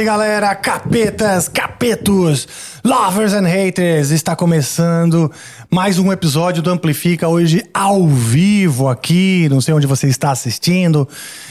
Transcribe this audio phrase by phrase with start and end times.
[0.00, 2.48] Salve galera, capetas, capetos,
[2.82, 4.10] lovers and haters!
[4.10, 5.30] Está começando
[5.70, 9.46] mais um episódio do Amplifica hoje ao vivo aqui.
[9.50, 11.06] Não sei onde você está assistindo,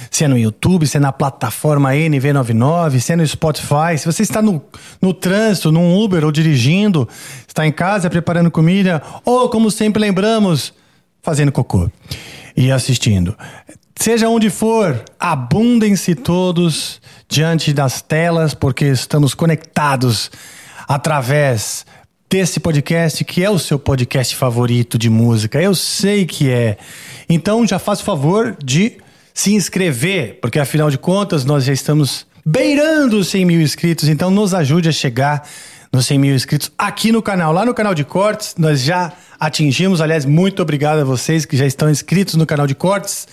[0.09, 3.97] se é no YouTube, se é na plataforma NV99, se é no Spotify.
[3.99, 4.59] Se você está no,
[4.99, 7.07] no trânsito, num Uber ou dirigindo,
[7.47, 10.73] está em casa preparando comida ou, como sempre lembramos,
[11.21, 11.87] fazendo cocô
[12.57, 13.35] e assistindo.
[14.01, 20.31] Seja onde for, abundem-se todos diante das telas, porque estamos conectados
[20.87, 21.85] através
[22.29, 25.61] desse podcast, que é o seu podcast favorito de música.
[25.61, 26.77] Eu sei que é.
[27.27, 28.95] Então já faça o favor de
[29.33, 34.31] se inscrever, porque afinal de contas nós já estamos beirando os 100 mil inscritos, então
[34.31, 35.45] nos ajude a chegar
[35.91, 37.51] nos 100 mil inscritos aqui no canal.
[37.51, 39.99] Lá no canal de cortes, nós já atingimos.
[39.99, 43.27] Aliás, muito obrigado a vocês que já estão inscritos no canal de cortes.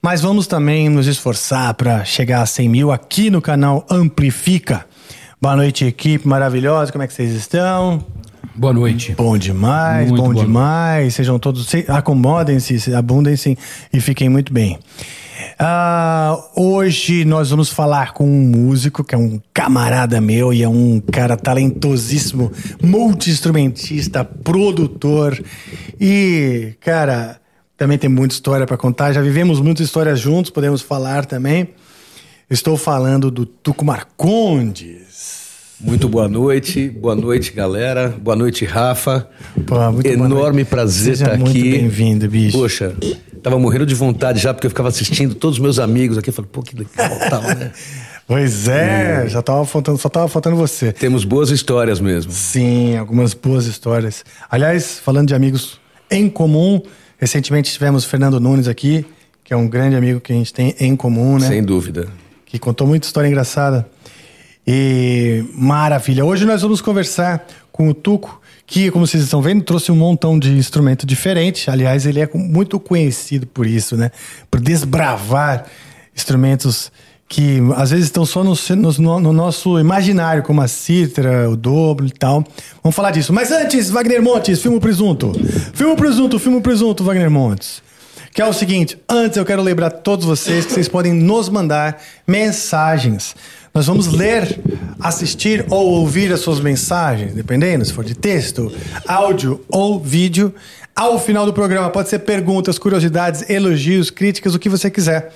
[0.00, 4.86] Mas vamos também nos esforçar para chegar a 100 mil aqui no canal Amplifica.
[5.40, 6.92] Boa noite, equipe maravilhosa.
[6.92, 8.04] Como é que vocês estão?
[8.54, 9.12] Boa noite.
[9.16, 11.14] Bom demais, Muito bom demais.
[11.14, 13.56] Sejam todos, se- acomodem-se, se- abundem-se
[13.92, 14.78] e fiquem muito bem.
[15.58, 20.68] Ah, hoje nós vamos falar com um músico que é um camarada meu e é
[20.68, 22.50] um cara talentosíssimo,
[22.82, 25.40] multi-instrumentista, produtor
[26.00, 27.40] e, cara,
[27.78, 29.12] também tem muita história para contar.
[29.12, 31.68] Já vivemos muitas histórias juntos, podemos falar também.
[32.50, 35.06] Estou falando do Tuco Marcondes.
[35.80, 38.08] Muito boa noite, boa noite, galera.
[38.08, 39.28] Boa noite, Rafa.
[39.64, 40.68] Pô, muito boa Enorme noite.
[40.68, 41.70] prazer Seja estar muito aqui.
[41.70, 42.58] bem-vindo, bicho.
[42.58, 42.96] Poxa,
[43.44, 46.30] tava morrendo de vontade já, porque eu ficava assistindo todos os meus amigos aqui.
[46.30, 47.70] Eu falei, pô, que legal, tal, né?
[48.26, 50.92] Pois é, já tava faltando, só tava faltando você.
[50.92, 52.30] Temos boas histórias mesmo.
[52.30, 54.22] Sim, algumas boas histórias.
[54.50, 55.80] Aliás, falando de amigos
[56.10, 56.82] em comum,
[57.18, 59.04] recentemente tivemos o Fernando Nunes aqui,
[59.44, 61.48] que é um grande amigo que a gente tem em comum, né?
[61.48, 62.08] Sem dúvida.
[62.46, 63.88] que contou muita história engraçada.
[64.66, 66.24] E maravilha.
[66.24, 70.38] Hoje nós vamos conversar com o Tuco, que, como vocês estão vendo, trouxe um montão
[70.38, 71.70] de instrumento diferente.
[71.70, 74.10] Aliás, ele é muito conhecido por isso, né?
[74.50, 75.66] Por desbravar
[76.14, 76.92] instrumentos
[77.28, 78.54] que às vezes estão só no,
[78.98, 82.42] no- no nosso imaginário, como a cítara, o dobro e tal.
[82.82, 83.32] Vamos falar disso.
[83.34, 85.32] Mas antes, Wagner Montes, filma o presunto.
[85.74, 87.82] Filma o presunto, filma o presunto, Wagner Montes.
[88.32, 91.48] Que é o seguinte, antes eu quero lembrar a todos vocês que vocês podem nos
[91.48, 93.34] mandar mensagens.
[93.74, 94.58] Nós vamos ler,
[94.98, 98.72] assistir ou ouvir as suas mensagens, dependendo se for de texto,
[99.06, 100.54] áudio ou vídeo.
[100.96, 105.32] Ao final do programa pode ser perguntas, curiosidades, elogios, críticas, o que você quiser.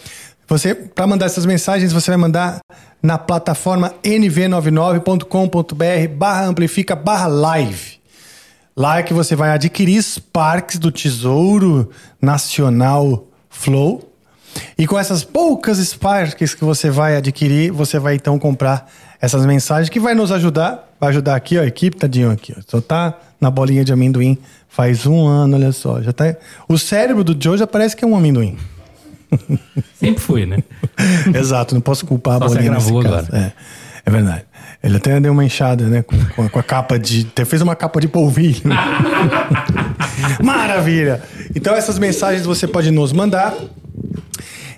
[0.52, 2.60] Você, para mandar essas mensagens, você vai mandar
[3.02, 7.98] na plataforma nv99.com.br barra amplifica barra live.
[8.76, 11.88] Lá é que você vai adquirir Sparks do Tesouro
[12.20, 14.12] Nacional Flow.
[14.76, 18.92] E com essas poucas Sparks que você vai adquirir, você vai então comprar
[19.22, 20.86] essas mensagens que vai nos ajudar.
[21.00, 22.54] Vai ajudar aqui, ó, a equipe, tadinho aqui.
[22.54, 24.38] Ó, só tá na bolinha de amendoim
[24.72, 26.00] faz um ano, olha só.
[26.00, 26.34] Já tá...
[26.66, 28.56] O cérebro do Joe já parece que é um amendoim.
[29.94, 30.58] Sempre foi, né?
[31.34, 33.14] Exato, não posso culpar Só a se bolinha agravou caso.
[33.28, 33.28] agora.
[33.38, 33.52] É,
[34.06, 34.42] é verdade.
[34.82, 36.02] Ele até deu uma enxada, né?
[36.02, 37.26] Com, com a- capa de.
[37.30, 38.60] até Fez uma capa de polvilho.
[40.42, 41.22] Maravilha!
[41.54, 43.54] Então, essas mensagens você pode nos mandar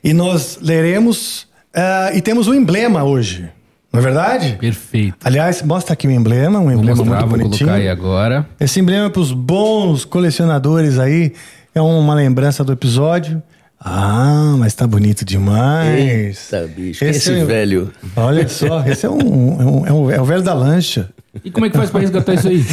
[0.02, 1.46] e nós leremos.
[1.74, 3.48] ah, e temos um emblema hoje,
[3.92, 4.56] não é verdade?
[4.60, 5.16] Perfeito.
[5.24, 7.68] Aliás, mostra aqui o emblema, um Vou emblema mostrar, muito vou bonitinho.
[7.68, 8.46] colocar aí agora.
[8.60, 11.32] Esse emblema é para os bons colecionadores aí.
[11.74, 13.42] É uma lembrança do episódio.
[13.86, 16.50] Ah, mas tá bonito demais.
[16.52, 17.04] Eita, bicho.
[17.04, 17.92] Esse, é- velho.
[18.16, 19.20] Olha só, esse é um,
[19.60, 21.10] é, um, é, um- é o velho da lancha.
[21.44, 22.64] E como é que faz pra resgatar isso aí?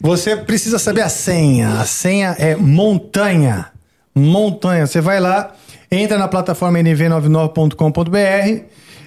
[0.00, 1.80] Você precisa saber a senha.
[1.80, 3.66] A senha é montanha.
[4.14, 4.86] Montanha.
[4.86, 5.52] Você vai lá,
[5.90, 8.62] entra na plataforma nv99.com.br,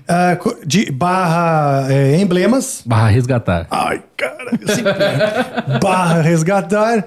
[0.07, 2.81] ah, co- de barra é, emblemas.
[2.85, 3.67] Barra resgatar.
[3.69, 5.79] Ai, cara, erro.
[5.79, 7.05] barra resgatar.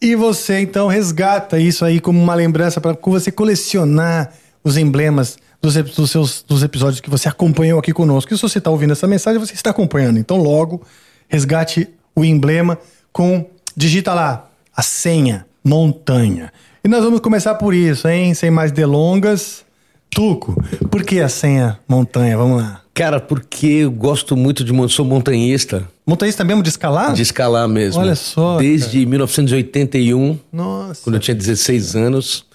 [0.00, 4.32] E você então resgata isso aí como uma lembrança para você colecionar
[4.62, 8.32] os emblemas dos, dos seus dos episódios que você acompanhou aqui conosco.
[8.32, 10.18] E se você está ouvindo essa mensagem, você está acompanhando.
[10.18, 10.82] Então, logo,
[11.28, 12.78] resgate o emblema
[13.12, 13.46] com.
[13.78, 16.50] Digita lá a senha montanha.
[16.82, 18.32] E nós vamos começar por isso, hein?
[18.32, 19.64] Sem mais delongas.
[20.08, 20.54] Tuco,
[20.90, 22.38] por que a senha montanha?
[22.38, 22.85] Vamos lá.
[22.96, 24.72] Cara, porque eu gosto muito de.
[24.90, 27.12] Sou montanhista, Montanhista mesmo de escalar?
[27.12, 28.00] de escalar mesmo.
[28.00, 30.38] Olha só, Desde 1981.
[30.50, 31.02] Nossa.
[31.04, 32.46] quando eu tinha 16 anos.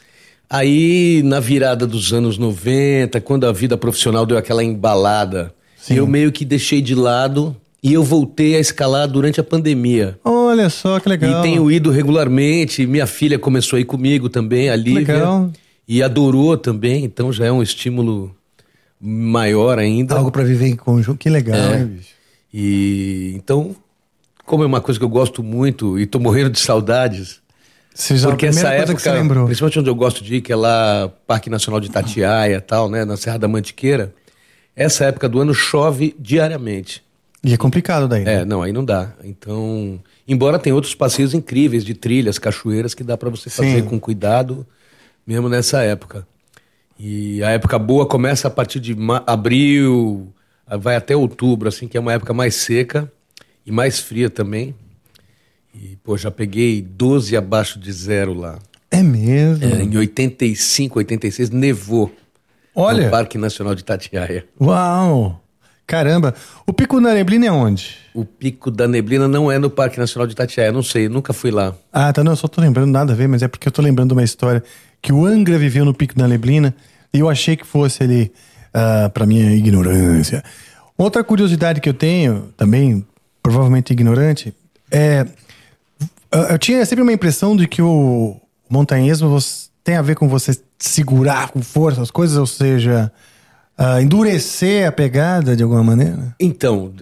[0.50, 5.54] Aí, na virada dos anos 90, quando a vida profissional deu aquela embalada,
[5.88, 10.20] eu meio que deixei de lado e eu voltei a escalar durante a pandemia.
[10.26, 11.40] Olha só que legal.
[11.40, 12.88] E tenho ido regularmente.
[12.88, 15.14] Minha filha começou a ir comigo também, a Lívia.
[15.14, 15.52] Legal.
[15.88, 18.36] E adorou também, então já é um estímulo
[19.02, 20.16] maior ainda.
[20.16, 21.18] Algo pra viver em conjunto.
[21.18, 21.78] Que legal, É.
[21.80, 22.10] né, bicho?
[22.54, 23.76] E então,
[24.46, 27.42] como é uma coisa que eu gosto muito e tô morrendo de saudades,
[27.94, 29.46] Você já, porque a primeira essa época, que você lembrou.
[29.46, 32.90] principalmente onde eu gosto de ir, que é lá Parque Nacional de Itatiaia e tal,
[32.90, 34.14] né, na Serra da Mantiqueira,
[34.76, 37.02] essa época do ano chove diariamente.
[37.44, 38.24] E é complicado daí.
[38.24, 38.42] né?
[38.42, 39.14] É, não, aí não dá.
[39.24, 43.88] Então, embora tenha outros passeios incríveis de trilhas, cachoeiras que dá pra você fazer Sim.
[43.88, 44.66] com cuidado,
[45.26, 46.28] mesmo nessa época.
[47.04, 48.96] E a época boa começa a partir de
[49.26, 50.32] abril,
[50.80, 53.12] vai até outubro, assim, que é uma época mais seca
[53.66, 54.76] e mais fria também.
[55.74, 58.60] E, pô, já peguei 12 abaixo de zero lá.
[58.92, 59.66] É mesmo.
[59.66, 62.14] É, em 85, 86, nevou
[62.76, 63.06] Olha.
[63.06, 64.46] no Parque Nacional de Itatiaia.
[64.62, 65.42] Uau!
[65.88, 66.36] Caramba.
[66.68, 67.98] O Pico da Neblina é onde?
[68.14, 71.50] O Pico da Neblina não é no Parque Nacional de Itatiaia, não sei, nunca fui
[71.50, 71.74] lá.
[71.92, 72.24] Ah, tá.
[72.24, 74.14] Não, eu só tô lembrando nada a ver, mas é porque eu tô lembrando de
[74.14, 74.64] uma história
[75.02, 76.76] que o Angra viveu no Pico da Neblina
[77.20, 78.32] eu achei que fosse ali,
[78.74, 80.44] ah, pra minha ignorância.
[80.98, 83.06] Outra curiosidade que eu tenho, também
[83.42, 84.54] provavelmente ignorante,
[84.92, 85.26] é.
[86.32, 89.38] eu- tinha sempre uma impressão de que o montanhismo
[89.84, 93.12] tem a ver com você segurar com força as coisas, ou seja,
[93.78, 96.36] ah, endurecer a pegada de alguma maneira.
[96.40, 96.94] Então,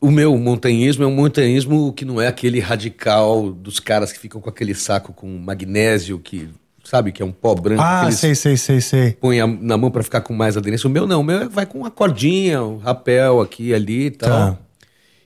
[0.00, 4.40] o meu montanhismo é um montanhismo que não é aquele radical dos caras que ficam
[4.40, 6.48] com aquele saco com magnésio, que
[6.88, 9.12] sabe, que é um pó branco Ah, sei, sei, sei, sei.
[9.12, 10.86] põem a- na mão para ficar com mais aderência.
[10.88, 14.10] O meu não, o meu é- vai com uma cordinha, um rapel aqui ali e
[14.10, 14.28] tal.
[14.54, 14.58] Tá.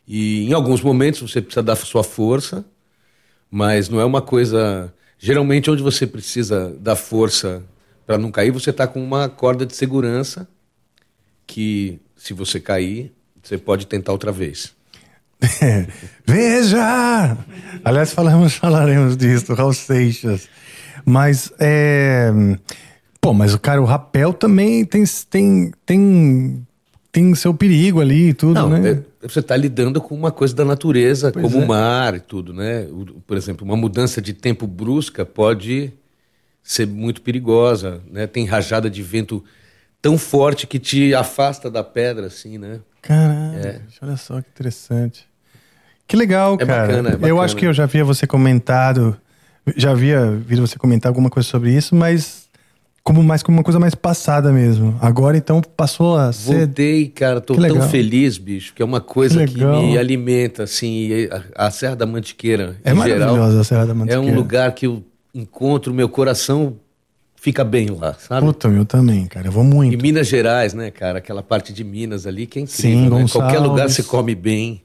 [0.07, 2.65] E em alguns momentos você precisa dar sua força,
[3.51, 4.93] mas não é uma coisa.
[5.19, 7.63] Geralmente, onde você precisa da força
[8.07, 10.49] para não cair, você está com uma corda de segurança
[11.47, 13.13] que, se você cair,
[13.43, 14.73] você pode tentar outra vez.
[16.27, 17.37] Veja!
[17.85, 20.49] Aliás, falamos, falaremos disso, Raul Seixas.
[21.05, 22.31] Mas, é...
[23.21, 26.67] Pô, mas o cara, o rapel também tem, tem, tem,
[27.13, 28.91] tem seu perigo ali e tudo, Não, né?
[29.23, 31.65] é- você está lidando com uma coisa da natureza, Pois como é.
[31.65, 32.89] o mar e tudo, né?
[33.25, 35.93] Por exemplo, uma mudança de tempo brusca pode
[36.61, 38.27] ser muito perigosa, né?
[38.27, 39.45] Tem rajada de vento
[40.01, 42.81] tão forte que te afasta da pedra, assim, né?
[43.01, 45.25] Caralho, olha só que interessante.
[46.09, 46.87] Que legal, É cara.
[46.89, 47.43] bacana, é Eu bacana.
[47.43, 49.17] acho que eu já havia você comentado,
[49.77, 52.43] já havia visto você comentar alguma coisa sobre isso, mas
[53.03, 54.97] como mais como uma coisa mais passada mesmo.
[55.01, 59.45] Agora então passou a ser Voltei, cara, tô tão feliz, bicho, que é uma coisa
[59.47, 63.61] Que que, me alimenta, assim, e a, a Serra da Mantiqueira, É em maravilhosa geral,
[63.61, 64.23] a Serra da é Mantiqueira.
[64.33, 65.03] um lugar que eu
[65.35, 66.77] encontro, meu coração
[67.35, 68.47] fica bem lá, sabe?
[68.47, 69.49] Puta, meu também, cara.
[69.49, 70.01] Eu vou E muito.
[70.01, 71.19] Minas Gerais, né, cara?
[71.19, 73.21] Aquela parte de Minas ali que é Sim, incrível, né?
[73.23, 73.33] Gonçalves.
[73.33, 74.81] Qualquer lugar você come bem,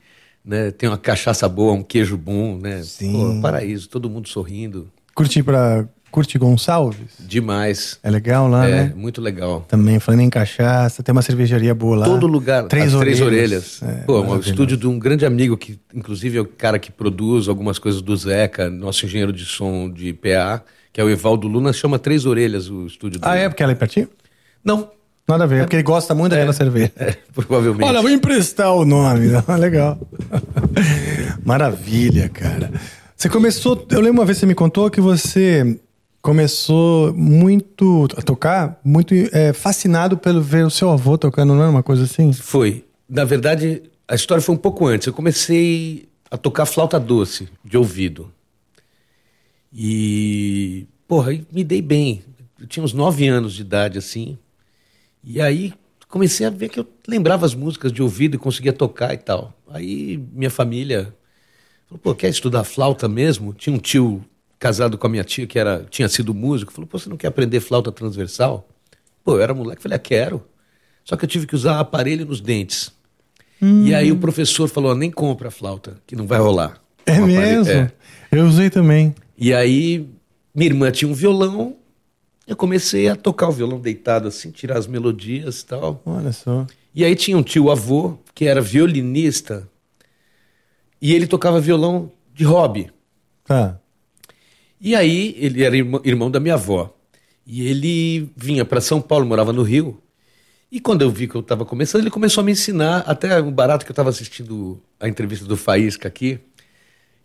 [0.48, 0.72] né?
[0.72, 2.82] Tem uma cachaça boa, um queijo bom, né?
[2.82, 3.12] Sim.
[3.36, 4.88] Pô, paraíso, todo mundo sorrindo.
[5.14, 5.86] Curti pra.
[6.10, 7.16] Curte Gonçalves?
[7.20, 8.00] Demais.
[8.02, 8.94] É legal lá, é, né?
[8.96, 9.66] muito legal.
[9.68, 12.06] Também, falando em cachaça, tem uma cervejaria boa lá.
[12.06, 13.82] Todo lugar, Três as três orelhas.
[13.82, 14.02] orelhas.
[14.02, 17.50] É, Pô, um estúdio de um grande amigo que, inclusive, é o cara que produz
[17.50, 20.64] algumas coisas do Zeca, nosso engenheiro de som de PA,
[20.94, 23.32] que é o Evaldo Luna, chama Três Orelhas o estúdio dele.
[23.32, 23.50] Ah, é?
[23.50, 24.08] Porque ela é pertinho?
[24.64, 24.90] Não,
[25.28, 26.92] Nada a ver, é porque ele gosta muito daquela cerveja.
[26.96, 27.86] é, provavelmente.
[27.86, 29.28] Olha, vou emprestar o nome.
[29.60, 30.00] Legal.
[31.44, 32.72] Maravilha, cara.
[33.16, 33.86] Você começou.
[33.92, 35.78] Eu lembro uma vez que você me contou que você
[36.22, 41.72] começou muito a tocar, muito é, fascinado pelo ver o seu avô tocando, não era
[41.72, 42.32] uma coisa assim?
[42.32, 42.86] Foi.
[43.10, 45.08] Na verdade, a história foi um pouco antes.
[45.08, 48.32] Eu comecei a tocar flauta doce, de ouvido.
[49.74, 52.22] E, porra, me dei bem.
[52.60, 54.38] Eu tinha uns nove anos de idade, assim.
[55.24, 55.74] E aí
[56.08, 59.54] comecei a ver que eu lembrava as músicas de ouvido e conseguia tocar e tal.
[59.70, 61.14] Aí minha família
[61.88, 63.54] falou, pô, quer estudar flauta mesmo?
[63.54, 64.24] Tinha um tio
[64.60, 66.72] casado com a minha tia que era, tinha sido músico.
[66.72, 68.68] Falou, pô, você não quer aprender flauta transversal?
[69.24, 70.44] Pô, eu era moleque, falei, ah, quero.
[71.04, 72.92] Só que eu tive que usar aparelho nos dentes.
[73.62, 76.80] E aí o professor falou, nem compra a flauta, que não vai rolar.
[77.06, 77.72] É Um mesmo?
[77.72, 77.92] é.
[78.32, 79.16] Eu usei também.
[79.38, 80.08] E aí,
[80.54, 81.76] minha irmã tinha um violão,
[82.48, 86.02] eu comecei a tocar o violão deitado assim, tirar as melodias e tal.
[86.06, 86.66] Olha só.
[86.96, 89.70] E aí tinha um tio avô, que era violinista,
[91.02, 92.90] e ele tocava violão de hobby.
[93.44, 93.80] Tá.
[94.80, 96.96] E aí, ele era irmão, irmão da minha avó.
[97.46, 100.02] E ele vinha para São Paulo, morava no Rio.
[100.72, 103.52] E quando eu vi que eu estava começando, ele começou a me ensinar, até um
[103.52, 106.40] barato que eu estava assistindo a entrevista do Faísca aqui,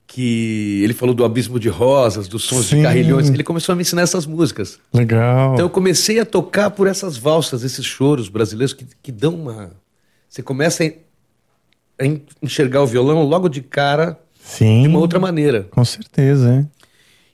[0.07, 2.77] que ele falou do abismo de rosas, dos sons Sim.
[2.79, 3.29] de carrilhões.
[3.31, 4.79] Ele começou a me ensinar essas músicas.
[4.93, 5.55] Legal.
[5.55, 9.71] Então eu comecei a tocar por essas valsas, esses choros brasileiros que, que dão uma.
[10.29, 10.95] Você começa a en-
[11.99, 14.83] a en- enxergar o violão logo de cara Sim.
[14.83, 15.67] de uma outra maneira.
[15.71, 16.83] Com certeza, é.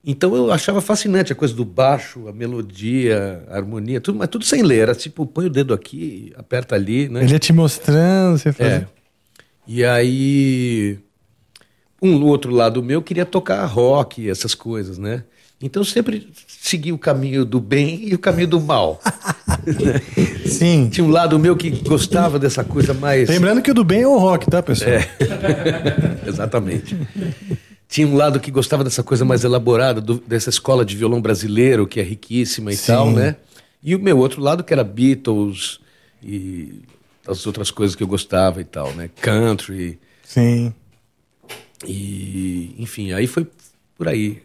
[0.05, 4.45] Então eu achava fascinante a coisa do baixo, a melodia, a harmonia, tudo, mas tudo
[4.45, 4.79] sem ler.
[4.79, 7.25] Era tipo, põe o dedo aqui, aperta ali, né?
[7.25, 8.73] Ele ia te mostrando, você fazia.
[8.75, 8.87] É.
[9.67, 10.99] E aí,
[12.00, 15.25] um outro lado meu queria tocar rock, essas coisas, né?
[15.61, 19.00] Então eu sempre segui o caminho do bem e o caminho do mal.
[20.47, 20.88] Sim.
[20.88, 23.28] Tinha um lado meu que gostava dessa coisa mais.
[23.28, 24.93] Lembrando que o do bem é o rock, tá, pessoal?
[24.93, 25.09] É.
[26.26, 26.97] Exatamente.
[27.88, 31.87] Tinha um lado que gostava dessa coisa mais elaborada, do- dessa escola de violão brasileiro,
[31.87, 32.87] que é riquíssima e Sim.
[32.93, 33.37] tal, né?
[33.83, 35.81] E o meu outro lado que era Beatles
[36.23, 36.83] e
[37.26, 39.11] as outras coisas que eu gostava e tal, né?
[39.21, 40.73] Country Sim.
[41.87, 42.75] E...
[42.78, 43.47] Enfim, aí foi
[43.97, 44.42] por aí.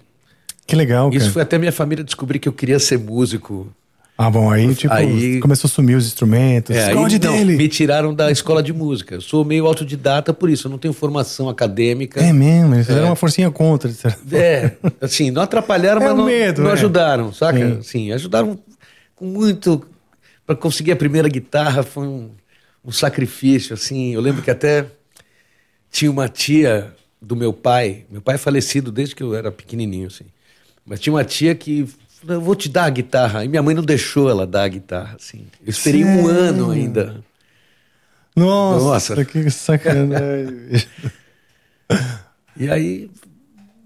[0.65, 1.21] Que legal, cara.
[1.21, 3.71] Isso foi até minha família descobrir que eu queria ser músico.
[4.15, 6.75] Ah, bom, aí, tipo, Aí- começou a sumir os instrumentos.
[6.75, 7.57] É, aí, não, dele.
[7.57, 9.15] me tiraram da escola de música.
[9.15, 12.21] Eu sou meio autodidata por isso, eu não tenho formação acadêmica.
[12.21, 13.91] É mesmo, eles fizeram uma forcinha contra.
[14.31, 16.73] É, assim, não atrapalharam, É mas não, medo, não é.
[16.73, 17.57] ajudaram, saca?
[17.57, 17.81] Sim.
[17.81, 18.57] Sim, ajudaram
[19.15, 19.83] com muito.
[20.45, 22.29] Para conseguir a primeira guitarra foi um,
[22.85, 24.13] um sacrifício, assim.
[24.13, 24.85] Eu lembro que até
[25.91, 26.93] tinha uma tia
[27.23, 30.25] do meu pai, meu pai é falecido desde que eu era pequenininho, assim.
[30.85, 31.87] Mas tinha uma tia que
[32.19, 33.45] falou, eu vou te dar a guitarra.
[33.45, 35.45] E minha mãe não deixou ela dar a guitarra, assim.
[35.65, 37.23] Eu esperei um ano ainda.
[38.35, 39.25] Nossa, Nossa.
[39.25, 40.83] que sacanagem.
[42.55, 43.09] E aí.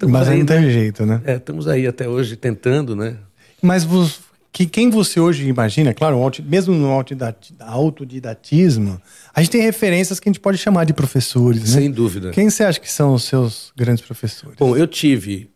[0.04, 0.56] Mas aí não né?
[0.56, 1.22] teve jeito, né?
[1.26, 3.16] É, estamos aí até hoje tentando, né?
[3.62, 4.20] Mas vos-
[4.58, 9.00] que, quem você hoje imagina, claro, mesmo no autodidati- autodidatismo,
[9.34, 11.82] a gente tem referências que a gente pode chamar de professores, né?
[11.82, 12.32] Sem dúvida.
[12.32, 14.56] Quem você acha que são os seus grandes professores?
[14.58, 15.50] Bom, eu tive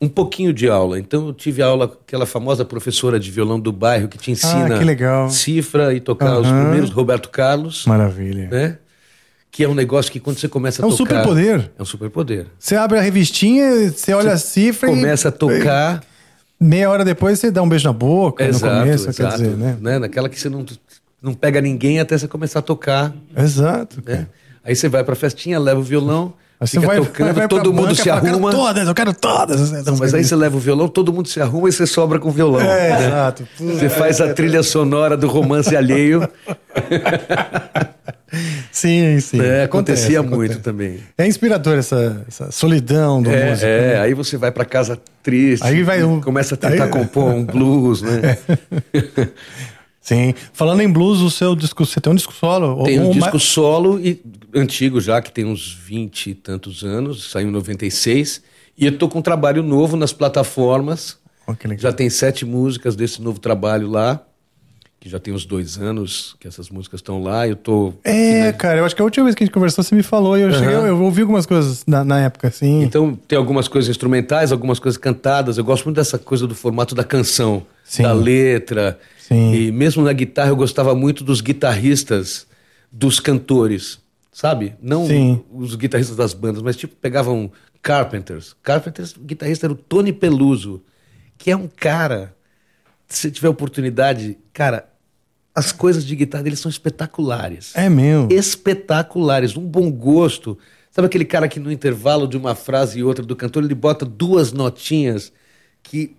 [0.00, 0.98] um pouquinho de aula.
[0.98, 4.74] Então, eu tive aula com aquela famosa professora de violão do bairro que te ensina
[4.74, 5.30] Ah, que legal.
[5.30, 6.62] cifra e tocar os Aham.
[6.64, 8.48] primeiros Roberto Carlos, Maravilha.
[8.50, 8.78] né?
[9.50, 11.22] Que é um negócio que quando você começa a É um tocar...
[11.22, 11.70] superpoder.
[11.78, 12.46] É um superpoder.
[12.58, 16.02] Você abre a revistinha, você olha a cifra Começa a tocar...
[16.62, 19.36] meia hora depois você dá um beijo na boca exato, no começo, exato.
[19.36, 19.98] quer dizer, né?
[19.98, 20.64] Naquela que você não,
[21.20, 24.02] não pega ninguém até você começar a tocar, Exato.
[24.04, 24.26] né?
[24.64, 26.34] Aí você vai pra festinha, leva o violão,
[26.66, 28.28] você fica vai, tocando, vai, vai todo mundo banca se arruma...
[28.30, 29.72] Eu quero todas, eu quero todas.
[29.72, 32.28] essas Mas aí você leva o violão, todo mundo se arruma e você sobra com
[32.28, 32.60] o violão.
[32.60, 33.06] É, né?
[33.06, 33.46] exato.
[33.58, 36.28] Você faz a trilha sonora do romance alheio.
[38.70, 39.38] Sim, sim.
[39.42, 40.36] É, Acontece, acontecia acontece.
[40.38, 41.00] muito também.
[41.18, 43.66] É inspirador essa, essa solidão do É, músico.
[43.66, 44.00] é, né?
[44.00, 47.44] aí você vai pra casa triste, Aí vai um- começa a tentar aí- compor um
[47.44, 48.38] blues, né?
[50.02, 50.34] Sim.
[50.52, 52.82] Falando em blues, o seu disco, você tem um disco solo?
[52.82, 54.20] Tem um disco solo e
[54.52, 58.42] antigo já, que tem uns 20 e tantos anos, saiu em 96.
[58.76, 61.16] E eu tô com um trabalho novo nas plataformas.
[61.46, 61.54] Oh.
[61.78, 64.20] Já tem sete músicas desse novo trabalho lá,
[65.02, 67.48] que já tem uns dois anos que essas músicas estão lá.
[67.48, 67.92] Eu tô.
[68.04, 70.38] É, cara, eu acho que a última vez que a gente conversou, você me falou
[70.38, 72.84] e eu, cheguei, eu, ouvi algumas coisas na, na época, assim.
[72.84, 75.58] Então tem algumas coisas instrumentais, algumas coisas cantadas.
[75.58, 78.04] Eu gosto muito dessa coisa do formato da canção, Sim.
[78.04, 78.96] da letra.
[79.18, 79.52] Sim.
[79.52, 82.46] E mesmo na guitarra eu gostava muito dos guitarristas,
[82.92, 83.98] dos cantores,
[84.32, 84.76] sabe?
[84.80, 85.42] Não Sim.
[85.52, 87.50] os guitarristas das bandas, mas tipo pegavam
[87.82, 88.54] Carpenters.
[88.62, 90.80] Carpenters, o guitarrista era o Tony Peluso,
[91.36, 92.36] que é um cara,
[93.08, 94.91] se tiver oportunidade, cara,
[95.54, 98.28] as coisas de guitarra dele são espetaculares É meu.
[98.30, 100.58] espetaculares, um bom gosto.
[100.90, 104.04] Sabe aquele cara que no intervalo de uma frase e outra do cantor ele bota
[104.04, 105.32] duas notinhas
[105.82, 106.16] que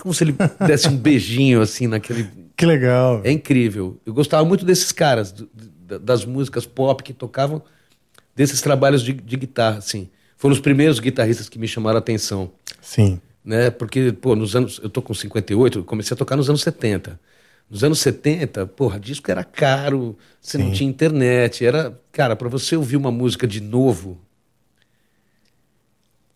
[0.00, 0.34] como se ele
[0.66, 3.20] desse um beijinho assim naquele Que legal.
[3.24, 4.00] é incrível.
[4.04, 5.32] Eu gostava muito desses caras
[6.00, 7.62] das músicas pop que tocavam
[8.34, 10.08] desses trabalhos de, de guitarra assim.
[10.36, 12.50] Foram os primeiros guitarristas que me chamaram a atenção
[12.82, 13.20] Sim.
[13.44, 13.70] né?
[13.70, 14.80] Porque, pô, nos anos.
[14.82, 17.18] Eu tô com 58, eu comecei a tocar nos anos 70.
[17.68, 22.00] Nos anos 70, porra, disco era caro, você não tinha internet, era.
[22.12, 24.20] Cara, para você ouvir uma música de novo.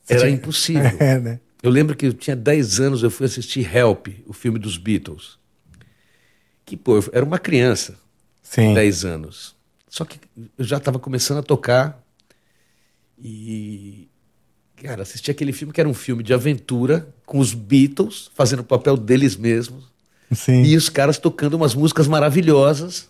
[0.08, 0.90] Era tinha- impossível.
[0.98, 1.40] É, né?
[1.62, 5.38] Eu lembro que eu tinha 10 anos, eu fui assistir Help, o filme dos Beatles.
[6.64, 7.98] Que, pô, eu era uma criança,
[8.42, 8.72] Sim.
[8.74, 9.54] 10 anos.
[9.88, 10.18] Só que
[10.56, 12.02] eu já estava começando a tocar
[13.18, 14.08] e,
[14.76, 18.64] cara, assisti aquele filme que era um filme de aventura com os Beatles fazendo o
[18.64, 19.89] papel deles mesmos
[20.32, 20.62] Sim.
[20.62, 23.08] e os caras tocando umas músicas maravilhosas.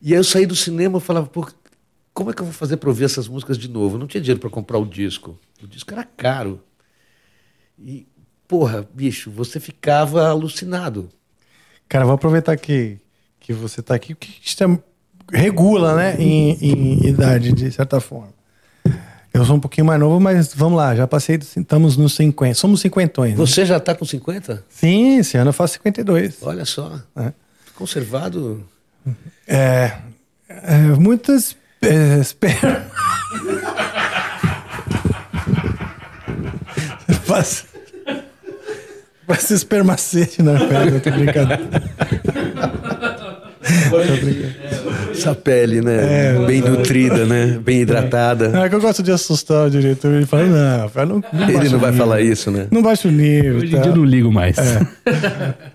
[0.00, 1.46] E aí eu saí do cinema e falava, pô,
[2.12, 3.96] como é que eu vou fazer para ouvir essas músicas de novo?
[3.96, 5.38] Eu não tinha dinheiro para comprar o disco.
[5.62, 6.60] O disco era caro.
[7.78, 8.06] E,
[8.48, 11.08] porra, bicho, você ficava alucinado.
[11.88, 12.98] Cara, vou aproveitar que,
[13.38, 14.78] que você tá aqui, que isso é-
[15.32, 18.35] regula, né, em, em idade, de certa forma.
[19.36, 22.80] Eu sou um pouquinho mais novo, mas vamos lá, já passei, estamos nos 50, somos
[22.80, 23.32] cinquentões.
[23.32, 23.36] né?
[23.36, 24.64] Você já está com 50?
[24.70, 26.38] Sim, esse ano eu faço 52.
[26.40, 26.98] Olha só.
[27.14, 27.32] É.
[27.74, 28.66] Conservado.
[29.46, 29.92] É,
[30.48, 32.56] é muitas é, espero.
[37.24, 37.66] Faz...
[39.26, 41.52] Faz espermacete na pele, eu tô brincando.
[45.10, 46.34] Essa pele, né?
[46.36, 47.58] É, Bem nutrida, né?
[47.62, 48.48] Bem hidratada.
[48.48, 50.12] Não, é que eu gosto de assustar o diretor.
[50.12, 52.04] Ele fala, não, fala, não, não Ele não vai nível.
[52.06, 52.66] falar isso, né?
[52.70, 53.56] Não baixa o nível.
[53.56, 53.82] Hoje em tá?
[53.82, 54.56] dia eu não ligo mais.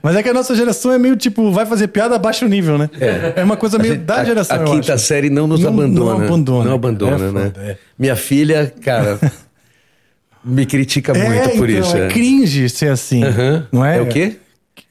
[0.01, 2.77] Mas é que a nossa geração é meio tipo, vai fazer piada, baixa o nível,
[2.77, 2.89] né?
[3.35, 5.05] É, uma coisa meio da A- geração, A, eu quinta acho.
[5.05, 6.17] série não nos Não- abandona.
[6.19, 6.65] não abandona.
[6.65, 7.43] Não abandona, É né?
[7.53, 7.77] foda, é.
[7.97, 9.19] Minha filha, cara,
[10.45, 11.97] me critica É, muito por então, isso.
[11.97, 13.67] é cringe ser assim, Aham.
[13.71, 13.97] não é?
[13.97, 14.37] É o quê?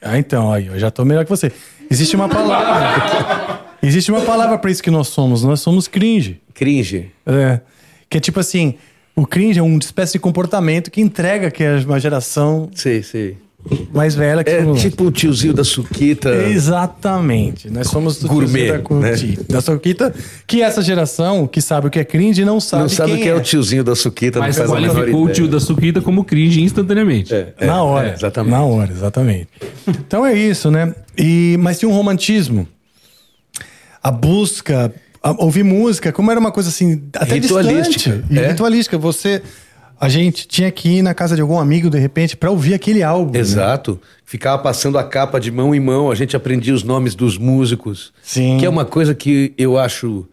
[0.01, 1.53] Ah, então, aí, eu já tô melhor que você.
[1.91, 3.61] Existe uma palavra.
[3.83, 5.43] existe uma palavra pra isso que nós somos.
[5.43, 6.41] Nós somos cringe.
[6.55, 7.11] Cringe.
[7.27, 7.61] É.
[8.09, 8.77] Que é tipo assim,
[9.15, 13.37] o cringe é uma espécie de comportamento que entrega que é uma geração Sei, sei.
[13.93, 16.31] Mais velha que É somos tipo o tiozinho da Suquita.
[16.47, 17.71] Exatamente.
[17.71, 20.15] Nós somos do Gourmet, tiozinho da, curti- da Soquita,
[20.47, 23.25] que essa geração que sabe o que é cringe não sabe Não sabe o quem
[23.25, 23.35] que é.
[23.35, 27.35] o tiozinho da Suquita, Mas não faz qualificou o tio da Suquita como cringe instantaneamente.
[27.35, 28.09] É, é, na hora.
[28.09, 28.51] é, exatamente.
[28.53, 29.49] Na hora, exatamente.
[29.87, 30.95] Então é isso, né?
[31.17, 32.67] E, mas tinha um romantismo.
[34.03, 38.39] A busca, a- ouvir música, como era uma coisa assim, até Ritualística, distante.
[38.39, 38.49] É.
[38.49, 38.97] Ritualística.
[38.97, 39.43] Você,
[40.01, 43.03] a gente tinha que ir na casa de algum amigo, de repente, pra ouvir aquele
[43.03, 43.33] álbum.
[43.35, 43.39] né?
[43.41, 44.01] Exato.
[44.25, 48.13] Ficava passando a capa de mão em mão, a gente aprendia os nomes dos músicos.
[48.23, 48.57] Sim.
[48.59, 50.27] Que é uma coisa que eu acho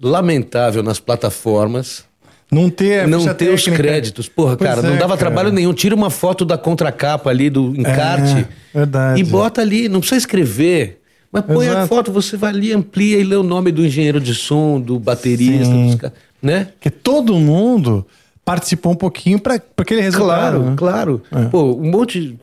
[0.00, 2.04] lamentável nas plataformas.
[2.50, 4.28] Não ter a não ter os créditos.
[4.28, 5.18] Porra, Pois cara, é, não dava cara.
[5.18, 5.72] trabalho nenhum.
[5.72, 9.20] Tira uma foto da contracapa ali do encarte É, verdade.
[9.20, 9.88] e bota ali.
[9.88, 11.00] Não precisa escrever.
[11.30, 11.86] Mas põe a Exato.
[11.88, 15.64] foto, você vai ali, amplia e lê o nome do engenheiro de som, do baterista,
[15.66, 15.96] Sim.
[15.96, 16.10] dos
[16.42, 16.64] né?
[16.72, 18.04] Porque todo mundo
[18.50, 20.74] participou um pouquinho para aquele resultado.
[20.76, 21.22] Claro, né?
[21.30, 21.50] claro.
[21.50, 22.36] Pô, um monte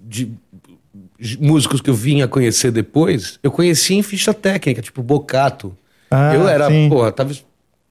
[0.00, 0.32] de
[1.18, 5.76] de músicos que eu vim a conhecer depois, eu conheci em ficha técnica, tipo Bocato.
[6.10, 6.88] Ah, eu era, sim.
[6.88, 7.34] porra, tava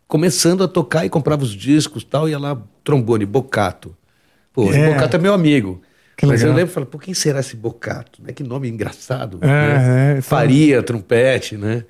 [0.08, 3.94] começando a tocar e comprava os discos tal, ia lá, trombone, Bocato.
[4.54, 4.94] Pô, É.
[4.94, 5.82] Bocato é meu amigo.
[6.16, 6.58] Que Mas eu legal.
[6.58, 8.24] lembro e falei, pô, quem será esse Bocato?
[8.24, 8.32] Né?
[8.32, 9.40] Que nome engraçado.
[9.42, 10.18] É, né?
[10.18, 11.84] é, Faria, trompete, né?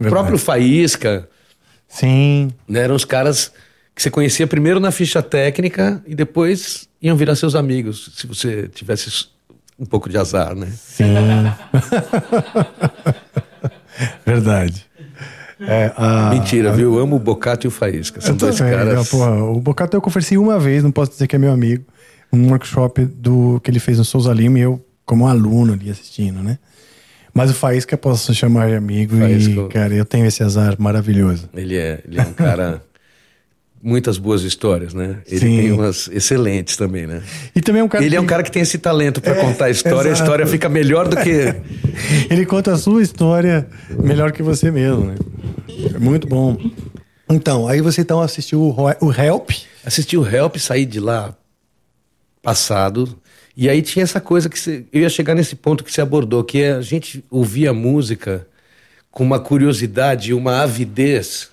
[0.00, 1.28] O próprio Faísca,
[1.86, 2.50] Sim.
[2.68, 2.80] né?
[2.80, 3.52] Eram os caras
[3.94, 8.68] que você conhecia primeiro na ficha técnica e depois iam virar seus amigos, se você
[8.68, 9.26] tivesse
[9.78, 10.68] um pouco de azar, né?
[10.76, 11.14] Sim.
[14.24, 14.86] Verdade.
[15.60, 16.94] É, a- Mentira, viu?
[16.94, 18.20] Eu amo o Bocato e o Faísca.
[18.20, 19.12] São dois também, caras.
[19.12, 21.84] o Bocato eu conversei uma vez, não posso dizer que é meu amigo.
[22.32, 26.42] Um workshop do, que ele fez no Souza Lima e eu, como aluno ali assistindo,
[26.42, 26.58] né?
[27.34, 29.52] Mas o Faísca eu posso chamar de amigo Faísca.
[29.60, 31.48] e, cara, eu tenho esse azar maravilhoso.
[31.54, 32.82] Ele é, ele é um cara.
[33.84, 35.18] Muitas boas histórias, né?
[35.26, 35.56] Ele Sim.
[35.56, 37.20] tem umas excelentes também, né?
[37.54, 39.32] E também é um cara Ele é um que- cara que tem esse talento para
[39.36, 40.22] É, contar a história, a exato.
[40.22, 41.52] história fica melhor do que.
[42.30, 45.14] Ele conta a sua história melhor que você mesmo, né?
[45.94, 46.56] É muito bom.
[47.28, 49.50] Então, aí você então assistiu o, Help.
[49.84, 51.34] Assisti o Help, saí de lá
[52.40, 53.18] passado.
[53.56, 56.42] E aí tinha essa coisa que você, eu ia chegar nesse ponto que você abordou,
[56.44, 58.46] que é a gente ouvia música
[59.10, 61.50] com uma curiosidade, uma avidez,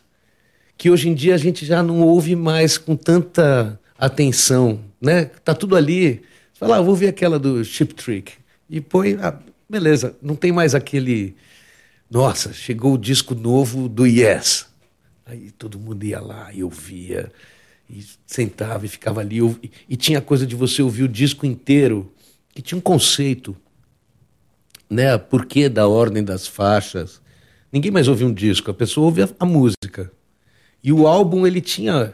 [0.80, 5.26] que hoje em dia a gente já não ouve mais com tanta atenção, né?
[5.26, 6.22] Tá tudo ali.
[6.54, 8.32] Você fala, ah, vou ver aquela do Chip Trick.
[8.70, 9.38] E põe, ah,
[9.70, 11.36] beleza, não tem mais aquele.
[12.10, 14.68] Nossa, chegou o disco novo do Yes.
[15.26, 17.30] Aí todo mundo ia lá e ouvia,
[17.90, 19.42] e sentava e ficava ali.
[19.42, 22.10] ouvi- E tinha a coisa de você ouvir o disco inteiro,
[22.56, 23.54] que tinha um conceito,
[24.90, 25.18] né?
[25.18, 27.22] Por que da ordem das faixas?
[27.70, 30.10] Ninguém mais ouvia um disco, a pessoa ouve a, a música.
[30.84, 32.14] E o álbum, ele tinha,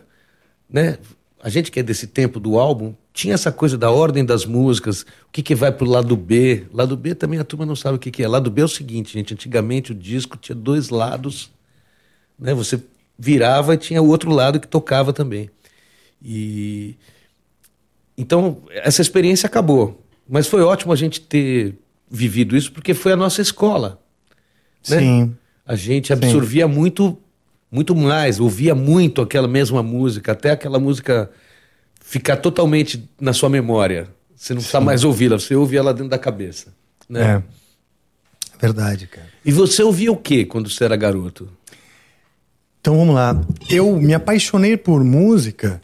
[0.69, 0.97] né?
[1.41, 5.01] A gente que é desse tempo do álbum, tinha essa coisa da ordem das músicas,
[5.01, 6.65] o que, que vai pro lado B.
[6.73, 8.27] Lado B também a turma não sabe o que, que é.
[8.27, 11.51] Lado B é o seguinte, gente, antigamente o disco tinha dois lados,
[12.37, 12.53] né?
[12.53, 12.81] Você
[13.17, 15.49] virava e tinha o outro lado que tocava também.
[16.21, 16.95] E
[18.17, 21.75] então essa experiência acabou, mas foi ótimo a gente ter
[22.09, 24.01] vivido isso porque foi a nossa escola.
[24.89, 24.99] né?
[24.99, 25.35] Sim.
[25.65, 27.17] A gente absorvia muito,
[27.71, 31.29] muito mais, ouvia muito aquela mesma música, até aquela música
[32.01, 34.07] ficar totalmente na sua memória.
[34.35, 36.67] Você não precisa mais ouvi-la, você ouve ela dentro da cabeça.
[37.09, 37.41] Né?
[37.41, 37.43] É.
[38.59, 39.27] Verdade, cara.
[39.43, 41.49] E você ouvia o que quando você era garoto?
[42.79, 43.39] Então vamos lá.
[43.69, 45.81] Eu me apaixonei por música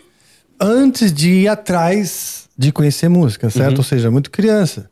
[0.59, 3.79] antes de ir atrás de conhecer música, certo?
[3.79, 4.89] Ou seja, muito criança.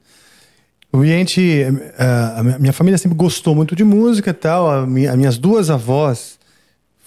[0.91, 4.67] O ambiente, eh, a minha- família sempre gostou muito de música e tal.
[4.71, 6.38] As minhas duas avós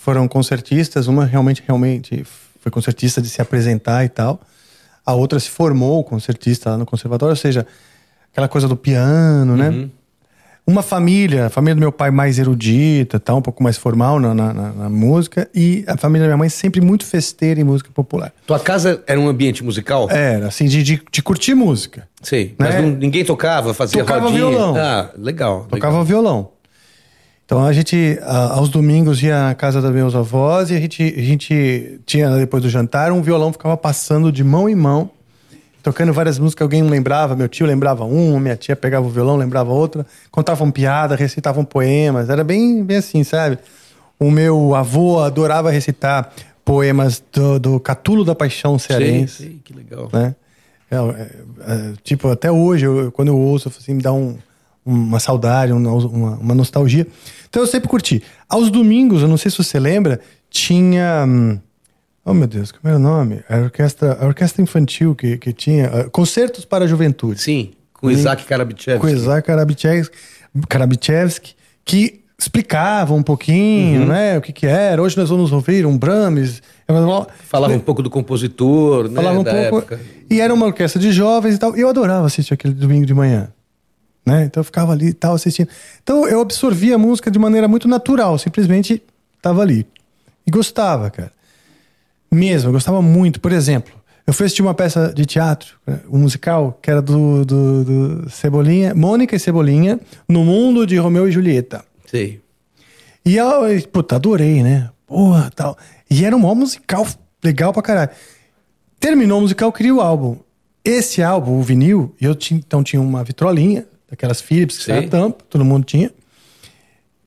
[0.02, 1.06] foram concertistas.
[1.06, 2.24] Uma realmente, realmente
[2.60, 4.40] foi concertista de se apresentar e tal.
[5.06, 7.32] A outra se formou concertista lá no conservatório.
[7.32, 7.66] Ou seja,
[8.32, 9.88] aquela coisa do piano, né?
[10.64, 14.32] uma família, a família do meu pai mais erudita, tá, um pouco mais formal na,
[14.32, 18.32] na, na- música, e a família da minha mãe sempre muito festeira em música popular.
[18.46, 20.08] Tua casa era um ambiente musical?
[20.08, 22.08] Era, assim, de, de, de curtir música.
[22.22, 22.54] Sei.
[22.56, 22.80] Mas Né?
[22.82, 24.38] não- ninguém tocava, fazia Tocava rodinha?
[24.38, 24.76] violão.
[24.76, 25.66] Ah, legal.
[25.68, 26.04] Tocava legal.
[26.04, 26.50] violão.
[27.52, 31.20] Então a gente, aos domingos, ia na casa dos meus avós e a gente, a
[31.20, 35.10] gente tinha, depois do jantar, um violão ficava passando de mão em mão,
[35.82, 36.64] tocando várias músicas.
[36.64, 41.14] Alguém lembrava, meu tio lembrava uma, minha tia pegava o violão, lembrava outra, contavam piada,
[41.14, 42.30] recitavam poemas.
[42.30, 43.58] Era bem, bem assim, sabe?
[44.18, 46.32] O meu avô adorava recitar
[46.64, 50.08] poemas do, do Catulo da Paixão Cearense sei, que legal.
[50.10, 50.34] né?
[50.90, 51.00] É, é,
[51.70, 54.38] é, tipo, até hoje, eu- quando eu ouço, assim, me dá um-
[54.84, 57.06] uma saudade, uma, uma- nostalgia.
[57.48, 58.22] Então eu sempre curti.
[58.48, 61.24] Aos domingos, eu não sei se você lembra, tinha.
[61.26, 61.58] hum,
[62.24, 63.42] Oh meu Deus, como era o nome?
[63.48, 65.86] A orquestra, a orquestra infantil que, que tinha.
[65.88, 67.40] ah, Concertos para a Juventude.
[67.40, 69.00] Sim, com Isaac Karabichevski.
[69.00, 70.16] Com Isaac Karabichevski,
[70.68, 75.00] Karabichevski, que explicava um pouquinho, né, o que que era.
[75.02, 76.62] Hoje nós vamos ouvir um Brahms.
[77.48, 79.14] Falava um pouco do compositor, né?
[79.16, 79.76] Falava um da pouco.
[79.94, 80.00] época.
[80.30, 81.76] E era uma orquestra de jovens e tal.
[81.76, 83.48] E eu adorava assistir aquele domingo de manhã.
[84.24, 84.44] Né?
[84.44, 85.68] Então eu ficava ali e tal, assistindo.
[86.02, 89.02] Então eu absorvia a música de maneira muito natural, simplesmente
[89.36, 89.86] estava ali.
[90.46, 91.32] E gostava, cara.
[92.30, 93.40] Mesmo, eu gostava muito.
[93.40, 93.92] Por exemplo,
[94.26, 95.76] eu fui assistir uma peça de teatro,
[96.10, 101.28] um musical, que era do, do, do Cebolinha, Mônica e Cebolinha, no mundo de Romeu
[101.28, 101.84] e Julieta.
[102.06, 102.40] Sei.
[103.24, 103.46] E eu,
[103.92, 104.90] puta, adorei, né?
[105.06, 105.76] Porra, tal.
[106.08, 107.06] E era um maior musical
[107.42, 108.10] legal pra caralho.
[108.98, 110.36] Terminou o musical, queria o álbum.
[110.84, 115.42] Esse álbum, o vinil, eu tinha, então tinha uma vitrolinha, daquelas Philips, que era tampa,
[115.48, 116.10] todo mundo tinha.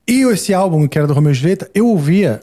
[0.06, 2.40] E esse álbum, que era do Romeu Julieta, eu ouvia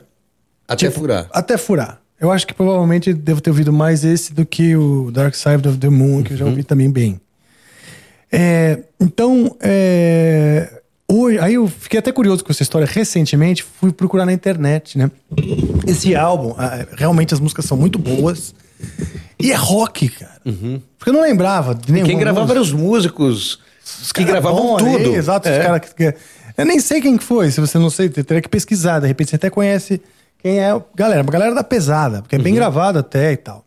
[0.67, 1.29] Até Tipo, furar.
[1.31, 2.01] Até furar.
[2.19, 5.77] Eu acho que provavelmente devo ter ouvido mais esse do que o Dark Side of
[5.77, 7.21] the Moon, que eu já ouvi também bem.
[8.29, 12.87] É, então, é, hoje, aí eu fiquei até curioso com essa história.
[12.89, 15.09] Recentemente, fui procurar na internet, né?
[15.87, 16.53] Esse álbum,
[16.97, 18.53] realmente as músicas são muito boas.
[19.39, 20.41] E é rock, cara.
[20.97, 22.05] Porque eu não lembrava de nenhum.
[22.05, 23.59] Quem gravava eram os músicos
[24.13, 25.13] que Cara gravavam tudo.
[25.13, 25.59] é, exato, É.
[25.59, 26.15] os cara que, que-
[26.57, 28.99] Eu nem sei quem que foi, se você não sei, teria que pesquisar.
[28.99, 29.99] De repente você até conhece
[30.39, 30.69] quem é.
[30.95, 32.43] Galera, a galera da pesada, porque é Uhum.
[32.43, 33.65] bem gravado até e tal.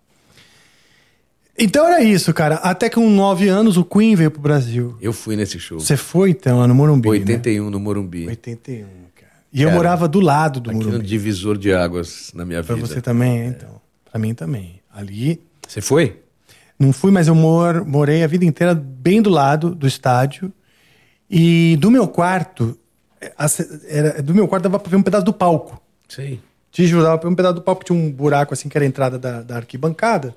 [1.58, 2.56] Então era isso, cara.
[2.56, 4.96] Até que com nove anos o Queen veio pro Brasil.
[5.00, 5.80] Eu fui nesse show.
[5.80, 7.08] Você foi então lá no Morumbi?
[7.08, 8.24] 81 no Morumbi.
[8.26, 8.30] Né?
[8.30, 8.86] 81,
[9.18, 9.32] cara.
[9.52, 11.06] E eu morava do lado do Aqui no Morumbi.
[11.06, 12.86] divisor de águas na minha Pra vida.
[12.86, 13.80] você também, então.
[14.10, 14.80] Pra mim também.
[14.94, 15.40] Ali.
[15.66, 16.20] Você foi?
[16.78, 20.52] Não fui, mas eu mor, morei a vida inteira bem do lado do estádio.
[21.28, 22.78] E do meu quarto,
[23.48, 25.80] ce- era, do meu quarto dava pra ver um pedaço do palco.
[26.08, 26.40] Sei.
[26.70, 28.84] Te juro, dava pra ver um pedaço do palco, tinha um buraco assim, que era
[28.84, 30.34] a entrada da, da arquibancada.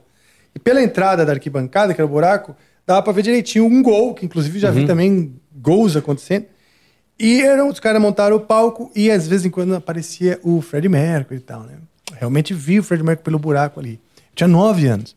[0.55, 2.55] E pela entrada da arquibancada, que era o buraco,
[2.87, 6.45] dava pra ver direitinho um gol, que inclusive já vi também gols acontecendo.
[7.19, 10.87] E eram, os caras montaram o palco e às vezes em quando aparecia o Fred
[10.87, 11.73] Mercury e tal, né?
[12.13, 13.99] Realmente vi o Fred Mercury pelo buraco ali.
[14.15, 15.15] Eu tinha nove anos.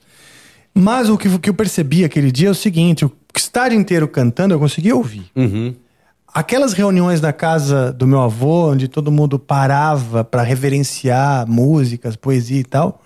[0.75, 4.09] Mas o que, o que eu percebi aquele dia é o seguinte: o estádio inteiro
[4.09, 5.31] cantando, eu conseguia ouvir.
[5.37, 5.75] Uhum.
[6.35, 12.59] Aquelas reuniões na casa do meu avô, onde todo mundo parava para reverenciar músicas, poesia
[12.59, 13.03] e tal,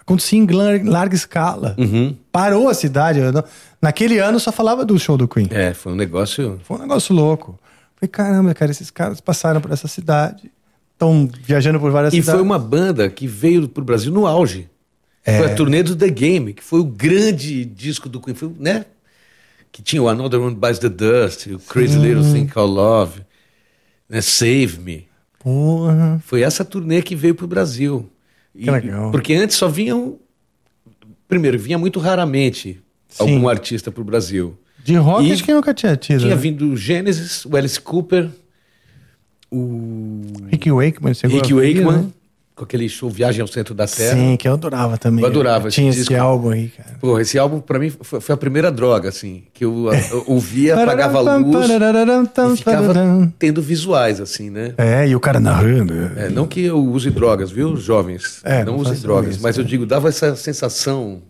[0.00, 1.74] acontecia em lar- larga escala.
[1.76, 2.14] Uhum.
[2.30, 3.18] Parou a cidade.
[3.82, 5.48] Naquele ano só falava do show do Queen.
[5.50, 6.60] É, foi um negócio.
[6.62, 7.58] Foi um negócio louco.
[7.96, 10.48] Falei, caramba, cara, esses caras passaram por essa cidade,
[10.92, 12.34] estão viajando por várias E cidades.
[12.34, 14.68] foi uma banda que veio pro Brasil no auge.
[15.24, 15.38] É.
[15.38, 18.84] Foi a turnê do The Game, que foi o grande disco do Queen, foi, né?
[19.72, 23.22] Que tinha o Another One Bites the Dust, o Crazy Little Thing Called Love,
[24.08, 24.20] né?
[24.20, 25.08] Save Me.
[25.38, 26.22] Porra.
[26.24, 28.08] Foi essa turnê que veio pro Brasil.
[28.54, 29.10] E- Que legal.
[29.10, 30.18] Porque antes só vinham.
[31.26, 33.22] Primeiro, vinha muito raramente Sim.
[33.34, 34.56] algum artista pro Brasil.
[34.84, 36.20] De rock E acho que nunca tinha tido.
[36.20, 36.40] Tinha né?
[36.40, 38.28] vindo o Genesis, o Alice Cooper,
[39.50, 42.10] o Rick Wakeman, Rick Wakeman, né?
[42.54, 44.14] Com aquele show Viagem ao Centro da Terra.
[44.14, 45.24] Sim, que eu adorava também.
[45.24, 46.14] Eu adorava esse Tinha esse disco.
[46.14, 46.98] álbum aí, cara.
[47.00, 50.74] Pô, esse álbum pra mim foi, foi a primeira droga, assim, que eu, eu ouvia,
[50.80, 54.74] apagava a luz e ficava tendo visuais, assim, né?
[54.78, 55.94] É, e o cara narrando.
[56.16, 58.40] É, não que eu use drogas, viu, jovens?
[58.44, 59.66] É, não não use drogas, isso, mas eu é.
[59.66, 61.22] digo, dava essa sensação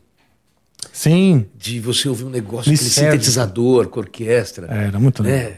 [0.92, 4.66] Sim, de você ouvir um negócio, aquele sintetizador com orquestra.
[4.70, 5.52] é, era muito legal.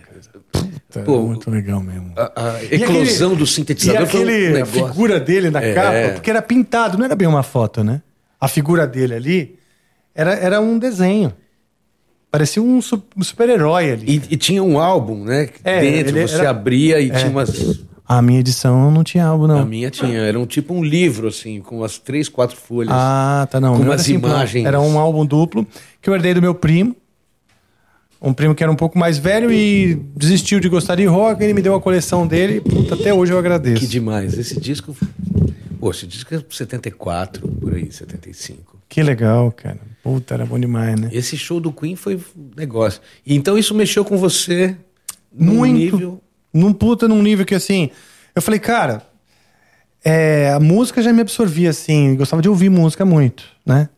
[0.53, 2.13] Puta, era Pô, muito legal mesmo.
[2.17, 4.89] A, a E eclosão aquele- do E sintetizador um aquele, a negócio.
[4.89, 5.75] figura dele na É.
[5.75, 8.01] capa, porque era pintado, não era bem uma foto, né?
[8.41, 9.59] A figura dele ali
[10.15, 11.33] era, era um desenho.
[12.31, 14.05] Parecia um, su- um super-herói ali.
[14.29, 15.49] E, e tinha um álbum, né?
[15.65, 17.15] É, Dentro você era- abria e É.
[17.15, 17.85] tinha umas.
[18.09, 19.59] A minha edição não tinha álbum, não.
[19.61, 22.93] A minha tinha, era um tipo um livro, assim, com umas três, quatro folhas.
[22.95, 23.73] Ah, tá, não.
[23.73, 24.29] Com Não era umas assim, não.
[24.29, 24.65] imagens.
[24.67, 25.67] Era um álbum duplo
[26.01, 26.95] que eu herdei do meu primo.
[28.27, 31.55] Um primo que era um pouco mais velho e desistiu de gostar de rock, ele
[31.55, 33.81] me deu a coleção dele, puta, até hoje eu agradeço.
[33.81, 34.37] Que demais.
[34.37, 34.97] Esse disco.
[35.79, 38.77] Pô, esse disco é 74, por aí, 75.
[38.89, 39.79] Que legal, cara.
[40.03, 41.09] Puta, era bom demais, né?
[41.13, 43.01] Esse show do Queen foi um negócio.
[43.25, 44.77] E então isso mexeu com você
[45.33, 45.77] num Muito.
[45.77, 46.21] nível.
[46.53, 47.91] Num puta, num nível que assim.
[48.35, 49.03] Eu falei, cara,
[50.05, 52.17] é, a música já me absorvia, assim.
[52.17, 53.89] Gostava de ouvir música muito, né?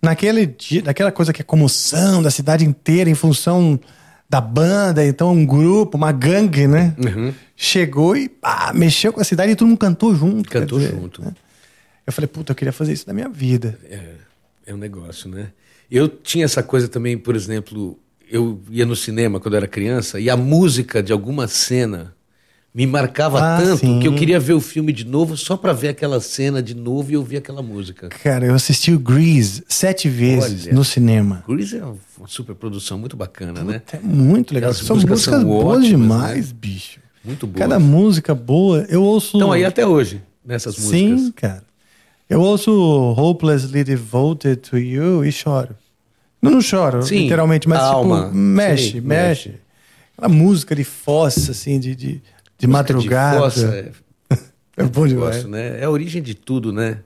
[0.00, 3.78] Naquele dia, naquela coisa que é comoção da cidade inteira em função
[4.30, 6.94] da banda, então um grupo, uma gangue, né?
[6.98, 7.34] Uhum.
[7.56, 10.50] Chegou e pá, mexeu com a cidade e todo mundo cantou junto.
[10.50, 11.22] Cantou dizer, junto.
[11.22, 11.32] né?
[12.06, 13.78] Eu falei, puta, eu queria fazer isso na minha vida.
[14.66, 15.48] É um negócio, né?
[15.90, 17.98] Eu tinha essa coisa também, por exemplo,
[18.30, 22.14] eu ia no cinema quando eu era criança e a música de alguma cena
[22.74, 23.98] me marcava Ah, tanto sim.
[24.00, 27.10] que eu queria ver o filme de novo só pra ver aquela cena de novo
[27.10, 28.08] e ouvir aquela música.
[28.08, 30.74] Cara, eu assisti o Grease sete vezes Olha.
[30.74, 31.42] no cinema.
[31.48, 33.82] Grease é uma superprodução muito bacana, né?
[33.92, 34.70] É muito legal.
[34.70, 36.58] Aquelas São músicas músicas são boas ótimas, demais, né?
[36.60, 37.00] bicho.
[37.24, 37.58] Muito boa.
[37.58, 39.36] Cada música boa, eu ouço.
[39.36, 41.32] Estão aí até hoje, nessas Sim, músicas.
[41.36, 41.64] cara.
[42.30, 42.70] Eu ouço
[43.16, 45.74] Hopelessly Devoted to You e choro.
[46.40, 49.54] Não, não choro, Sim, literalmente, mas tipo, mexe, Sim, mexe, mexe.
[50.16, 52.22] Aquela música de fossa, assim, de, de,
[52.58, 53.36] de madrugada.
[53.36, 53.66] De fossa,
[54.30, 54.36] é,
[54.76, 55.36] é bom demais.
[55.36, 55.80] gosto, né?
[55.80, 56.98] É a origem de tudo, né?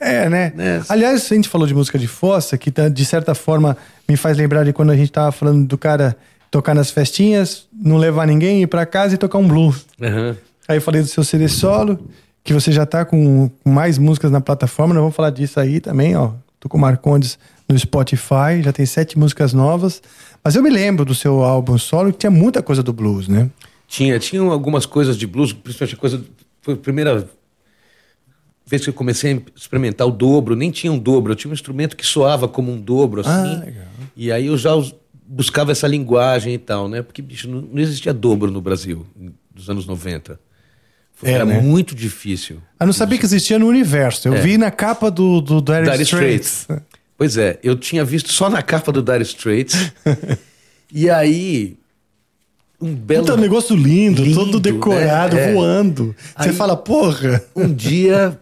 [0.00, 0.52] É, né?
[0.54, 0.82] Né?
[0.88, 3.76] Aliás, a gente falou de música de fossa, que tá, de certa forma
[4.08, 6.16] me faz lembrar de quando a gente tava falando do cara
[6.50, 9.86] tocar nas festinhas, não levar ninguém, ir pra casa e tocar um blues.
[10.00, 10.36] Aham.
[10.68, 11.98] Aí eu falei do seu CD solo,
[12.44, 15.80] que você já tá com com mais músicas na plataforma, nós vamos falar disso aí
[15.80, 16.32] também, ó.
[16.60, 17.38] Tô com o Marcondes
[17.68, 20.02] no Spotify, já tem sete músicas novas.
[20.42, 23.48] Mas eu me lembro do seu álbum solo que tinha muita coisa do blues, né?
[23.88, 26.24] Tinha, tinha algumas coisas de blues, principalmente a coisa.
[26.62, 27.28] Foi a primeira
[28.66, 31.54] vez que eu comecei a experimentar o dobro, nem tinha um dobro, eu tinha um
[31.54, 33.30] instrumento que soava como um dobro, assim.
[33.30, 33.86] Ah, legal.
[34.14, 34.94] E aí eu já us-
[35.26, 37.00] buscava essa linguagem e tal, né?
[37.02, 39.06] Porque, bicho, não, não existia dobro no Brasil,
[39.54, 40.38] nos anos 90.
[41.14, 41.60] Foi- É, Era né?
[41.60, 42.58] muito difícil.
[42.78, 44.28] Eu não sabia que existia no universo.
[44.28, 44.40] Eu É.
[44.42, 46.68] vi na capa do, do Dire Dire Straits.
[47.16, 49.74] Pois é, eu tinha visto só na capa do Dire Straits.
[50.92, 51.76] e aí,
[52.80, 53.24] um belo.
[53.24, 55.50] Puta, um negócio lindo, Lindo, todo decorado, né?
[55.50, 55.52] É.
[55.52, 56.14] voando.
[56.36, 57.44] Você Aí- fala, porra.
[57.54, 58.40] Um dia,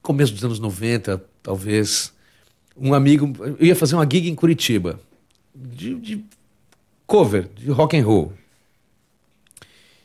[0.00, 2.12] começo dos anos 90, talvez,
[2.76, 4.98] um amigo, eu ia fazer uma gig em Curitiba,
[5.54, 6.24] de, de
[7.06, 8.32] cover, de rock and roll.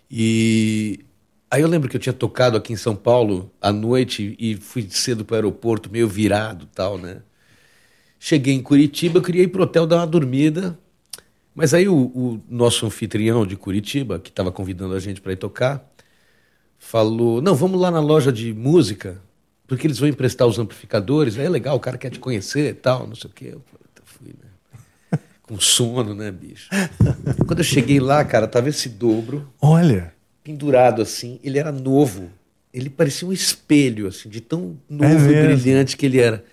[0.10, 1.00] E
[1.50, 4.88] aí eu lembro que eu tinha tocado aqui em São Paulo à noite e fui
[4.90, 7.22] cedo para o aeroporto, meio virado tal, né?
[8.20, 10.78] Cheguei em Curitiba, eu queria ir pro hotel dar uma dormida,
[11.58, 15.38] mas aí o, o nosso anfitrião de Curitiba, que estava convidando a gente para ir
[15.38, 15.84] tocar,
[16.78, 19.20] falou: Não, vamos lá na loja de música,
[19.66, 21.36] porque eles vão emprestar os amplificadores.
[21.36, 23.46] Aí é legal, o cara quer te conhecer e tal, não sei o quê.
[23.54, 25.20] Eu falei, "Tá, fui, né?
[25.42, 26.70] Com sono, né, bicho?
[27.48, 30.14] Quando eu cheguei lá, cara, tava esse dobro Olha.
[30.44, 31.40] pendurado assim.
[31.44, 32.30] Ele era novo.
[32.72, 35.56] Ele parecia um espelho, assim, de tão novo e mesmo?
[35.56, 36.46] brilhante que ele era.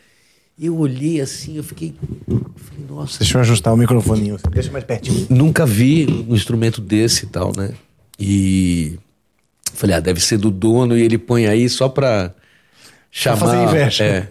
[0.60, 1.94] Eu olhei assim, eu fiquei.
[2.28, 4.36] eu falei, nossa, Deixa eu ajustar o microfoninho.
[4.50, 5.26] Deixa mais pertinho.
[5.28, 7.72] nunca vi um instrumento desse e tal, né?
[8.18, 8.98] E
[9.74, 12.32] falei, ah, deve ser do dono e ele põe aí só pra
[13.10, 13.36] chamar.
[13.38, 14.04] fazer inveja.
[14.04, 14.26] É.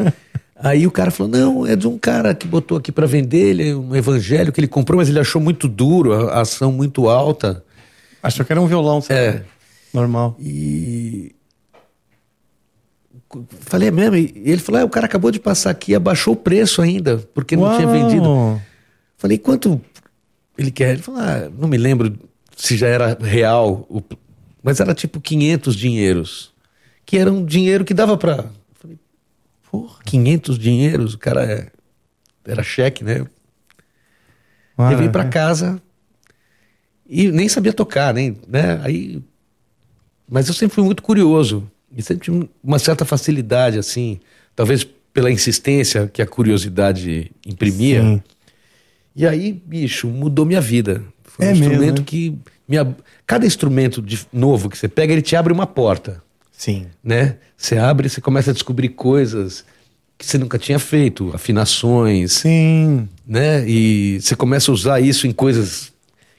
[0.55, 3.69] Aí o cara falou, não, é de um cara que botou aqui pra vender, ele
[3.71, 7.09] é um evangelho que ele comprou, mas ele achou muito duro, a a ação muito
[7.09, 7.61] alta.
[8.21, 9.19] Achou que era um violão, sabe?
[9.19, 9.43] É.
[9.93, 10.37] Normal.
[10.39, 11.35] E
[13.61, 14.15] falei, é mesmo?
[14.15, 17.55] E ele falou, ah, o cara acabou de passar aqui, abaixou o preço ainda, porque
[17.55, 17.93] não tinha Uau!
[17.97, 18.61] vendido.
[19.17, 19.81] Falei, quanto
[20.57, 20.93] ele quer?
[20.93, 22.17] Ele falou, ah, não me lembro
[22.55, 24.01] se já era real, o-
[24.61, 26.53] mas era tipo 500 dinheiros,
[27.05, 28.45] que era um dinheiro que dava pra...
[28.79, 28.97] Falei,
[29.71, 31.13] porra, 500 dinheiros?
[31.13, 31.67] O cara é...
[32.45, 33.25] era cheque, né?
[34.77, 35.29] Ah, Levei pra é.
[35.29, 35.81] casa
[37.07, 38.79] e nem sabia tocar, nem, né?
[38.83, 39.21] Aí,
[40.27, 44.19] mas eu sempre fui muito curioso e sempre tive uma certa facilidade, assim,
[44.55, 48.01] talvez pela insistência que a curiosidade imprimia.
[48.01, 48.21] Sim.
[49.15, 51.03] E aí, bicho, mudou minha vida.
[51.23, 52.05] Foi um É mesmo, instrumento né?
[52.05, 52.37] que
[53.27, 56.87] cada instrumento de- novo que você pega, ele te abre uma porta, Sim.
[57.03, 57.37] né?
[57.55, 59.63] Você abre, você começa a descobrir coisas
[60.17, 63.07] que você nunca tinha feito, afinações, Sim.
[63.27, 63.67] né?
[63.67, 65.91] E você começa a usar isso em coisas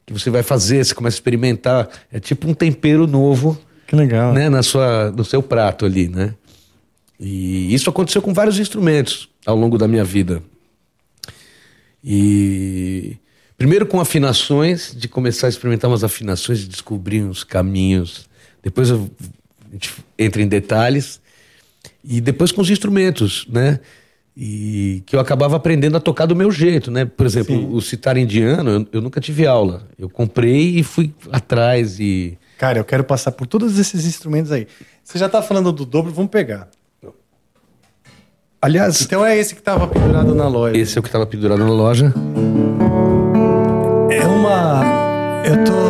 [0.06, 1.88] que você vai fazer, você começa a experimentar.
[2.12, 3.56] É tipo um tempero novo,
[3.94, 4.32] Que legal.
[4.32, 4.48] né?
[4.48, 6.34] Na sua, no seu prato ali, né?
[7.18, 10.42] E isso aconteceu com vários instrumentos ao longo da minha vida.
[12.02, 13.16] E
[13.56, 18.28] primeiro com afinações, de começar a experimentar umas afinações e descobrir uns caminhos.
[18.62, 19.08] Depois eu,
[19.68, 21.20] a gente entra em detalhes.
[22.04, 23.80] E depois com os instrumentos, né?
[24.36, 27.04] E que eu acabava aprendendo a tocar do meu jeito, né?
[27.04, 27.68] Por exemplo, Sim.
[27.72, 29.88] o citar indiano, eu, eu nunca tive aula.
[29.98, 32.36] Eu comprei e fui atrás e.
[32.64, 34.66] Cara, eu quero passar por todos esses instrumentos aí.
[35.02, 36.66] Você já tá falando do dobro, vamos pegar.
[38.62, 40.74] Aliás, Então é esse que tava pendurado na loja.
[40.74, 42.10] esse é o que estava pendurado na loja.
[44.10, 44.82] É uma.
[45.44, 45.82] Eu tô.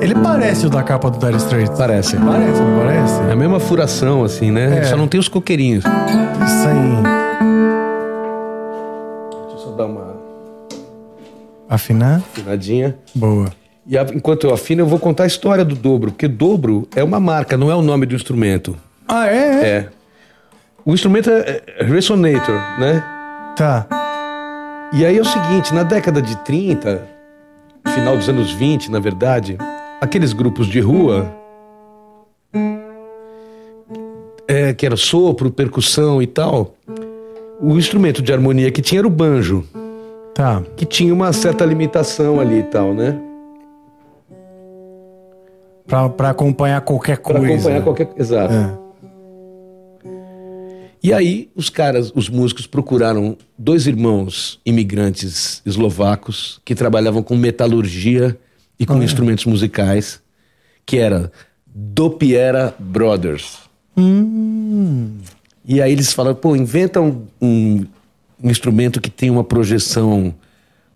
[0.00, 1.76] Ele parece o da capa do Dire Straits.
[1.76, 2.16] Parece.
[2.18, 3.20] Parece, não parece?
[3.28, 4.78] É a mesma furação, assim, né?
[4.78, 4.84] É.
[4.84, 5.82] Só não tem os coqueirinhos.
[5.84, 7.02] Isso aí.
[9.40, 10.14] Deixa eu só dar uma
[11.68, 12.18] Afinar?
[12.18, 12.96] afinadinha.
[13.12, 13.50] Boa.
[13.86, 17.02] E a- enquanto eu afino, eu vou contar a história do dobro, porque dobro é
[17.02, 18.76] uma marca, não é o nome do instrumento.
[19.08, 19.36] Ah, é?
[19.36, 19.66] é?
[19.68, 19.88] É.
[20.84, 23.04] O instrumento é é resonator, né?
[23.56, 23.86] Tá.
[24.92, 27.02] E aí é o seguinte, na década de 30,
[27.94, 29.56] final dos anos 20, na verdade,
[30.00, 31.32] aqueles grupos de rua
[34.46, 36.74] é, que era sopro, percussão e tal,
[37.60, 39.64] o instrumento de harmonia que tinha era o banjo,
[40.34, 40.62] Tá.
[40.76, 43.18] que tinha uma certa limitação ali e tal, né?
[45.92, 47.52] Pra, pra acompanhar qualquer Para coisa.
[47.54, 48.08] acompanhar qualquer.
[48.16, 48.54] Exato.
[48.54, 48.78] É.
[51.02, 58.38] E aí os caras, os músicos procuraram dois irmãos imigrantes eslovacos que trabalhavam com metalurgia
[58.80, 60.18] e com instrumentos musicais,
[60.86, 61.30] que era
[61.66, 63.58] Dopiera Brothers.
[65.62, 67.84] E aí eles falaram, pô, inventa um, um-
[68.42, 70.34] um instrumento que tem uma projeção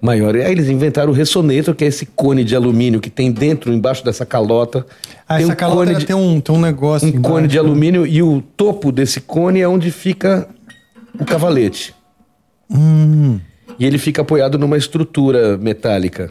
[0.00, 0.37] maior.
[0.37, 3.72] E aí eles inventaram o ressonator, que é esse cone de alumínio que tem dentro,
[3.72, 4.87] embaixo dessa calota.
[5.28, 7.09] Ah, tem essa um calota cone de- tem, um, tem um negócio.
[7.09, 7.48] um cone embaixo.
[7.48, 10.48] de alumínio e o topo desse cone é onde fica
[11.18, 11.94] o cavalete.
[12.70, 13.38] Hum.
[13.78, 16.30] E ele fica apoiado numa estrutura metálica.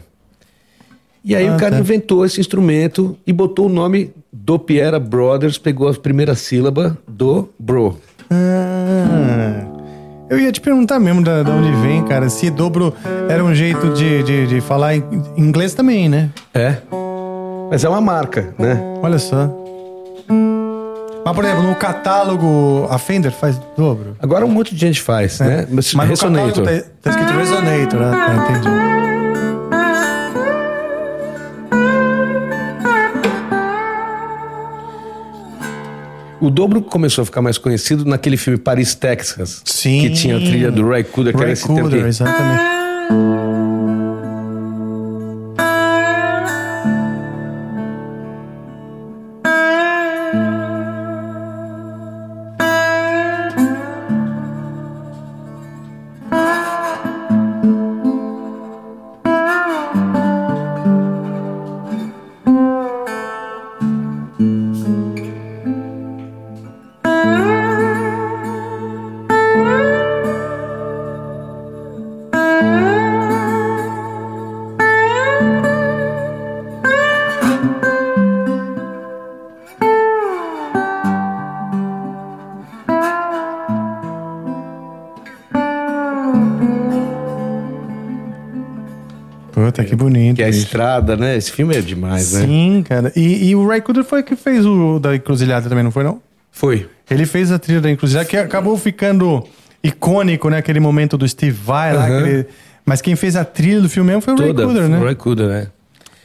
[1.24, 1.80] E aí Ah, o cara tá.
[1.80, 7.48] inventou esse instrumento e botou o nome do Piera Brothers, pegou a primeira sílaba do
[7.58, 7.98] bro.
[8.30, 9.66] Ah,
[10.28, 12.28] eu ia te perguntar mesmo da, da onde vem, cara.
[12.28, 12.94] Se dobro
[13.28, 15.04] era um jeito de, de, de falar em
[15.36, 16.30] inglês também, né?
[16.54, 16.76] É.
[17.70, 18.80] Mas é uma marca, né?
[19.02, 19.50] Olha só.
[21.24, 24.16] Mas, por exemplo, no catálogo, a Fender faz dobro.
[24.20, 25.66] Agora um monte de gente faz, né?
[25.68, 26.64] Mas, Mas Resonator.
[26.64, 26.70] tá,
[27.02, 28.10] tá escrito Resonator, né?
[28.12, 28.85] Tá, entendi.
[36.40, 39.62] O dobro começou a ficar mais conhecido naquele filme Paris, Texas.
[39.64, 40.00] Sim.
[40.02, 42.62] Que tinha a trilha do Ray Cooder, que era Ray esse tempo Cooder, que- exatamente.
[90.76, 91.36] Estrada, né?
[91.36, 92.40] Esse filme é demais, né?
[92.46, 93.12] Sim, cara.
[93.16, 96.20] E, e o Ray Cooder foi que fez o da Encruzilhada também, não foi, não?
[96.50, 96.88] Foi.
[97.10, 99.44] Ele fez a trilha da Encruzilhada, que acabou ficando
[99.82, 100.58] icônico, né?
[100.58, 102.04] Aquele momento do Steve Vai lá.
[102.06, 102.46] Aquele-
[102.84, 104.64] Mas quem fez a trilha do filme mesmo foi o Ray Toda.
[104.66, 104.98] Cooder, né?
[104.98, 105.66] Ray Cooder, né?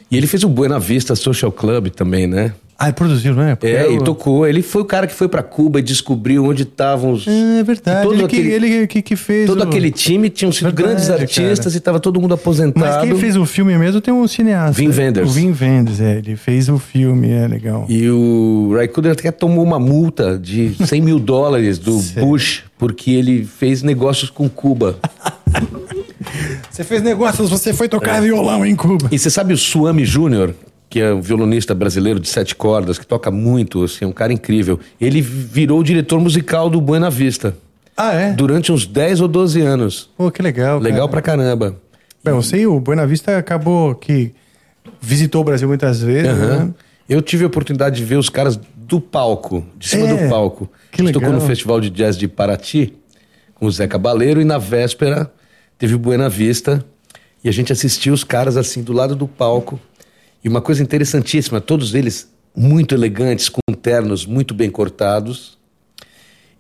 [0.10, 2.54] E ele fez o Buena Vista Social Club também, né?
[2.84, 3.54] Ah, ele produziu, né?
[3.56, 4.48] Porque É, o- e tocou.
[4.48, 7.28] Ele foi o cara que foi pra Cuba e descobriu onde estavam os.
[7.28, 8.02] É verdade.
[8.04, 9.46] Todo ele, aquele- que, ele que, que fez.
[9.46, 11.78] Todo o- aquele time tinham sido Verdade, grandes artistas cara.
[11.78, 12.84] e tava todo mundo aposentado.
[12.84, 14.82] Mas quem fez o filme mesmo tem um cineasta.
[14.82, 15.30] Wim Wenders.
[15.30, 16.18] O Vin Wenders, é.
[16.18, 17.86] Ele fez o filme, é legal.
[17.88, 22.28] E o Ray Cooder até tomou uma multa de 100 mil dólares do Sério?
[22.28, 24.98] Bush porque ele fez negócios com Cuba.
[26.70, 27.90] Você fez negócios, você foi É.
[27.90, 29.08] tocar violão em Cuba.
[29.12, 30.56] E você sabe o Suami Júnior,
[30.92, 34.34] que é um violonista brasileiro de sete cordas, que toca muito, assim, é um cara
[34.34, 34.78] incrível.
[35.00, 37.56] Ele virou o diretor musical do Buena Vista
[37.96, 38.34] Ah, é?
[38.34, 40.10] durante uns 10 ou 12 anos.
[40.18, 40.80] Pô, que legal.
[40.80, 41.12] Legal cara.
[41.12, 41.78] pra caramba.
[42.22, 44.34] Bem, eu sei, o Buena Vista acabou que
[45.00, 46.66] visitou o Brasil muitas vezes, Aham.
[46.66, 46.74] né?
[47.08, 50.70] Eu tive a oportunidade de ver os caras do palco, de cima É, do palco.
[50.92, 51.42] que A gente tocou legal.
[51.42, 52.94] no Festival de Jazz de Paraty
[53.56, 55.32] com o Zé Cabaleiro e na véspera
[55.80, 56.84] teve o Buena Vista
[57.44, 59.80] e a gente assistiu os caras assim do lado do palco.
[60.44, 65.58] E uma coisa interessantíssima, todos eles muito elegantes, com ternos muito bem cortados.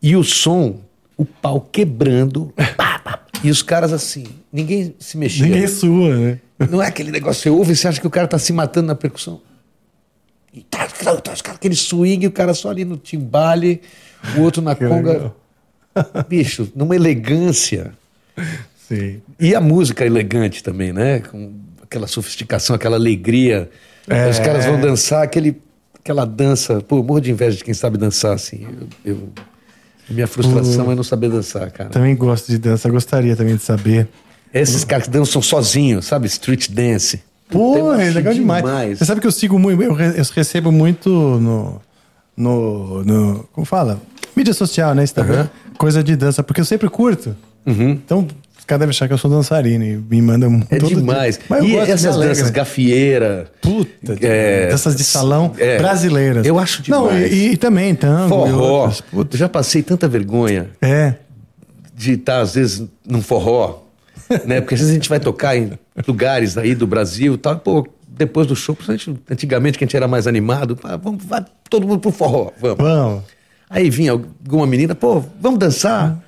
[0.01, 0.79] E o som,
[1.17, 2.53] o pau quebrando.
[2.77, 5.45] pá, pá, e os caras assim, ninguém se mexia.
[5.45, 6.39] Ninguém sua, né?
[6.69, 8.53] Não é aquele negócio que você ouve e você acha que o cara tá se
[8.53, 9.41] matando na percussão.
[10.53, 13.81] E tá, tá, tá, os caras, aquele swing, o cara só ali no timbale,
[14.37, 15.33] o outro na conga.
[16.29, 17.93] bicho, numa elegância.
[18.87, 19.21] Sim.
[19.39, 21.19] E a música elegante também, né?
[21.19, 21.53] Com
[21.91, 23.69] aquela sofisticação, aquela alegria.
[24.07, 24.29] É.
[24.29, 25.61] Os caras vão dançar aquele,
[25.99, 26.79] aquela dança.
[26.81, 28.65] Pô, eu morro de inveja de quem sabe dançar assim.
[29.03, 29.29] Eu, eu-
[30.09, 31.89] minha frustração é não saber dançar, cara.
[31.89, 34.07] Também gosto de dança, gostaria também de saber.
[34.53, 36.27] Esses caras que dançam sozinhos, sabe?
[36.27, 37.21] Street dance.
[37.49, 38.97] Pô, é legal demais.
[38.97, 41.81] Você sabe que eu sigo muito, eu, eu recebo muito no,
[42.35, 43.49] no, no.
[43.53, 44.01] Como fala?
[44.35, 45.03] Mídia social, né?
[45.03, 45.47] Instagram.
[45.77, 47.35] Coisa de dança, porque eu sempre curto.
[47.65, 47.91] Uhum.
[47.91, 48.27] Então,
[48.61, 51.35] os caras devem achar que eu sou dançarino e me mandam É demais.
[51.37, 51.45] dia.
[51.49, 53.47] Mas E essas danças gafieira.
[53.61, 56.45] Puta, É, danças de salão é, brasileiras.
[56.45, 57.31] eu acho Não, demais.
[57.31, 58.29] e, e também tango.
[58.29, 58.81] Forró.
[58.83, 59.01] outras.
[59.01, 59.35] Puta.
[59.37, 61.15] Já passei tanta vergonha É.
[61.95, 63.79] de estar, às vezes, num forró,
[64.45, 64.61] né?
[64.61, 65.71] Porque às vezes a gente vai tocar em
[66.07, 67.57] lugares aí do Brasil e tal.
[67.57, 68.77] Pô, depois do show,
[69.29, 72.77] antigamente, que a gente era mais animado, pá, vamos, vai todo mundo pro forró, vamos.
[72.77, 73.23] Vamos.
[73.69, 76.21] Aí vinha alguma menina, pô, vamos dançar?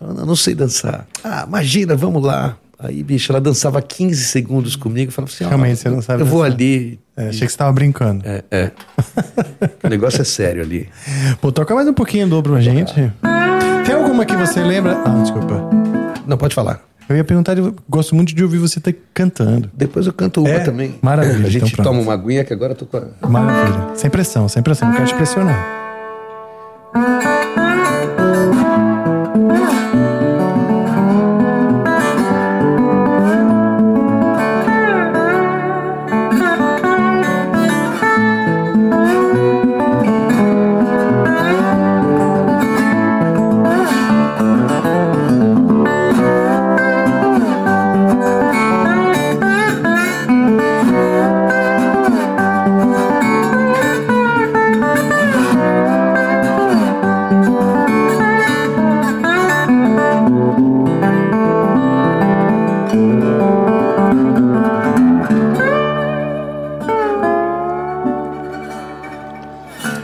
[0.00, 1.06] Falando, não, sei dançar.
[1.22, 2.56] Ah, imagina, vamos lá.
[2.78, 5.12] Aí, bicho, ela dançava 15 segundos comigo.
[5.12, 6.54] Falava assim, Realmente, você não sabe Eu vou dançar.
[6.56, 6.98] ali.
[7.14, 8.22] É, achei que você tava brincando.
[8.26, 8.70] É, é.
[9.84, 10.88] o negócio é sério ali.
[11.42, 12.94] Pô, toca mais um pouquinho do pra gente.
[13.84, 15.02] Tem alguma que você lembra?
[15.04, 15.60] Ah, desculpa.
[16.26, 16.80] Não, pode falar.
[17.06, 19.68] Eu ia perguntar, eu gosto muito de ouvir você ter cantando.
[19.74, 20.60] Depois eu canto uma É?
[20.60, 20.94] também.
[21.02, 23.28] Maravilha, A gente então toma uma aguinha que agora eu tô com a...
[23.28, 23.88] Maravilha.
[23.96, 24.88] Sem pressão, sem pressão.
[24.88, 25.78] Não quero te pressionar.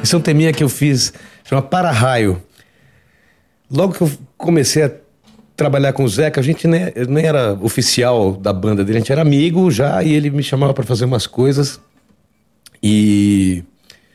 [0.06, 2.40] Esse é um teminha que eu fiz, chama Para-Raio.
[3.68, 4.92] Logo que eu comecei a
[5.56, 9.10] trabalhar com o Zeca, a gente nem, nem era oficial da banda dele, a gente
[9.10, 11.80] era amigo já, e ele me chamava para fazer umas coisas.
[12.80, 13.64] E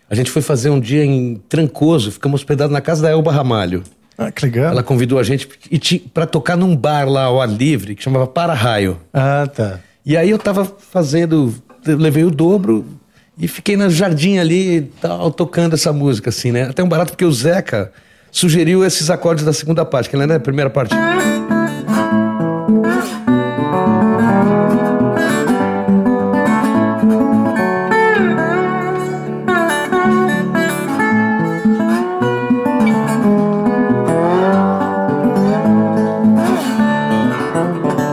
[0.10, 3.84] a gente foi fazer um dia em Trancoso, ficamos hospedados na casa da Elba Ramalho.
[4.18, 4.72] Ah, que legal.
[4.72, 5.46] Ela convidou a gente
[6.14, 8.98] para tocar num bar lá ao ar livre, que chamava Para-Raio.
[9.14, 9.82] Ah, tá.
[10.06, 11.54] E aí eu tava fazendo,
[11.86, 12.86] eu levei o dobro
[13.42, 16.70] e fiquei no jardim ali tal, tocando essa música, assim, né?
[16.70, 17.92] Até um barato porque o Zeca
[18.32, 20.94] sugeriu esses acordes da segunda parte, que lembra a primeira parte?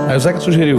[0.08, 0.78] Aí o Zeca sugeriu.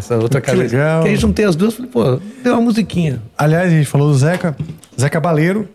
[0.00, 0.62] Essa outra Que casa.
[0.62, 1.02] legal.
[1.02, 3.20] Que aí juntei as duas, falei, pô, deu uma musiquinha.
[3.36, 4.56] Aliás, a gente falou do Zeca.
[4.98, 5.68] Zeca Baleiro.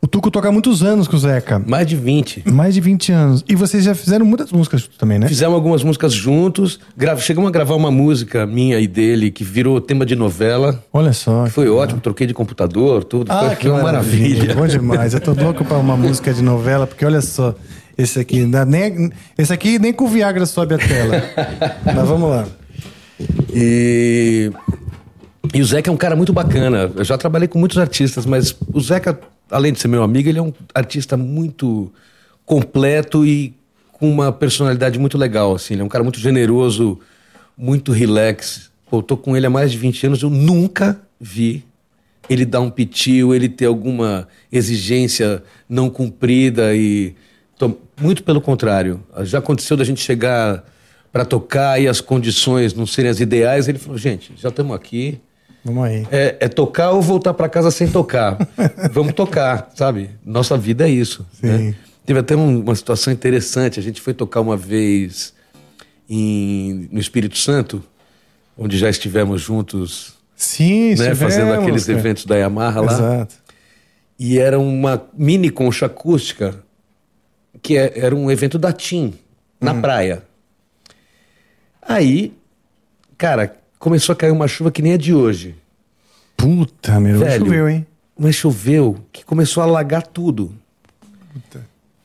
[0.00, 1.58] O Tuco toca há muitos anos com o Zeca.
[1.66, 2.44] Mais de 20.
[2.50, 3.44] Mais de 20 anos.
[3.48, 5.26] E vocês já fizeram muitas músicas também, né?
[5.28, 6.78] Fizemos algumas músicas juntos.
[6.96, 7.16] Gra...
[7.16, 10.82] Chegamos a gravar uma música minha e dele que virou tema de novela.
[10.92, 11.46] Olha só.
[11.46, 13.30] Foi ótimo, troquei de computador, tudo.
[13.32, 14.54] Ah, foi que uma maravilha.
[14.54, 15.12] Bom demais.
[15.12, 17.54] Eu tô louco pra uma música de novela, porque olha só.
[17.98, 21.22] Esse aqui, nem, esse aqui nem com o Viagra sobe a tela.
[21.84, 22.44] Mas vamos lá.
[23.52, 24.50] E...
[25.54, 26.90] e o Zeca é um cara muito bacana.
[26.94, 29.18] Eu já trabalhei com muitos artistas, mas o Zeca,
[29.50, 31.92] além de ser meu amigo, ele é um artista muito
[32.44, 33.54] completo e
[33.92, 35.54] com uma personalidade muito legal.
[35.54, 35.74] Assim.
[35.74, 36.98] Ele é um cara muito generoso,
[37.56, 38.70] muito relax.
[38.90, 41.64] Pô, eu tô com ele há mais de 20 anos, eu nunca vi
[42.28, 47.14] ele dar um pitio, ele ter alguma exigência não cumprida e
[48.00, 49.02] muito pelo contrário.
[49.22, 50.64] Já aconteceu da gente chegar
[51.16, 55.18] para tocar e as condições não serem as ideais, ele falou: "Gente, já estamos aqui,
[55.64, 56.06] Vamos aí.
[56.12, 58.36] é, é tocar ou voltar para casa sem tocar.
[58.92, 60.10] Vamos tocar, sabe?
[60.22, 61.24] Nossa vida é isso.
[61.40, 61.46] Sim.
[61.46, 61.74] né?
[62.04, 63.80] Teve até um- uma situação interessante.
[63.80, 65.32] A gente foi tocar uma vez
[66.06, 67.82] em- no Espírito Santo,
[68.56, 71.98] onde já estivemos juntos, Sim, né, fazendo aqueles cara.
[71.98, 72.92] eventos da Yamaha lá.
[72.92, 73.34] Exato.
[74.18, 76.56] E era uma mini concha acústica,
[77.62, 79.14] que é- era um evento da TIM,
[79.58, 79.80] na Uhum.
[79.80, 80.22] praia.
[81.88, 82.32] Aí,
[83.16, 85.54] cara, começou a cair uma chuva que nem a de hoje.
[86.36, 87.18] Puta, meu.
[87.20, 87.44] Velho.
[87.44, 87.86] Choveu, hein?
[88.18, 90.52] Mas choveu que começou a alagar tudo.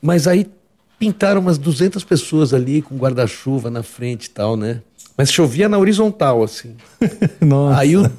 [0.00, 0.46] Mas aí
[0.98, 4.80] pintaram umas 200 pessoas ali com guarda-chuva na frente e tal, né?
[5.16, 6.76] Mas chovia na horizontal, assim.
[7.40, 7.80] Nossa.
[7.80, 8.10] Aí o,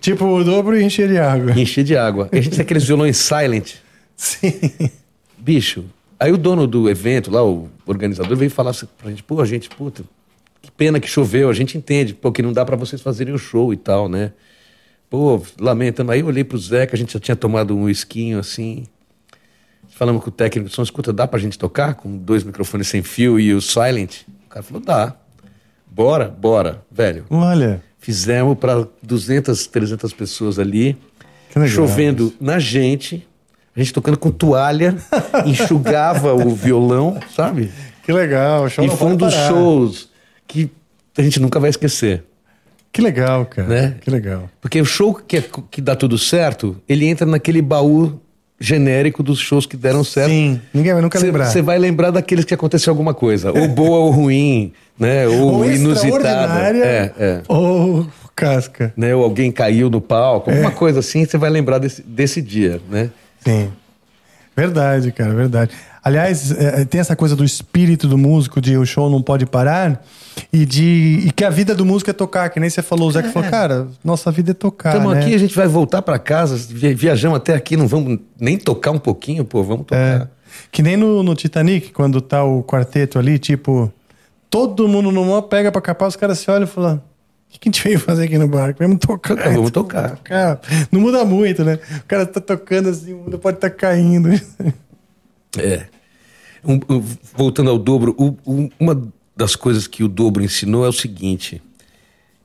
[0.00, 1.52] Tipo, o dobro e encher de água.
[1.58, 2.28] enchia de água.
[2.32, 3.74] A gente tem aqueles violões silent.
[4.16, 4.52] Sim.
[5.38, 5.84] Bicho,
[6.18, 9.68] aí o dono do evento, lá, o organizador, veio falar assim pra gente, pô, gente,
[9.70, 10.02] puta,
[10.62, 13.38] que pena que choveu, a gente entende, pô, que não dá pra vocês fazerem o
[13.38, 14.32] show e tal, né?
[15.08, 16.12] Pô, lamentamos.
[16.12, 18.84] Aí eu olhei pro Zeca, a gente já tinha tomado um esquinho assim.
[19.88, 23.02] Falamos com o técnico de som, escuta, dá pra gente tocar com dois microfones sem
[23.02, 24.22] fio e o silent?
[24.46, 25.16] O cara falou, dá.
[25.90, 27.24] Bora, bora, velho.
[27.28, 27.82] Olha.
[27.98, 30.96] Fizemos para 200, 300 pessoas ali,
[31.50, 33.26] Que legal chovendo na gente,
[33.74, 34.96] a gente tocando com toalha,
[35.44, 37.70] enxugava o violão, sabe?
[38.04, 38.68] Que legal.
[38.70, 39.48] Show e foi um dos parar.
[39.48, 40.09] shows
[40.50, 40.70] que
[41.16, 42.24] a gente nunca vai esquecer.
[42.92, 43.68] Que legal, cara.
[43.68, 43.94] Né?
[44.00, 44.50] Que legal.
[44.60, 48.20] Porque o show que, é- que dá tudo certo, ele entra naquele baú
[48.58, 50.28] genérico dos shows que deram certo.
[50.30, 50.60] Sim.
[50.74, 51.46] Ninguém vai nunca lembrar.
[51.46, 55.26] Você vai lembrar daqueles que aconteceu alguma coisa, ou boa ou ruim, né?
[55.28, 56.16] Ou, inusitada.
[56.16, 57.42] extraordinária, É, é.
[57.48, 58.92] Ou casca.
[58.96, 62.80] né, ou alguém caiu no palco, alguma coisa assim, você vai lembrar desse, desse dia,
[62.90, 63.10] né?
[63.44, 63.70] Sim.
[64.56, 65.72] Verdade, cara, verdade.
[66.02, 70.02] Aliás, é, tem essa coisa do espírito do músico, de o show não pode parar,
[70.52, 73.12] e de e que a vida do músico é tocar, que nem você falou, o
[73.12, 74.94] Zé que falou, cara, nossa vida é tocar.
[74.94, 75.20] Estamos né?
[75.20, 78.92] aqui, a gente vai voltar para casa, vi- viajamos até aqui, não vamos nem tocar
[78.92, 80.18] um pouquinho, pô, vamos É.
[80.20, 80.30] tocar.
[80.72, 83.92] Que nem no, no Titanic, quando tá o quarteto ali, tipo,
[84.48, 87.00] todo mundo no mó pega pra capar, os caras se olham e falam: o
[87.50, 88.82] que, que a gente veio fazer aqui no barco?
[88.82, 89.38] Vamos tocar.
[89.38, 90.16] É, vamos tocar.
[90.24, 91.78] Cara, não muda muito, né?
[91.98, 94.28] O cara tá tocando assim, o mundo pode estar caindo.
[95.58, 95.86] É.
[96.64, 97.02] Um- um-
[97.36, 98.14] voltando ao dobro,
[98.46, 99.00] um- uma
[99.36, 101.62] das coisas que o dobro ensinou é o seguinte: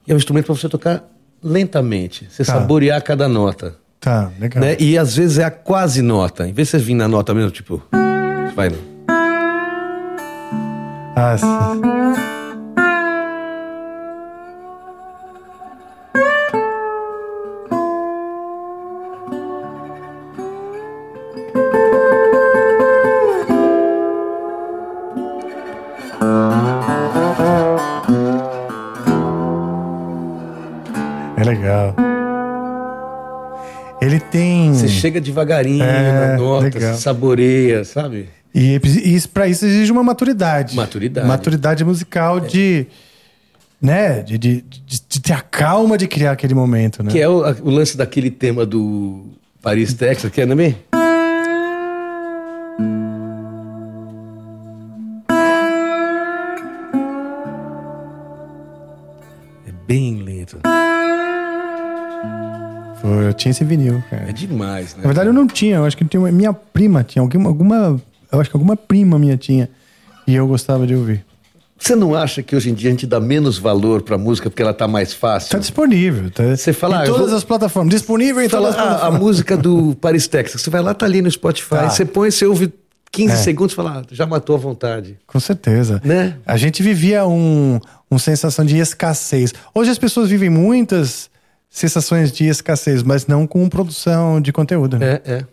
[0.07, 1.03] é um instrumento para você tocar
[1.43, 2.53] lentamente, você Tá.
[2.53, 3.75] saborear cada nota.
[3.99, 4.63] Tá, legal.
[4.63, 4.77] Né?
[4.79, 6.47] E às vezes é a quase nota.
[6.47, 7.81] Em vez de você vir na nota mesmo, tipo.
[8.55, 8.69] Vai.
[11.17, 11.35] Ah,
[35.05, 36.95] chega devagarinho É, na nota, legal.
[36.95, 38.27] saboreia, sabe?
[38.53, 40.75] E, e isso, pra isso exige uma maturidade.
[40.75, 41.27] Maturidade.
[41.27, 42.87] Maturidade musical de.
[43.81, 44.21] Né?
[44.23, 47.11] De, de, de- de ter a calma de criar aquele momento, né?
[47.11, 49.25] Que é o, o lance daquele tema do
[49.61, 50.73] Paris, Texas, que é, não é?
[59.67, 60.24] É bem.
[63.05, 64.29] Pô, eu tinha esse vinil, cara.
[64.29, 65.01] É demais, né?
[65.01, 65.77] Na verdade, eu não tinha.
[65.77, 67.21] Eu acho que tinha uma- minha prima tinha.
[67.21, 68.01] Alguma, alguma,
[68.31, 69.69] eu acho que alguma prima minha tinha.
[70.27, 71.23] E eu gostava de ouvir.
[71.77, 74.61] Você não acha que hoje em dia a gente dá menos valor pra música porque
[74.63, 75.51] ela tá mais fácil?
[75.51, 76.31] Tá disponível.
[76.31, 77.93] Tá, Você fala, em ah, todas vou- as plataformas.
[77.93, 79.19] Disponível em todas as ah, a plataformas.
[79.21, 80.61] música do Paris, Texas.
[80.61, 81.69] Você vai lá, tá ali no Spotify.
[81.69, 81.89] Tá.
[81.89, 82.73] Você põe, você ouve
[83.11, 83.35] 15 É.
[83.37, 85.17] segundos e fala, ah, já matou a vontade.
[85.27, 86.01] Com certeza.
[86.03, 86.37] Né?
[86.45, 87.79] A gente vivia um,
[88.09, 89.53] uma sensação de escassez.
[89.73, 91.29] Hoje as pessoas vivem muitas
[91.75, 94.97] sensações de escassez, mas não com produção de conteúdo.
[94.97, 95.19] né?
[95.25, 95.45] É, é.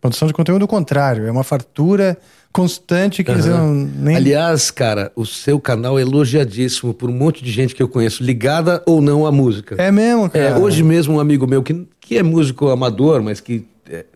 [0.00, 1.26] Produção de conteúdo, o contrário.
[1.26, 2.16] É uma fartura
[2.52, 4.16] constante que eles não nem.
[4.16, 8.22] Aliás, cara, o seu canal é elogiadíssimo por um monte de gente que eu conheço,
[8.22, 9.74] ligada ou não à música.
[9.76, 10.44] É mesmo, cara.
[10.44, 14.06] É, hoje mesmo um amigo meu que, que é músico amador, mas que é,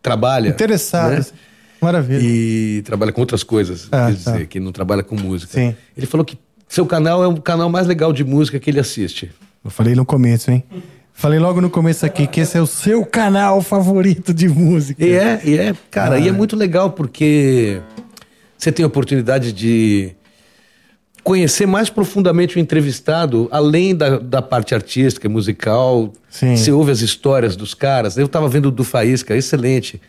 [0.00, 0.48] trabalha.
[0.48, 1.10] Interessado.
[1.10, 1.26] né?
[1.80, 2.20] Maravilha.
[2.22, 4.46] E trabalha com outras coisas, Ah, quer dizer, tá.
[4.46, 5.52] que não trabalha com música.
[5.52, 5.74] Sim.
[5.96, 6.38] Ele falou que
[6.68, 9.30] seu canal é o canal mais legal de música que ele assiste.
[9.64, 10.64] Eu falei no começo, hein?
[11.14, 15.04] Falei logo no começo aqui que esse é o seu canal favorito de música.
[15.04, 16.18] E é, e é, cara, Ah.
[16.18, 17.80] e é muito legal porque
[18.58, 20.12] você tem a oportunidade de
[21.22, 26.12] conhecer mais profundamente o entrevistado, além da, da parte artística, musical.
[26.28, 26.56] Sim.
[26.56, 28.16] Você ouve as histórias dos caras.
[28.18, 30.00] Eu tava vendo o do Faísca, excelente.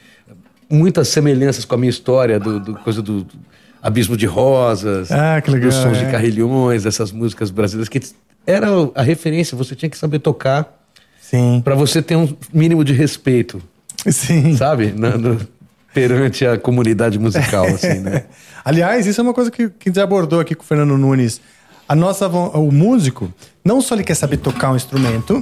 [0.68, 3.28] Muitas semelhanças com a minha história, do, do coisa do
[3.80, 6.06] Abismo de Rosas, Ah, que legal, dos sons é.
[6.06, 8.02] de carrilhões, essas músicas brasileiras que
[8.48, 10.82] era a referência, você tinha que saber tocar
[11.34, 11.62] Sim.
[11.64, 13.62] para você ter um mínimo de respeito
[14.08, 14.56] Sim.
[14.56, 14.94] sabe?
[14.96, 15.40] Na- no-
[15.94, 18.26] perante a comunidade musical, assim, né?
[18.66, 21.40] Aliás, isso é uma coisa que, que a gente abordou aqui com o Fernando Nunes.
[21.88, 23.32] A nossa, o músico,
[23.64, 25.40] não só ele quer saber tocar um instrumento,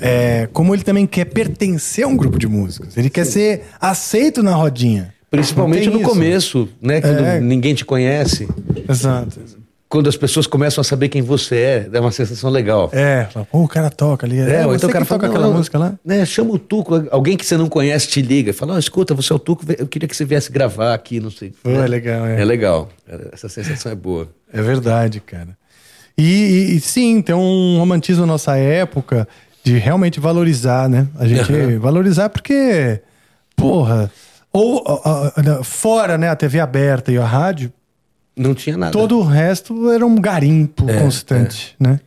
[0.00, 2.96] é, como ele também quer pertencer a um grupo de músicos.
[2.96, 5.14] Ele quer ser aceito na rodinha.
[5.30, 6.08] Principalmente no isso.
[6.08, 7.00] começo, né?
[7.00, 7.38] Quando É.
[7.40, 8.48] ninguém te conhece.
[8.88, 9.38] Exato.
[9.90, 12.88] Quando as pessoas começam a saber quem você é, é uma sensação legal.
[12.92, 14.38] É, o cara toca ali.
[14.38, 15.94] É, você então o cara fala, toca "Não, aquela não, música lá.
[16.04, 19.32] Né, chama o Tuco, alguém que você não conhece te liga, fala, "Ó, escuta, você
[19.32, 21.52] é o Tuco, eu queria que você viesse gravar aqui, não sei.
[21.60, 22.40] Pô, é legal, é.
[22.40, 22.88] É legal,
[23.32, 24.28] essa sensação é boa.
[24.52, 25.58] É verdade, cara.
[26.16, 29.26] E, e- sim, tem um romantismo na nossa época
[29.64, 31.08] de realmente valorizar, né?
[31.18, 33.00] A gente valorizar porque,
[33.56, 34.08] porra,
[34.52, 37.72] ou ó, ó, fora, né, a TV aberta e a rádio,
[38.36, 38.92] Não tinha nada.
[38.92, 42.00] todo o resto era um garimpo É, constante, né?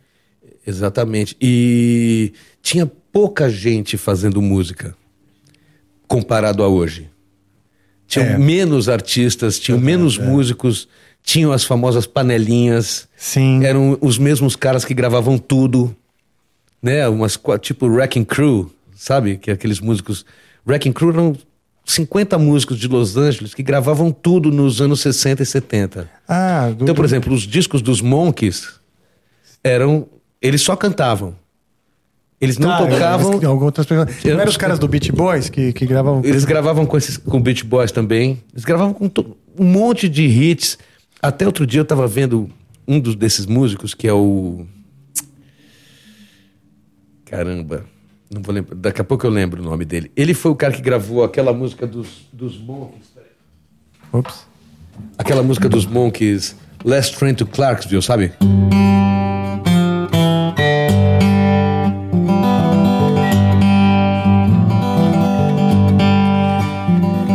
[0.66, 1.36] Exatamente.
[1.40, 4.94] E tinha pouca gente fazendo música
[6.08, 7.10] comparado a hoje.
[8.06, 8.38] Tinham É.
[8.38, 10.88] menos artistas, tinham menos músicos,
[11.22, 13.08] tinham as famosas panelinhas.
[13.16, 13.64] Sim.
[13.64, 15.94] Eram os mesmos caras que gravavam tudo,
[16.82, 17.06] né?
[17.08, 19.36] Umas tipo Wrecking Crew, sabe?
[19.36, 20.24] Que aqueles músicos.
[20.66, 21.36] Wrecking Crew eram
[21.84, 26.10] 50 músicos de Los Angeles que gravavam tudo nos anos 60 e 70.
[26.26, 28.68] Ah, do, Então, por exemplo, os discos dos Monkeys
[29.62, 30.06] eram.
[30.40, 31.34] Eles só cantavam.
[32.40, 33.34] Eles não Ah, tocavam.
[33.34, 34.24] eles- outras pessoas.
[34.24, 36.20] Não eram os caras do Beach Boys que, que gravavam.
[36.24, 38.42] Eles gravavam com, esses, com Beach Boys também.
[38.52, 40.78] Eles gravavam com to- um monte de hits.
[41.22, 42.50] Até outro dia eu tava vendo
[42.86, 44.66] um dos, desses músicos, que é o.
[47.24, 47.84] Caramba.
[48.30, 48.74] Não vou lembrar.
[48.76, 50.10] Daqui a pouco eu lembro o nome dele.
[50.16, 53.04] Ele foi o cara que gravou aquela música dos, dos Monkeys.
[54.12, 54.46] Ops.
[55.18, 58.32] Aquela música dos Monkeys, Last Train to Clarksville, sabe?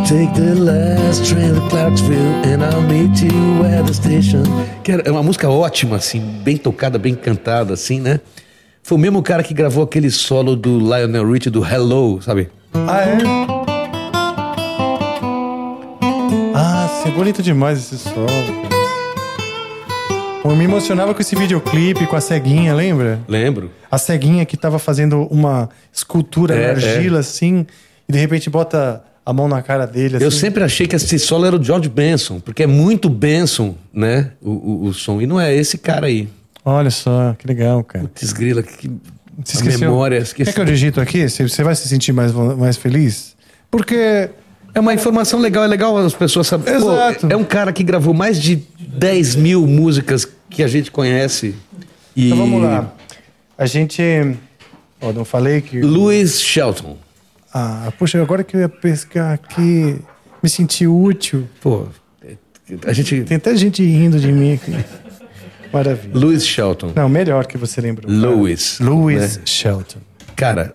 [0.07, 4.43] Take the last train to Clarksville and I'll meet you at the station.
[4.83, 8.19] Que era- é uma música ótima, assim, bem tocada, bem cantada, assim, né?
[8.89, 12.49] Foi o mesmo cara que gravou aquele solo do Lionel Richie do Hello, sabe?
[12.73, 13.17] Ah, é?
[16.55, 18.25] Ah, sim, é bonito demais esse solo.
[20.43, 23.19] Eu me emocionava com esse videoclipe, com a ceguinha, lembra?
[23.27, 23.69] Lembro.
[23.91, 27.67] A ceguinha que tava fazendo uma escultura É, na argila, assim,
[28.07, 30.25] e de repente bota a mão na cara dele, assim.
[30.25, 34.31] Eu sempre achei que esse solo era o George Benson, porque é muito Benson, né?
[34.41, 35.21] O, o, o som.
[35.21, 36.27] E não é esse cara aí.
[36.69, 38.09] Olha só, que legal, cara.
[38.19, 38.87] Desgrila, que
[39.43, 39.89] Você a esqueceu?
[39.89, 40.17] memória.
[40.17, 40.53] Quer Esqueci.
[40.53, 41.27] que eu digito aqui?
[41.27, 43.35] Você vai se sentir mais, mais feliz?
[43.71, 44.29] Porque
[44.73, 46.79] É uma informação legal, é legal as pessoas saberem.
[46.79, 47.27] Pô, Exato.
[47.29, 51.55] é um cara que gravou mais de 10 mil músicas que a gente conhece.
[52.15, 52.27] E...
[52.27, 52.93] Então vamos lá.
[53.57, 54.01] A gente.
[55.01, 55.81] Ó, não falei que.
[55.81, 56.97] Louis Shelton.
[57.51, 59.97] Ah, poxa, agora que eu ia pescar aqui,
[60.43, 61.47] me senti útil.
[61.61, 61.87] Pô,
[62.85, 63.21] a gente.
[63.23, 64.71] Tem até gente rindo de mim aqui.
[65.71, 66.11] Maravilha.
[66.13, 66.91] Louis Shelton.
[66.95, 68.11] Não, melhor que você lembrou.
[68.11, 68.79] Louis.
[68.79, 69.43] Louis né?
[69.45, 69.99] Shelton.
[70.35, 70.73] Cara,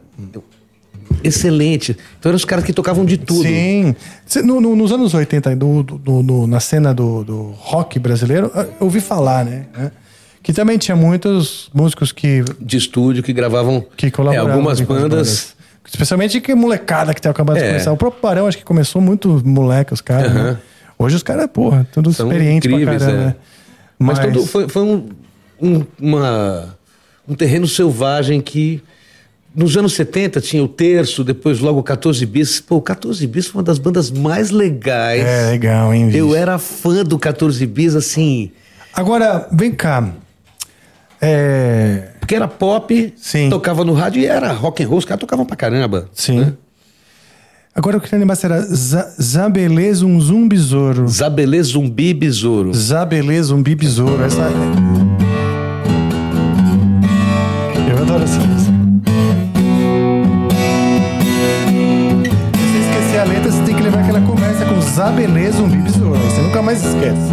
[1.22, 1.97] excelente.
[2.18, 3.42] Então eram os caras que tocavam de tudo.
[3.42, 3.95] Sim.
[4.45, 8.68] No- no- nos anos 80, do, do- no- na cena do, do rock brasileiro, eu
[8.80, 9.66] ouvi falar, né?
[9.76, 9.90] né,
[10.42, 13.84] Que também tinha muitos músicos que, De estúdio que gravavam.
[13.97, 14.53] que é, colaboravam.
[14.53, 15.55] algumas com as bandas.
[15.86, 17.68] Especialmente que molecada que tá acabando de É.
[17.68, 17.92] começar.
[17.92, 20.32] O próprio Barão, acho que começou muito moleque, os caras.
[20.32, 20.40] né?
[20.40, 20.59] Aham.
[20.99, 23.22] Hoje os caras, porra, tudo São experiente pra incríveis, caramba.
[23.22, 23.26] é.
[23.26, 23.36] né?
[23.99, 25.09] Mas, todo, foi, foi um,
[25.61, 26.76] um, uma-
[27.28, 28.82] um terreno selvagem que.
[29.57, 32.61] Nos anos 70 tinha o Terço, depois logo o 14 Bis.
[32.61, 35.22] Pô, o 14 Bis foi uma das bandas mais legais.
[35.24, 36.18] É, legal, hein, bicho?
[36.18, 38.51] Eu era fã do 14 Bis, assim.
[38.92, 40.11] Agora, vem cá.
[41.20, 42.09] É.
[42.18, 43.49] Porque era pop, Sim.
[43.51, 46.09] tocava no rádio e era rock and roll, os caras tocavam pra caramba.
[46.12, 46.40] Sim.
[46.40, 46.53] né?
[47.75, 51.09] Agora eu queria lembrar se era Za- Zabelê Zunzum Besouro.
[51.09, 52.72] Zabelê Zumbi Besouro.
[52.72, 54.22] Zabelê Zumbi Besouro.
[54.22, 54.43] Essa...
[57.91, 58.72] Eu adoro essa música.
[62.55, 65.79] Se você esquecer a letra, você tem que lembrar que ela começa com Zabelê Zumbi
[65.79, 66.20] Besouro.
[66.20, 67.33] Você nunca mais esquece.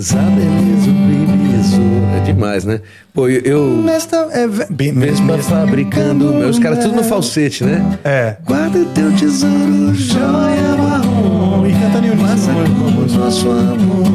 [0.00, 2.06] Zabelê Zumbi Besouro.
[2.16, 2.80] É demais, né?
[3.12, 3.42] Pô, eu.
[3.44, 6.38] eu Nesta é bem Mesma fabricando.
[6.48, 7.98] Os caras tudo no falsete, né?
[8.02, 8.36] É.
[8.46, 11.66] Guarda o teu tesouro, joia marrom.
[11.66, 14.06] E cantando em Passa como o nosso amor.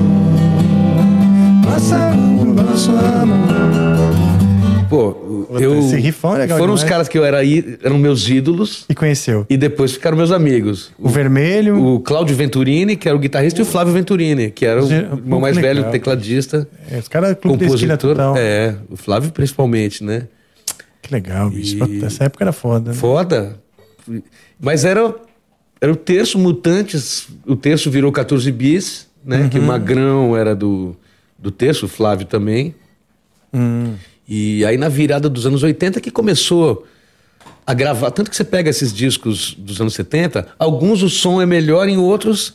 [1.63, 4.24] Passa como o nosso amor.
[4.96, 5.80] Pô, eu.
[5.80, 6.89] Esse rifão é legal Foram os demais.
[6.91, 8.86] caras que eu era aí, eram meus ídolos.
[8.88, 9.46] E conheceu.
[9.50, 10.91] E depois ficaram meus amigos.
[10.98, 11.78] O vermelho.
[11.84, 15.20] O Cláudio Venturini, que era o guitarrista, e o Flávio Venturini, que era o irmão
[15.30, 15.91] pô, mais que velho, legal.
[15.91, 18.16] tecladista, É, os caras esquina compositor.
[18.38, 20.28] É, o Flávio principalmente, né?
[21.02, 21.78] Que legal, bicho.
[21.86, 22.91] E- Essa época era foda.
[22.91, 22.98] Né?
[22.98, 23.60] Foda.
[24.60, 25.14] Mas era,
[25.82, 29.50] era o terço Mutantes, o terço virou 14 bis, né?
[29.50, 30.96] Que o Magrão era do,
[31.38, 32.74] do terço, o Flávio também.
[34.28, 36.86] E aí na virada dos anos 80 que começou
[37.65, 38.11] a gravar.
[38.11, 41.97] Tanto que você pega esses discos dos anos 70, alguns o som é melhor, em
[41.97, 42.53] outros.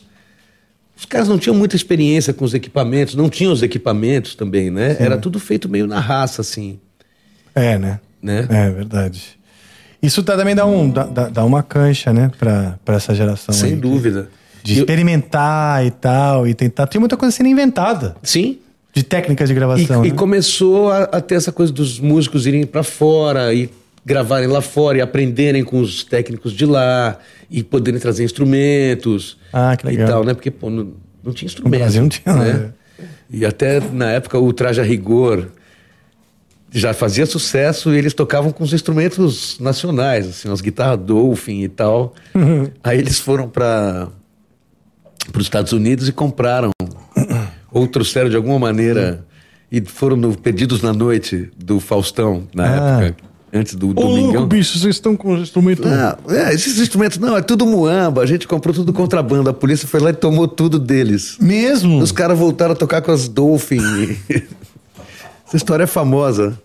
[0.97, 4.95] Os caras não tinham muita experiência com os equipamentos, não tinham os equipamentos também, né?
[4.99, 6.79] Era tudo feito meio na raça, assim,
[7.55, 7.99] É, né?
[8.21, 8.45] né?
[8.49, 9.39] É verdade.
[10.01, 12.31] Isso tá- também dá, um, dá, dá- uma cancha, né?
[12.37, 13.53] Pra, pra essa geração.
[13.53, 13.75] Sem aí.
[13.75, 14.29] dúvida.
[14.63, 16.85] De E eu- experimentar e tal, e tentar.
[16.87, 18.15] Tem muita coisa sendo inventada.
[18.21, 18.59] Sim,
[18.93, 20.05] De técnicas de E, gravação.
[20.05, 20.15] e né?
[20.15, 23.69] começou a, a ter essa coisa dos músicos irem para fora e
[24.05, 27.17] gravarem lá fora e aprenderem com os técnicos de lá
[27.49, 30.07] e poderem trazer instrumentos Ah, que legal.
[30.07, 30.33] e tal, né?
[30.33, 30.91] Porque pô, não,
[31.23, 31.71] não tinha instrumento.
[31.73, 32.53] No Brasil não tinha, né?
[32.53, 32.73] né?
[33.29, 35.47] E até na época o Traje a Rigor
[36.69, 41.69] já fazia sucesso e eles tocavam com os instrumentos nacionais, assim, as guitarras Dolphin e
[41.69, 42.13] tal.
[42.83, 44.07] Aí eles foram para
[45.37, 46.71] os Estados Unidos e compraram
[47.71, 49.25] ou trouxeram de alguma maneira
[49.71, 53.03] e foram no Perdidos na Noite do Faustão na Ah.
[53.03, 54.31] época, antes do Ô, Domingão.
[54.33, 55.85] louco, bicho, vocês estão com os instrumentos.
[55.89, 58.21] Ah, é, esses instrumentos não, é tudo muamba.
[58.21, 59.49] A gente comprou tudo contrabando.
[59.49, 61.37] A polícia foi lá e tomou tudo deles.
[61.39, 61.99] Mesmo?
[61.99, 63.79] Os caras voltaram a tocar com as Dolphin.
[65.47, 66.57] Essa história é famosa.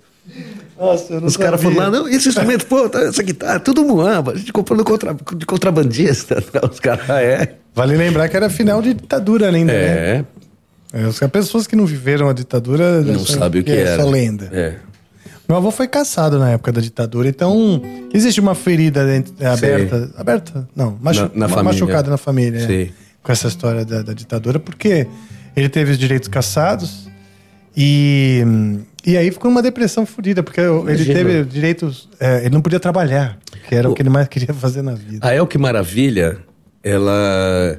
[0.79, 1.75] Nossa, eu não Os caras sabia.
[1.77, 4.33] foram lá, não, esse instrumento, pô, tá, essa guitarra, tudo muamba.
[4.33, 6.43] A gente comprou no contra, de contrabandista.
[6.71, 7.55] Os caras, ah, é.
[7.75, 9.79] Vale lembrar que era final de ditadura ainda, né?
[10.19, 10.25] É,
[11.09, 14.03] As pessoas que não viveram a ditadura não acham sabe o que é era.
[14.03, 14.49] só lenda.
[14.53, 14.75] É.
[15.49, 17.81] Meu avô foi caçado na época da ditadura, então
[18.13, 19.01] existe uma ferida
[19.39, 20.11] é, aberta.
[20.17, 20.69] Aberta?
[20.75, 22.59] Não, machu, Na- na machucada na família.
[22.59, 22.93] é, Sim.
[23.23, 25.07] com essa história da, da ditadura, porque
[25.55, 27.09] ele teve os direitos caçados
[27.77, 28.43] e,
[29.07, 31.15] e aí ficou uma depressão fodida, porque ele Imagina.
[31.15, 32.09] teve direitos.
[32.19, 33.39] é, ele não podia trabalhar,
[33.69, 35.27] que era o que ele mais queria fazer na vida.
[35.27, 36.39] A El Que Maravilha,
[36.83, 37.79] ela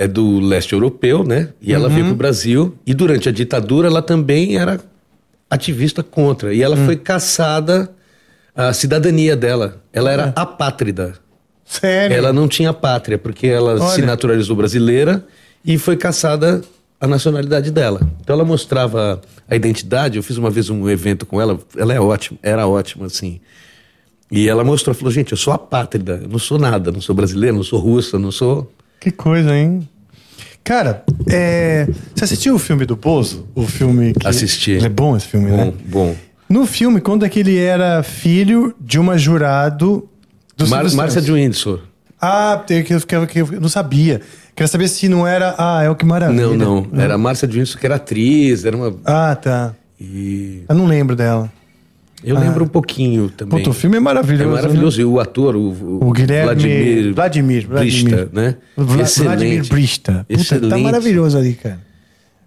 [0.00, 1.50] é do leste europeu, né?
[1.60, 1.94] E ela Uhum.
[1.94, 2.74] veio pro Brasil.
[2.86, 4.80] E durante a ditadura, ela também era
[5.50, 6.54] ativista contra.
[6.54, 6.86] E ela Hum.
[6.86, 7.90] foi caçada
[8.56, 9.82] a cidadania dela.
[9.92, 11.14] Ela era apátrida.
[11.66, 12.16] Sério?
[12.16, 13.88] Ela não tinha pátria, porque ela Olha.
[13.94, 15.22] se naturalizou brasileira
[15.62, 16.62] e foi caçada
[16.98, 18.00] a nacionalidade dela.
[18.22, 20.16] Então ela mostrava a identidade.
[20.16, 21.58] Eu fiz uma vez um evento com ela.
[21.76, 23.38] Ela é ótima, era ótima, assim.
[24.30, 27.54] E ela mostrou, falou, gente, eu sou apátrida, eu não sou nada, não sou brasileira,
[27.54, 28.72] não sou russa, não sou...
[29.00, 29.88] Que coisa, hein?
[30.62, 33.48] Cara, é, você assistiu o filme do Bozo?
[33.54, 34.26] O filme que.
[34.26, 34.76] Assisti.
[34.76, 35.72] É bom esse filme, Bom, né?
[35.86, 36.16] bom.
[36.48, 40.08] No filme, conta que ele era filho de uma jurado
[40.56, 41.80] do Mar Márcia de Windsor.
[42.20, 44.20] Ah, tem que, que, que eu não sabia.
[44.54, 45.54] Queria saber se não era.
[45.56, 46.48] Ah, é o que maravilha.
[46.48, 48.94] Não, não, era a Márcia de Windsor que era atriz, era uma...
[49.04, 49.74] Ah, tá.
[49.98, 51.50] E Eu não lembro dela.
[52.24, 53.58] Eu lembro um pouquinho também.
[53.58, 54.44] Puta, o filme é maravilhoso.
[54.50, 55.00] É maravilhoso.
[55.00, 58.04] E o ator, o, O Guilherme- Vladimir, Vladimir, Vladimir.
[58.04, 58.54] Brista, né?
[58.76, 59.26] Vla- Excelente.
[59.36, 60.12] Vladimir Brista.
[60.12, 60.82] Puta, tá Excelente.
[60.82, 61.80] maravilhoso ali, cara.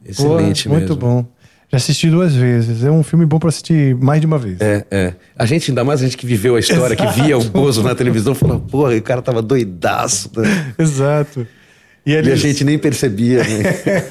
[0.06, 0.88] Excelente Pô, mesmo.
[0.88, 1.26] Muito bom.
[1.72, 2.84] Já assisti duas vezes.
[2.84, 4.62] É um filme bom pra assistir mais de uma vez.
[4.62, 5.14] É, é.
[5.36, 7.96] A gente, ainda mais a gente que viveu a história, que via o Bozo na
[7.96, 10.30] televisão, falou, porra, o cara tava doidaço.
[10.38, 10.74] Né?
[10.78, 11.48] Exato.
[12.06, 13.64] E, E a eles, gente nem percebia, né?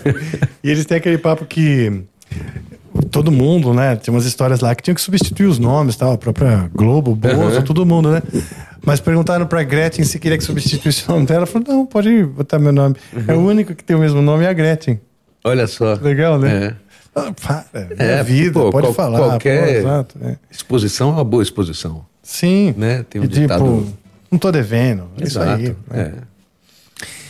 [0.65, 2.03] e eles têm aquele papo que
[3.11, 3.97] todo mundo, né?
[3.97, 7.37] Tinha umas histórias lá que tinham que substituir os nomes, tal, a própria Globo, Bozo,
[7.57, 7.63] Uhum.
[7.63, 8.23] todo mundo, né?
[8.85, 11.39] Mas perguntaram pra Gretchen se queria que substituísse o nome dela.
[11.41, 12.97] Ela falou: não, pode botar meu nome.
[13.29, 15.01] É o único que tem o mesmo nome é a Gretchen.
[15.45, 15.95] Olha só.
[16.01, 16.67] Legal, né?
[16.79, 16.93] É.
[17.15, 19.19] Ah, para, é, É, vida, pô, pode qual- falar.
[19.19, 20.37] qualquer- pô, exato, é.
[20.51, 22.07] Exposição é uma boa exposição.
[22.23, 22.75] Sim.
[22.77, 23.05] Né?
[23.11, 23.87] Tem um e, tipo, ditado-
[24.31, 25.05] não tô devendo.
[25.21, 25.65] É Isso aí.
[25.65, 26.13] Exato, né?
[26.19, 26.33] é.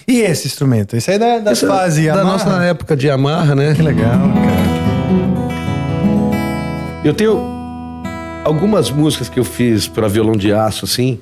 [0.06, 0.96] E esse instrumento?
[0.96, 2.24] Esse aí é da, da fase da Yamaha?
[2.24, 3.74] nossa época de Yamaha, né?
[3.74, 4.81] Que legal, cara.
[7.04, 7.38] Eu tenho
[8.44, 11.18] algumas músicas que eu fiz para violão de aço, assim.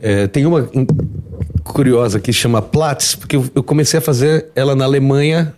[0.00, 0.68] É, tem uma
[1.62, 5.54] curiosa que chama Platz, porque eu, eu comecei a fazer ela na Alemanha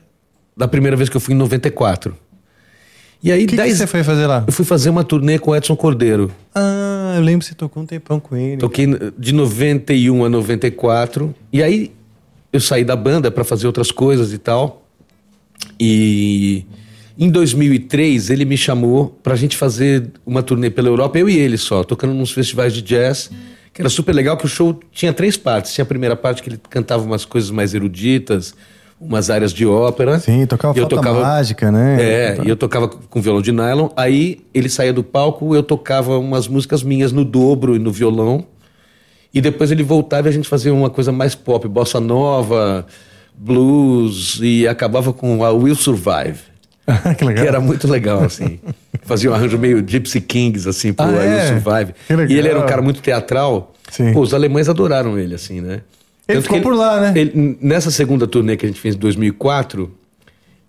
[0.56, 2.16] da primeira vez que eu fui em 94.
[3.22, 4.44] E aí, O que, que dez- você foi fazer lá?
[4.46, 6.30] eu fui fazer uma turnê com o Edson Cordeiro.
[6.54, 8.58] Ah, eu lembro que você tocou um tempão com ele.
[8.58, 8.86] Toquei
[9.18, 11.34] de 91 a 94.
[11.52, 11.92] E aí
[12.52, 14.84] eu saí da banda para fazer outras coisas e tal.
[15.80, 16.64] E
[17.18, 21.56] em 2003 ele me chamou pra gente fazer uma turnê pela Europa, eu e ele
[21.56, 23.30] só, tocando nos festivais de jazz,
[23.72, 25.72] que era super legal, que o show tinha três partes.
[25.74, 28.54] Tinha a primeira parte que ele cantava umas coisas mais eruditas,
[28.98, 30.18] umas áreas de ópera.
[30.18, 31.96] Sim, tocava eu tocava- mágica, né?
[32.00, 33.90] É, e eu tocava com violão de nylon.
[33.94, 38.46] Aí ele saía do palco, eu tocava umas músicas minhas no dobro e no violão.
[39.34, 42.86] E depois ele voltava e a gente fazia uma coisa mais pop, bossa nova,
[43.36, 46.38] blues, e acabava com a Will Survive.
[47.18, 47.42] que legal.
[47.44, 48.60] Que era muito legal, assim.
[49.02, 51.48] Fazia um arranjo meio Gypsy Kings, assim, pro Ah, é?
[51.48, 51.94] Survive.
[52.32, 53.72] E ele era um cara muito teatral.
[54.12, 55.82] Pô, os alemães adoraram ele, assim, né?
[56.28, 57.12] Ele Tanto ficou que por lá, né?
[57.14, 59.92] ele- nessa segunda turnê que a gente fez em 2004,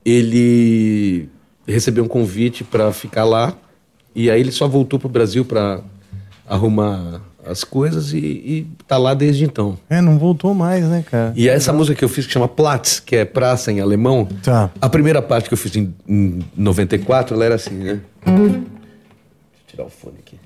[0.05, 1.28] ele
[1.68, 3.53] recebeu um convite para ficar lá.
[4.15, 5.82] E aí ele só voltou pro Brasil para
[6.47, 9.78] arrumar as coisas e, e tá lá desde então.
[9.89, 11.34] É, não voltou mais, né, cara?
[11.36, 14.28] E essa música que eu fiz que chama Platz, que é praça em alemão.
[14.43, 14.70] Tá.
[14.82, 18.00] A primeira parte que eu fiz em, em 94, ela era assim, né?
[18.26, 18.64] Deixa eu
[19.68, 20.38] tirar o fone aqui.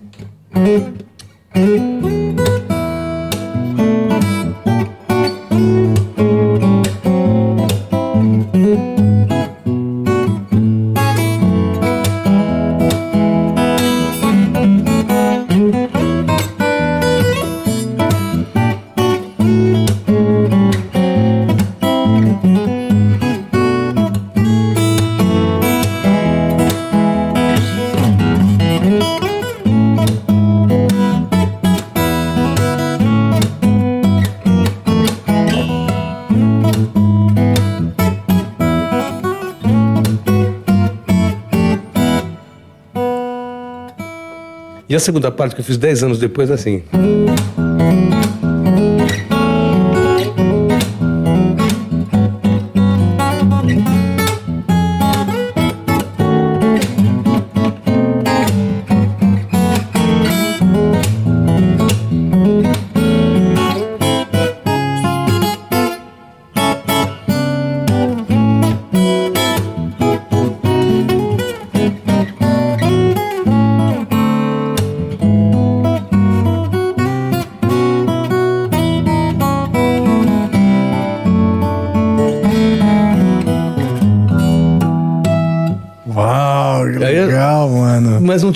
[44.92, 46.84] E a segunda parte que eu fiz 10 anos depois, assim.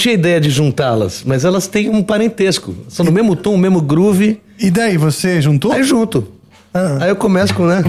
[0.06, 1.24] Tinha ideia de juntá-las.
[1.26, 2.76] Mas elas têm um parentesco.
[2.88, 4.40] São no mesmo tom, o mesmo groove.
[4.60, 5.72] E daí, você juntou?
[5.72, 6.28] Aí junto.
[6.72, 6.98] Ah.
[7.02, 7.82] Aí eu começo com, né?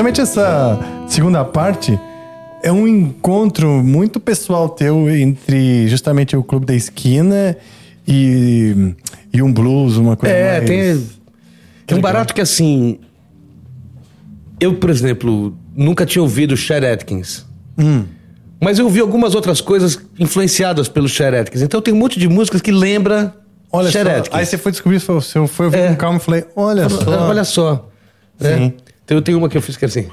[0.00, 0.78] Especialmente essa
[1.08, 1.98] segunda parte
[2.62, 7.54] é um encontro muito pessoal teu entre justamente o Clube da Esquina
[8.08, 8.94] e,
[9.30, 10.66] e um blues, uma coisa É, mais...
[10.70, 11.06] tem.
[11.86, 12.98] Tem um barato que assim.
[14.58, 17.44] Eu, por exemplo, nunca tinha ouvido Chet Atkins.
[17.78, 18.04] Hum.
[18.58, 21.60] Mas eu ouvi algumas outras coisas influenciadas pelo Chet Atkins.
[21.60, 23.34] Então tem um monte de músicas que lembra
[23.70, 24.34] Olha Chet só, Atkins.
[24.38, 25.88] aí você foi descobrir, você foi, foi ouvir É.
[25.88, 27.28] com calma e falei, olha só.
[27.28, 27.90] Olha só.
[28.40, 28.72] Sim.
[29.10, 30.08] Então eu tenho uma que eu fiz que é assim.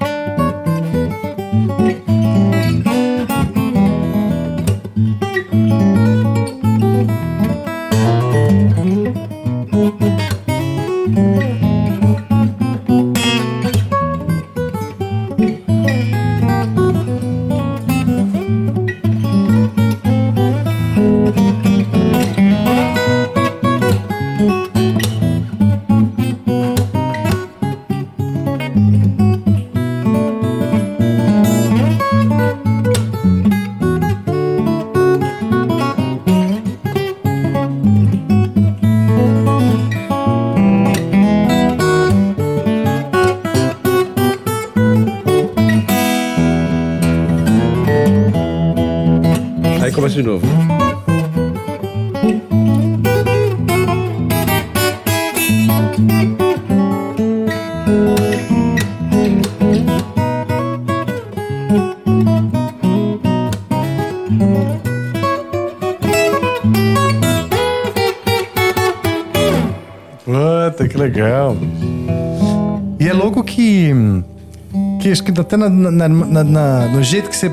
[75.48, 77.50] Até na, na- na- no jeito que você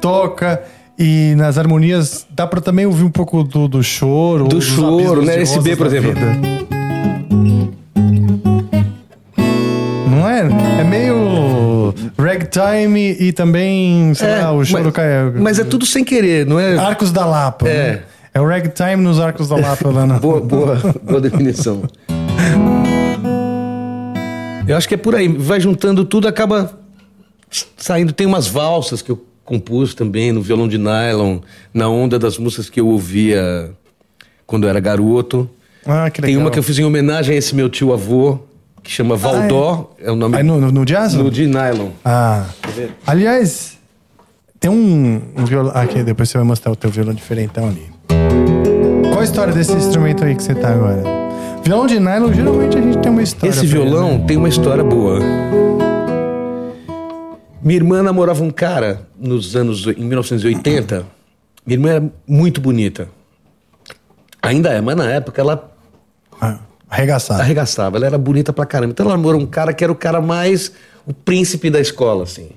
[0.00, 0.62] toca
[0.98, 4.48] e nas harmonias, dá pra também ouvir um pouco do, do choro.
[4.48, 5.42] Do choro, né?
[5.42, 6.14] Esse B, por exemplo.
[6.14, 6.26] vida.
[10.10, 10.48] Não é?
[10.80, 15.30] É meio ragtime e também, sei lá, o choro mas, cai.
[15.38, 16.78] mas é tudo sem querer, não é?
[16.78, 17.68] Arcos da Lapa.
[17.68, 17.92] É.
[17.92, 18.00] né?
[18.32, 20.14] É o ragtime nos Arcos da Lapa lá na.
[20.18, 21.82] Boa, boa, boa definição.
[24.66, 25.28] Eu acho que é por aí.
[25.28, 26.70] Vai juntando tudo, acaba
[27.76, 28.12] saindo.
[28.12, 31.38] Tem umas valsas que eu compus também no violão de nylon,
[31.72, 33.70] na onda das músicas que eu ouvia
[34.46, 35.48] quando eu era garoto.
[35.86, 36.34] Ah, que legal.
[36.34, 38.40] Tem uma que eu fiz em homenagem a esse meu tio avô,
[38.82, 41.14] que chama Valdó, é o nome Aí no, no, no jazz?
[41.14, 41.90] no de nylon.
[42.04, 42.44] Ah.
[43.06, 43.78] Aliás,
[44.58, 45.72] tem um, um violão.
[45.74, 47.86] Aqui, depois você vai mostrar o teu violão diferentão ali.
[49.08, 51.02] Qual a história desse instrumento aí que você tá agora?
[51.62, 53.50] Violão de nylon, geralmente a gente tem uma história.
[53.50, 54.24] Esse pra ele, violão né?
[54.26, 55.20] tem uma história boa.
[57.66, 61.04] Minha irmã namorava um cara nos anos em 1980.
[61.66, 63.08] Minha irmã era muito bonita.
[64.40, 65.68] Ainda é, mas na época ela
[66.40, 67.40] Ah, arregaçado.
[67.40, 68.92] arregaçava, ela era bonita pra caramba.
[68.92, 70.70] Então ela namorou um cara que era o cara mais
[71.04, 72.50] o príncipe da escola, assim.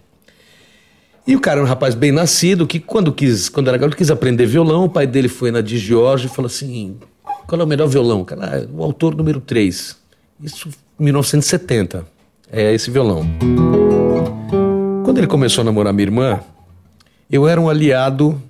[1.25, 4.11] E o cara era um rapaz bem nascido que quando quis, quando era garoto, quis
[4.11, 6.97] aprender violão, o pai dele foi na de Jorge e falou assim:
[7.47, 9.95] "Qual é o melhor violão?" Cara, "Ah, o autor número 3.
[10.39, 12.05] Isso em 1970.
[12.51, 13.25] É esse violão.
[15.19, 16.39] Quando ele começou a namorar minha irmã,
[17.29, 18.41] eu era um aliado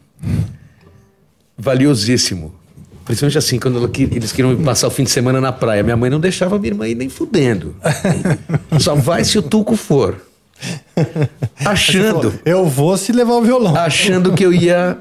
[1.57, 2.53] valiosíssimo.
[3.05, 5.81] Principalmente assim, quando ela eles queriam passar o fim de semana na praia.
[5.81, 7.75] Minha mãe não deixava minha irmã ir nem fudendo.
[8.79, 10.21] Só vai se o Tuco for.
[11.65, 13.75] Achando, Eu vou se levar o violão.
[13.75, 14.95] achando que eu ia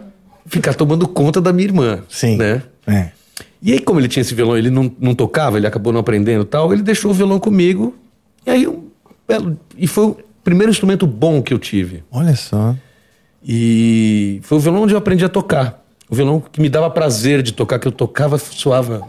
[0.46, 1.98] ficar tomando conta da minha irmã.
[2.08, 2.38] Sim.
[2.38, 2.62] Né?
[2.86, 3.10] É.
[3.60, 6.44] E aí, como ele tinha esse violão, ele não, não tocava, ele acabou não aprendendo
[6.44, 7.94] e tal, ele deixou o violão comigo.
[8.46, 8.84] E aí, um
[9.28, 10.14] belo- e foi
[10.48, 12.02] primeiro instrumento bom que eu tive.
[12.10, 12.74] Olha só.
[13.44, 15.84] E foi o violão onde eu aprendi a tocar.
[16.08, 19.06] O violão que me dava prazer de tocar, que eu tocava, soava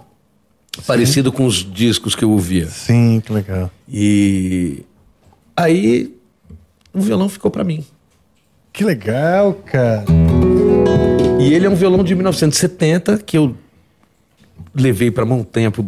[0.86, 2.68] parecido com os discos que eu ouvia.
[2.68, 3.72] Sim, que legal.
[3.88, 4.84] E
[5.56, 6.14] aí
[6.94, 7.86] o violão ficou pra mim.
[8.74, 10.04] Que legal, cara.
[11.40, 13.56] E ele é um violão de 1970 que eu
[14.76, 15.88] levei pra montanha, pro,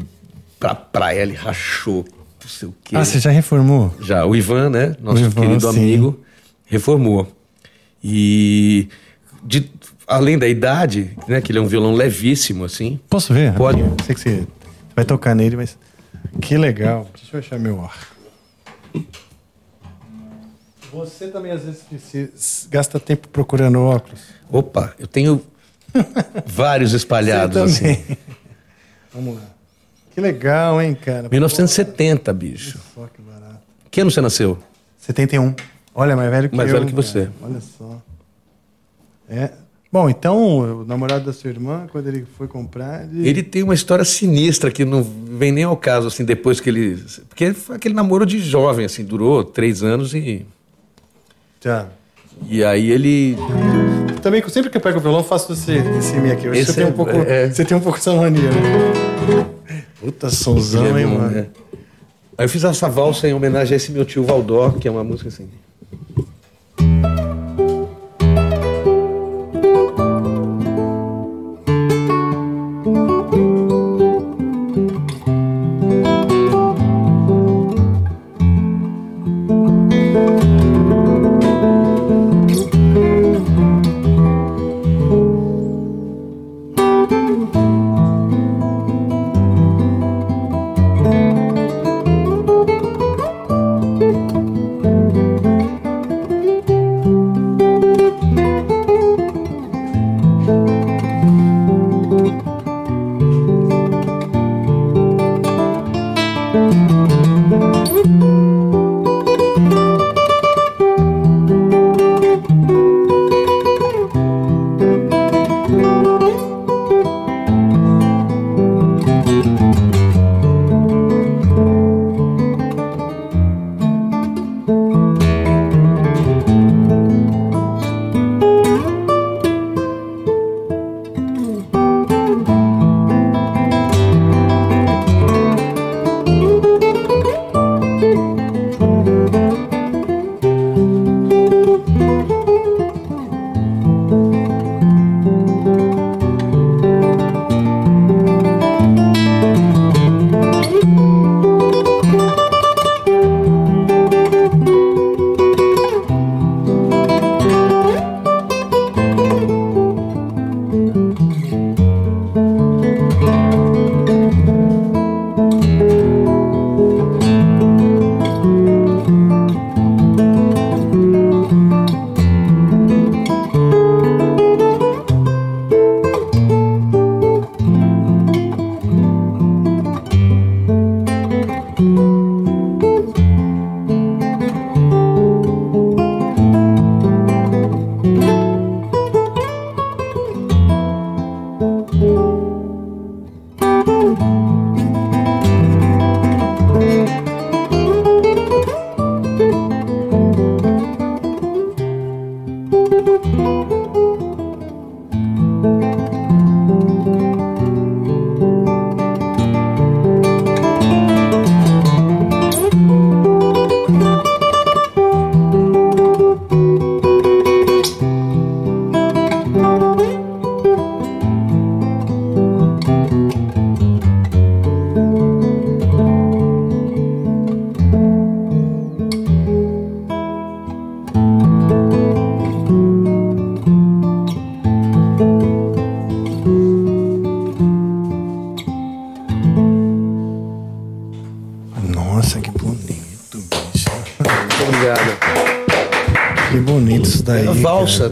[0.57, 2.05] pra praia, ele rachou,
[2.51, 2.95] sei o quê.
[2.95, 3.93] Ah, você já reformou?
[4.01, 4.95] Já, o Ivan, né?
[5.01, 5.79] Nosso Ivan, querido sim.
[5.79, 6.19] amigo,
[6.65, 7.31] reformou.
[8.03, 8.87] E
[10.07, 11.39] além da idade, né?
[11.41, 12.99] Que ele é um violão levíssimo, assim.
[13.09, 13.53] Posso ver?
[13.53, 13.81] Pode.
[14.05, 14.47] Sei que você
[14.95, 15.77] vai tocar nele, mas.
[16.41, 17.07] Que legal.
[17.15, 17.97] Deixa eu achar meu ar.
[20.91, 24.19] Você também às vezes precisa- gasta tempo procurando óculos.
[24.51, 25.41] Opa, eu tenho
[26.45, 28.03] vários espalhados, assim.
[29.13, 29.41] Vamos lá.
[30.13, 31.29] Que legal, hein, cara?
[31.29, 32.79] 1970, bicho.
[32.93, 33.61] Só que barato.
[33.89, 34.57] Que ano você nasceu?
[34.97, 35.55] 71.
[35.95, 36.75] Olha, mais velho que Mais eu.
[36.75, 37.21] velho que você.
[37.21, 37.33] cara.
[37.43, 38.01] Olha só.
[39.29, 39.51] É.
[39.91, 43.03] Bom, então, o namorado da sua irmã, quando ele foi comprar.
[43.03, 43.27] Ele...
[43.27, 47.03] Ele tem uma história sinistra que não vem nem ao caso, assim, depois que ele.
[47.27, 50.45] Porque foi aquele namoro de jovem, assim, durou três anos e.
[51.61, 51.87] Já.
[52.49, 53.35] E aí ele.
[54.21, 56.47] Também, sempre que eu pego o violão, eu faço esse, esse mi aqui.
[56.47, 57.49] Esse você tem, é- um pouco, é.
[57.49, 59.45] você tem um pouco essa mania, né?
[59.99, 61.29] Puta sonzão, é hein, mano?
[61.29, 61.47] né?
[62.37, 65.03] Aí eu fiz essa valsa em homenagem a esse meu tio Valdó, que é uma
[65.03, 65.47] música assim.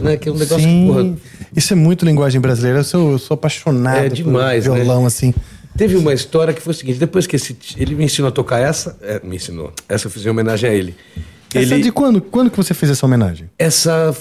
[0.00, 0.16] Né?
[0.16, 1.16] Que é um negócio Sim, que, porra,
[1.56, 2.78] Isso é muito linguagem brasileira.
[2.80, 5.06] Eu sou, eu sou apaixonado É demais, por violão, né?
[5.06, 5.34] assim.
[5.76, 8.58] Teve uma história que foi o seguinte: depois que esse, ele me ensinou a tocar
[8.58, 10.94] essa, é, me ensinou, essa eu fiz em homenagem a ele.
[11.54, 12.20] Essa Ele- de quando?
[12.20, 13.48] Quando que você fez essa homenagem?
[13.58, 14.14] Essa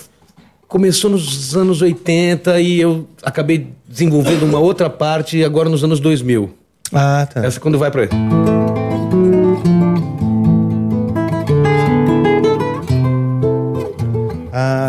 [0.68, 6.52] começou nos anos 80 e eu acabei desenvolvendo uma outra parte agora nos anos 2000.
[6.94, 7.46] Ah, tá.
[7.46, 8.04] Essa quando vai pra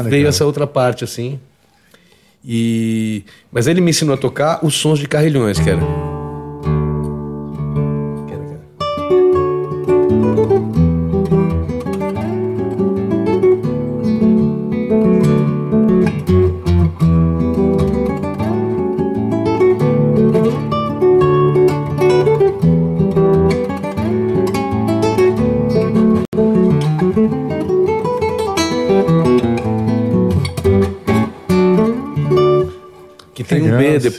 [0.02, 0.10] Legal.
[0.10, 1.38] veio essa outra parte assim.
[2.44, 6.09] E mas ele me ensinou a tocar os sons de carrilhões, que era.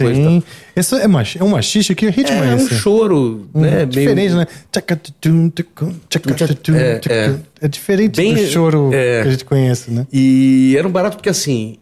[0.08, 0.44] Sim.
[0.76, 1.36] Isso é, mach...
[1.36, 1.94] é um machixe?
[1.96, 2.76] Que ritmo é, É um esse?
[2.76, 3.70] choro, né?
[3.72, 4.48] meio- Diferente, né?
[4.72, 7.36] Tchacatutum, tucum, tchacatutum, É, é.
[7.62, 9.22] É diferente Bem- do choro é.
[9.22, 10.08] que a gente conhece, né?
[10.12, 11.78] E era um barato porque assim,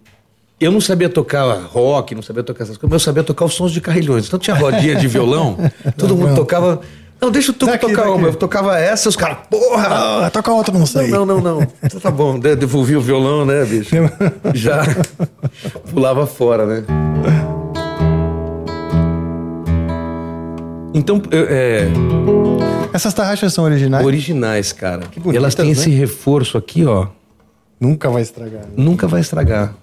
[0.59, 3.53] eu não sabia tocar rock, não sabia tocar essas coisas, mas eu sabia tocar os
[3.53, 4.27] sons de carrilhões.
[4.27, 5.57] Então tinha rodinha de violão,
[5.97, 6.81] todo mundo tocava.
[7.21, 8.17] Não, deixa eu to- Daqui, tocar daqui.
[8.17, 8.27] uma.
[8.29, 10.25] Eu tocava essa, os caras, porra!
[10.25, 11.07] Ah, toca outra, não sei.
[11.09, 11.67] Não, não, não.
[11.83, 13.89] Então tá bom, de- devolvi o violão, né, bicho?
[14.55, 14.83] Já
[15.91, 16.83] pulava fora, né?
[20.93, 21.87] Então, é,
[22.93, 24.05] Essas tarraxas são originais?
[24.05, 25.01] originais, cara.
[25.07, 25.71] bonitas, E elas têm né?
[25.71, 27.07] esse reforço aqui, ó.
[27.79, 28.61] Nunca vai estragar.
[28.63, 28.69] né?
[28.75, 29.75] Nunca vai estragar.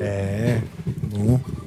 [0.00, 0.60] É.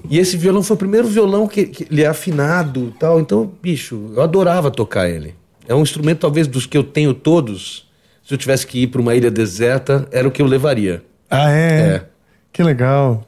[0.09, 3.19] E esse violão foi o primeiro violão que, que ele é afinado e tal.
[3.19, 5.33] Então, bicho, eu adorava tocar ele.
[5.67, 7.87] É um instrumento, talvez, dos que eu tenho todos.
[8.23, 11.03] Se eu tivesse que ir para uma ilha deserta, era o que eu levaria.
[11.29, 11.79] Ah, é?
[11.79, 12.05] É.
[12.51, 13.23] Que legal.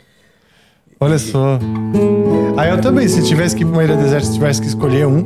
[0.99, 1.59] Olha só.
[2.57, 5.05] Ah, eu também, se tivesse que ir pra uma ilha deserta, se tivesse que escolher
[5.05, 5.23] um,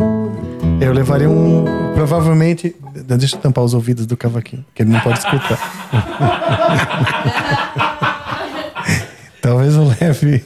[0.82, 1.64] eu levaria um.
[1.94, 2.76] Provavelmente.
[2.94, 5.58] Deixa eu tampar os ouvidos do cavaquinho, que ele não pode escutar.
[9.42, 10.44] Talvez eu leve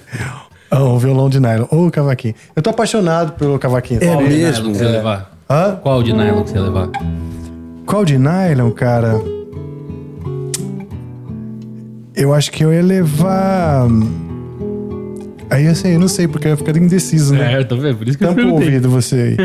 [0.71, 2.34] o violão de nylon ou o cavaquinho.
[2.55, 4.03] Eu tô apaixonado pelo cavaquinho.
[4.03, 4.23] É sabe?
[4.23, 4.63] mesmo?
[4.63, 5.32] Nylon que você levar?
[5.49, 5.76] Hã?
[5.82, 6.89] Qual de nylon que você ia levar?
[7.86, 9.21] Qual de nylon, cara?
[12.15, 13.88] Eu acho que eu ia levar.
[15.50, 17.62] Aí assim, eu não sei, porque eu ia ficar indeciso, né?
[17.62, 17.98] É, tá vendo?
[17.98, 18.68] Por isso que eu Tampa o perguntei.
[18.68, 19.38] ouvido você aí.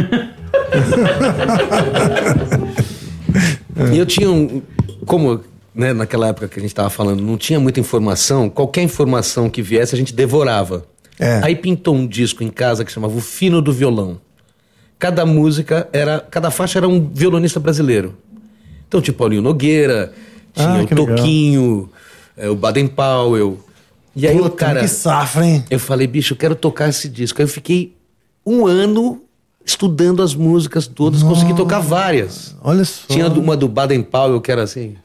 [3.92, 4.62] E eu tinha um.
[5.06, 5.40] Como
[5.74, 9.62] né, naquela época que a gente estava falando, não tinha muita informação, qualquer informação que
[9.62, 10.84] viesse a gente devorava.
[11.18, 11.40] É.
[11.42, 14.18] Aí pintou um disco em casa que chamava O Fino do Violão.
[14.98, 16.20] Cada música era.
[16.20, 18.14] Cada faixa era um violonista brasileiro.
[18.88, 20.12] Então, tipo Paulinho Nogueira,
[20.52, 20.86] tinha Ah, o.
[20.86, 21.88] Toquinho,
[22.36, 23.58] é, o Baden Powell.
[24.14, 24.80] E aí, o Puta, cara.
[24.80, 25.64] que safra, hein?
[25.70, 27.40] Eu falei, bicho, eu quero tocar esse disco.
[27.40, 27.94] Aí eu fiquei
[28.44, 29.22] um ano
[29.64, 32.56] estudando as músicas todas, consegui tocar várias.
[32.62, 33.06] Olha só.
[33.08, 34.96] Tinha uma do Baden Powell que era assim.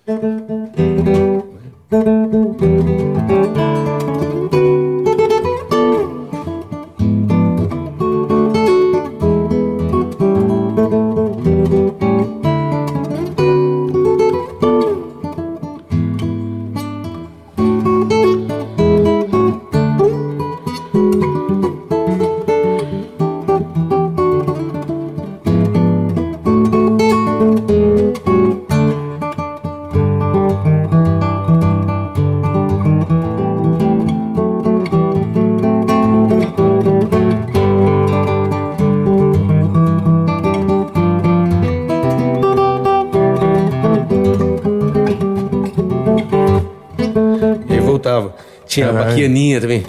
[49.16, 49.60] Tinha a Caralho.
[49.60, 49.84] baquianinha também.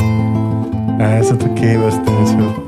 [1.01, 2.67] Ah, essa eu toquei bastante.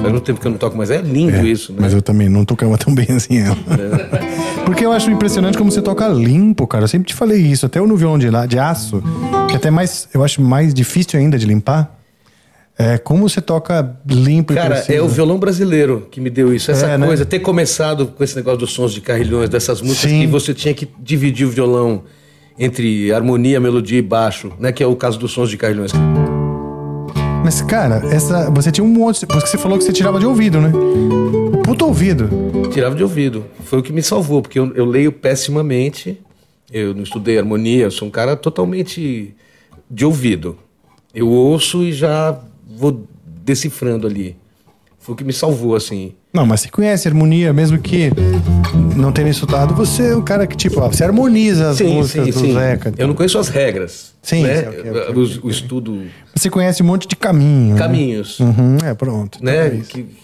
[0.00, 1.78] Faz muito tempo que eu não toco, mas é lindo isso, né?
[1.82, 3.56] Mas eu também não tocava tão bem assim ela.
[4.66, 6.84] Porque eu acho impressionante como você toca limpo, cara.
[6.84, 9.02] Eu sempre te falei isso, até o no violão de, de aço,
[9.48, 12.01] que é até mais, eu acho mais difícil ainda de limpar.
[12.84, 14.98] É como você toca limpo e Cara, preciso.
[14.98, 16.70] é o violão brasileiro que me deu isso.
[16.70, 17.06] Essa É, né?
[17.06, 20.20] coisa, ter começado com esse negócio dos sons de carrilhões, dessas músicas Sim.
[20.22, 22.02] que você tinha que dividir o violão
[22.58, 24.72] entre harmonia, melodia e baixo, né?
[24.72, 25.92] Que é o caso dos sons de carrilhões.
[27.44, 29.26] Mas, cara, essa, você tinha um monte.
[29.26, 30.70] Porque você falou que você tirava de ouvido, né?
[31.64, 32.28] Puto ouvido.
[32.72, 33.44] Tirava de ouvido.
[33.64, 36.20] Foi o que me salvou, porque eu, eu leio pessimamente.
[36.72, 39.34] Eu não estudei harmonia, eu sou um cara totalmente
[39.90, 40.56] de ouvido.
[41.14, 42.38] Eu ouço e já
[42.76, 44.36] vou decifrando ali.
[44.98, 46.12] Foi o que me salvou, assim.
[46.32, 48.10] Não, mas você conhece harmonia, mesmo que
[48.96, 49.74] não tenha estudado.
[49.74, 52.94] Você é o cara que, tipo, ó, você harmoniza as músicas do Zeca.
[52.96, 54.14] Eu não conheço as regras.
[54.22, 54.62] Sim, né?
[54.62, 56.02] sim, ok, o, ok, o estudo,
[56.34, 57.74] Você conhece um monte de caminho.
[57.74, 57.78] né?
[57.78, 59.44] caminhos, Uhum, é, pronto.
[59.44, 59.66] né?
[59.66, 60.22] Então é que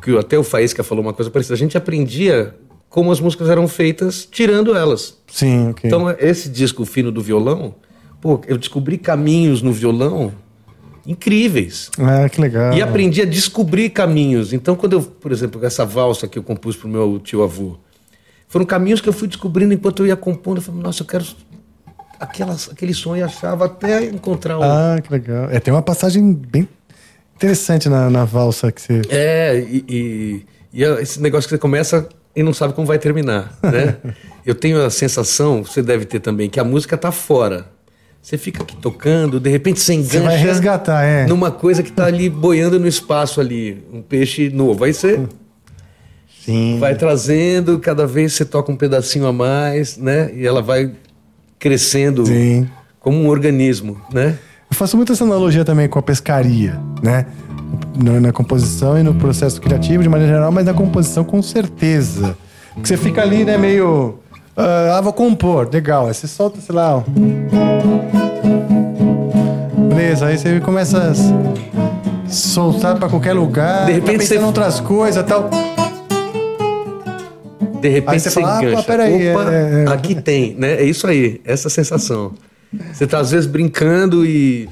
[0.00, 2.54] que até o Faísca falou uma coisa parecida, a gente aprendia
[2.88, 5.18] como as músicas eram feitas, tirando elas.
[5.26, 5.82] Sim, ok.
[5.88, 7.74] Então, esse disco fino do violão,
[8.20, 10.32] pô, eu descobri caminhos no violão
[11.08, 11.90] incríveis.
[11.98, 12.74] Ah, que legal.
[12.74, 14.52] E aprendi a descobrir caminhos.
[14.52, 17.78] Então, quando eu, por exemplo, essa valsa que eu compus pro meu tio avô,
[18.46, 20.58] foram caminhos que eu fui descobrindo enquanto eu ia compondo.
[20.58, 21.24] Eu falei, nossa, eu quero
[22.20, 24.62] aquelas, aquele e achava até encontrar um.
[24.62, 25.50] Ah, que legal.
[25.50, 26.68] É, tem uma passagem bem
[27.36, 29.00] interessante na, na valsa que você.
[29.08, 32.06] É, e, e, e é esse negócio que você começa
[32.36, 33.96] e não sabe como vai terminar, né?
[34.44, 37.77] eu tenho a sensação, você deve ter também, que a música tá fora.
[38.20, 41.26] Você fica aqui tocando, de repente você engancha Você vai resgatar, é.
[41.26, 44.84] numa coisa que tá ali boiando no espaço ali, um peixe novo.
[44.84, 45.20] Aí você
[46.44, 46.78] Sim.
[46.78, 50.30] vai trazendo, cada vez você toca um pedacinho a mais, né?
[50.34, 50.92] E ela vai
[51.58, 52.68] crescendo Sim.
[53.00, 54.38] como um organismo, né?
[54.70, 57.26] Eu faço muito essa analogia também com a pescaria, né?
[57.96, 62.36] Na, na composição e no processo criativo de maneira geral, mas na composição com certeza.
[62.74, 64.18] Porque você fica ali, né, meio.
[64.58, 66.06] Ah, ah, vou compor, legal.
[66.08, 66.96] Aí você solta, sei lá.
[66.96, 67.02] ó.
[69.94, 73.86] Beleza, aí você começa a soltar pra qualquer lugar.
[73.86, 75.48] De repente tá pensando você- em outras coisas e tal.
[77.80, 78.82] De repente Aí você você, fala, ah, engancha.
[78.82, 79.92] peraí, Opa, é, é.
[79.92, 80.72] aqui tem, né?
[80.74, 82.32] É isso aí, essa sensação.
[82.92, 84.68] Você tá às vezes brincando e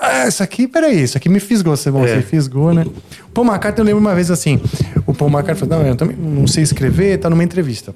[0.00, 1.76] Ah, isso aqui, peraí, isso aqui me fisgou.
[1.76, 2.08] Você, bom, É.
[2.16, 2.84] você fisgou, né?
[3.26, 4.60] O Paul McCartney, eu lembro uma vez assim,
[5.06, 7.94] o Paul McCartney falou, não, eu também não sei escrever, tá numa entrevista.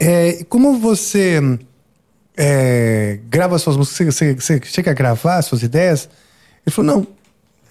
[0.00, 1.40] É, como você
[2.36, 6.08] é, grava suas músicas, você, você- chega a gravar suas ideias?
[6.66, 7.06] Ele falou, não,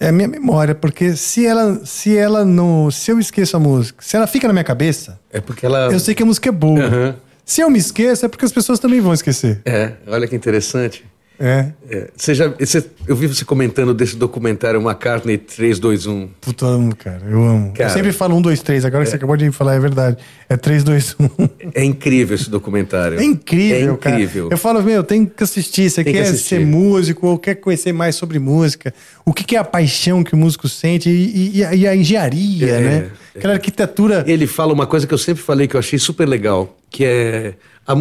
[0.00, 4.02] é a minha memória, porque se ela, se ela não, se eu esqueço a música,
[4.04, 5.92] se ela fica na minha cabeça, é porque ela.
[5.92, 6.80] eu sei que a música é boa.
[6.84, 7.16] Aham.
[7.44, 9.60] Se eu me esqueço, é porque as pessoas também vão esquecer.
[9.66, 11.04] É, olha que interessante.
[11.38, 11.72] É.
[11.90, 16.28] É, você já, você- eu vi você comentando desse documentário McCartney 321.
[16.40, 17.22] Puta, amo, cara.
[17.28, 17.72] Eu amo.
[17.72, 17.90] Cara.
[17.90, 18.84] eu sempre falo um, dois, três.
[18.84, 20.16] Agora que você acabou de falar, é verdade.
[20.48, 21.28] É três, dois, um.
[21.74, 23.18] É incrível esse documentário.
[23.18, 24.14] É incrível, É cara.
[24.16, 24.48] incrível.
[24.50, 25.90] Eu falo, meu, tem que assistir.
[25.90, 26.48] Você Tem que quer assistir.
[26.60, 28.94] ser músico ou quer conhecer mais sobre música?
[29.24, 31.96] O que, que é a paixão que o músico sente e, e a, e a
[31.96, 33.10] engenharia, É, né?
[33.36, 34.24] Aquela arquitetura.
[34.28, 37.54] Ele fala uma coisa que eu sempre falei que eu achei super legal, que é
[37.86, 37.94] a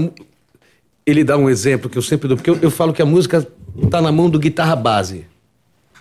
[1.06, 3.46] ele dá um exemplo que eu sempre dou, porque eu, eu falo que a música
[3.90, 5.26] tá na mão do guitarra base.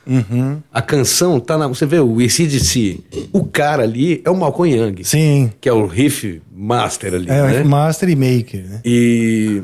[0.07, 0.61] Uhum.
[0.73, 1.69] A canção tá na.
[1.69, 2.99] Você vê o ACDC,
[3.33, 5.53] o cara ali é o Malcolm Young, Sim.
[5.61, 7.62] que é o riff master ali, É, né?
[7.65, 8.81] master e maker, né?
[8.85, 9.62] E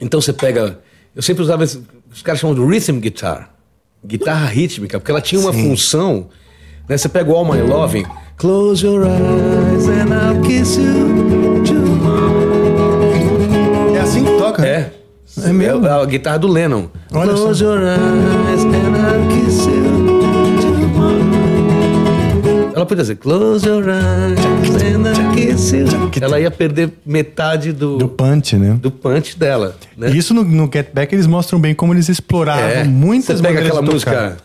[0.00, 0.78] então você pega,
[1.14, 1.80] eu sempre usava esse-
[2.12, 3.52] os caras chamam de rhythm guitar,
[4.06, 6.28] guitarra rítmica, porque ela tinha uma função,
[6.88, 6.96] né?
[6.96, 8.04] Você pega o All My Loving,
[8.36, 11.25] close your eyes and I'll kiss you
[15.44, 15.48] É.
[15.50, 15.86] É mesmo?
[15.86, 16.86] É a guitarra do Lennon.
[17.12, 17.64] Olha close só.
[17.64, 19.96] your eyes and I'll kiss you.
[22.74, 24.38] Ela podia dizer close your eyes
[24.82, 25.86] and I'll kiss you.
[26.20, 28.78] Ela ia perder metade do, Do punch, né?
[28.80, 30.10] do punch dela, né?
[30.10, 33.60] Isso no, no Get Back eles mostram bem como eles exploravam É, muitas você pega
[33.60, 34.36] maneiras aquela música.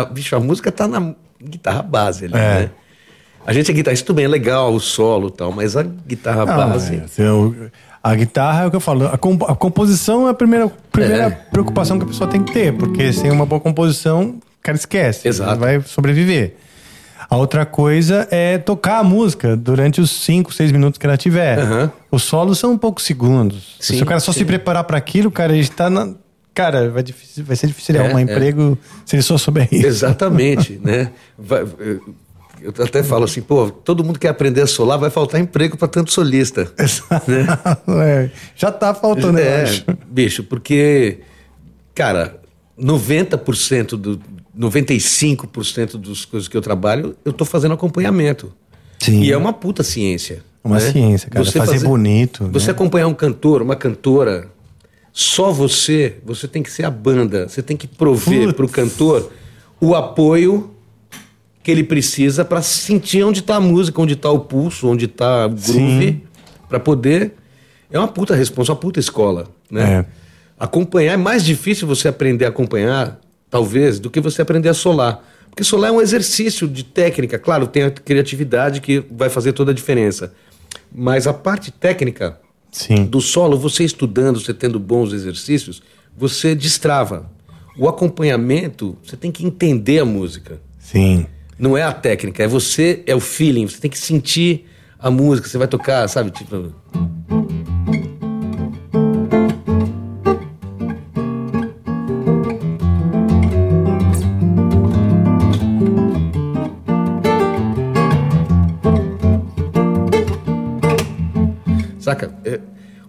[0.00, 2.38] A, bicho, a música tá na guitarra base ali, É.
[2.60, 2.70] né?
[3.46, 6.42] A gente é guitarrista, tudo bem, é legal o solo e tal, mas a guitarra
[6.42, 6.96] Ah, base.
[6.96, 7.70] é, assim, o-
[8.02, 9.06] a guitarra é o que eu falo.
[9.06, 11.30] A, comp- a composição é a primeira, primeira É.
[11.30, 15.28] preocupação que a pessoa tem que ter, porque sem uma boa composição, o cara esquece.
[15.28, 15.60] Exato.
[15.60, 16.56] Vai sobreviver.
[17.30, 21.58] A outra coisa é tocar a música durante os 5, 6 minutos que ela tiver.
[21.58, 21.92] Aham.
[22.10, 23.76] Os solos são poucos segundos.
[23.80, 24.40] Sim, se o cara só sim.
[24.40, 26.10] se preparar para aquilo, cara, ele está na.
[26.56, 28.22] Cara, vai, difícil- vai ser difícil ele É, arrumar é.
[28.24, 29.86] emprego se ele só souber isso.
[29.86, 31.12] Exatamente, né?
[31.38, 35.76] Vai- eu- até falo assim, pô, todo mundo quer aprender a solar, vai faltar emprego
[35.76, 36.66] para tanto solista.
[38.02, 39.84] É, já tá faltando, eu É, acho.
[40.08, 41.18] bicho, porque,
[41.94, 42.40] cara,
[42.78, 44.18] 90% do
[44.58, 48.52] 95% das coisas que eu trabalho, eu tô fazendo acompanhamento.
[48.98, 49.20] Sim.
[49.22, 50.42] E é uma puta ciência.
[50.64, 50.90] Uma né?
[50.90, 51.44] ciência, cara.
[51.44, 52.72] Fazer bonito, Você né?
[52.72, 54.48] acompanhar um cantor, uma cantora,
[55.18, 59.32] só você, você tem que ser a banda, você tem que prover para o cantor
[59.80, 60.74] o apoio
[61.62, 65.46] que ele precisa para sentir onde está a música, onde está o pulso, onde está
[65.46, 66.22] o groove,
[66.68, 67.32] para poder.
[67.90, 70.00] É uma puta resposta, uma puta escola, né?
[70.00, 70.06] É.
[70.60, 73.18] Acompanhar é mais difícil você aprender a acompanhar,
[73.48, 75.26] talvez, do que você aprender a solar.
[75.48, 79.70] Porque solar é um exercício de técnica, claro, tem a criatividade que vai fazer toda
[79.70, 80.34] a diferença.
[80.92, 82.38] Mas a parte técnica
[82.76, 83.06] Sim.
[83.06, 85.82] do solo, você estudando, você tendo bons exercícios,
[86.14, 87.30] você destrava.
[87.78, 90.60] O acompanhamento, você tem que entender a música.
[90.78, 91.26] Sim.
[91.58, 93.66] Não é a técnica, é você, é o feeling.
[93.66, 94.66] Você tem que sentir
[94.98, 96.30] a música, você vai tocar, sabe?
[96.30, 96.74] Tipo.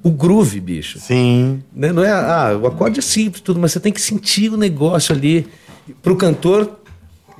[0.07, 0.99] O groove, bicho.
[0.99, 1.61] Sim.
[1.73, 1.91] Né?
[1.91, 5.13] Não é, ah, o acorde é simples, tudo, mas você tem que sentir o negócio
[5.13, 5.47] ali.
[6.01, 6.79] Pro cantor,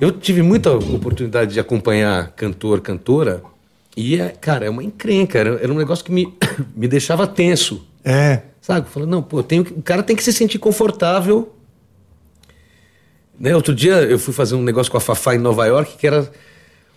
[0.00, 3.42] eu tive muita oportunidade de acompanhar cantor, cantora,
[3.96, 6.32] e, é, cara, é uma encrenca, era, era um negócio que me,
[6.76, 8.42] me deixava tenso, É.
[8.60, 8.88] sabe?
[8.88, 11.54] Falando, não, pô, tem, o cara tem que se sentir confortável.
[13.38, 13.54] Né?
[13.56, 16.30] Outro dia eu fui fazer um negócio com a Fafá em Nova York, que era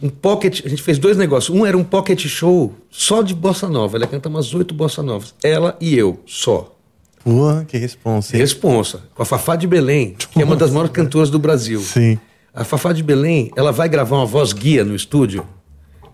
[0.01, 3.67] um pocket, a gente fez dois negócios, um era um pocket show só de bossa
[3.69, 6.75] nova, ela canta umas oito bossa novas, ela e eu, só.
[7.23, 8.35] Pô, que responsa.
[8.35, 8.41] hein?
[8.41, 11.79] Responsa, com a Fafá de Belém, que é uma das maiores cantoras do Brasil.
[11.79, 12.17] Sim.
[12.53, 15.45] A Fafá de Belém, ela vai gravar uma voz guia no estúdio.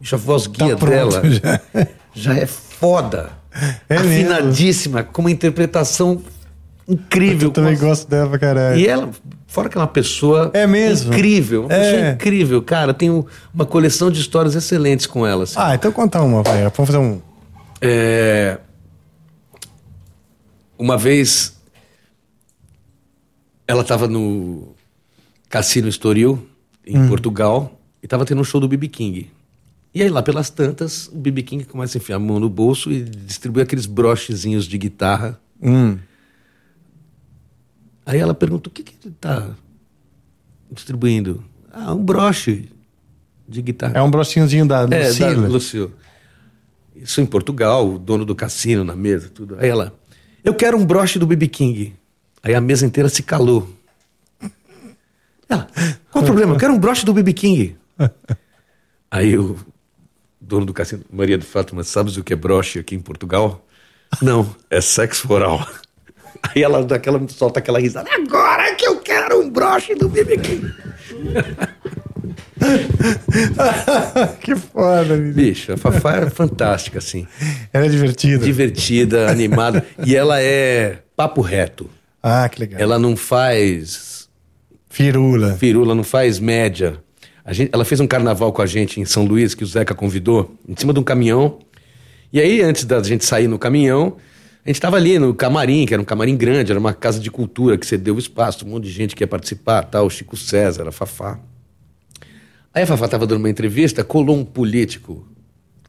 [0.01, 1.87] Bicho, a voz guia Tá pronto dela já.
[2.13, 3.31] já é foda.
[3.89, 4.31] É mesmo?
[4.33, 6.21] Afinadíssima, com uma interpretação
[6.87, 7.47] incrível.
[7.47, 8.77] Eu também gosto dela pra caralho.
[8.79, 9.09] E ela,
[9.47, 11.13] fora que é uma pessoa É mesmo?
[11.13, 12.11] incrível, uma pessoa É.
[12.11, 12.93] incrível, cara.
[12.93, 15.43] Tenho uma coleção de histórias excelentes com ela.
[15.45, 15.55] assim.
[15.57, 16.61] Ah, então conta uma, vai.
[16.61, 17.21] Vamos fazer um.
[17.81, 18.59] É,
[20.77, 21.55] Uma vez
[23.67, 24.69] ela estava no
[25.49, 26.47] Cassino Estoril,
[26.85, 29.31] em Portugal, e estava tendo um show do BB King.
[29.93, 32.91] E aí lá pelas tantas, o BB King começa a enfiar a mão no bolso
[32.91, 35.39] e distribui aqueles brochezinhos de guitarra.
[35.61, 35.97] Hum.
[38.07, 39.49] Aí ela pergunta: o que, que ele está
[40.71, 41.43] distribuindo?
[41.71, 42.69] Ah, um broche
[43.47, 43.97] de guitarra.
[43.97, 45.47] É um brochinhozinho da É, da Lucila.
[45.47, 45.93] Lucio.
[46.95, 49.57] Isso em Portugal, o dono do cassino na mesa, tudo.
[49.59, 49.93] Aí ela,
[50.43, 51.95] eu quero um broche do BB King.
[52.41, 53.69] Aí a mesa inteira se calou.
[55.49, 55.67] Ela,
[56.09, 56.55] qual o problema?
[56.55, 57.75] Eu quero um broche do BB King.
[59.11, 59.57] Aí o
[60.39, 63.65] dono do cassino, Maria de Fátima, sabes o que é broche aqui em Portugal?
[64.21, 65.67] Não, é sexo oral.
[66.43, 68.09] Aí ela daquela solta aquela risada.
[68.13, 70.73] Agora que eu quero um broche do BB King.
[74.41, 75.33] que foda, menino.
[75.33, 77.27] Bicho, a Fafá é fantástica, assim.
[77.71, 78.43] Era é divertido.
[78.43, 79.85] divertida, animada.
[80.05, 81.89] e ela é papo reto.
[82.21, 82.81] Ah, que legal.
[82.81, 84.27] Ela não faz
[84.89, 85.53] Firula.
[85.55, 86.97] firula, não faz média.
[87.49, 90.53] Gente, ela fez um carnaval com a gente em São Luís, que o Zeca convidou,
[90.67, 91.59] em cima de um caminhão.
[92.33, 94.17] E aí, antes da gente sair no caminhão,
[94.67, 97.31] a gente estava ali no camarim, que era um camarim grande, era uma casa de
[97.31, 100.91] cultura que cedeu espaço, um monte de gente que ia participar, tal, Chico César, a
[100.91, 101.39] Fafá.
[102.73, 105.25] Aí a Fafá estava dando uma entrevista, colou um político,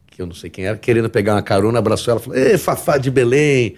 [0.06, 2.98] que eu não sei quem era, querendo pegar uma carona, abraçou ela falou: Ê, Fafá
[2.98, 3.74] de Belém,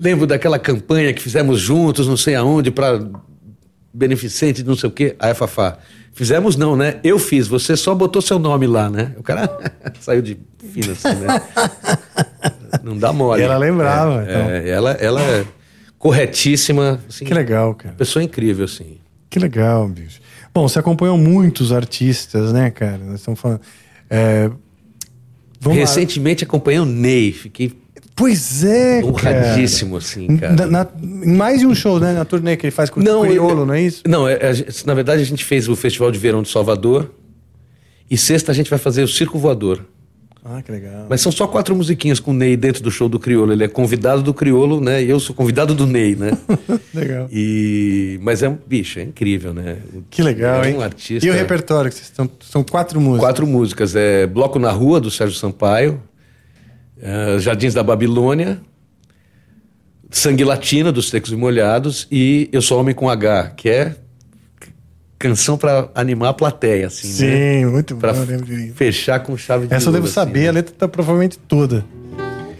[0.00, 3.08] lembro daquela campanha que fizemos juntos, não sei aonde, para
[3.94, 5.14] beneficente de não sei o quê.
[5.20, 5.78] Aí a Fafá,
[6.12, 6.98] fizemos não, né?
[7.04, 9.14] Eu fiz, você só botou seu nome lá, né?
[9.16, 9.48] O cara
[10.00, 10.36] saiu de
[10.72, 11.40] fina assim, né?
[12.82, 13.40] Não dá mole.
[13.40, 14.50] E ela lembrava, É, então.
[14.50, 15.44] é, ela, ela é
[15.98, 17.94] corretíssima, assim, Que legal, cara.
[17.94, 18.98] pessoa incrível, assim.
[19.28, 20.20] Que legal, bicho.
[20.52, 22.98] Bom, você acompanhou muitos artistas, né, cara?
[22.98, 23.60] Nós estamos falando.
[24.08, 24.50] É...
[25.60, 25.84] Vamos lá.
[25.84, 27.72] Recentemente acompanhei o Ney, fiquei
[28.16, 29.06] Pois é, cara.
[29.06, 30.54] honradíssimo, assim, cara.
[30.54, 30.88] Na, na-
[31.34, 32.12] mais de um show, né?
[32.12, 34.02] Na turnê que ele faz com o Criolo, não é isso?
[34.06, 37.14] Não, é- gente- na verdade a gente fez o Festival de Verão de Salvador
[38.10, 39.86] e sexta a gente vai fazer o Circo Voador.
[40.44, 41.06] Ah, que legal.
[41.08, 43.52] Mas são só quatro musiquinhas com o Ney dentro do show do Criolo.
[43.52, 45.02] Ele é convidado do Criolo, né?
[45.02, 46.30] E eu sou convidado do Ney, né?
[46.94, 47.28] Legal.
[47.30, 48.18] E...
[48.22, 49.78] Mas é um bicho, é incrível, né?
[50.08, 50.76] Que legal, é hein?
[50.76, 51.26] um artista.
[51.26, 52.28] E o repertório, que vocês estão.
[52.40, 53.20] São quatro músicas.
[53.20, 53.94] Quatro músicas.
[53.94, 56.02] É Bloco na Rua, do Sérgio Sampaio.
[57.00, 58.60] é, Jardins da Babilônia.
[60.10, 62.08] Sangue Latina, dos Secos e Molhados.
[62.10, 63.94] E Eu Sou Homem com H, que é
[65.20, 67.12] canção para animar a plateia, assim, né?
[67.60, 68.72] Sim, muito bom, Pra eu disso.
[68.74, 70.48] fechar com chave de Essa eu ouro, devo assim, saber, né?
[70.48, 71.84] a letra tá provavelmente toda.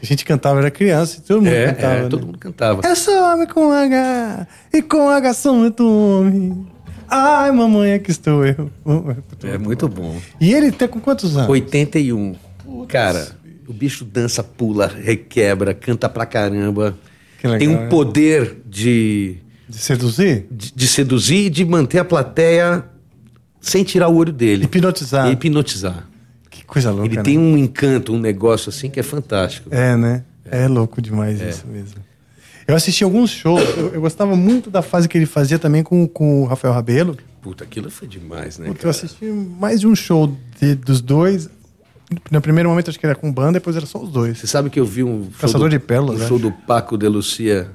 [0.03, 1.95] A gente cantava, era criança e todo mundo É, cantava.
[1.95, 2.09] é, né?
[2.09, 2.83] todo mundo cantava.
[2.87, 6.67] Eu sou homem com H, e com H sou muito homem.
[7.09, 8.71] Ai, mamãe, aqui estou eu.
[9.43, 10.17] É muito bom.
[10.41, 11.49] E ele tá com quantos anos?
[11.49, 12.35] 81.
[12.89, 13.29] Cara,
[13.67, 16.97] o bicho dança, pula, requebra, canta pra caramba.
[17.41, 17.89] Que legal, Tem um né?
[17.89, 19.39] poder de,
[19.71, 20.47] De seduzir?
[20.51, 22.85] de, de seduzir e de manter a plateia
[23.61, 24.65] sem tirar o olho dele.
[24.65, 25.29] Hipnotizar.
[25.29, 26.07] E hipnotizar.
[26.51, 27.23] Que coisa louca, Ele né?
[27.23, 29.69] tem um encanto, um negócio assim que é fantástico.
[29.73, 30.25] É, né?
[30.45, 31.97] É, louco demais isso mesmo.
[32.67, 36.07] Eu assisti alguns shows, eu, eu gostava muito da fase que ele fazia também com,
[36.07, 37.17] com o Rafael Rabelo.
[37.43, 38.69] Puta, aquilo foi demais, né?
[38.69, 41.49] Puta, eu assisti mais de um show de- dos dois.
[42.31, 44.39] No primeiro momento acho que era com banda, depois era só os dois.
[44.39, 47.07] Você sabe que eu vi um Caçador do, de Pérolas, um show do Paco de
[47.09, 47.71] Lucia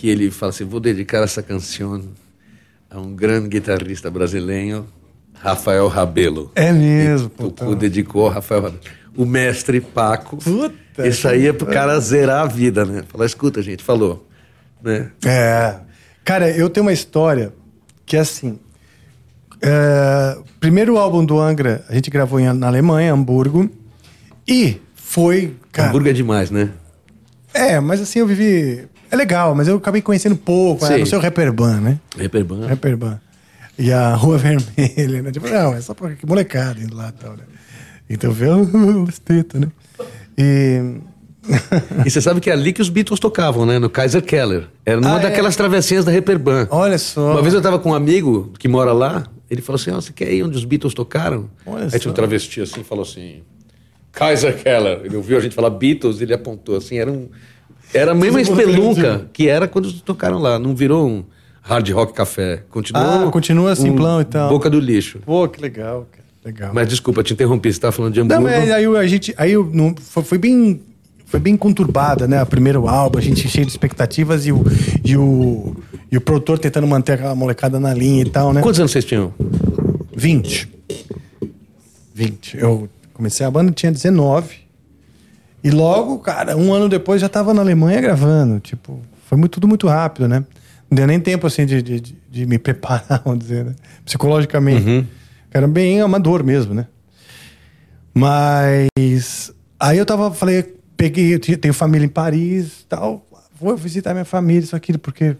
[0.00, 2.02] que ele fala assim: vou dedicar essa canção
[2.90, 4.86] a um grande guitarrista brasileiro,
[5.34, 6.50] Rafael Rabelo.
[6.54, 7.30] É mesmo.
[7.66, 8.80] O dedicou Rafael Rabelo.
[9.14, 10.38] O mestre Paco.
[10.38, 13.02] Puta Isso aí é pro cara zerar a vida, né?
[13.08, 14.26] Falar, escuta, gente, falou.
[14.82, 15.10] Né?
[15.26, 15.76] É.
[16.24, 17.52] Cara, eu tenho uma história
[18.06, 18.58] que é assim.
[19.60, 23.68] é, primeiro álbum do Angra a gente gravou em- na Alemanha, Hamburgo.
[24.48, 25.54] E foi.
[25.70, 26.70] Cara, Hamburgo é demais, né?
[27.52, 28.88] É, mas assim eu vivi.
[29.10, 30.84] É legal, mas eu acabei conhecendo pouco.
[30.86, 30.92] Sim.
[30.92, 30.98] Né?
[30.98, 31.98] No seu Reperban, né?
[32.16, 32.66] Reperban.
[32.66, 33.20] Reperban.
[33.78, 35.32] E a Rua Vermelha, né?
[35.32, 37.44] Tipo, não, é só pra que molecada indo lá e tal, né?
[38.08, 39.68] Então vê os teta, né?
[40.38, 40.94] E.
[42.06, 43.78] E você sabe que é ali que os Beatles tocavam, né?
[43.78, 44.68] No Kaiser Keller.
[44.84, 45.22] Era numa Ah, é?
[45.22, 46.68] daquelas travessinhas da Reperban.
[46.70, 47.32] Olha só.
[47.32, 50.12] Uma vez eu tava com um amigo que mora lá, ele falou assim: ó, você
[50.12, 51.48] quer ir onde os Beatles tocaram?
[51.66, 51.98] Olha Aí só.
[51.98, 53.40] tinha um travesti assim, falou assim:
[54.12, 55.00] Kaiser Keller.
[55.04, 57.28] Ele ouviu a gente falar Beatles, ele apontou assim, era um.
[57.92, 60.58] Era a mesma espelunca que era quando tocaram lá.
[60.58, 61.24] Não virou um
[61.62, 62.62] hard rock café.
[62.70, 63.28] Continuou.
[63.28, 64.48] Ah, continua simplão e tal.
[64.48, 65.18] Boca do lixo.
[65.24, 66.24] Pô, que legal, cara.
[66.44, 66.70] Legal.
[66.72, 68.56] Mas desculpa, te interrompi, você tava falando de Não, Hamburgo.
[68.56, 69.34] mas aí a gente.
[69.36, 70.80] Aí eu não, foi, foi bem.
[71.26, 72.42] Foi bem conturbada, né?
[72.42, 74.64] O primeiro álbum, a gente cheio de expectativas e o,
[75.04, 75.76] e o,
[76.10, 78.60] e o produtor tentando manter aquela molecada na linha e tal, né?
[78.60, 79.32] Quantos anos vocês tinham?
[80.16, 80.68] 20.
[82.12, 82.58] 20.
[82.58, 84.56] Eu comecei a banda, tinha 19.
[85.62, 88.58] E logo, cara, um ano depois já tava na Alemanha gravando.
[88.60, 90.44] Tipo, foi muito, tudo muito rápido, né?
[90.90, 93.74] Não deu nem tempo, assim, de, de, de- me preparar, vamos dizer, né?
[94.04, 94.86] Psicologicamente.
[95.52, 96.86] Era bem amador mesmo, né?
[98.14, 103.24] Mas aí eu tava, falei, peguei, eu tenho família em Paris tal.
[103.60, 105.36] Vou visitar minha família, isso aquilo, porque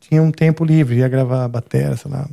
[0.00, 2.28] tinha um tempo livre, ia gravar a bateria, sei lá.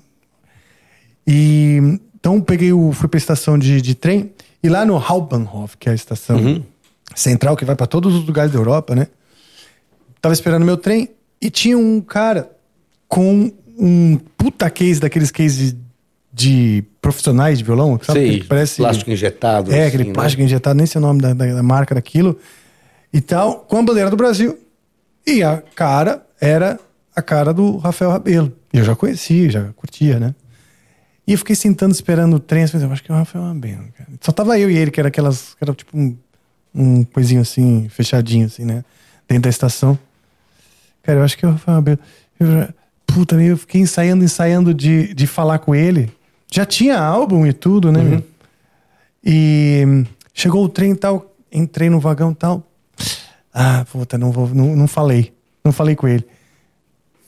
[1.27, 4.31] E então peguei o, fui pra estação de, de trem
[4.63, 6.37] e lá no Hauptbahnhof, que é a estação
[7.15, 9.07] central que vai para todos os lugares da Europa, né?
[10.21, 11.09] Tava esperando meu trem
[11.41, 12.51] e tinha um cara
[13.07, 15.75] com um puta case daqueles cases
[16.33, 18.19] de profissionais de violão, sabe?
[18.19, 19.71] Sei, que parece plástico injetado.
[19.71, 20.13] É, assim, aquele né?
[20.13, 22.37] plástico injetado, nem sei o nome da, da- da marca daquilo.
[23.11, 24.57] E tal, com a bandeira do Brasil.
[25.27, 26.79] E a cara era
[27.15, 28.53] a cara do Rafael Rabelo.
[28.71, 30.33] E eu já conhecia, já curtia, né?
[31.27, 32.63] E eu fiquei sentando, esperando o trem.
[32.63, 34.09] Assim, eu acho que é o Rafael Rabelo, cara.
[34.21, 35.53] Só tava eu e ele, que era aquelas.
[35.55, 36.15] Que era tipo um,
[36.73, 38.83] um coisinho assim, fechadinho, assim, né?
[39.27, 39.97] Dentro da estação.
[41.03, 41.99] Cara, eu acho que é o Rafael Rabelo.
[42.39, 42.69] Eu já,
[43.05, 46.11] puta, eu fiquei ensaiando, ensaiando de, de falar com ele.
[46.51, 48.01] Já tinha álbum e tudo, né?
[48.01, 48.23] meu?
[49.23, 52.63] E hum, chegou o trem e tal, entrei no vagão e tal.
[53.53, 55.33] Ah, puta, não, vou, não, não falei.
[55.63, 56.25] Não falei com ele.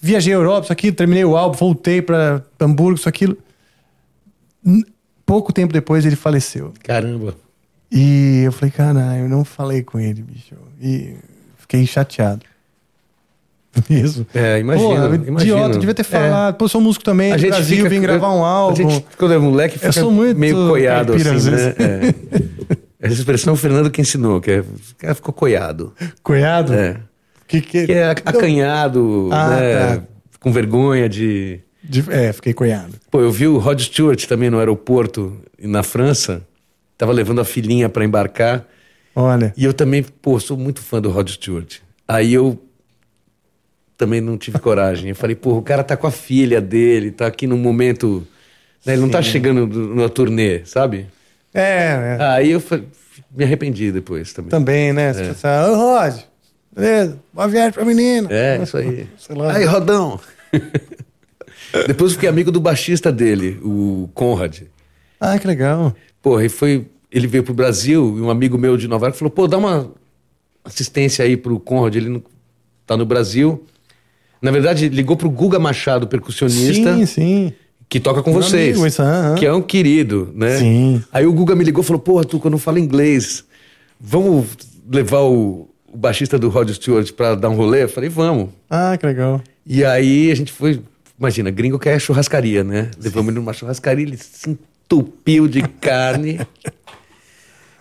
[0.02, 3.38] Viajei a Europa, isso aqui, terminei o álbum, voltei pra Hamburgo, isso aquilo.
[5.26, 6.74] Pouco tempo depois ele faleceu.
[6.84, 7.36] Caramba.
[7.95, 10.56] E eu falei, caralho, eu não falei com ele, bicho.
[10.82, 11.15] E
[11.57, 12.41] fiquei chateado.
[13.90, 14.26] Mesmo.
[14.34, 15.40] É, Pô, imagino.
[15.41, 16.06] idiota, devia ter É.
[16.06, 16.56] falado.
[16.56, 18.74] Pô, sou músico também, A gente Brasil, fica- vim gravar um álbum.
[18.74, 21.76] A gente, quando é moleque, fica Eu sou muito meio coiado, assim, às né?
[21.80, 22.76] É.
[23.07, 24.65] Essa expressão o Fernando que ensinou, que é, o
[24.98, 25.94] cara ficou coiado.
[26.24, 26.74] Cunhado?
[26.74, 26.98] É.
[27.48, 27.86] Que, que...
[27.86, 29.95] Que é acanhado, Ah, né?
[29.98, 30.03] tá.
[30.40, 31.60] Com vergonha de...
[31.84, 32.94] De- É, fiquei cunhado.
[33.11, 36.41] Pô, eu vi o Rod Stewart também no aeroporto, na França.
[36.98, 38.65] Tava levando a filhinha para embarcar.
[39.15, 39.53] Olha.
[39.57, 41.78] E eu também, pô, sou muito fã do Rod Stewart.
[42.07, 42.60] Aí eu
[43.98, 45.10] também não tive coragem.
[45.10, 48.26] Eu falei, pô, o cara tá com a filha dele, tá aqui num momento.
[48.86, 51.07] né, ele não tá chegando do- numa turnê, sabe?
[51.53, 52.24] É, é.
[52.24, 52.61] Aí eu
[53.36, 54.49] me arrependi depois também.
[54.49, 55.14] Também, né?
[55.14, 56.15] Você pensa, ô Rod,
[56.76, 58.28] beleza, boa viagem pra menina.
[58.32, 59.07] É, isso aí.
[59.18, 59.56] Sei lá.
[59.56, 60.20] Aí, Rodão.
[61.88, 64.61] depois eu fiquei amigo do baixista dele, o Conrad.
[65.20, 65.95] Ah, que legal.
[66.24, 66.88] Porra, e foi.
[67.12, 69.91] Ele veio pro Brasil e um amigo meu de Nova York falou: pô, dá uma
[70.66, 72.24] assistência aí pro Conrad, ele não,
[72.88, 73.64] tá no Brasil.
[74.41, 77.54] Na verdade, ligou pro Guga Machado, percussionista, Sim, sim.
[77.88, 78.72] que toca com Meu vocês.
[78.76, 79.36] amigo, isso, aham.
[79.36, 80.58] Que é um querido, né?
[80.58, 81.04] Sim.
[81.14, 83.44] Aí o Guga me ligou e falou: porra, tu, quando eu falo inglês,
[84.00, 84.48] vamos
[84.90, 87.84] levar o, o baixista do Rod Stewart pra dar um rolê?
[87.84, 88.50] Eu falei: vamos.
[88.70, 89.40] Ah, que legal.
[89.66, 90.82] E aí a gente foi.
[91.20, 92.90] Imagina, gringo quer churrascaria, né?
[93.00, 96.40] Levamos ele numa churrascaria, ele se entupiu de carne.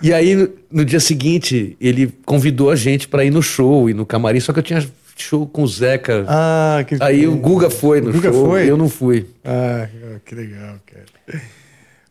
[0.01, 3.95] e aí, no, no dia seguinte, ele convidou a gente pra ir no show e
[3.95, 4.85] no camarim, só que eu tinha
[5.17, 6.25] show com o Zeca.
[6.29, 8.69] Ah, que aí o Guga foi no Guga show, foi?
[8.69, 9.27] eu não fui.
[9.45, 9.89] Ah,
[10.25, 11.43] que legal, cara.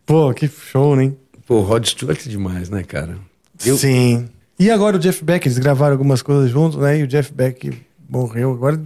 [0.05, 1.11] Pô, que show, né?
[1.47, 3.17] Pô, Rod Stewart é demais, né, cara?
[3.65, 4.29] Eu- Sim.
[4.57, 6.99] E agora o Jeff Beck, eles gravaram algumas coisas juntos, né?
[6.99, 7.71] E o Jeff Beck
[8.07, 8.51] morreu.
[8.51, 8.79] Agora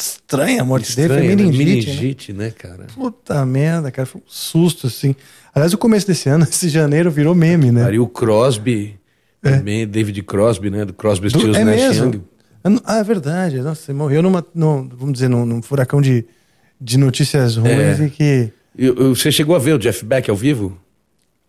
[0.00, 1.28] estranha a morte dele, foi né?
[1.36, 1.64] meningite, né?
[1.94, 2.86] meningite, né, cara?
[2.94, 5.14] Puta merda, cara, foi um susto, assim.
[5.54, 7.86] Aliás, o começo desse ano, esse janeiro, virou meme, né?
[7.86, 8.98] Aí o Crosby,
[9.42, 10.84] também, David Crosby, né?
[10.84, 12.04] Do Crosby, Do- Stills, é Nash mesmo?
[12.14, 12.22] Young.
[12.64, 13.60] Ah, não- é verdade.
[13.60, 16.24] Nossa, ele morreu numa, num, vamos dizer, num, num furacão de,
[16.80, 18.04] de notícias ruins É.
[18.06, 20.78] e que Eu- eu- você chegou a ver o Jeff Beck ao vivo?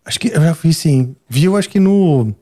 [0.04, 1.14] Acho que eu já vi sim.
[1.28, 2.34] Vi, eu acho que no.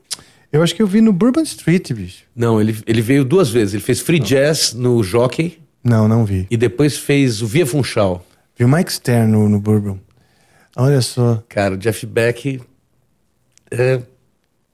[0.51, 2.23] Eu acho que eu vi no Bourbon Street, bicho.
[2.35, 3.73] Não, ele, ele veio duas vezes.
[3.73, 6.47] Ele fez free jazz no Jockey Não, não vi.
[6.49, 8.25] e depois fez o Via Funchal.
[8.57, 9.97] Vi o Mike Stern no, no Bourbon.
[10.75, 11.43] Olha só.
[11.49, 12.61] Cara, o Jeff Beck.
[13.71, 14.01] é,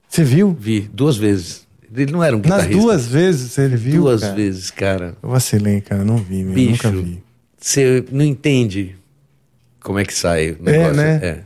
[0.08, 0.56] Você viu?
[0.60, 1.66] vi duas vezes.
[1.96, 2.82] Ele não era um Nas guitarrista.
[2.82, 4.02] duas vezes ele viu?
[4.02, 4.36] Duas cara?
[4.36, 5.16] vezes, cara.
[5.24, 6.04] Eu vacilei, cara.
[6.04, 6.54] Não vi, meu.
[6.54, 7.24] Bicho, Nunca vi.
[7.58, 8.96] você não entende
[9.82, 10.94] como é que sai o negócio.
[10.96, 11.44] né?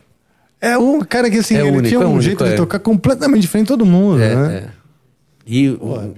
[0.60, 2.52] É, É um cara que assim, É ele único, tinha é um único, jeito de
[2.54, 2.56] é.
[2.56, 4.56] tocar completamente diferente de todo mundo, é, né?
[4.58, 4.70] é.
[5.46, 6.14] E o-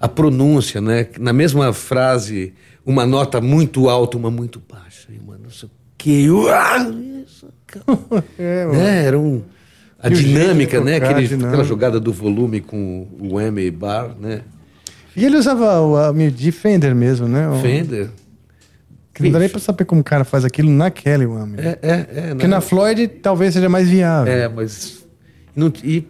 [0.00, 1.06] a pronúncia, né?
[1.18, 2.54] Na mesma frase,
[2.84, 5.08] uma nota muito alta, uma muito baixa.
[5.12, 6.26] E uma não sei o que.
[6.48, 7.00] Cara.
[8.36, 9.04] É, né?
[9.04, 9.42] Era um.
[10.02, 10.94] A E o dinâmica, né?
[10.94, 11.48] tocar, Aquele, a dinâmica.
[11.50, 14.40] aquela jogada do volume com o M bar, né?
[15.14, 17.48] E ele usava o a, de Fender mesmo, né?
[17.48, 18.10] O- Fender.
[19.20, 21.54] Não dá nem pra saber como o cara faz aquilo na Kelly, mano.
[21.58, 22.28] É, é, é.
[22.30, 22.54] Porque né?
[22.54, 24.32] na Floyd talvez seja mais viável.
[24.32, 25.04] É, mas.
[25.54, 26.06] Não, e,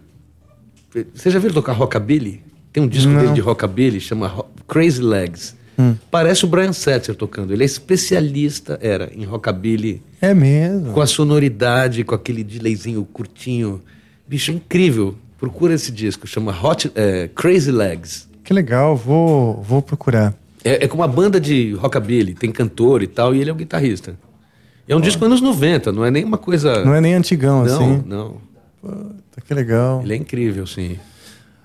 [1.13, 2.41] você já viu tocar rockabilly?
[2.73, 3.19] Tem um disco Não.
[3.21, 5.55] dele de rockabilly, chama Crazy Legs.
[5.77, 5.95] Hum.
[6.09, 7.53] Parece o Brian Setzer tocando.
[7.53, 10.93] Ele é especialista, era, em rockabilly, É mesmo.
[10.93, 13.81] com a sonoridade, com aquele delayzinho curtinho.
[14.27, 15.15] Bicho, é incrível.
[15.39, 18.29] Procura esse disco, chama Hot, é, Crazy Legs.
[18.43, 20.33] Que legal, vou, vou procurar.
[20.63, 23.57] É, é com uma banda de rockabilly, tem cantor e tal, e ele é um
[23.57, 24.15] guitarrista.
[24.87, 26.83] É um disco anos 90, não é nem uma coisa.
[26.85, 28.03] Não é nem antigão, não, assim.
[28.05, 28.35] não.
[28.81, 30.01] Puta, que legal.
[30.03, 30.97] Ele é incrível, sim.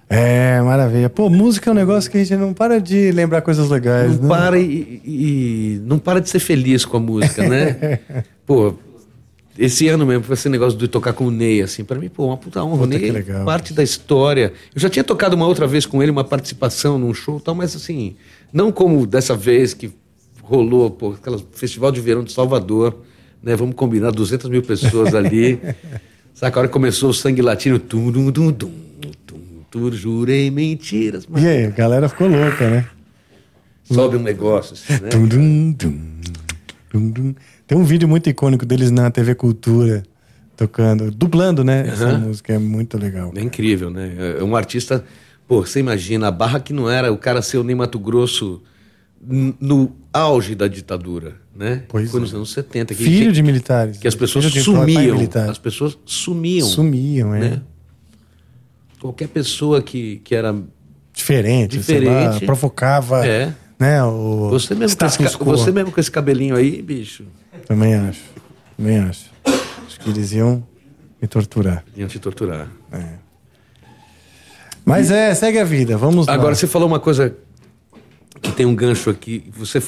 [0.09, 1.11] É, maravilha.
[1.11, 4.23] Pô, música é um negócio que a gente não para de lembrar coisas legais, Não
[4.23, 4.29] né?
[4.29, 7.99] para e, e- não para de ser feliz com a música, né?
[8.47, 8.75] pô,
[9.59, 12.37] esse ano mesmo, esse negócio de tocar com o Ney, assim, pra mim, pô, uma
[12.37, 12.75] puta honra.
[12.75, 13.45] O Puta, Ney que é legal.
[13.45, 14.53] parte da história.
[14.75, 17.55] Eu já tinha tocado uma outra vez com ele, uma participação num show e tal,
[17.55, 18.15] mas assim,
[18.53, 19.91] não como dessa vez que
[20.41, 22.97] rolou, pô, aquela festival de verão de Salvador,
[23.43, 23.57] né?
[23.57, 25.59] Vamos combinar, 200 mil pessoas ali.
[26.33, 28.71] Saca, a hora que começou o sangue latino, tum, dum, dum, dum,
[29.77, 32.87] tum, jurei mentiras, mas E aí, a galera ficou louca, né?
[33.85, 35.11] sobe um negócio, assim, né?
[35.11, 37.35] Dum, dum, dum.
[37.67, 40.03] Tem um vídeo muito icônico deles na TV Cultura,
[40.57, 41.87] tocando, dublando, né?
[41.89, 43.33] Essa música é muito legal.
[43.37, 44.37] É incrível, né?
[44.41, 45.05] É um artista.
[45.47, 48.63] Pô, você imagina, a barra que não era o cara ser o Ney Mato Grosso
[49.61, 51.83] no auge da ditadura, né?
[51.89, 52.23] Pois Foi é.
[52.23, 52.95] nos anos 70.
[52.95, 53.99] Que, Filho que, de militares.
[53.99, 55.19] que as pessoas sumiam.
[55.49, 56.67] As pessoas sumiam.
[56.67, 57.41] Sumiam, é.
[57.41, 57.63] né?
[59.01, 60.55] Qualquer pessoa que, que era.
[61.13, 62.45] Diferente, sei lá, Diferente.
[62.47, 63.53] provocava, É.
[63.79, 64.03] né?
[64.05, 67.25] O Você mesmo, com esse, você mesmo com esse cabelinho aí, bicho,
[67.67, 68.21] Também acho.
[68.77, 69.31] Também acho.
[69.87, 70.63] Acho que eles iam
[71.21, 71.85] me torturar.
[71.97, 72.69] iam te torturar.
[74.85, 75.97] Mas é, segue a vida.
[75.97, 76.35] Vamos lá.
[76.35, 77.35] Agora, você falou uma coisa
[78.41, 79.45] que tem um gancho aqui.
[79.57, 79.83] Você,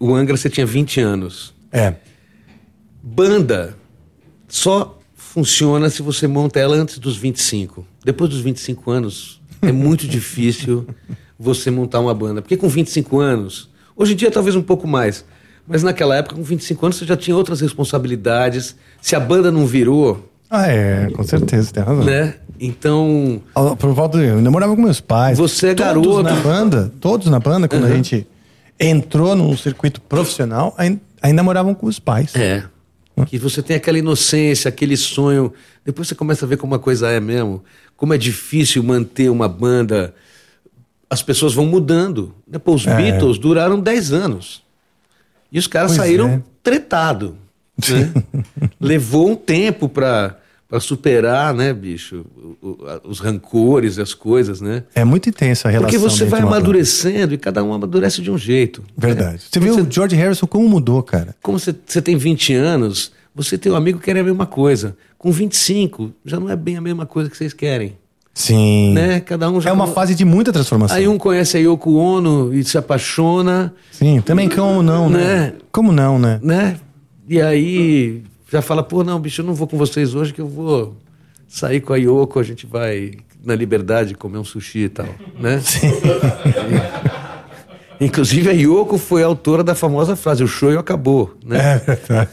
[0.00, 1.54] o Angra, você tinha 20 anos.
[1.70, 1.94] É.
[3.02, 3.76] Banda
[4.48, 7.86] só funciona se você monta ela antes dos 25.
[8.06, 10.86] Depois dos 25 anos, é muito difícil
[11.36, 12.40] você montar uma banda.
[12.40, 15.24] Porque com 25 anos, hoje em dia talvez um pouco mais,
[15.66, 18.76] mas naquela época, com 25 anos, você já tinha outras responsabilidades.
[19.02, 22.04] Se a banda não virou, Ah, é, com certeza, tem razão.
[22.04, 22.34] né?
[22.60, 23.42] Então,
[23.76, 25.36] Por volta eu namorava com meus pais.
[25.36, 26.22] Você é todos garoto.
[26.22, 28.24] na banda, todos na banda, quando a gente
[28.78, 32.36] entrou num circuito profissional, ainda, ainda moravam com os pais.
[32.36, 32.62] É.
[33.24, 35.52] Que você tem aquela inocência, aquele sonho.
[35.84, 37.64] Depois você começa a ver como a coisa é mesmo.
[37.96, 40.14] Como é difícil manter uma banda.
[41.08, 42.34] As pessoas vão mudando.
[42.46, 42.58] né?
[42.58, 42.94] Pô, os É.
[42.94, 44.62] Beatles duraram 10 anos.
[45.50, 46.42] E os caras Pois saíram é.
[46.62, 47.36] tretado.
[47.88, 48.12] Né?
[48.80, 50.38] Levou um tempo pra,
[50.68, 52.24] pra superar, né, bicho?
[53.04, 54.82] os rancores, as coisas, né?
[54.94, 55.90] É muito intensa a relação.
[55.90, 58.80] Porque você vai amadurecendo e cada um amadurece de um jeito.
[58.80, 58.86] né?
[58.96, 59.42] Verdade.
[59.50, 61.34] Você viu o George Harrison como mudou, cara?
[61.42, 64.96] Como você, você tem 20 anos, você tem um amigo que quer a mesma coisa.
[65.18, 67.96] Com 25, já não é bem a mesma coisa que vocês querem.
[68.34, 68.92] Sim.
[68.92, 69.20] Né?
[69.20, 69.70] Cada um já.
[69.70, 70.96] É uma fase de muita transformação.
[70.96, 75.18] Aí um conhece a Yoko Ono e se apaixona, Sim, também como não, né?
[75.18, 75.52] Né?
[75.72, 76.38] Como não, né?
[76.42, 76.76] né?
[77.26, 80.48] E aí já fala, pô, não, bicho, eu não vou com vocês hoje que eu
[80.48, 80.96] vou
[81.48, 83.12] sair com a Yoko, a gente vai
[83.44, 85.08] na liberdade comer um sushi e tal,
[85.38, 85.60] né?
[88.00, 91.58] Inclusive a Yoko foi a autora da famosa frase, o show acabou, né?
[91.58, 92.30] É verdade.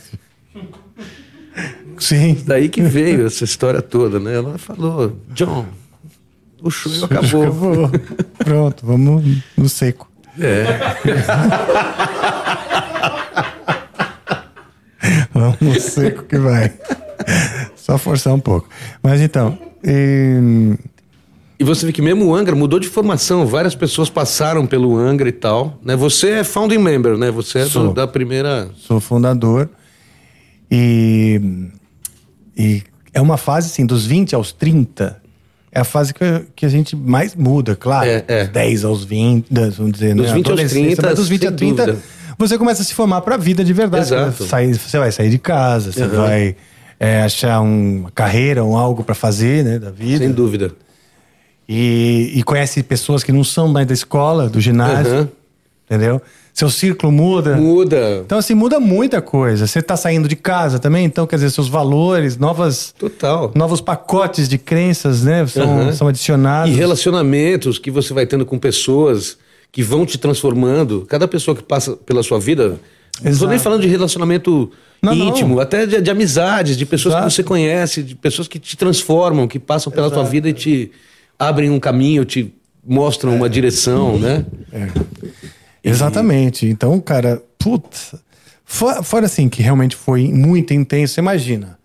[1.97, 2.43] Sim.
[2.45, 4.35] Daí que veio essa história toda, né?
[4.35, 5.65] Ela falou, John,
[6.61, 7.43] o show acabou.
[7.43, 7.91] Acabou.
[8.39, 9.23] Pronto, vamos
[9.55, 10.11] no seco.
[10.37, 10.65] É.
[15.51, 16.71] Vamos no seco que vai.
[17.75, 18.67] Só forçar um pouco.
[19.01, 20.73] Mas então, e-
[21.59, 25.29] E você vê que mesmo o Angra mudou de formação, várias pessoas passaram pelo Angra
[25.29, 25.95] e tal, né?
[25.95, 27.31] Você é founding member, né?
[27.31, 27.93] Você é do- Sou.
[27.93, 28.69] da primeira...
[28.77, 29.69] sou fundador.
[30.69, 31.39] E,
[32.57, 32.81] e
[33.13, 35.21] é uma fase, assim, dos 20 aos 30,
[35.71, 36.23] é a fase que,
[36.55, 38.09] que a gente mais muda, claro.
[38.09, 38.43] É, é.
[38.45, 39.47] Dos 10 aos 20,
[39.77, 40.33] vamos dizer, Dos né?
[40.33, 42.03] 20 aos Adolescência, 30, mas dos 20 sem a 30, dúvida.
[42.37, 44.05] Você começa a se formar pra vida de verdade.
[44.05, 44.43] Exato.
[44.43, 44.49] Né?
[44.49, 46.09] Sai- você vai sair de casa, você Uhum.
[46.09, 46.55] vai
[46.99, 50.19] é, achar um- uma carreira, um algo pra fazer, né, da vida.
[50.23, 50.71] Sem dúvida.
[51.67, 55.27] E, e conhece pessoas que não são mais da escola, do ginásio, Uhum.
[55.85, 56.21] entendeu?
[56.53, 57.55] Seu círculo muda.
[57.57, 58.21] Muda.
[58.25, 59.65] Então, assim, muda muita coisa.
[59.65, 63.51] Você tá saindo de casa também, então, quer dizer, seus valores, novas, Total.
[63.55, 65.47] novos pacotes de crenças, né?
[65.47, 65.93] São, Uhum.
[65.93, 66.71] são adicionados.
[66.71, 69.37] E relacionamentos que você vai tendo com pessoas
[69.73, 71.03] que vão te transformando.
[71.09, 72.69] Cada pessoa que passa pela sua vida.
[72.69, 72.75] Não
[73.15, 73.49] estou Exato.
[73.49, 74.71] nem falando de relacionamento
[75.01, 75.27] Não, não.
[75.27, 77.27] íntimo, até de, de amizades, de pessoas Exato.
[77.27, 80.31] que você conhece, de pessoas que te transformam, que passam pela tua Exato.
[80.31, 80.91] vida e te
[81.37, 82.53] abrem um caminho, te
[82.85, 84.45] mostram uma direção, né?
[85.83, 86.67] Exatamente.
[86.67, 88.15] Então, cara, putz.
[88.65, 91.77] Fora, fora assim, que realmente foi muito intenso, imagina.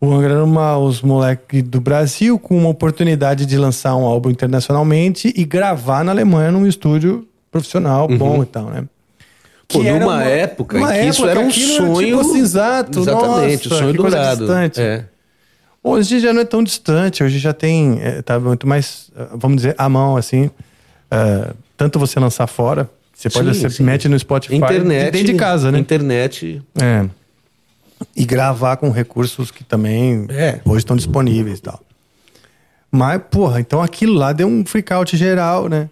[0.00, 4.30] O Angra era uma, os moleques do Brasil com uma oportunidade de lançar um álbum
[4.30, 8.80] internacionalmente e gravar na Alemanha num estúdio profissional bom e tal, né?
[8.80, 8.86] Uhum.
[9.68, 12.06] Pô, Que era numa uma- época uma em que isso época, era um sonho.
[12.08, 12.98] tipo assim, exato.
[13.00, 14.38] Exatamente, Nossa, o sonho dourado.
[14.40, 14.80] distante.
[14.80, 15.04] É.
[15.82, 19.58] Hoje já não é tão distante, hoje já tem, é, tá muito mais, eh, vamos
[19.58, 20.50] dizer, à mão, assim.
[21.10, 23.82] eh, tanto você lançar fora, você pode, Sim, você sim.
[23.82, 25.10] mete no Spotify Internet.
[25.12, 25.78] dentro de casa, né?
[25.78, 26.60] Internet.
[26.80, 27.06] É.
[28.16, 30.60] E gravar com recursos que também É.
[30.64, 31.80] hoje estão disponíveis e tal.
[32.90, 35.88] Mas, porra, então aquilo lá deu um freak out geral, né?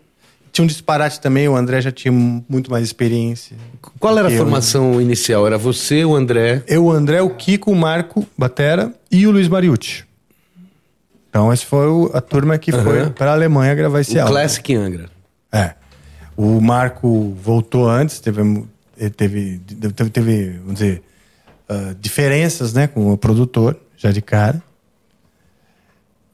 [0.50, 3.56] Tinha um disparate também, o André já tinha muito mais experiência.
[4.00, 5.46] Qual era a Eu, formação inicial?
[5.46, 6.62] Era você, o André.
[6.66, 10.04] Eu, o André, o Kiko, o Marco, Batera e o Luiz Mariucci.
[11.30, 13.10] Então, essa foi a turma que foi Aham.
[13.10, 14.32] para a Alemanha gravar esse o álbum.
[14.32, 15.10] Classic Angra.
[15.52, 15.74] É.
[16.36, 18.64] O Marco voltou antes, teve,
[19.16, 19.60] teve,
[19.94, 21.02] teve, teve, vamos dizer,
[21.68, 24.62] ah, diferenças né, com o produtor, já de cara.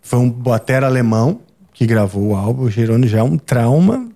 [0.02, 1.40] Foi um batera alemão
[1.72, 4.08] que gravou o álbum, gerou já um trauma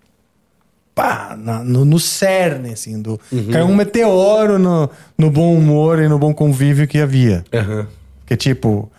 [0.95, 3.19] pá, na- no, no cerne, assim, do,
[3.53, 7.45] caiu um meteoro no, no bom humor e no bom convívio que havia.
[8.27, 8.91] Que tipo,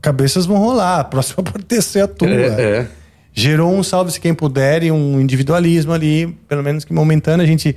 [0.00, 2.28] cabeças vão rolar, a próxima pode ter ser a tua.
[2.28, 2.88] É, é.
[3.34, 7.76] Gerou um salve-se quem puder e um individualismo ali, pelo menos que momentâneo, a gente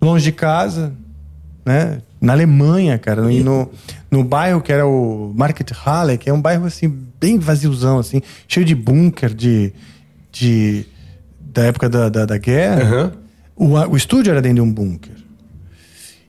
[0.00, 0.92] longe de casa,
[1.64, 2.00] né?
[2.20, 3.70] Na Alemanha, cara, e no,
[4.10, 6.88] no bairro que era o Market Halle, que é um bairro assim,
[7.20, 9.72] bem vaziozão, assim, cheio de bunker de,
[10.32, 10.86] de
[11.40, 12.82] da época da, da, da guerra.
[12.82, 13.12] Aham.
[13.54, 15.25] O, o estúdio era dentro de um bunker.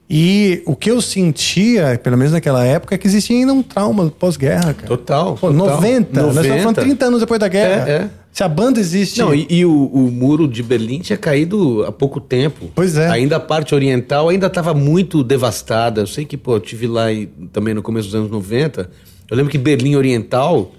[0.09, 4.09] E o que eu sentia, pelo menos naquela época, é que existia ainda um trauma
[4.09, 4.87] pós-guerra, cara.
[4.87, 5.35] Total.
[5.35, 5.75] Pô, total.
[5.81, 7.89] 90, nós estamos falando 30 anos depois da guerra.
[7.89, 8.09] É, é.
[8.31, 9.19] Se a banda existe.
[9.19, 12.69] Não, e, e o, o muro de Berlim tinha caído há pouco tempo.
[12.73, 13.09] Pois é.
[13.09, 16.01] Ainda a parte oriental ainda estava muito devastada.
[16.01, 18.89] Eu sei que, pô, eu tive lá e- também no começo dos anos 90.
[19.29, 20.71] Eu lembro que Berlim Oriental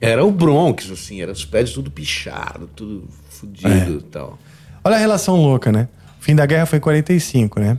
[0.00, 3.88] era o Bronx, assim, era os prédios tudo pichado, tudo fudido É.
[3.90, 4.38] e tal.
[4.82, 5.88] Olha a relação louca, né?
[6.20, 7.78] O fim da guerra foi em 45, né?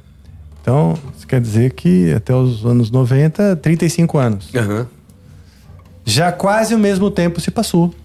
[0.67, 4.53] Então, isso quer dizer que até os anos 90, 35 anos.
[4.53, 4.85] Aham.
[6.03, 7.95] Já quase o mesmo tempo se passou.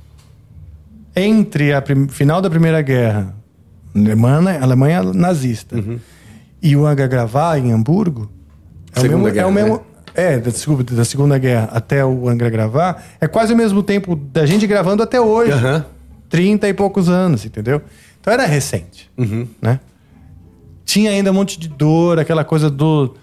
[1.17, 3.35] Entre a final da Primeira Guerra,
[3.93, 5.77] Alemanha, Alemanha nazista,
[6.63, 8.31] e o Anga gravar em Hamburgo,
[8.95, 9.29] é o Segunda mesmo.
[9.29, 9.83] é, Guerra, o mesmo né?
[10.15, 14.47] é, desculpa, da Segunda Guerra até o Angra gravar, é quase o mesmo tempo da
[14.47, 15.51] gente gravando até hoje.
[15.51, 15.85] Aham.
[16.29, 17.83] 30 e poucos anos, entendeu?
[18.21, 19.11] Então era recente,
[19.61, 19.81] né?
[20.85, 23.15] Tinha ainda um monte de dor, aquela coisa do...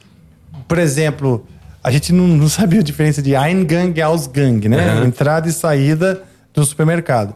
[0.68, 1.46] Por exemplo,
[1.84, 4.90] a gente não, não sabia a diferença de Eingang e Ausgang, né?
[4.90, 5.06] Aham.
[5.06, 6.24] Entrada e saída
[6.54, 7.36] do supermercado.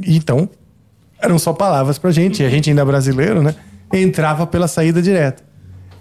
[0.00, 0.48] Então,
[1.20, 3.54] eram só palavras pra gente, e a gente ainda brasileiro, né?
[3.92, 5.42] Entrava pela saída direta.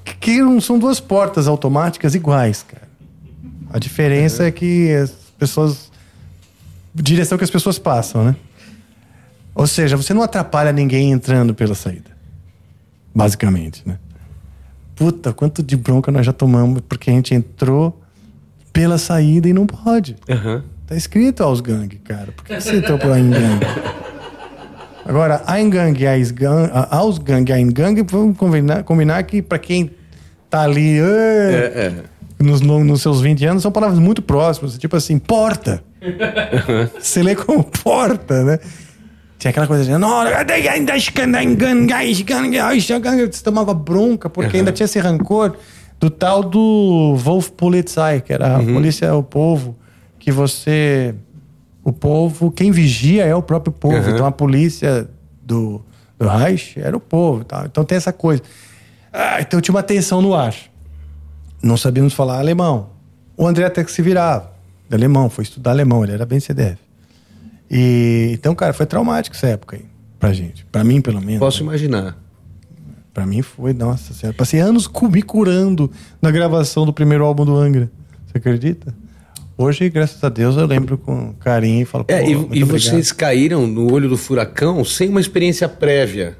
[0.03, 2.87] Que- Que não são duas portas automáticas iguais, cara.
[3.71, 5.89] A diferença é que as pessoas...
[6.95, 8.35] Direção que as pessoas passam, né?
[9.53, 12.09] Ou seja, você não atrapalha ninguém entrando pela saída.
[13.13, 13.97] Basicamente, né?
[14.95, 18.01] Puta, quanto de bronca nós já tomamos porque a gente entrou
[18.73, 20.15] pela saída e não pode.
[20.29, 20.63] Aham.
[20.85, 22.31] Tá escrito Ausgang, cara.
[22.31, 23.59] Por que você entrou pela Eingang?
[25.05, 29.91] Agora, Eingang e Ausgang, a- Ausgang e Eingang, vamos combinar, combinar que pra quem
[30.49, 31.93] tá ali É,
[32.39, 32.43] é.
[32.43, 34.77] nos, no- nos seus 20 anos, são palavras muito próximas.
[34.77, 35.83] Tipo assim, porta.
[36.99, 38.59] Você lê como porta, né?
[39.39, 39.91] Tinha aquela coisa de.
[39.97, 39.99] "Não,
[43.35, 45.55] Você tomava bronca porque ainda tinha esse rancor
[45.99, 49.75] do tal do Wolf Polizei, que era a polícia, o povo,
[50.19, 51.15] que você.
[51.83, 53.95] O povo, quem vigia é o próprio povo.
[53.95, 54.13] Uhum.
[54.13, 55.09] Então a polícia
[55.41, 55.81] do,
[56.19, 57.43] do Reich era o povo.
[57.45, 57.65] tal.
[57.65, 58.43] Então tem essa coisa.
[59.11, 60.53] Ah, então tinha uma tensão no ar.
[61.63, 62.89] Não sabíamos falar alemão.
[63.37, 64.51] O André até que se virava,
[64.89, 66.77] de alemão, foi estudar alemão, ele era bem CDF.
[67.69, 69.85] E, então, cara, foi traumático essa época aí,
[70.19, 70.65] pra gente.
[70.71, 71.39] Pra mim, pelo menos.
[71.39, 72.17] Posso imaginar.
[73.13, 74.35] Pra mim foi, nossa senhora.
[74.35, 75.91] Passei anos me curando
[76.21, 77.91] na gravação do primeiro álbum do Angra.
[78.25, 78.93] Você acredita?
[79.57, 83.67] Hoje, graças a Deus, eu lembro com carinho e falo, É, e, e vocês caíram
[83.67, 86.37] no olho do furacão sem uma experiência prévia.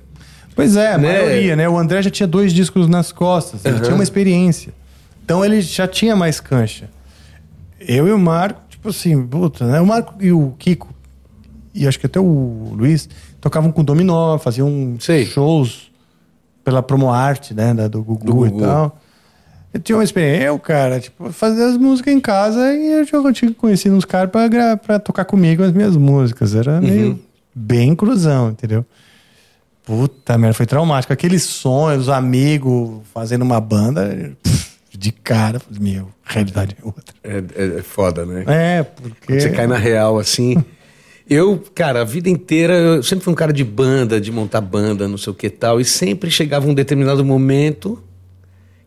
[0.55, 1.11] Pois é, a né?
[1.11, 1.67] maioria, né?
[1.67, 4.73] O André já tinha dois discos nas costas, ele tinha uma experiência.
[5.23, 6.89] Então ele já tinha mais cancha.
[7.79, 9.81] Eu e o Marco, tipo assim, puta, né?
[9.81, 10.93] O Marco e o Kiko,
[11.73, 13.07] e acho que até o Luiz,
[13.39, 15.25] tocavam com dominó, faziam Sei.
[15.25, 15.91] shows
[16.63, 17.73] pela promo arte, né?
[17.73, 18.57] Da, do Gugu, Do Gugu.
[18.57, 18.99] e tal.
[19.73, 23.31] Eu tinha uma experiência, eu, cara, tipo, fazer as músicas em casa e eu já
[23.33, 26.55] tinha conhecido uns caras pra, pra tocar comigo as minhas músicas.
[26.55, 27.19] Era meio
[27.53, 28.83] bem cruzão, entendeu?
[29.85, 31.13] Puta merda, foi traumático.
[31.13, 34.31] Aqueles sonhos, os amigos fazendo uma banda,
[34.91, 37.15] de cara, meu, realidade é outra.
[37.23, 38.43] É, é- é foda, né?
[38.47, 39.15] É, porque.
[39.27, 40.63] Quando você cai na real assim.
[41.29, 45.07] Eu, cara, a vida inteira, eu sempre fui um cara de banda, de montar banda,
[45.07, 48.01] não sei o que tal, e sempre chegava um determinado momento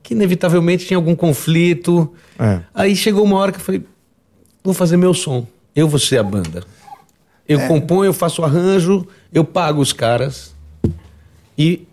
[0.03, 2.13] que inevitavelmente tinha algum conflito.
[2.39, 2.61] É.
[2.75, 3.85] Aí chegou uma hora que eu falei:
[4.65, 5.47] vou fazer meu som,
[5.77, 6.65] eu vou ser a banda.
[7.49, 7.69] Eu É.
[7.69, 10.53] componho, eu faço arranjo, eu pago os caras
[11.57, 11.87] e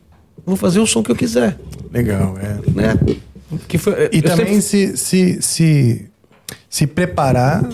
[0.46, 1.60] vou fazer o som que eu quiser,
[1.92, 2.60] Legal, é.
[2.72, 2.98] né?
[3.68, 6.10] Que foi, E também sempre- se, se, se,
[6.70, 7.68] se preparar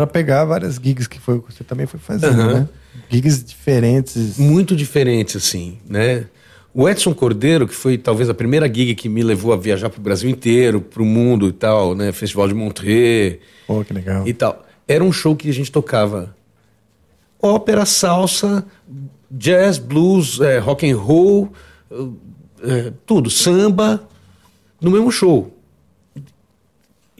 [0.00, 2.54] pra pegar várias gigs que foi, o você também foi fazendo, Aham.
[2.60, 2.68] né?
[3.10, 4.38] Gigs diferentes.
[4.38, 6.26] muito diferente, assim, né?
[6.72, 10.00] O Edson Cordeiro, que foi talvez a primeira gig que me levou a viajar pro
[10.00, 12.12] Brasil inteiro, pro mundo e tal, né?
[12.12, 14.26] Festival de Montreux Pô, que legal.
[14.26, 14.64] e tal.
[14.86, 16.34] Era um show que a gente tocava
[17.42, 18.64] ópera, salsa,
[19.30, 21.52] jazz, blues, eh, rock and roll,
[22.62, 24.02] eh, tudo, samba,
[24.80, 25.52] no mesmo show.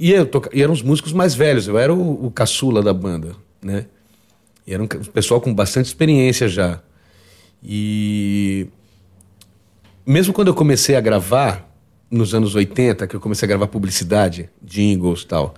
[0.01, 0.49] E, eu toca...
[0.53, 3.85] e eram os músicos mais velhos, eu era o, o caçula da banda, né?
[4.67, 6.81] E era um pessoal com bastante experiência já.
[7.63, 8.67] E
[10.07, 11.71] mesmo quando eu comecei a gravar,
[12.11, 15.55] nos anos 80, que eu comecei a gravar publicidade, jingles e tal,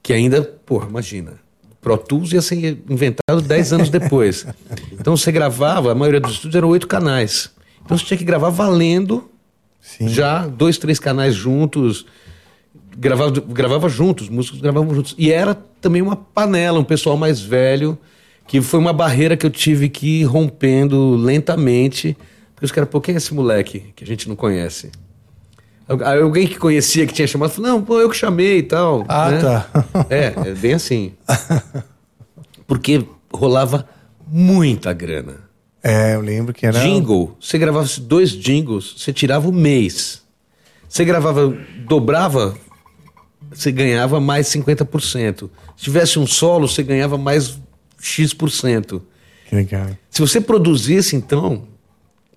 [0.00, 1.34] que ainda, pô, imagina,
[1.80, 4.46] Pro Tools ia ser inventado 10 anos depois.
[4.92, 7.50] Então você gravava, a maioria dos estúdios eram oito canais.
[7.84, 9.28] Então você tinha que gravar valendo
[9.82, 10.08] Sim.
[10.08, 12.06] já dois, três canais juntos.
[12.96, 15.14] Gravava, gravava juntos, músicos gravavam juntos.
[15.18, 17.98] E era também uma panela, um pessoal mais velho,
[18.46, 22.16] que foi uma barreira que eu tive que ir rompendo lentamente.
[22.54, 24.90] Porque os caras, pô, quem é esse moleque que a gente não conhece?
[25.86, 29.04] Alguém que conhecia, que tinha chamado, falou, não, pô, eu que chamei e tal.
[29.06, 29.40] Ah, né?
[29.40, 29.68] tá.
[30.08, 31.12] É, é bem assim.
[32.66, 33.86] Porque rolava
[34.26, 35.44] muita grana.
[35.82, 36.80] É, eu lembro que era.
[36.80, 40.22] Jingle, você gravava dois jingles, você tirava o mês.
[40.88, 41.54] Você gravava,
[41.86, 42.56] dobrava,
[43.60, 45.48] você ganhava mais 50%.
[45.76, 47.58] Se tivesse um solo, você ganhava mais
[48.00, 49.00] X%.
[49.48, 49.86] Que legal.
[50.10, 51.64] Se você produzisse, então,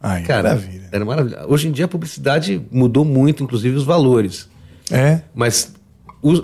[0.02, 0.90] Ai, cara, maravilha.
[0.92, 1.48] era.
[1.48, 4.50] Hoje em dia a publicidade mudou muito, inclusive os valores.
[4.92, 5.22] É.
[5.34, 5.74] Mas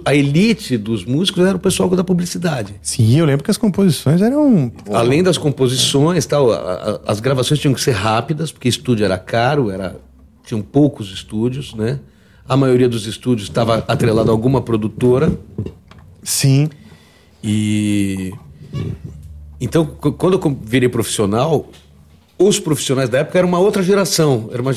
[0.05, 2.75] a elite dos músicos era o pessoal da publicidade.
[2.81, 4.69] Sim, eu lembro que as composições eram.
[4.69, 6.55] pô, Além das composições, tal, a-
[7.05, 9.97] a- as gravações tinham que ser rápidas, porque estúdio era caro, era,
[10.45, 11.99] tinham poucos estúdios, né?
[12.47, 15.31] A maioria dos estúdios estava atrelado a alguma produtora.
[16.21, 16.69] Sim.
[17.43, 18.33] E
[19.59, 21.67] então, qu- quando eu virei profissional,
[22.37, 24.71] os profissionais da época eram uma outra geração, era uma,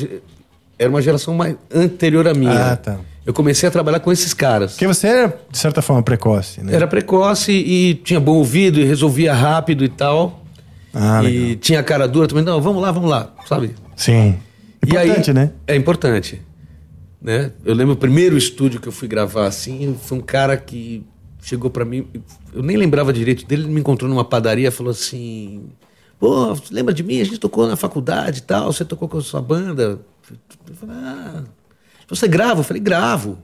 [0.78, 2.72] era uma geração mais anterior à minha.
[2.72, 2.98] Ah, tá.
[3.24, 4.72] Eu comecei a trabalhar com esses caras.
[4.72, 6.72] Porque você era, de certa forma, precoce, né?
[6.72, 10.44] Era precoce e tinha bom ouvido e resolvia rápido e tal.
[10.94, 11.56] Ah, e legal.
[11.56, 12.44] tinha cara dura também.
[12.44, 13.74] Não, vamos lá, vamos lá, sabe?
[13.96, 14.36] Sim.
[14.82, 15.50] Importante, E aí- né?
[15.66, 16.40] É importante.
[17.26, 17.50] Né?
[17.64, 21.04] Eu lembro o primeiro estúdio que eu fui gravar assim, foi um cara que
[21.42, 22.06] chegou pra mim,
[22.54, 25.68] eu nem lembrava direito dele, ele me encontrou numa padaria falou assim:
[26.20, 27.20] Pô, lembra de mim?
[27.20, 29.98] A gente tocou na faculdade e tal, você tocou com a sua banda.
[30.68, 31.42] Eu falei, ah,
[32.06, 32.60] você grava?
[32.60, 33.38] Eu falei, gravo.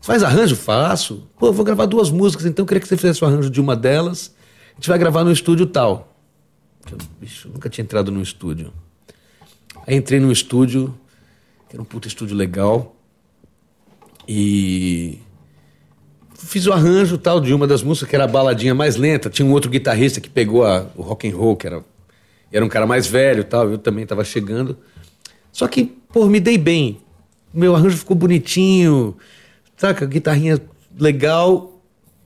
[0.00, 0.56] Você faz arranjo?
[0.56, 1.28] Faço.
[1.38, 3.60] Pô, eu vou gravar duas músicas, então eu queria que você fizesse o arranjo de
[3.60, 4.34] uma delas.
[4.72, 6.12] A gente vai gravar no estúdio tal.
[6.90, 8.72] Eu, bicho, eu nunca tinha entrado num estúdio.
[9.86, 10.92] Aí entrei num estúdio,
[11.68, 12.95] que era um puta estúdio legal.
[14.28, 15.18] E
[16.34, 19.30] fiz o arranjo tal de uma das músicas que era a baladinha mais lenta.
[19.30, 21.84] Tinha um outro guitarrista que pegou a- o rock and roll, que era,
[22.52, 23.68] era um cara mais velho tal.
[23.70, 24.76] Eu também estava chegando.
[25.52, 26.98] Só que, pô, me dei bem.
[27.52, 29.16] Meu arranjo ficou bonitinho,
[29.76, 30.04] saca?
[30.06, 30.60] Guitarrinha
[30.98, 31.72] legal.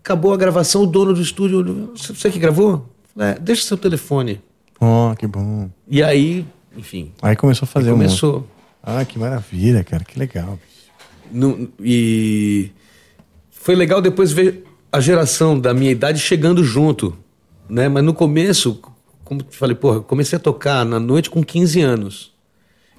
[0.03, 2.89] Acabou a gravação, o dono do estúdio olhou, "Você- que gravou?
[3.19, 4.41] É, deixa seu telefone.
[4.81, 5.69] Ó, que bom.
[5.87, 6.45] E aí,
[6.77, 7.95] enfim, Aí começou a fazer um.
[7.95, 8.47] começou.
[8.83, 10.03] Ah, que maravilha, cara.
[10.05, 10.59] Que legal.
[11.81, 12.71] E
[13.51, 17.17] foi legal depois ver a geração da minha idade chegando junto,
[17.69, 17.89] né?
[17.89, 18.81] Mas no começo,
[19.25, 22.33] como te falei, porra, comecei a tocar na noite com 15 anos.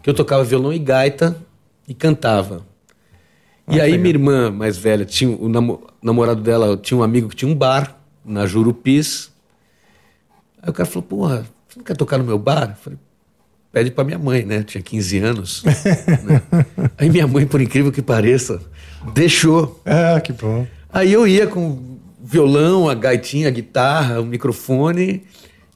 [0.01, 1.35] Que eu tocava violão e gaita
[1.87, 2.65] e cantava.
[3.67, 4.01] Ah, e aí legal.
[4.01, 7.55] minha irmã mais velha, tinha o namo- namorado dela, tinha um amigo que tinha um
[7.55, 9.31] bar na Jurupis.
[10.61, 12.71] Aí o cara falou, porra, você não quer tocar no meu bar?
[12.71, 12.99] Eu falei,
[13.71, 14.63] pede pra minha mãe, né?
[14.63, 15.63] Tinha 15 anos.
[15.63, 16.41] né?
[16.97, 18.59] Aí minha mãe, por incrível que pareça,
[19.13, 19.81] deixou.
[19.85, 20.67] Ah, que bom.
[20.91, 25.23] Aí eu ia com violão, a gaitinha, a guitarra, o microfone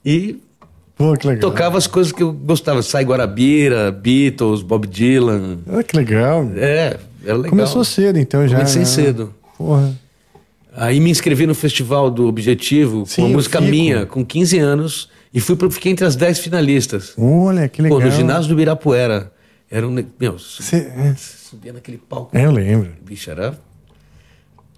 [0.05, 0.38] e
[0.95, 1.49] Pô, que legal.
[1.49, 2.81] tocava as coisas que eu gostava.
[2.81, 5.59] Sai Guarabira, Beatles, Bob Dylan.
[5.67, 6.49] Ah, que legal.
[6.55, 7.49] É, era legal.
[7.49, 8.57] Começou cedo, então, já.
[8.57, 8.85] Comecei né?
[8.85, 9.34] cedo.
[9.57, 9.93] Porra.
[10.77, 13.72] Aí me inscrevi no Festival do Objetivo Sim, com uma música fico.
[13.72, 17.13] minha, com 15 anos, e fui pro, fiquei entre as 10 finalistas.
[17.17, 17.99] Olha, que legal.
[17.99, 19.31] Pô, no ginásio do Ibirapuera.
[19.69, 20.03] Era um.
[20.19, 21.15] Meu, Cê- é.
[21.17, 22.35] subia naquele palco.
[22.35, 22.91] É, eu lembro.
[23.05, 23.59] Bicho, era.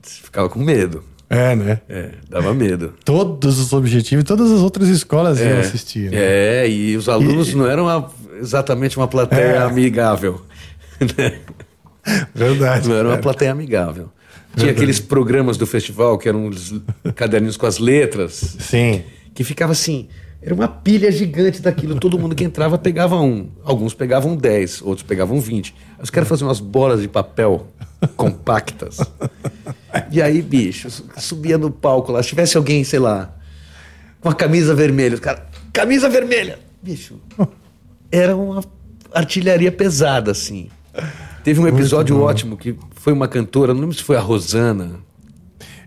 [0.02, 1.04] Ficava com medo.
[1.30, 1.82] É, né?
[1.90, 2.94] É, dava medo.
[3.04, 6.10] Todos os objetivos, todas as outras escolas iam assistir.
[6.10, 6.18] Né?
[6.64, 8.10] É, e os alunos não eram uma-
[8.40, 9.58] exatamente uma plateia É.
[9.58, 10.42] amigável.
[11.18, 11.40] né?
[12.34, 12.88] Verdade.
[12.88, 13.22] Não era uma cara.
[13.22, 14.10] plateia amigável.
[14.56, 16.74] Tinha aqueles programas do festival que eram os
[17.14, 19.04] caderninhos com as letras, Sim.
[19.36, 20.08] que ficava assim.
[20.42, 22.00] Era uma pilha gigante daquilo.
[22.00, 23.50] Todo mundo que entrava pegava um.
[23.64, 25.76] Alguns pegavam 10, outros pegavam 20.
[25.98, 27.68] Aí Os caras faziam umas bolas de papel
[28.16, 29.00] compactas.
[30.12, 32.22] E aí, bicho, subia no palco lá.
[32.22, 33.36] Se tivesse alguém, sei lá,
[34.22, 35.44] com a camisa vermelha, os caras.
[35.74, 36.60] Camisa vermelha!
[36.82, 37.20] Bicho,
[38.12, 38.64] era uma
[39.14, 40.70] artilharia pesada, assim.
[41.44, 45.00] Teve um episódio ótimo que foi uma cantora, não lembro se foi a Rosana.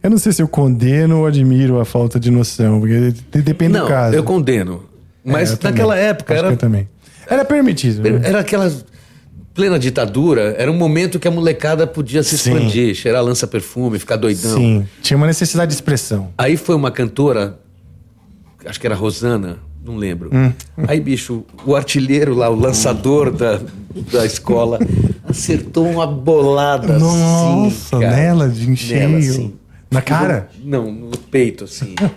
[0.02, 3.74] Eu não sei se eu condeno ou admiro a falta de noção, porque de- depende
[3.74, 4.14] não, do caso.
[4.16, 4.84] eu condeno.
[5.24, 5.72] É, Mas eu também.
[5.72, 6.88] naquela época Acho era eu também.
[7.28, 8.02] Era permitido.
[8.02, 8.20] né?
[8.26, 8.72] Era aquela
[9.52, 12.52] plena ditadura, era um momento que a molecada podia se Sim.
[12.54, 14.56] expandir, cheirar lança-perfume, ficar doidão.
[14.56, 14.86] Sim.
[15.02, 16.30] Tinha uma necessidade de expressão.
[16.38, 17.58] Aí foi uma cantora,
[18.64, 20.30] acho que era Rosana, não lembro.
[20.32, 20.52] Hum.
[20.88, 23.60] Aí, bicho, o artilheiro lá, o lançador da,
[24.12, 24.78] da escola,
[25.28, 28.00] acertou uma bolada Nossa, assim.
[28.04, 28.16] cara.
[28.16, 29.00] nela, de em cheio.
[29.08, 29.52] Nela, assim.
[29.90, 30.48] Na cara?
[30.62, 31.94] Não, no peito, assim.
[31.98, 32.10] Aí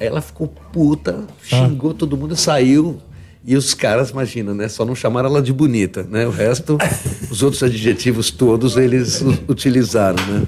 [0.06, 2.98] ela ficou puta, xingou todo mundo, saiu.
[3.44, 4.68] E os caras, imagina, né?
[4.68, 6.26] Só não chamaram ela de bonita, né?
[6.26, 6.76] O resto,
[7.30, 10.46] os outros adjetivos todos, eles utilizaram, né?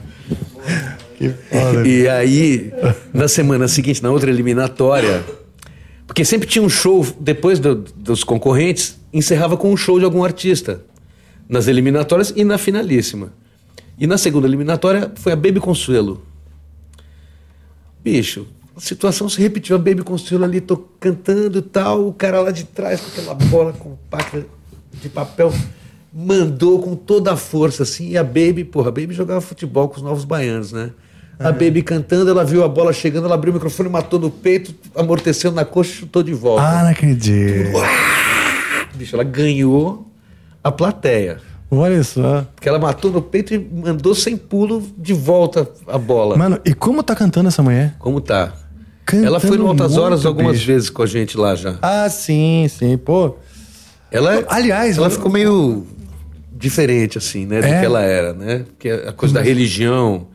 [1.17, 1.87] Que foda.
[1.89, 2.73] E aí,
[3.13, 5.25] na semana seguinte, na outra eliminatória,
[6.07, 10.23] porque sempre tinha um show, depois do- dos concorrentes, encerrava com um show de algum
[10.25, 10.83] artista.
[11.49, 13.33] Nas eliminatórias e na finalíssima.
[13.99, 16.23] E na segunda eliminatória foi a Baby Consuelo.
[18.03, 18.47] Bicho,
[18.77, 19.77] a situação se repetiu.
[19.77, 23.35] A Baby Consuelo ali tô cantando e tal, o cara lá de trás com aquela
[23.35, 24.45] bola compacta
[25.01, 25.53] de papel
[26.13, 28.11] mandou com toda a força assim.
[28.11, 30.91] E a Baby, porra, a Baby jogava futebol com os novos baianos, né?
[31.39, 34.73] A Baby cantando, ela viu a bola chegando, ela abriu o microfone, matou no peito,
[34.95, 36.63] amorteceu na coxa e chutou de volta.
[36.63, 37.73] Ah, não acredito.
[38.95, 40.07] Bicho, ela ganhou
[40.63, 41.41] a plateia.
[41.75, 42.47] Olha só.
[42.55, 46.37] Porque ela matou no peito e mandou sem pulo de volta a bola.
[46.37, 47.95] Mano, e como tá cantando essa mulher?
[47.99, 48.53] Como tá?
[49.07, 50.67] Cantando ela foi no Altas Horas algumas bicho.
[50.67, 51.79] vezes com a gente lá já.
[51.81, 52.99] Ah, sim, sim.
[52.99, 53.37] Pô.
[54.11, 55.87] Ela, Aliás, ela eu- ficou meio
[56.53, 57.61] diferente, assim, né?
[57.63, 57.81] Do É?
[57.81, 58.59] que ela era, né?
[58.69, 60.27] Porque a coisa da religião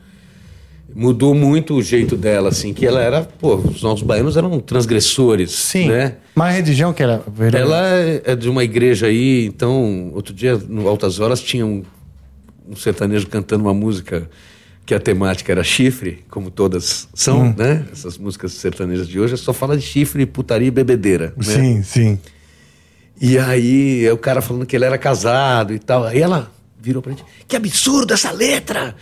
[0.94, 2.72] mudou muito o jeito dela, assim.
[2.74, 5.88] Que ela era, pô, os nossos baianos eram transgressores, Sim.
[5.88, 6.14] né?
[6.34, 7.22] Mas a religião que era.
[7.52, 7.80] Ela
[8.24, 11.82] é de uma igreja aí, então, outro dia, no Altas Horas, tinha um,
[12.68, 14.28] um sertanejo cantando uma música
[14.86, 17.54] que a temática era chifre, como todas são, Hum.
[17.56, 17.84] né?
[17.92, 21.34] Essas músicas sertanejas de hoje só fala de chifre, putaria e bebedeira.
[21.36, 21.42] né?
[21.44, 22.18] Sim, sim.
[23.20, 26.04] E aí, é o cara falando que ele era casado e tal.
[26.04, 26.50] Aí ela
[26.80, 28.94] virou pra gente: Que absurdo essa letra!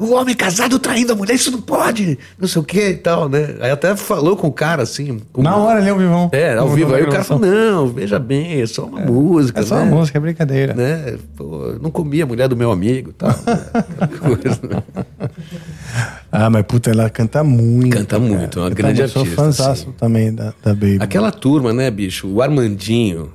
[0.00, 2.18] O homem casado traindo a mulher, isso não pode!
[2.38, 3.56] Não sei o que e tal, né?
[3.60, 5.20] Aí até falou com o cara assim.
[5.36, 6.30] Na hora ali ao vivão.
[6.32, 6.94] É, ao vivo.
[6.94, 7.38] Aí o cara gravação.
[7.38, 9.60] falou: Não, veja bem, é só uma música.
[9.60, 9.82] É só né?
[9.82, 10.72] uma música, é brincadeira.
[10.72, 11.18] Né?
[11.36, 13.28] Pô, eu não comia a mulher do meu amigo e tal.
[13.28, 14.08] né?
[14.18, 14.60] Coisa.
[16.32, 17.96] Ah, mas puta, ela canta muito.
[17.96, 18.20] Canta cara.
[18.20, 19.92] muito, é uma Eu grande também Sou artista, fãzaço assim.
[19.98, 20.98] também da, da Baby.
[21.00, 22.28] Aquela turma, né, bicho?
[22.28, 23.32] O Armandinho.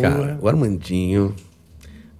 [0.00, 1.34] Cara, o Armandinho.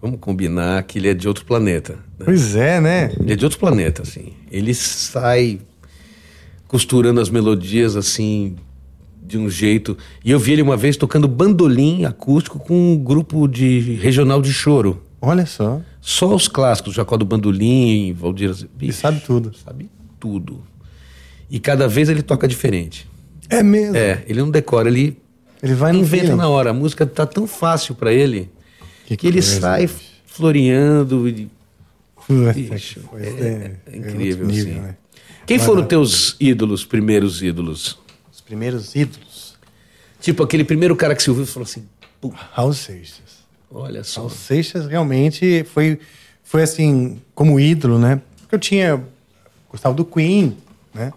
[0.03, 1.97] Vamos combinar que ele é de outro planeta.
[2.21, 2.25] Né?
[2.27, 3.13] Pois é, né?
[3.21, 4.33] Ele é de outro planeta, assim.
[4.51, 5.61] Ele sai
[6.69, 8.57] costurando as melodias, assim,
[9.27, 9.97] de um jeito.
[10.25, 14.53] E eu vi ele uma vez tocando bandolim acústico com um grupo de regional de
[14.53, 15.03] choro.
[15.21, 15.81] Olha só.
[16.01, 18.55] Só os clássicos, Jacó do Bandolim, Valdir.
[18.81, 19.53] Ele sabe tudo.
[19.63, 20.63] Sabe tudo.
[21.51, 23.07] E cada vez ele toca diferente.
[23.49, 23.97] É mesmo.
[23.97, 25.19] É, ele não decora, ele
[25.63, 26.71] Ele vai inventa na hora.
[26.71, 28.49] A música tá tão fácil pra ele
[29.07, 29.91] Que que, ele sai
[30.25, 31.29] floreando.
[31.29, 31.49] e-
[32.55, 34.81] Bicho, que coisa, é- é incrível, nível, assim.
[34.81, 34.97] né?
[35.47, 37.99] Quem foram teus ídolos, primeiros ídolos?
[38.33, 39.57] Os primeiros ídolos.
[40.21, 41.85] Tipo, aquele primeiro cara que você ouviu e falou assim,
[42.21, 43.41] "Pô, Raul Seixas.
[43.71, 44.21] olha só.
[44.21, 45.99] Raul Seixas realmente foi,
[46.45, 48.21] foi assim, como ídolo, né?
[48.41, 49.03] Porque eu tinha.
[49.71, 50.57] Gostava do Queen,
[50.95, 51.13] né?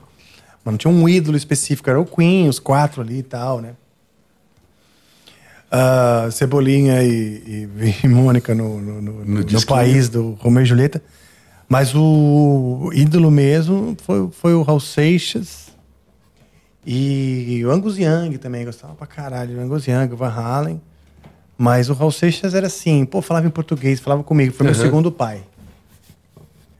[0.63, 3.75] Mas não tinha um ídolo específico, era o Queen, os quatro ali e tal, né?
[5.75, 11.01] Ah, Cebolinha e, e- e Mônica no, no, no- no país do Romeu e Julieta.
[11.67, 15.69] Mas o ídolo mesmo foi, foi o Raul Seixas
[16.85, 19.57] e o Angus Young também, gostava pra caralho.
[19.57, 20.81] O Angus Young, o Van Halen.
[21.57, 25.11] Mas o Raul Seixas era assim, pô, falava em português, falava comigo, foi meu segundo
[25.11, 25.43] pai.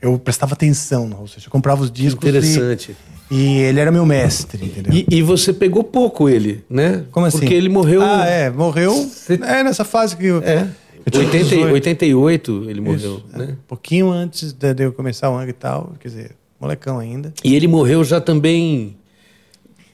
[0.04, 2.28] Eu prestava atenção no Raul Seixas, eu comprava os discos.
[2.28, 2.94] Interessante.
[3.32, 4.92] E, e ele era meu mestre, entendeu?
[4.94, 7.06] E, e você pegou pouco ele, né?
[7.10, 7.40] Como assim?
[7.40, 8.02] Porque ele morreu.
[8.04, 8.92] Ah, é, morreu.
[9.10, 10.44] Cê- É, nessa fase que eu.
[10.44, 10.68] É.
[11.06, 11.74] Eu tinha 80, 18.
[11.74, 13.38] 88 ele morreu, Isso, é.
[13.38, 13.46] né?
[13.54, 17.34] Um pouquinho antes de de eu começar o Ang e tal, quer dizer, molecão ainda.
[17.44, 18.98] E ele morreu já também.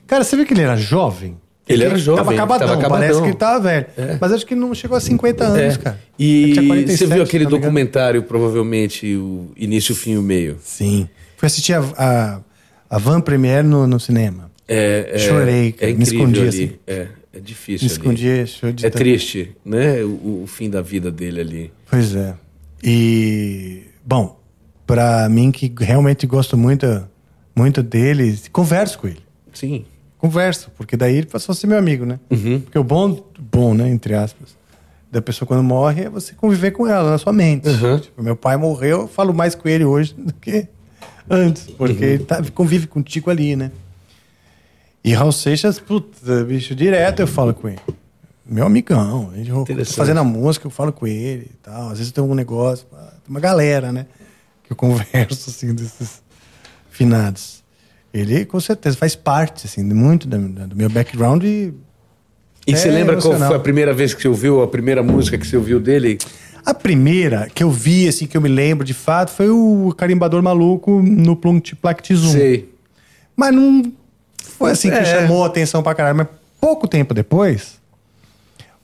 [0.07, 1.38] Cara, você vê que ele era jovem?
[1.69, 2.99] Ele era jovem, Tava acabadão, tava acabadão.
[3.07, 3.85] parece que ele tava velho.
[3.95, 4.17] É.
[4.19, 5.77] Mas acho que não chegou a 50 anos, É.
[5.77, 5.99] cara.
[6.17, 7.61] E Ele tinha 47, você viu aquele engano.
[7.61, 10.57] documentário, provavelmente, o início, o fim e o meio?
[10.63, 11.07] Sim.
[11.37, 12.39] Fui assistir a, a,
[12.89, 14.49] a Van Premiere no, no cinema.
[14.67, 16.49] É, é, Chorei, cara, É me escondi, ali.
[16.49, 16.71] assim.
[16.87, 17.99] É, é difícil Me ali.
[17.99, 20.03] escondi, show de É tanto- triste, né?
[20.03, 21.71] O, o fim da vida dele ali.
[21.89, 22.33] Pois é.
[22.83, 24.39] E, bom,
[24.87, 27.03] pra mim que realmente gosto muito,
[27.55, 29.19] muito dele, converso com ele.
[29.53, 29.85] Sim.
[30.19, 32.19] Converso, porque daí ele passou a ser meu amigo, né?
[32.29, 32.59] Uhum.
[32.61, 34.55] Porque o bom, bom, né, entre aspas,
[35.11, 37.67] da pessoa quando morre é você conviver com ela na sua mente.
[37.67, 37.99] Uhum.
[37.99, 40.67] Tipo, meu pai morreu, eu falo mais com ele hoje do que
[41.29, 42.09] antes, porque Uhum.
[42.11, 43.71] ele tá, convive contigo ali, né?
[45.03, 47.79] E Raul Seixas, puta, bicho, direto eu falo com ele.
[48.45, 49.95] Meu amigão, Interessante.
[49.95, 51.89] fazendo a música, eu falo com ele e tal.
[51.91, 52.85] Às vezes tem um negócio,
[53.27, 54.05] uma galera, né?
[54.65, 56.21] Que eu converso, assim, desses
[56.89, 57.59] finados.
[58.14, 61.73] Ele, com certeza, faz parte, assim, muito do meu background e
[62.68, 63.48] E É você lembra qual emocional.
[63.49, 66.18] foi a primeira vez que você ouviu, a primeira música que você ouviu dele?
[66.65, 70.41] A primeira que eu vi, assim, que eu me lembro de fato, foi o Carimbador
[70.44, 71.76] Maluco no Plunct
[72.14, 72.31] Zoom.
[72.31, 72.69] Sei.
[73.36, 73.91] Mas não
[74.44, 75.06] foi assim que É.
[75.06, 76.18] chamou a atenção pra caralho.
[76.18, 76.27] Mas
[76.60, 77.80] pouco tempo depois,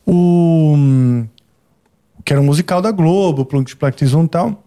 [0.05, 0.75] o.
[2.23, 3.75] que era um musical da Globo, Plunct
[4.05, 4.63] Zoom e tal.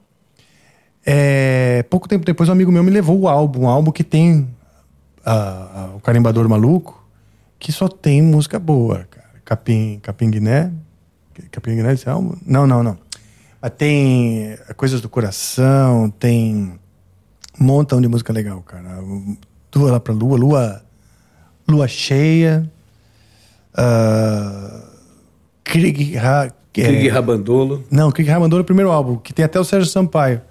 [1.10, 4.47] É, pouco tempo depois, um amigo meu me levou o álbum, um álbum que tem
[5.24, 7.02] ah, o Carimbador Maluco,
[7.59, 9.26] que só tem música boa, cara.
[9.43, 10.70] Capim, Capim Guiné.
[11.51, 12.36] Capim Guiné esse álbum?
[12.44, 12.98] Não, não, não.
[13.59, 16.78] Mas tem Coisas do Coração, tem
[17.59, 19.02] um montão de música legal, cara.
[19.74, 20.82] Lua lá pra Lua, Lua,
[21.66, 22.70] Lua Cheia.
[23.72, 24.82] Uh,
[25.64, 27.82] Krieg, Ra, é, Krieg Rabandolo.
[27.90, 30.43] Não, Krieg Ramandola é o primeiro álbum, que tem até o Sérgio Sampaio,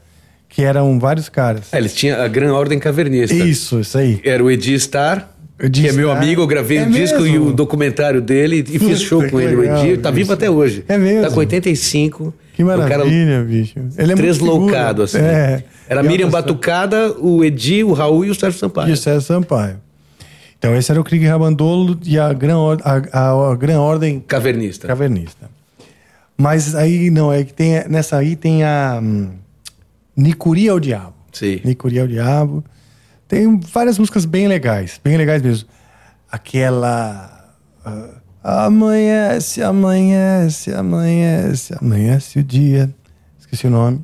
[0.50, 1.74] que eram vários caras.
[1.74, 3.36] É, eles tinham a Gran Ordem Cavernista.
[3.36, 4.20] Isso, isso aí.
[4.24, 5.30] Era o Edi Star,
[5.60, 6.24] Edi que é meu Star.
[6.24, 7.36] amigo, eu gravei É o disco mesmo?
[7.36, 9.56] e o documentário dele e fiz show com ele.
[9.56, 10.84] legal, o Edi tá vivo até hoje.
[10.88, 11.22] É mesmo?
[11.24, 12.34] Tá com 85.
[12.54, 13.76] Que É um cara maravilha, bicho.
[13.98, 15.20] Ele é Tresloucado, assim.
[15.20, 15.64] É.
[15.88, 18.90] Era E Miriam Batucada, o Edi, o Raul e o Sérgio Sampaio.
[18.90, 19.76] E o César Sampaio.
[20.58, 24.88] Então, esse era o Krieg Rabandolo e a Gran, a, a, a Gran Ordem Cavernista.
[24.88, 25.52] Cavernista.
[26.36, 29.30] Mas aí não, é que tem, nessa aí tem a hum,
[30.18, 31.14] Nicuria ao Diabo.
[31.32, 31.62] Sim.
[31.64, 32.64] Nicuria ao Diabo.
[33.28, 35.70] Tem várias músicas bem legais, bem legais mesmo.
[36.32, 37.54] Aquela.
[37.86, 42.90] ah, amanhece, amanhece, amanhece, amanhece o dia.
[43.40, 44.04] Esqueci o nome.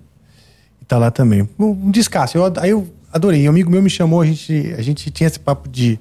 [0.79, 1.49] E tá lá também.
[1.57, 2.37] Um, descasso.
[2.37, 3.47] Eu, aí eu adorei.
[3.47, 5.99] Um amigo meu me chamou, a gente, a gente tinha esse papo de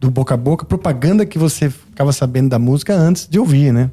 [0.00, 3.90] do boca a boca, propaganda que você ficava sabendo da música antes de ouvir, né?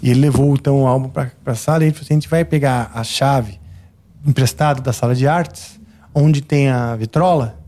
[0.00, 2.28] E ele levou então o álbum pra, pra sala e ele falou assim: a gente
[2.28, 3.58] vai pegar a chave
[4.28, 5.80] emprestada da sala de artes,
[6.14, 7.58] onde tem a vitrola,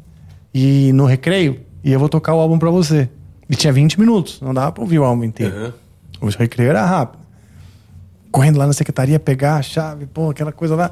[0.53, 3.09] e no recreio, e eu vou tocar o álbum pra você.
[3.49, 5.57] E tinha 20 minutos, não dava pra ouvir o álbum inteiro.
[5.57, 5.73] Aham.
[6.21, 7.21] O recreio era rápido.
[8.31, 10.91] Correndo lá na secretaria, pegar a chave, pô, aquela coisa lá.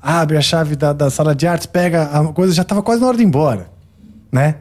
[0.00, 3.08] Abre a chave da, da sala de artes, pega a coisa, já tava quase na
[3.08, 3.68] hora de ir embora,
[4.32, 4.56] né?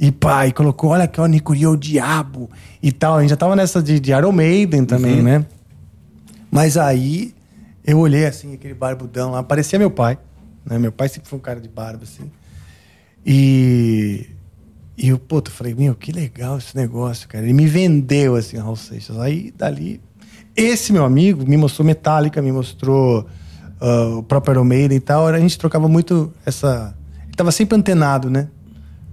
[0.00, 0.12] E
[0.48, 2.50] e colocou, olha que ó, Nicuria o diabo
[2.82, 3.18] e tal.
[3.18, 5.44] A gente já tava nessa de, de Iron Maiden também, né?
[6.50, 7.32] Mas aí
[7.84, 10.18] eu olhei assim, aquele barbudão lá, parecia meu pai,
[10.64, 10.78] né?
[10.78, 12.30] Meu pai sempre foi um cara de barba, assim.
[13.24, 14.26] E,
[14.96, 17.44] e eu, falei, meu, que legal esse negócio, cara.
[17.44, 19.18] Ele me vendeu, assim, Raul Seixas.
[19.18, 20.00] Aí, dali,
[20.56, 23.26] esse meu amigo me mostrou Metallica, me mostrou
[23.80, 25.26] ah, o próprio Iron Maiden e tal.
[25.26, 26.96] A gente trocava muito essa...
[27.24, 28.48] Ele tava sempre antenado, né?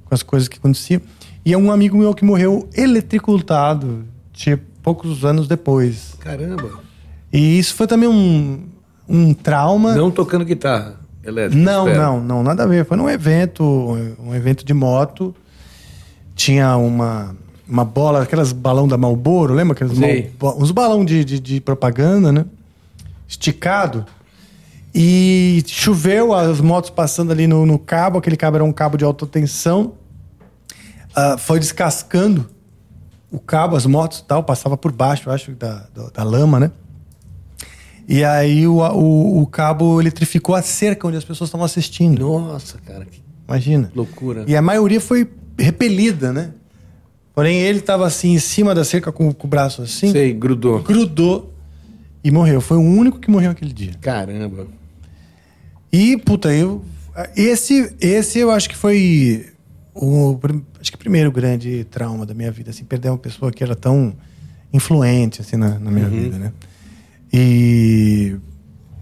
[0.06, 1.02] Com as coisas que aconteciam.
[1.46, 6.16] E é um amigo meu que morreu eletricutado, tipo, poucos anos depois.
[6.20, 6.89] Caramba.
[7.32, 8.64] E isso foi também um,
[9.08, 9.96] um trauma.
[9.96, 10.96] Não tocando guitarra.
[11.24, 11.64] elétrico?
[11.64, 12.04] Não, espero?
[12.04, 12.86] não, não, nada a ver.
[12.86, 13.64] Foi num evento,
[14.20, 15.36] um evento de moto.
[16.36, 17.36] Tinha uma,
[17.68, 19.74] uma bola, aquelas balão da Marlboro, lembra?
[19.74, 22.46] Aqueles mal- uns balão de, de, de propaganda, né?
[23.28, 24.06] Esticado.
[24.96, 29.04] E choveu, as motos passando ali no, no cabo, aquele cabo era um cabo de
[29.06, 29.94] alta tensão.
[31.16, 32.50] Ah, foi descascando
[33.32, 36.72] o cabo, as motos tal, passava por baixo, eu acho, da, da, da lama, né?
[38.10, 42.20] E aí o, o, o cabo eletrificou a cerca onde as pessoas estavam assistindo.
[42.20, 43.92] Nossa, cara, que Imagina.
[43.96, 44.46] loucura.
[44.48, 46.50] E a maioria foi repelida, né?
[47.36, 50.82] Porém, ele estava assim em cima da cerca com, com o braço assim, Sei, grudou.
[50.82, 51.54] grudou
[52.24, 52.60] e morreu.
[52.60, 53.94] Foi o único que morreu aquele dia.
[54.02, 54.66] Caramba.
[55.94, 56.84] E, puta, eu.
[57.36, 59.46] Esse, esse eu acho que foi
[59.94, 60.40] o
[60.80, 63.76] acho que o primeiro grande trauma da minha vida, assim, perder uma pessoa que era
[63.76, 64.14] tão
[64.74, 66.54] influente assim na, na minha vida, né?
[67.32, 68.36] E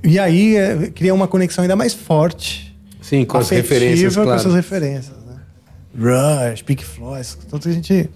[0.03, 4.39] e aí é, cria uma conexão ainda mais forte, Sim, com as referências, com claro.
[4.39, 5.37] essas referências, né?
[5.97, 8.09] Rush, Pink Floyd, tanto que a gente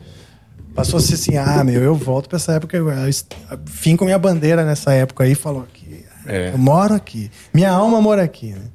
[0.75, 2.87] passou a ser assim, ah, meu, eu volto pra essa época, eu
[3.65, 6.51] fim com minha bandeira nessa época aí, falou que É.
[6.53, 8.69] eu moro aqui, minha alma mora aqui, né?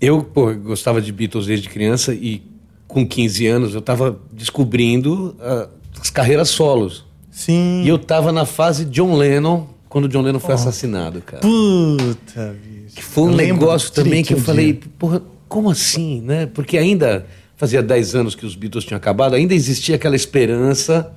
[0.00, 2.42] Eu, pô, gostava de Beatles desde criança e
[2.86, 5.68] com 15 anos eu tava descobrindo ah,
[6.00, 7.04] as carreiras solos.
[7.30, 7.82] Sim.
[7.82, 11.40] E eu tava na fase John Lennon, quando o John Lennon foi assassinado, cara.
[11.42, 12.94] Puta, bicho.
[12.96, 14.82] Que foi um Eu negócio também que eu falei, dia.
[14.98, 16.46] porra, como assim, né?
[16.46, 17.26] Porque ainda
[17.56, 21.10] fazia 10 anos que os Beatles tinham acabado, ainda existia aquela esperança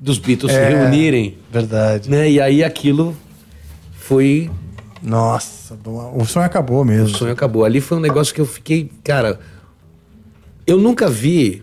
[0.00, 2.08] dos Beatles se É, reunirem, Verdade.
[2.10, 2.30] né?
[2.30, 3.16] E aí aquilo
[3.92, 4.50] foi
[5.02, 5.76] Nossa,
[6.14, 7.14] o sonho acabou mesmo.
[7.14, 7.64] O sonho acabou.
[7.64, 9.38] Ali foi um negócio que eu fiquei, cara.
[10.66, 11.62] Eu nunca vi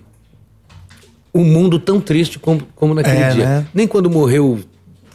[1.34, 3.46] um mundo tão triste como, como naquele É, dia.
[3.46, 3.68] né?
[3.74, 4.60] Nem quando morreu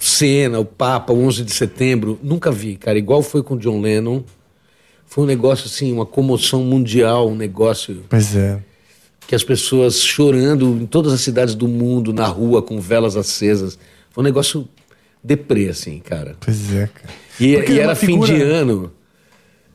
[0.01, 2.19] Senna, o Papa, o 11 de setembro.
[2.23, 2.99] Nunca vi, cara.
[2.99, 4.23] Igual foi com John Lennon.
[5.07, 8.59] Foi um negócio assim, uma comoção mundial, um negócio Pois é.
[9.27, 13.79] que as pessoas chorando em todas as cidades do mundo, na rua, com velas acesas.
[14.11, 14.67] Foi um negócio
[15.23, 16.37] deprê, assim, cara.
[16.41, 17.15] Pois é, cara.
[17.39, 18.93] E, e é era uma fim de figura- ano.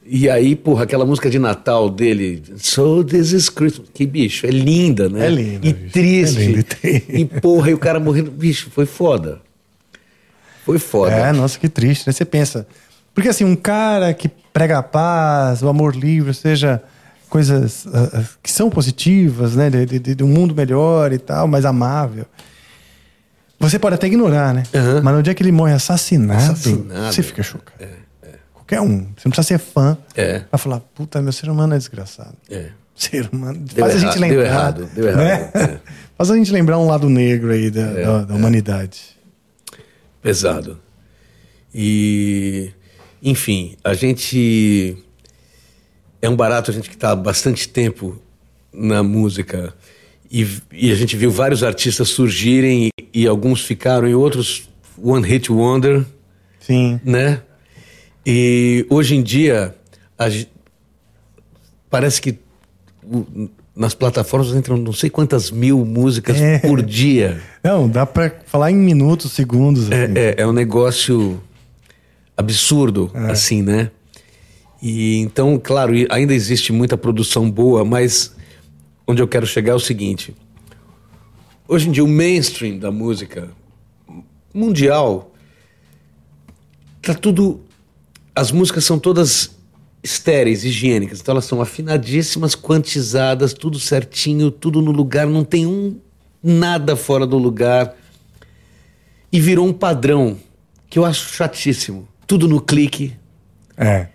[0.08, 3.90] E aí, porra, aquela música de Natal dele, So This Is Christmas.
[3.94, 5.26] Que bicho, é linda, né?
[5.26, 5.92] É linda, E bicho.
[5.92, 6.40] triste.
[6.42, 7.22] É linda e.
[7.22, 8.30] E porra, e o cara morrendo.
[8.32, 9.42] Bicho, foi foda.
[10.66, 11.12] Foi foda.
[11.14, 12.14] É, nossa, que triste, né?
[12.14, 12.66] Você pensa.
[13.14, 16.82] Porque assim, um cara que prega a paz, o amor livre, seja,
[17.30, 19.70] coisas ah, que são positivas, né?
[19.70, 22.26] De, de, de um mundo melhor e tal, mais amável.
[23.60, 24.64] Você pode até ignorar, né?
[24.74, 25.02] Aham.
[25.02, 27.14] Mas no dia que ele morre assassinado, Assassinado.
[27.14, 27.86] você fica chocado.
[28.54, 28.98] Qualquer um.
[29.16, 30.40] Você não precisa ser fã É.
[30.40, 32.36] pra falar, puta, meu ser humano é desgraçado.
[32.50, 32.70] É.
[32.96, 33.60] Ser humano.
[33.60, 34.46] Deu faz a errado, gente deu lembrar.
[34.46, 35.50] errado, deu errado, né?
[35.54, 35.80] é.
[36.18, 39.15] Faz a gente lembrar um lado negro aí da, É, da, da humanidade.
[40.26, 40.80] Pesado.
[41.72, 42.72] E,
[43.22, 44.98] enfim, a gente.
[46.20, 48.20] É um barato a gente que está há bastante tempo
[48.74, 49.72] na música
[50.32, 55.24] e, e a gente viu vários artistas surgirem e, e alguns ficaram e outros One
[55.28, 56.04] Hit Wonder,
[56.60, 57.00] Sim.
[57.06, 57.44] né?
[58.26, 59.76] E hoje em dia
[60.18, 60.26] a
[61.88, 62.40] parece que
[63.04, 66.60] o- nas plataformas entram não sei quantas mil músicas É.
[66.60, 67.42] por dia.
[67.64, 69.86] Não, dá pra falar em minutos, segundos.
[69.92, 70.14] assim.
[70.16, 71.42] É, é, é um negócio
[72.38, 73.92] absurdo, assim, né?
[74.82, 78.34] E então, claro, ainda existe muita produção boa, mas
[79.08, 80.34] onde eu quero chegar é o seguinte:
[81.68, 83.50] hoje em dia o mainstream da música
[84.54, 85.34] mundial
[87.02, 87.62] tá tudo,
[88.36, 89.52] as músicas são todas
[90.06, 95.98] estéreis, higiênicas, então elas são afinadíssimas, quantizadas, tudo certinho, tudo no lugar, não tem um
[96.42, 97.96] nada fora do lugar
[99.32, 100.38] e virou um padrão
[100.90, 102.08] que eu acho chatíssimo.
[102.28, 103.14] Tudo no clique,
[103.76, 104.08] É.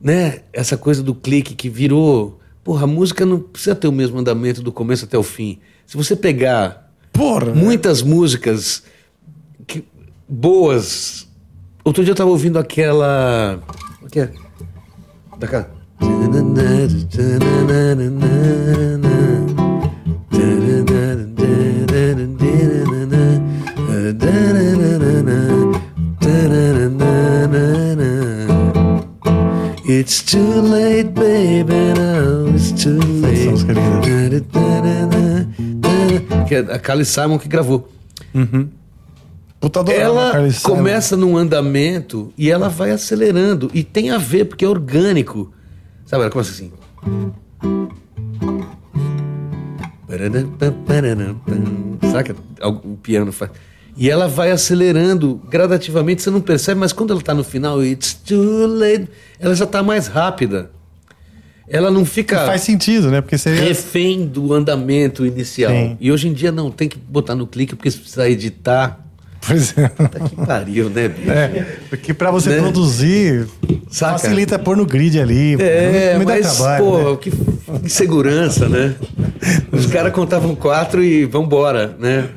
[0.00, 0.40] né?
[0.52, 2.38] Essa coisa do clique que virou.
[2.62, 5.58] Porra, a música não precisa ter o mesmo andamento do começo até o fim.
[5.86, 7.54] Se você pegar Porra!
[7.54, 8.82] muitas músicas
[9.66, 9.84] que-
[10.28, 11.26] boas.
[11.84, 13.62] Outro dia eu tava ouvindo aquela.
[14.02, 14.30] O que é?
[15.38, 15.68] Daquela.
[29.88, 33.48] It's too late, baby, now it's too late.
[36.42, 37.88] é Que é a Carly Simon que gravou.
[38.34, 38.68] Adorava
[39.88, 43.70] Ela começa num andamento e ela vai acelerando.
[43.72, 45.52] E tem a ver, porque é orgânico.
[46.04, 46.70] Sabe, ela começa assim.
[52.12, 52.36] Saca?
[52.62, 53.50] O piano faz.
[53.96, 58.12] E ela vai acelerando gradativamente, você não percebe, mas quando ela tá no final, it's
[58.12, 59.08] too late,
[59.40, 60.70] ela já tá mais rápida.
[61.66, 63.22] ela não fica Faz sentido, né?
[63.22, 63.62] Porque seria.
[63.62, 65.72] refém do andamento inicial.
[65.72, 65.96] Sim.
[65.98, 69.05] E hoje em dia não, tem que botar no clique, porque se precisar editar.
[69.46, 69.88] Pois é.
[69.88, 71.30] Tá que pariu, né, bicho?
[71.30, 72.58] É, porque pra você Né?
[72.58, 73.46] produzir,
[73.90, 74.18] Saca?
[74.18, 75.54] facilita pôr no grid ali.
[75.60, 77.16] É, me dá mas, trabalho, pô, né?
[77.20, 77.32] que
[77.84, 78.94] insegurança, né?
[79.72, 82.28] Os caras contavam quatro e vambora, né?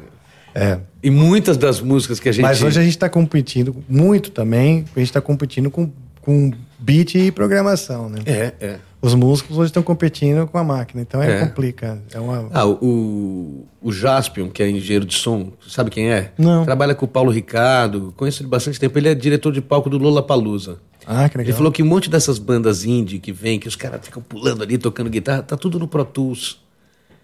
[0.53, 0.77] É.
[1.01, 2.41] E muitas das músicas que a gente.
[2.43, 5.89] Mas hoje a gente está competindo muito também, a gente está competindo com,
[6.21, 8.19] com beat e programação, né?
[8.25, 8.75] É, é.
[9.01, 11.45] Os músicos hoje estão competindo com a máquina, então é, É.
[11.45, 12.01] complica.
[12.13, 12.49] É uma...
[12.53, 16.33] Ah, o, o Jaspion, que é engenheiro de som, sabe quem é?
[16.37, 16.65] Não.
[16.65, 18.97] Trabalha com o Paulo Ricardo, conheço ele bastante tempo.
[18.97, 20.79] Ele é diretor de palco do Lola Palusa.
[21.07, 21.49] Ah, que legal.
[21.49, 24.63] Ele falou que um monte dessas bandas indie que vem, que os caras ficam pulando
[24.63, 26.59] ali, tocando guitarra, tá tudo no Pro Tools.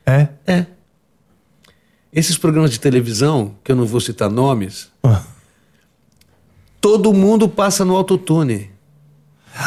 [0.06, 0.30] É?
[0.47, 0.65] É.
[2.14, 4.89] Esses programas de televisão, que eu não vou citar nomes,
[6.80, 8.69] todo mundo passa no autotune.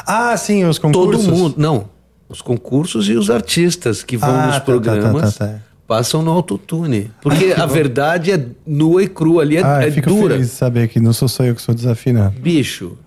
[0.07, 1.27] Ah, sim, os Todo concursos.
[1.27, 1.55] mundo.
[1.59, 1.91] Não.
[2.29, 5.61] Os concursos e os artistas que vão Ah, nos tá, tá, programas tá, tá, tá.
[5.87, 7.11] passam no autotune.
[7.23, 10.35] Porque a verdade é nua e crua ali, é, Ah, é eu fico dura.
[10.35, 12.39] feliz de saber que não sou só eu que sou desafinado.
[12.39, 12.99] Bicho.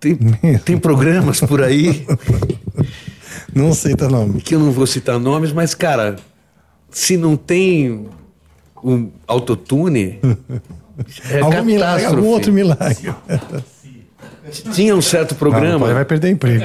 [0.00, 0.16] Tem,
[0.64, 2.06] tem programas por aí
[3.54, 4.40] Não aceita nome.
[4.40, 6.16] que eu não vou citar nomes, mas, cara,
[6.90, 8.06] se não tem
[8.84, 10.20] um autotune,
[11.30, 13.12] é algum milagre, algum outro milagre.
[14.74, 15.92] Tinha um certo Não, programa.
[15.92, 16.64] vai perder emprego.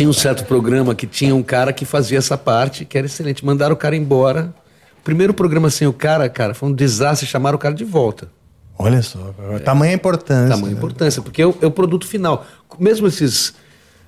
[0.00, 3.44] Tinha um certo programa que tinha um cara que fazia essa parte, que era excelente.
[3.44, 4.50] Mandaram o cara embora.
[4.98, 7.26] O primeiro programa sem o cara, cara, foi um desastre.
[7.26, 8.30] Chamaram o cara de volta.
[8.78, 9.18] Olha só,
[9.62, 10.48] tamanha importância.
[10.56, 10.78] Tamanha né?
[10.78, 12.46] importância, porque é o, é o produto final.
[12.78, 13.52] Mesmo esses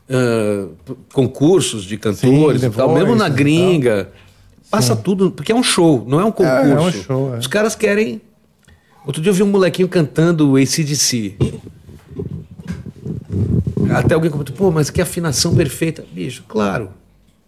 [0.08, 3.36] p- concursos de cantores Sim, e tal, mesmo na tal.
[3.36, 4.08] gringa,
[4.70, 6.72] passa tudo, porque é um show, não é um concurso.
[6.72, 7.38] é um show, é.
[7.38, 8.18] Os caras querem.
[9.04, 11.36] Outro dia eu vi um molequinho cantando ACDC.
[13.94, 16.04] Até alguém comentou, pô, mas que afinação perfeita.
[16.12, 16.90] Bicho, claro.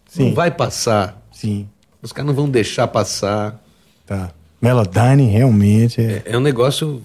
[0.07, 0.29] Sim.
[0.29, 1.21] Não vai passar.
[1.31, 1.67] Sim,
[2.01, 3.61] Os caras não vão deixar passar.
[4.05, 4.31] tá.
[4.61, 6.23] Melodyne realmente é.
[6.25, 7.01] É um negócio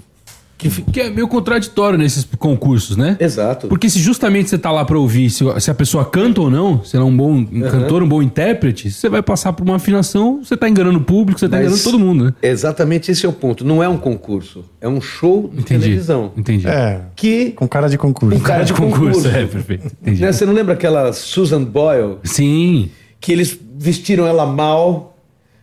[0.61, 0.83] que.
[0.83, 3.17] Que é meio contraditório nesses concursos, né?
[3.21, 3.67] Exato.
[3.69, 6.85] Porque se justamente você tá lá pra ouvir se, se a pessoa canta ou não,
[6.85, 9.77] se ela é um bom um cantor, um bom intérprete, você vai passar por uma
[9.77, 12.35] afinação, você tá enganando o público, você tá Mas enganando todo mundo, né?
[12.43, 13.65] Exatamente esse é o ponto.
[13.65, 15.81] Não é um concurso, é um show de Entendi.
[15.81, 16.33] televisão.
[16.37, 16.69] Entendi.
[16.69, 17.51] É, Que.
[17.53, 18.37] com cara de concurso.
[18.37, 19.27] Um cara de concurso.
[19.29, 19.87] É, perfeito.
[20.03, 20.21] Entendi.
[20.23, 22.17] Né, Você não lembra aquela Susan Boyle?
[22.25, 22.91] Sim.
[23.21, 25.17] Que eles vestiram ela mal,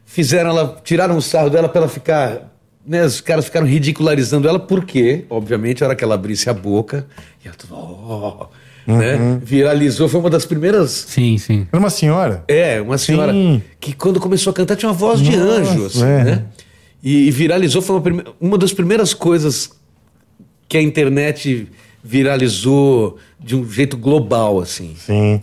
[0.05, 0.79] fizeram ela.
[0.83, 2.53] tiraram o sarro dela pra ela ficar.
[2.87, 7.05] Né, os caras ficaram ridicularizando ela, porque, obviamente, a hora que ela abrisse a boca,
[7.43, 8.47] e ela tudo, ó,
[8.87, 10.07] né, viralizou.
[10.07, 11.67] Foi uma das primeiras Sim, sim.
[11.69, 12.45] Era uma senhora?
[12.47, 13.61] É, uma senhora Sim.
[13.77, 16.23] que quando começou a cantar tinha uma voz de Nossa, anjo, assim, é.
[16.23, 16.45] né?
[17.03, 19.69] E, e viralizou, foi uma, prime- uma das primeiras coisas
[20.69, 21.67] que a internet
[22.01, 25.41] viralizou de um jeito global, assim, Sim.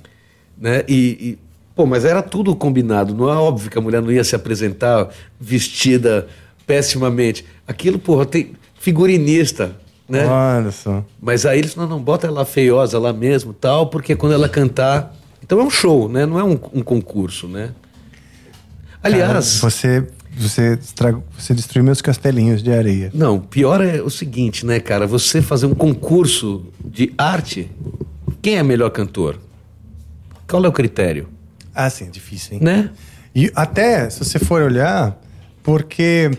[0.56, 0.82] né?
[0.88, 1.38] E, e,
[1.76, 5.10] pô, mas era tudo combinado, não é óbvio que a mulher não ia se apresentar
[5.38, 6.26] vestida
[6.66, 7.45] pessimamente.
[7.66, 9.77] Aquilo, porra, tem figurinista,
[10.09, 10.27] né?
[10.27, 11.05] Olha só.
[11.20, 15.15] Mas aí eles não, não bota ela feiosa lá mesmo, tal, porque quando ela cantar,
[15.43, 16.27] então é um show, né?
[16.27, 17.70] Não é um, um concurso, né?
[19.03, 19.27] Aliás,
[19.61, 20.78] Cara, você, você,
[21.39, 23.11] você destruiu meus castelinhos de areia.
[23.12, 25.07] não, pior é o seguinte, né, cara?
[25.07, 27.70] Você fazer um concurso de arte,
[28.41, 29.39] quem é melhor cantor?
[30.49, 31.28] Qual é o critério,
[31.74, 32.61] Ah, sim, é difícil, hein?
[32.62, 32.91] né?
[33.35, 35.20] E até, se você for olhar,
[35.62, 36.31] porque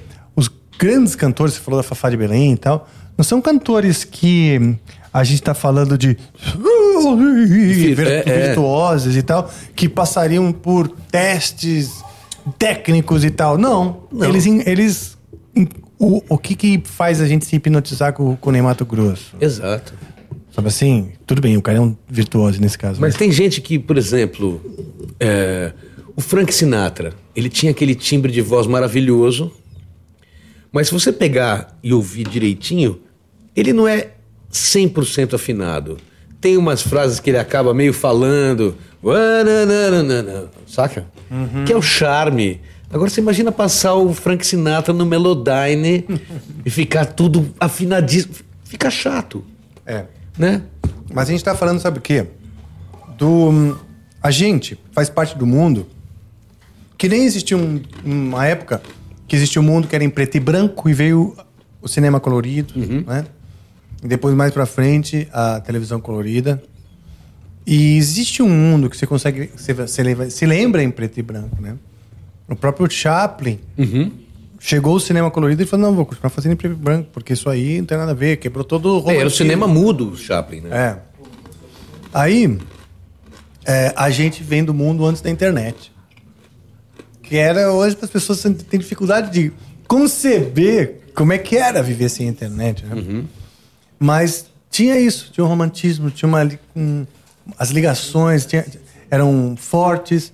[0.77, 2.87] grandes cantores, você falou da Fafá de Belém e tal,
[3.17, 4.77] não são cantores que
[5.13, 6.17] a gente tá falando de
[7.99, 8.47] é, é.
[8.47, 12.03] virtuosos e tal, que passariam por testes
[12.59, 13.57] técnicos e tal.
[13.57, 14.27] Não, Não.
[14.27, 14.45] eles...
[14.45, 15.15] eles
[15.97, 19.35] o, o que que faz a gente se hipnotizar com, com o Ney Mato Grosso?
[19.39, 19.93] Exato.
[20.51, 21.11] Sabe assim?
[21.25, 22.99] Tudo bem, o cara é um virtuoso nesse caso.
[22.99, 24.61] Mas tem gente que, por exemplo,
[25.19, 25.73] é,
[26.15, 29.51] o Frank Sinatra, ele tinha aquele timbre de voz maravilhoso,
[30.75, 32.99] mas se você pegar e ouvir direitinho,
[33.55, 34.09] ele não é
[34.51, 35.97] 100% afinado.
[36.41, 38.75] Tem umas frases que ele acaba meio falando,
[40.67, 41.05] saca?
[41.65, 42.61] Que é o charme.
[42.91, 46.05] Agora você imagina passar o Frank Sinatra no Melodyne
[46.65, 48.35] e ficar tudo afinadíssimo.
[48.63, 49.43] Fica chato,
[49.85, 50.05] É.
[50.37, 50.61] né?
[51.11, 52.27] Mas a gente tá falando, sabe o quê?
[53.17, 53.77] Do.
[54.21, 55.87] A gente faz parte do mundo
[56.97, 58.81] que nem existia um- uma época
[59.27, 61.35] que existia um mundo que era em preto e branco e veio
[61.81, 62.73] o cinema colorido,
[63.05, 63.25] né?
[64.03, 66.61] E depois, mais pra frente, a televisão colorida.
[67.65, 69.49] E existe um mundo que você consegue.
[69.55, 71.75] Você, se lembra em preto e branco, né?
[72.47, 73.59] O próprio Chaplin
[74.59, 77.33] chegou o cinema colorido e falou: não, vou continuar fazendo em preto e branco, porque
[77.33, 79.67] isso aí não tem nada a ver, quebrou todo o É, era o romantismo." cinema
[79.67, 80.69] mudo, Chaplin, né?
[80.77, 80.97] É.
[82.13, 82.57] Aí,
[83.65, 85.91] é, a gente vem do mundo antes da internet.
[87.25, 89.51] Que era hoje as pessoas têm dificuldade de
[89.87, 93.23] conceber como é que era viver sem internet, né?
[93.99, 97.05] Mas tinha isso, tinha um romantismo, tinha uma um,
[97.57, 98.65] as ligações tinha-
[99.09, 100.31] eram fortes.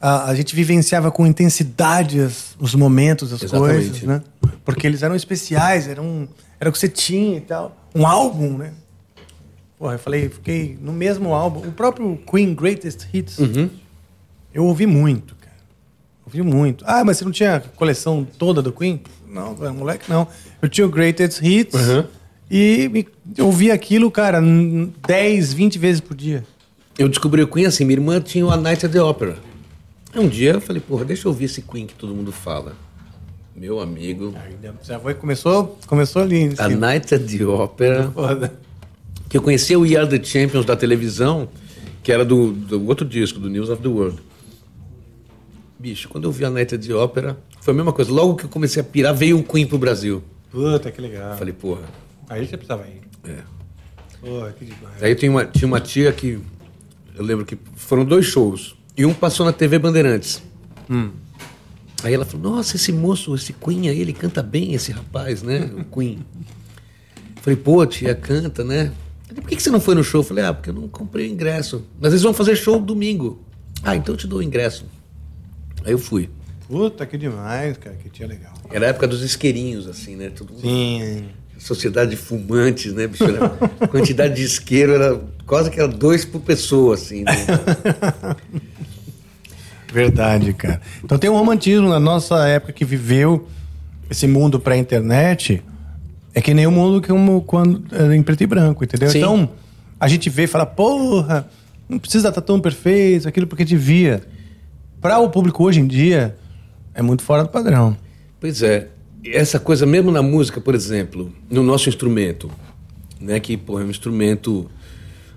[0.00, 3.74] A, a gente vivenciava com intensidade as- os momentos, as Exatamente.
[3.90, 4.22] coisas, né?
[4.64, 6.26] Porque eles eram especiais, eram,
[6.58, 7.76] era o que você tinha e tal.
[7.94, 8.72] Um álbum, né?
[9.78, 11.60] Porra, eu falei, fiquei no mesmo álbum.
[11.68, 13.36] O próprio Queen Greatest Hits.
[14.54, 15.34] Eu ouvi muito.
[16.32, 16.84] Ouvi muito.
[16.86, 19.00] Ah, mas você não tinha a coleção toda do Queen?
[19.28, 20.26] Não, moleque, não.
[20.62, 22.04] Eu tinha o Greatest Hits Uhum.
[22.50, 26.44] e eu ouvia aquilo, cara, n- 10, 20 vezes por dia.
[26.98, 29.36] Eu descobri o Queen assim, minha irmã tinha o A Night at the Opera.
[30.14, 32.74] Um dia eu falei, porra, deixa eu ouvir esse Queen que todo mundo fala.
[33.56, 34.34] Meu amigo,
[34.82, 36.52] Já foi, começou, começou ali.
[36.58, 36.68] A.
[36.68, 38.52] Night at the Opera, Foda.
[39.28, 41.48] que eu conhecia o We Are the Champions da televisão,
[42.02, 44.18] que era do, do outro disco, do News of the World.
[45.80, 48.12] Bicho, quando eu vi a Night at the Opera, foi a mesma coisa.
[48.12, 50.22] Logo que eu comecei a pirar, veio o Queen pro Brasil.
[50.50, 51.38] Puta, que legal.
[51.38, 51.84] Falei, porra,
[52.28, 53.00] Aí você precisava ir.
[53.24, 53.38] é.
[54.20, 55.02] Pô, que demais.
[55.02, 56.38] Aí tinha uma, tinha uma tia que.
[57.16, 58.74] Eu lembro que foram dois shows.
[58.94, 60.42] E um passou na TV Bandeirantes.
[62.04, 65.70] Aí ela falou: Nossa, esse moço, esse Queen aí, ele canta bem, esse rapaz, né?
[65.78, 66.18] O Queen.
[67.40, 68.92] Falei: Pô, tia, canta, né?
[69.30, 70.20] Ela, Por que que você não foi no show?
[70.20, 71.86] Eu falei: Ah, porque eu não comprei o ingresso.
[71.98, 73.40] Mas eles vão fazer show domingo.
[73.82, 74.84] Ah, então eu te dou o ingresso.
[75.84, 76.28] Aí eu fui.
[76.68, 77.96] Puta, que demais, cara.
[77.96, 78.52] Que tia legal.
[78.70, 80.30] Era a época dos isqueirinhos, assim, né?
[80.30, 81.24] Todo mundo Sim.
[81.58, 83.24] sociedade de fumantes, né, bicho?
[83.24, 87.24] Era- a quantidade de isqueiro era quase que era dois por pessoa, assim.
[87.24, 87.32] Né?
[89.92, 90.80] Verdade, cara.
[91.02, 93.48] Então tem um romantismo na nossa época que viveu
[94.08, 95.62] esse mundo pré-internet.
[96.32, 99.10] É que nem o mundo como quando era em preto e branco, entendeu?
[99.10, 99.18] Sim.
[99.18, 99.50] Então
[99.98, 101.48] a gente vê e fala, porra,
[101.88, 104.22] não precisa estar tão perfeito, aquilo porque a gente via.
[105.00, 106.36] Para o público hoje em dia,
[106.94, 107.96] é muito fora do padrão.
[108.38, 108.88] Pois é,
[109.24, 112.50] essa coisa mesmo na música, por exemplo, no nosso instrumento,
[113.20, 114.70] né, que porra, é um instrumento,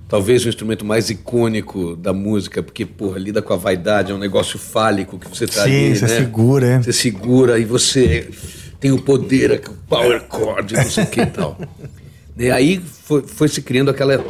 [0.07, 4.19] talvez o instrumento mais icônico da música, porque porra, lida com a vaidade, é um
[4.19, 6.17] negócio fálico que você tá Sim, ali, você né?
[6.17, 6.81] segura, é.
[6.81, 8.29] Você segura e você
[8.79, 11.57] tem o poder, o power chord, não sei o que e tal.
[12.37, 14.23] E aí foi, foi se criando aquela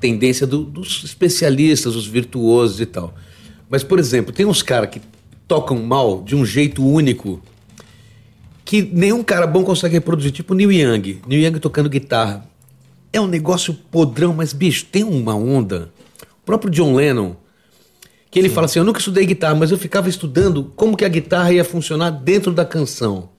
[0.00, 3.14] tendência do- dos especialistas, os virtuosos e tal.
[3.72, 5.00] Mas, por exemplo, tem uns caras que
[5.48, 7.40] tocam mal de um jeito único
[8.66, 11.22] que nenhum cara bom consegue reproduzir, tipo Neil Young.
[11.26, 12.44] Neil Young tocando guitarra.
[13.10, 15.90] É um negócio podrão, mas, bicho, tem uma onda.
[16.42, 17.34] O próprio John Lennon,
[18.30, 21.08] que ele fala assim: Eu nunca estudei guitarra, mas eu ficava estudando como que a
[21.08, 23.30] guitarra ia funcionar dentro da canção.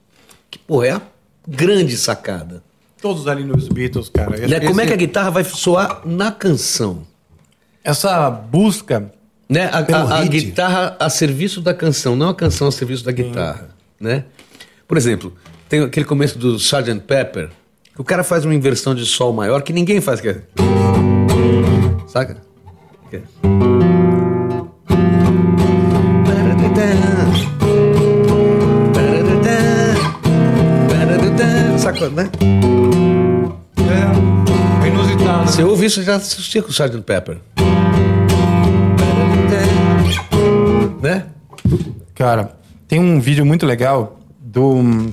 [0.50, 1.02] Que, porra, é a
[1.46, 2.60] grande sacada.
[3.00, 4.36] Todos ali nos Beatles, cara.
[4.36, 4.58] Né?
[4.58, 7.06] Como é que a guitarra vai soar na canção?
[7.84, 9.12] Essa busca
[9.48, 9.68] Né?
[9.72, 13.12] A, Pelo a- a guitarra a serviço da canção, não a canção a serviço da
[13.12, 13.68] guitarra.
[14.00, 14.24] Né?
[14.88, 15.32] Por exemplo,
[15.68, 17.00] tem aquele começo do Sgt.
[17.06, 17.50] Pepper,
[17.94, 20.20] que o cara faz uma inversão de sol maior que ninguém faz.
[20.20, 20.42] Que é...
[22.06, 22.36] Saca?
[23.10, 23.22] Que é...
[31.78, 32.30] Saca, né?
[34.82, 35.50] é inusitado.
[35.50, 37.00] Você ouve isso já assistia com o Sgt.
[37.02, 37.38] Pepper.
[42.14, 45.12] Cara, tem um vídeo muito legal do,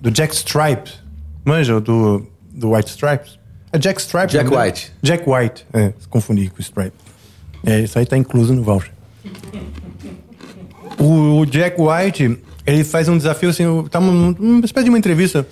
[0.00, 0.90] do Jack Stripe.
[1.44, 3.38] Manja, do, do White Stripes?
[3.72, 4.32] É Jack Stripe?
[4.32, 4.72] Jack o nome dele?
[4.72, 4.92] White.
[5.02, 6.96] Jack White, é, se confundi com Stripe.
[7.64, 8.92] É, isso aí tá incluso no voucher.
[10.98, 14.98] O, o Jack White, ele faz um desafio assim, tá uma, uma espécie de uma
[14.98, 15.46] entrevista.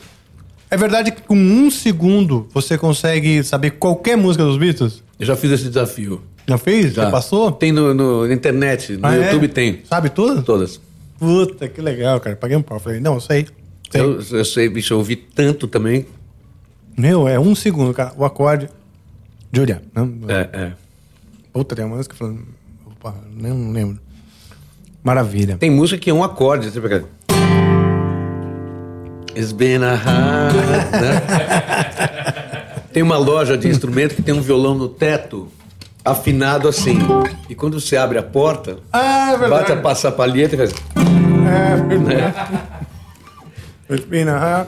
[0.68, 5.04] É verdade que com um segundo você consegue saber qualquer música dos Beatles?
[5.18, 6.22] Eu já fiz esse desafio.
[6.46, 6.92] Já fez?
[6.94, 7.50] Já, passou?
[7.50, 9.24] Tem no, no- na internet, no Ah, é?
[9.32, 9.80] YouTube tem.
[9.88, 10.42] Sabe tudo?
[10.42, 10.80] Todas.
[11.18, 12.36] Puta, que legal, cara.
[12.36, 12.78] Paguei um pau.
[12.78, 13.46] Falei, não, eu sei.
[13.90, 14.00] sei.
[14.00, 16.06] Eu, eu sei, bicho, eu ouvi tanto também.
[16.96, 18.12] Meu, é um segundo, cara.
[18.16, 18.68] O acorde.
[19.52, 19.82] Julia.
[19.94, 20.72] Não, É, é.
[21.52, 22.42] Puta, tem uma música falando.
[22.86, 23.98] Opa, nem não lembro.
[25.02, 25.56] Maravilha.
[25.56, 26.70] Tem música que é um acorde.
[26.70, 27.04] Você pega.
[29.34, 30.54] It's been a hard,
[30.92, 32.42] né?
[32.96, 35.48] Tem uma loja de instrumento que tem um violão no teto,
[36.02, 36.96] afinado assim.
[37.46, 40.72] E quando você abre a porta, Ah, é bate a passar palheta e faz.
[41.46, 42.34] É verdade.
[44.30, 44.66] Ah.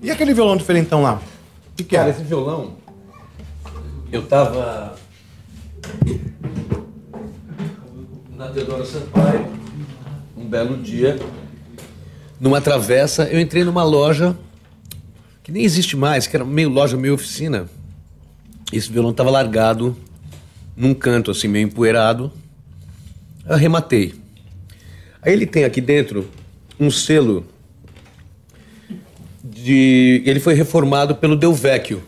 [0.00, 1.16] E aquele violão diferentão lá?
[1.16, 2.12] O que, que Cara, é?
[2.12, 2.72] esse violão.
[4.10, 4.94] Eu tava.
[8.34, 9.46] Na Teodoro Sampaio,
[10.34, 11.18] um belo dia,
[12.40, 14.34] numa travessa, eu entrei numa loja
[15.46, 17.70] que nem existe mais, que era meio loja, meio oficina.
[18.72, 19.96] Esse violão tava largado
[20.76, 22.32] num canto assim meio empoeirado.
[23.48, 24.12] Arrematei.
[25.22, 26.28] Aí ele tem aqui dentro
[26.80, 27.46] um selo
[29.44, 30.20] de.
[30.26, 32.02] Ele foi reformado pelo Del Vecchio.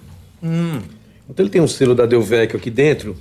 [1.30, 3.16] Então ele tem um selo da Del Vecchio aqui dentro,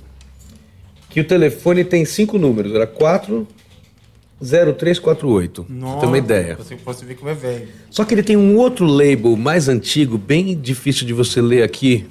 [1.08, 2.88] que o telefone tem cinco números, era
[4.40, 5.64] 40348.
[5.64, 6.56] Pra Você tem uma ideia.
[6.56, 7.68] Você pode ver como é velho.
[7.90, 12.06] Só que ele tem um outro label mais antigo, bem difícil de você ler aqui.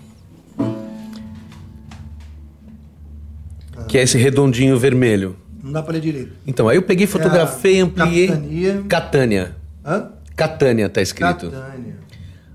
[3.88, 5.38] Que é esse redondinho vermelho.
[5.64, 6.32] Não dá pra ler direito.
[6.45, 8.28] Então, aí eu peguei, fotografei, É a ampliei.
[8.28, 8.84] Capitania.
[8.90, 9.56] Catânia.
[9.86, 10.10] Hã?
[10.36, 11.49] Catânia tá escrito.
[11.49, 11.95] Catânia.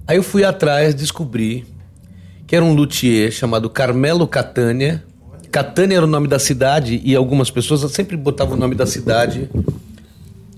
[0.06, 1.64] Aí eu fui atrás, descobri
[2.46, 5.02] que era um luthier chamado Carmelo Catânia.
[5.52, 9.50] Catânia era o nome da cidade e algumas pessoas sempre botavam o nome da cidade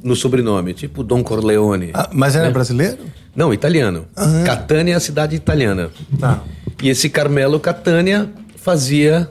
[0.00, 1.90] no sobrenome, tipo Dom Corleone.
[1.92, 2.98] Ah, mas era brasileiro?
[3.34, 4.06] Não, italiano.
[4.46, 5.90] Catânia é a cidade italiana.
[6.20, 6.44] Tá.
[6.80, 9.28] E esse Carmelo Catânia fazia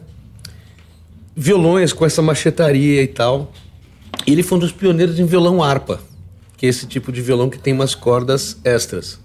[1.33, 3.53] violões com essa machetaria e tal.
[4.27, 6.01] E ele foi um dos pioneiros em violão harpa,
[6.57, 9.17] que é esse tipo de violão que tem umas cordas extras.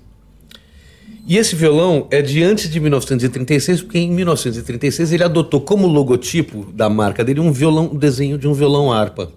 [1.28, 6.72] E esse violão é de antes de 1936, porque em 1936 ele adotou como logotipo
[6.72, 9.30] da marca dele um violão, um desenho de um violão harpa.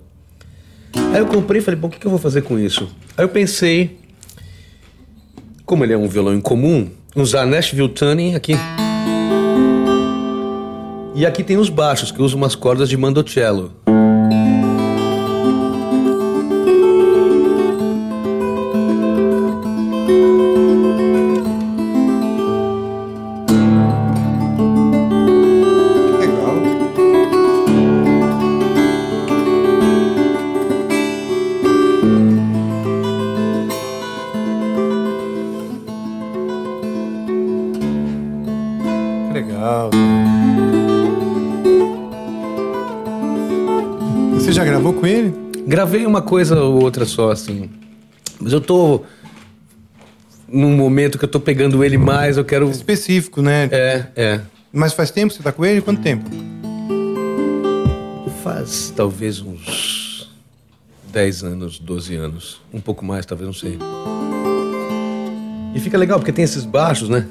[0.95, 2.87] Aí eu comprei e falei, bom, o que eu vou fazer com isso?
[3.17, 3.99] Aí eu pensei,
[5.65, 8.53] como ele é um violão incomum, usar Nashville Tuning aqui.
[11.13, 13.73] E aqui tem os baixos, que usam umas cordas de mandocello.
[45.81, 47.67] Gravei uma coisa ou outra só, assim.
[48.39, 49.01] Mas eu tô
[50.47, 52.69] num momento que eu tô pegando ele mais, eu quero.
[52.69, 53.67] Específico, né?
[53.71, 54.41] É, é.
[54.71, 55.81] Mas faz tempo que você tá com ele?
[55.81, 56.29] Quanto tempo?
[58.43, 60.31] Faz talvez uns
[61.11, 62.61] 10 anos, 12 anos.
[62.71, 63.79] Um pouco mais, talvez, não sei.
[65.73, 67.25] E fica legal, porque tem esses baixos, né?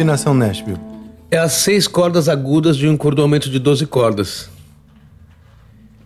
[0.00, 0.78] Afinação Nashville?
[1.30, 4.48] É as seis cordas agudas de um cordoamento de 12 cordas.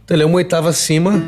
[0.04, 1.22] Então ele é uma oitava acima.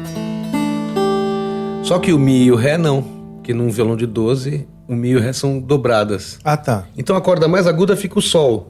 [1.84, 3.02] Só que o Mi e o Ré não.
[3.36, 6.40] Porque num violão de 12, o Mi e o Ré são dobradas.
[6.43, 6.86] Ah, tá.
[6.98, 8.66] Então a corda mais aguda fica o Sol.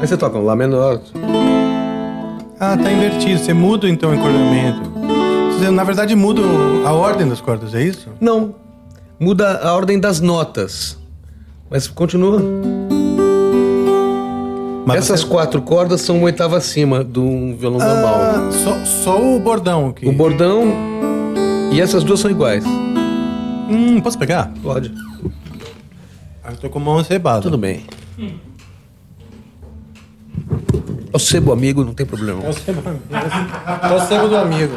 [0.00, 1.00] Aí você toca um Lá menor.
[2.60, 3.40] Ah, tá invertido.
[3.40, 4.88] Você muda então o encordamento.
[5.52, 6.42] Você, na verdade, muda
[6.84, 8.08] a ordem das cordas, é isso?
[8.20, 8.54] Não.
[9.18, 10.96] Muda a ordem das notas.
[11.70, 12.40] Mas continua.
[14.86, 18.14] Mas Essas você- quatro cordas são uma oitava acima de um violão normal.
[18.16, 20.08] Ah, só, só o bordão aqui.
[20.08, 20.64] O bordão
[21.70, 22.64] e essas duas são iguais.
[23.70, 24.50] Hum, posso pegar?
[24.62, 24.92] Pode.
[26.42, 27.42] Ah, Eu tô com a mão cebada.
[27.42, 27.84] Tudo bem.
[31.12, 32.42] É o sebo amigo, não tem problema.
[32.44, 32.82] É o sebo,
[33.82, 34.72] é o sebo do amigo.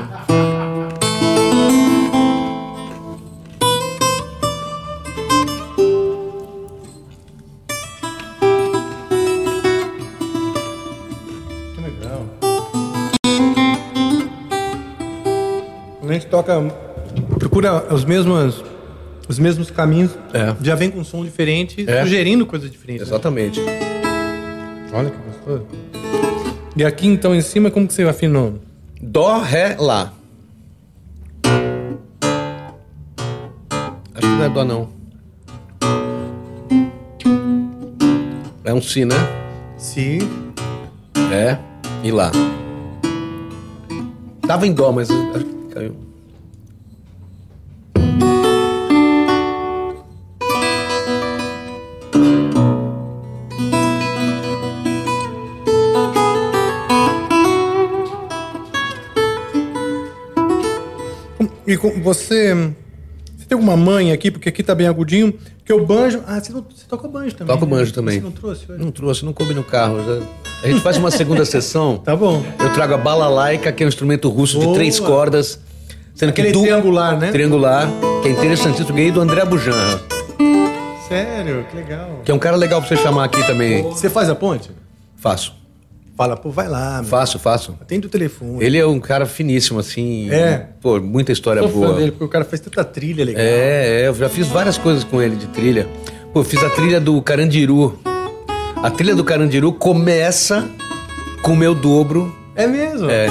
[16.31, 16.59] Toca,
[17.37, 18.63] procura os mesmos,
[19.27, 20.55] os mesmos caminhos, É.
[20.61, 22.01] já vem com um som diferente, É.
[22.03, 23.03] sugerindo coisas diferentes.
[23.07, 23.13] né?
[23.13, 23.59] Exatamente.
[24.93, 25.65] Olha que gostoso.
[26.75, 28.55] E aqui então em cima, como que você afinou?
[29.01, 30.13] Dó, Ré, Lá.
[34.15, 34.89] Acho que não é Dó, não.
[38.63, 39.15] É um Si, né?
[39.77, 40.19] Si.
[41.29, 41.59] Ré
[42.03, 42.31] e Lá.
[44.47, 45.95] Tava em Dó, mas acho que caiu.
[61.73, 62.53] E você.
[63.37, 65.33] Você tem alguma mãe aqui, porque aqui tá bem agudinho,
[65.65, 66.21] que eu banjo.
[66.27, 67.53] Ah, você, não, você toca banjo também.
[67.53, 67.71] Toco né?
[67.77, 68.19] banjo também.
[68.19, 68.83] Você não trouxe hoje?
[68.83, 69.97] Não trouxe, não coube no carro.
[70.05, 70.25] já-
[70.63, 71.97] A gente faz uma segunda sessão.
[71.97, 72.43] Tá bom.
[72.59, 74.75] Eu trago a balalaika, que é um instrumento russo de Boa.
[74.75, 75.59] três cordas.
[76.13, 76.61] Sendo Aquele que du...
[76.61, 77.31] triangular, né?
[77.31, 77.89] Triangular,
[78.21, 78.93] que é interessantíssimo.
[78.95, 80.01] Ganhei do André Bujanra.
[81.07, 81.65] Sério?
[81.69, 82.21] Que legal.
[82.23, 83.81] Que é um cara legal pra você chamar aqui também.
[83.83, 84.69] Você faz a ponte?
[85.17, 85.53] Faço.
[86.21, 87.01] Fala, pô, vai lá.
[87.01, 87.05] meu.
[87.05, 87.75] Faço, faço.
[87.81, 88.63] Atende o telefone.
[88.63, 90.29] Ele é um cara finíssimo, assim.
[90.29, 90.67] É.
[90.79, 91.93] Pô, muita história Sou fã boa.
[91.95, 93.41] dele, porque o cara faz tanta trilha legal.
[93.43, 95.87] É, é, eu já fiz várias coisas com ele de trilha.
[96.31, 97.99] Pô, eu fiz a trilha do Carandiru.
[98.83, 100.69] A trilha do Carandiru começa
[101.41, 102.31] com o meu dobro.
[102.55, 103.09] É mesmo?
[103.09, 103.25] É.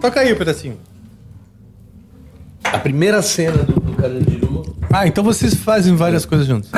[0.00, 0.78] Toca aí o pedacinho.
[2.62, 4.76] A primeira cena do, do Carandiru.
[4.92, 6.70] Ah, então vocês fazem várias coisas juntos.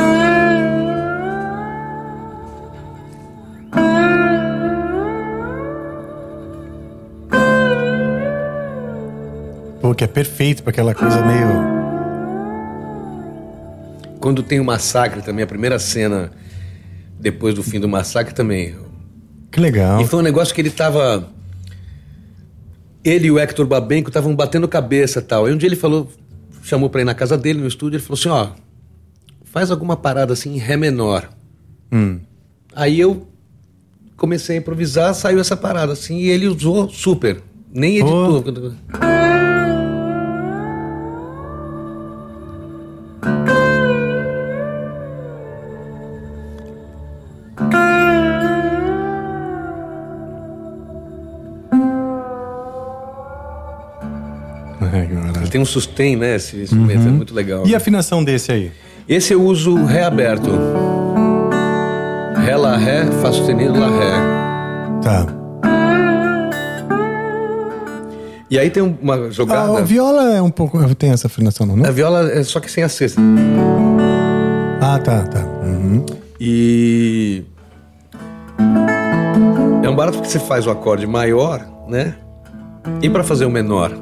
[9.86, 11.46] Pô, que é perfeito pra aquela coisa meio.
[14.18, 16.32] Quando tem o massacre também, a primeira cena
[17.20, 18.74] depois do fim do massacre também.
[19.48, 20.00] Que legal.
[20.00, 21.28] E foi um negócio que ele tava.
[23.04, 25.46] Ele e o Hector Babenco estavam batendo cabeça e tal.
[25.46, 26.10] Aí um dia ele falou,
[26.64, 28.48] chamou pra ir na casa dele, no estúdio, ele falou assim: ó,
[29.44, 31.28] faz alguma parada assim em Ré menor.
[31.92, 32.18] Hum.
[32.74, 33.28] Aí eu
[34.16, 37.40] comecei a improvisar, saiu essa parada assim, e ele usou super.
[37.72, 38.44] Nem editou.
[39.00, 39.25] Ai,
[55.46, 56.34] Ele tem um sustain, né?
[56.34, 57.64] Esse instrumento é muito legal.
[57.64, 58.72] E a afinação desse aí?
[59.08, 60.50] Esse eu uso Ré aberto.
[62.44, 65.00] Ré, Lá, Ré, Fá sustenido, Lá, Ré.
[65.02, 65.26] Tá.
[68.50, 69.72] E aí tem uma jogada.
[69.72, 70.94] Ah, a viola é um pouco.
[70.96, 71.74] Tem essa afinação, não?
[71.74, 71.92] A né?
[71.92, 73.20] viola é só que sem a sexta.
[74.80, 75.44] Ah, tá, tá.
[75.62, 76.04] Uhum.
[76.40, 77.44] E.
[79.84, 82.16] É um barato porque você faz o acorde maior, né?
[83.00, 83.92] E pra fazer o menor,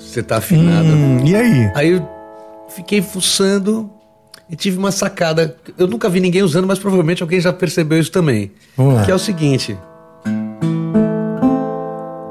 [0.00, 0.88] você tá afinado.
[0.88, 1.70] Hum, e aí?
[1.74, 2.08] Aí eu
[2.74, 3.90] fiquei fuçando
[4.48, 5.56] e tive uma sacada.
[5.78, 8.50] Eu nunca vi ninguém usando, mas provavelmente alguém já percebeu isso também.
[8.76, 9.04] Vamos lá.
[9.04, 9.76] Que é o seguinte: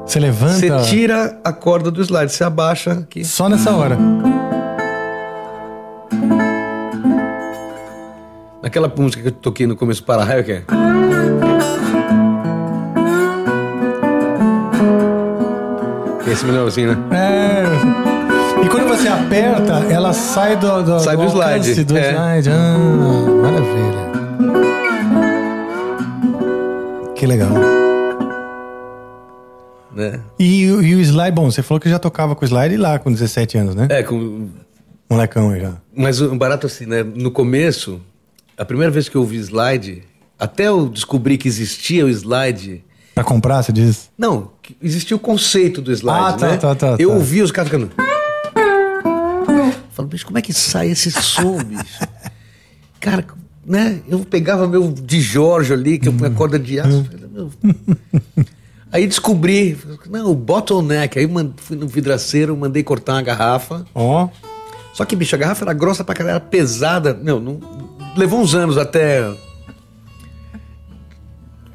[0.04, 3.24] Você levanta você tira a corda do slide, você abaixa aqui.
[3.24, 3.96] só nessa hora.
[8.62, 10.64] Naquela música que eu toquei no começo para raio, que é.
[16.32, 16.98] Esse melhorzinho, né?
[17.16, 18.64] É.
[18.64, 22.10] E quando você aperta, ela sai do, do, Sai do alcance slide, Do é.
[22.12, 22.50] slide.
[22.50, 22.78] Ah,
[23.42, 24.10] maravilha.
[27.14, 27.50] Que legal.
[29.94, 30.20] né?
[30.38, 33.10] E, o- e o slide, bom, você falou que já tocava com slide lá com
[33.12, 33.86] 17 anos, né?
[33.90, 34.48] É, com,
[35.10, 35.72] Molecão aí já.
[35.94, 37.02] Mas um barato assim, né?
[37.02, 38.00] No começo,
[38.56, 40.04] a primeira vez que eu ouvi slide,
[40.38, 42.84] até eu descobri que existia o slide.
[43.14, 44.08] Pra comprar, você diz?
[44.16, 44.52] Não,
[44.82, 46.56] existia o conceito do slide, Ah, tá, né?
[46.56, 47.14] tá, tá, Eu tá.
[47.16, 47.90] ouvi os caras ficando.
[49.92, 51.84] Falei, bicho, como é que sai esse som, bicho?
[53.00, 53.24] Cara,
[53.66, 54.00] né?
[54.08, 57.06] Eu pegava meu de Jorge ali, que eu punha corda de aço.
[57.32, 57.50] meu.
[58.92, 59.78] Aí descobri,
[60.08, 61.18] não, o bottleneck.
[61.18, 63.86] Aí fui no vidraceiro, mandei cortar uma garrafa.
[63.94, 64.28] Ó.
[64.92, 67.14] Só que, bicho, a garrafa era grossa pra caralho, era pesada.
[67.14, 67.60] Não, não,
[68.16, 69.22] levou uns anos até.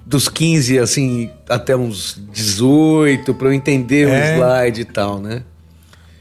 [0.05, 4.33] Dos 15, assim, até uns 18, pra eu entender É.
[4.33, 5.41] o slide e tal, né?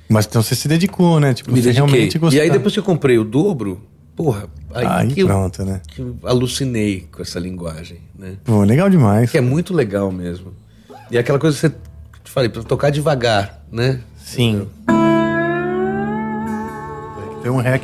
[0.08, 1.34] Mas então você se dedicou, né?
[1.34, 1.86] Tipo, Me você dediquei.
[1.86, 2.38] realmente gostou.
[2.38, 3.82] E aí, depois que eu comprei o dobro,
[4.16, 5.80] porra, aí, Aí que, eu, pronto, né?
[5.86, 8.34] que eu alucinei com essa linguagem, né?
[8.44, 9.30] Pô, legal demais.
[9.30, 10.52] Que é muito legal mesmo.
[11.10, 11.74] E é aquela coisa que você.
[12.24, 14.00] Te falei, pra tocar devagar, né?
[14.16, 14.66] Sim.
[17.42, 17.78] Tem um ré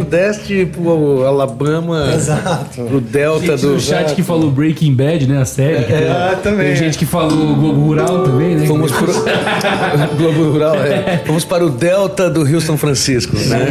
[0.00, 2.82] Nordeste, pro Alabama, Exato.
[2.84, 3.72] pro Delta Gente do.
[3.72, 5.40] no chat que falou Breaking Bad, né?
[5.40, 5.84] A série.
[5.84, 6.66] tem- Ah, também.
[6.68, 8.66] Tem gente que falou Globo Rural também, né?
[8.66, 9.06] Fomos pro
[10.16, 11.22] Globo Rural, é.
[11.26, 13.66] Fomos para o Delta do Rio São Francisco, né?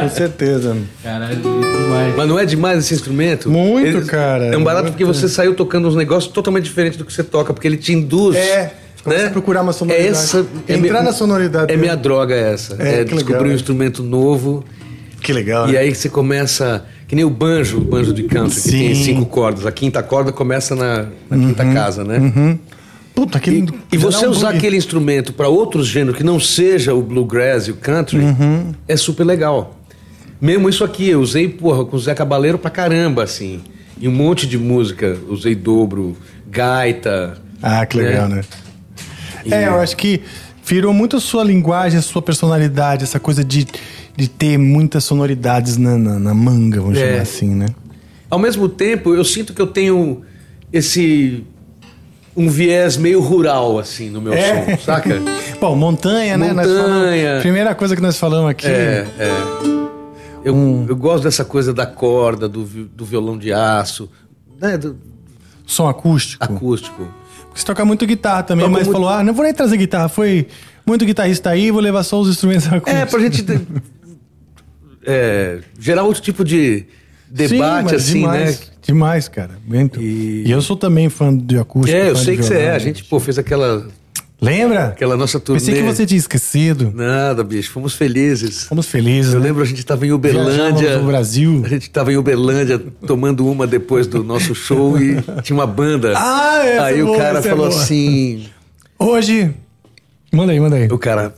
[0.00, 0.76] Com certeza.
[1.02, 2.16] Caralho, demais.
[2.16, 3.50] Mas não é demais esse instrumento?
[3.50, 4.46] Muito, cara.
[4.46, 4.92] É um barato Muito.
[4.94, 7.92] porque você saiu tocando uns negócios totalmente diferentes do que você toca, porque ele te
[7.92, 8.36] induz.
[8.36, 8.72] É.
[9.02, 9.28] Começa né?
[9.28, 10.08] a procurar uma sonoridade.
[10.08, 11.72] É essa, é Entrar na sonoridade.
[11.72, 12.74] É minha droga essa.
[12.80, 13.52] É, É, descobrir legal.
[13.52, 14.64] um instrumento novo.
[15.26, 15.68] Que legal.
[15.68, 15.78] E né?
[15.78, 16.84] aí você começa.
[17.08, 19.66] Que nem o banjo, o banjo de country, que tem cinco cordas.
[19.66, 22.56] A quinta corda começa na, na quinta casa, né?
[23.12, 23.68] Puta, aquele.
[23.90, 24.58] E, e você um usar bug.
[24.58, 28.72] aquele instrumento para outros gêneros que não seja o bluegrass e o country Uhum.
[28.86, 29.76] é super legal.
[30.40, 33.62] Mesmo isso aqui, eu usei, porra, com o Zé Cabaleiro pra caramba, assim.
[34.00, 35.18] E um monte de música.
[35.28, 36.16] Usei dobro,
[36.48, 37.36] gaita.
[37.60, 38.42] Ah, que legal, né?
[39.50, 40.20] É, eu acho que
[40.64, 43.66] virou muito a sua linguagem, a sua personalidade, essa coisa de,
[44.16, 47.06] de ter muitas sonoridades na, na, na manga, vamos É.
[47.10, 47.66] chamar assim, né?
[48.30, 50.22] Ao mesmo tempo, eu sinto que eu tenho
[50.72, 51.44] esse.
[52.36, 54.76] um viés meio rural, assim, no meu É.
[54.76, 55.20] som, saca?
[55.60, 56.52] Bom, montanha, né?
[56.52, 57.38] Nós falamos- Montanha.
[57.40, 58.66] primeira coisa que nós falamos aqui.
[58.66, 59.30] É, é.
[60.44, 60.84] Eu, Hum.
[60.88, 64.08] eu gosto dessa coisa da corda, do, do violão de aço,
[64.60, 64.76] né?
[64.78, 64.96] Do
[65.66, 66.44] Som acústico.
[66.44, 67.08] acústico.
[67.54, 70.08] Você toca muito guitarra também, Toco mas muito- falou: ah, não vou nem trazer guitarra.
[70.08, 70.46] Foi
[70.86, 72.92] muito guitarrista aí, vou levar só os instrumentos acústicos.
[72.92, 73.42] É, pra gente
[75.06, 76.84] é, gerar outro tipo de
[77.30, 78.66] debate, mas assim, demais, né?
[78.82, 79.58] Demais, cara.
[79.66, 80.00] Muito.
[80.00, 80.50] E- E...
[80.50, 81.96] eu sou também fã de acústico.
[81.96, 82.70] É, eu sei que você é.
[82.70, 83.86] A gente, pô, fez aquela,
[84.40, 84.86] Lembra?
[84.88, 85.58] aquela nossa turnê.
[85.60, 86.92] Pensei que você tinha esquecido.
[86.94, 88.64] Nada, bicho, fomos felizes.
[88.64, 89.32] Fomos felizes.
[89.34, 89.46] Eu né?
[89.46, 90.98] lembro a gente tava em Uberlândia.
[90.98, 91.62] no Brasil.
[91.64, 96.12] A gente tava em Uberlândia tomando uma depois do nosso show e tinha uma banda.
[96.18, 97.80] Ah, essa Aí é o boa, cara é falou boa.
[97.82, 98.46] assim:
[98.98, 99.52] Hoje.
[100.32, 100.86] Manda aí, manda aí.
[100.90, 101.34] o cara,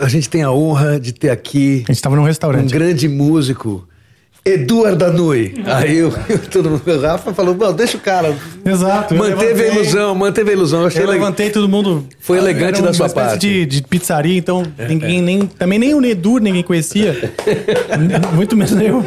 [0.00, 2.72] a gente tem a honra de ter aqui A gente tava num um restaurante.
[2.72, 3.86] grande músico,
[4.44, 5.54] Eduardo Danui.
[5.66, 6.10] Aí eu,
[6.50, 8.34] todo mundo, o Rafa falou: Não, deixa o cara.
[8.64, 9.14] Exato.
[9.14, 10.80] eu Manteve a ilusão, manteve a ilusão.
[10.80, 12.06] Eu achei Eu levantei todo mundo.
[12.20, 13.46] Foi elegante da sua parte.
[13.46, 15.46] É, De, de pizzaria, então ninguém nem.
[15.46, 17.32] Também nem o Nedu ninguém conhecia.
[18.34, 19.04] Muito menos eu.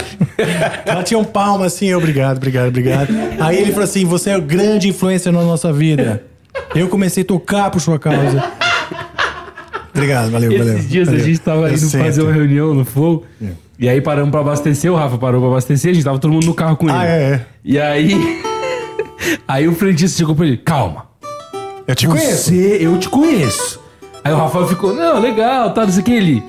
[0.86, 3.10] Ela tinha um palmo assim, eu, obrigado, obrigado, obrigado.
[3.40, 6.24] Aí ele falou assim: você é grande influência na nossa vida.
[6.76, 8.44] Eu comecei a tocar por sua causa.
[10.04, 10.78] Obrigado, valeu, valeu.
[10.78, 11.22] Esses dias valeu.
[11.22, 13.24] a gente tava indo fazer uma reunião no Flow.
[13.80, 16.46] E aí paramos pra abastecer, o Rafa parou pra abastecer, a gente tava todo mundo
[16.46, 16.98] no carro com ele.
[16.98, 17.46] Ah, é, é.
[17.64, 18.44] E aí.
[19.48, 21.08] aí o frentista chegou pra ele: calma.
[21.88, 22.50] Eu te conheço.
[22.50, 23.82] Você, eu te conheço.
[24.24, 26.14] Aí o Rafael ficou, não, legal, tá, não sei o que.
[26.14, 26.44] Ele.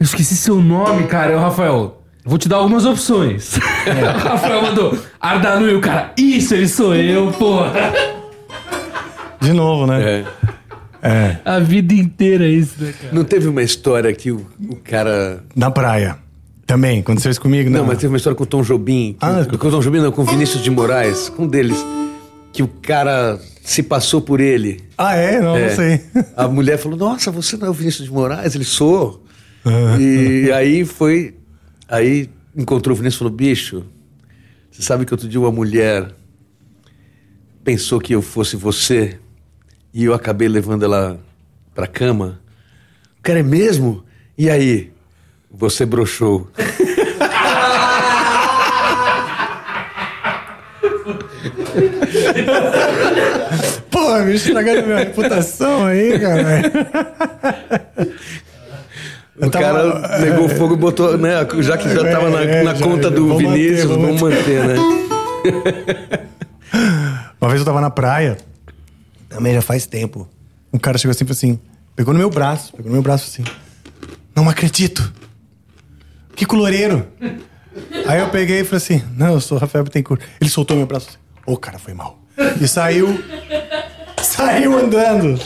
[0.00, 1.30] Eu esqueci seu nome, cara.
[1.30, 3.56] Aí o Rafael, vou te dar algumas opções.
[3.56, 7.92] o Rafael mandou, Ardanui, o cara, isso, ele sou eu, porra.
[9.40, 10.02] De novo, né?
[10.02, 10.24] É.
[11.06, 11.40] É.
[11.44, 13.14] A vida inteira isso, né, cara?
[13.14, 15.42] Não teve uma história que o, o cara.
[15.54, 16.18] Na praia.
[16.66, 17.70] Também, aconteceu isso comigo?
[17.70, 19.12] Não, mas teve uma história com o Tom Jobim.
[19.12, 21.76] que- Ah, com o Tom Jobim, não, com o Vinícius de Moraes, com um deles.
[22.52, 24.80] Que o cara se passou por ele.
[24.98, 25.40] Ah, é?
[25.40, 25.68] Não, É.
[25.68, 26.00] não sei.
[26.36, 28.54] A mulher falou: Nossa, você não é o Vinícius de Moraes?
[28.54, 29.22] Ele sou.
[30.00, 31.34] e aí foi.
[31.88, 33.84] Aí encontrou o Vinícius e falou: Bicho,
[34.70, 36.08] você sabe que outro dia uma mulher
[37.62, 39.18] pensou que eu fosse você
[39.96, 41.18] e eu acabei levando ela
[41.74, 42.38] pra cama?
[43.22, 44.04] Cara, é mesmo?
[44.36, 44.92] E aí?
[45.50, 46.50] Você broxou.
[53.90, 56.62] Pô, me estragaram minha reputação aí, cara.
[59.38, 61.46] O cara negou fogo e botou, né?
[61.60, 64.22] Já que já tava na, É, na já- conta do vamos manter, Vinícius, vamos vamos
[64.22, 64.74] manter, né?
[67.40, 68.36] Uma vez eu tava na praia,
[69.28, 70.28] também já faz tempo.
[70.72, 71.60] Um cara chegou assim e falou assim:
[71.94, 73.44] pegou no meu braço, pegou no meu braço assim.
[74.34, 75.12] Não acredito.
[76.34, 77.06] Que coloreiro.
[78.06, 80.20] Aí eu peguei e falei assim: não, eu sou Rafael Bittencourt.
[80.40, 82.20] Ele soltou meu braço assim: ô, cara, foi mal.
[82.60, 83.08] E saiu.
[84.22, 85.40] saiu andando.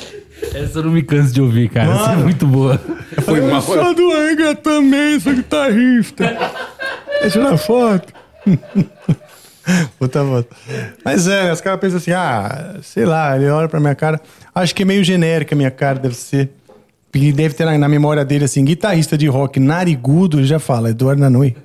[0.54, 1.92] Essa eu não me canso de ouvir, cara.
[1.92, 2.80] Essa é muito boa.
[3.24, 3.60] Foi mal.
[3.62, 6.24] sou do Angra também, sou guitarrista.
[7.20, 8.12] Deixa eu tirar foto.
[9.98, 10.48] Puta foto.
[11.04, 14.20] Mas é, os caras pensam assim, ah, sei lá, ele olha pra minha cara.
[14.54, 16.50] Acho que é meio genérica a minha cara, deve ser.
[17.12, 20.90] E deve ter na, na memória dele assim, guitarrista de rock narigudo, ele já fala,
[20.90, 21.56] Eduardo Nanui.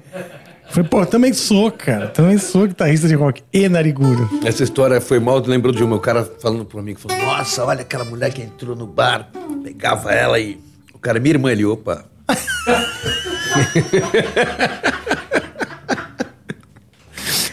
[0.69, 2.07] Falei, pô, também sou, cara.
[2.07, 4.27] Também sou guitarrista de rock e narigudo.
[4.43, 5.95] Essa história foi mal, lembrou de uma.
[5.95, 9.29] O cara falando pro amigo, falou, nossa, olha aquela mulher que entrou no bar,
[9.63, 10.59] pegava ela e...
[10.93, 12.05] O cara, minha irmã, ele, opa.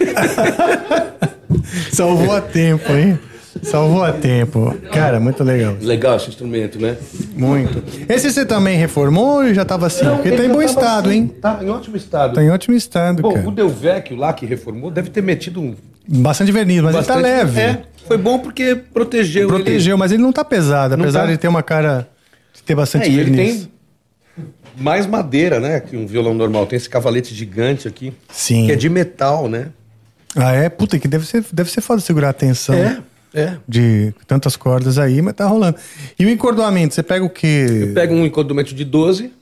[1.92, 3.18] Salvou a tempo, hein?
[3.62, 4.74] Salvou a tempo.
[4.92, 5.76] Cara, muito legal.
[5.80, 6.96] Legal esse instrumento, né?
[7.36, 7.82] Muito.
[8.08, 10.04] Esse você também reformou ou já tava assim?
[10.06, 11.28] Porque tá em bom estado, hein?
[11.40, 12.34] Tá em ótimo estado.
[12.34, 13.48] Tá em ótimo estado, Bom, cara.
[13.48, 15.74] o Del Vecchio lá que reformou deve ter metido um.
[16.08, 17.60] Bastante verniz, mas bastante- ele tá leve.
[17.60, 19.46] É, foi bom porque protegeu.
[19.48, 21.32] Protegeu, mas ele não tá pesado, Não apesar tá.
[21.32, 22.08] de ter uma cara
[22.52, 22.80] de ter Ele.
[22.80, 23.56] bastante É, e ele verniz.
[24.34, 24.44] tem
[24.78, 25.78] mais madeira, né?
[25.78, 26.66] Que um violão normal.
[26.66, 28.12] Tem esse cavalete gigante aqui.
[28.32, 28.66] Sim.
[28.66, 29.68] Que é de metal, né?
[30.36, 30.68] Ah, é?
[30.68, 32.74] Puta, que deve ser, deve ser foda segurar a tensão
[33.34, 33.56] é.
[33.68, 35.76] de tantas cordas aí, mas tá rolando.
[36.18, 37.90] E o encordoamento, você pega o quê?
[37.94, 39.32] Pega um encodamento de 12.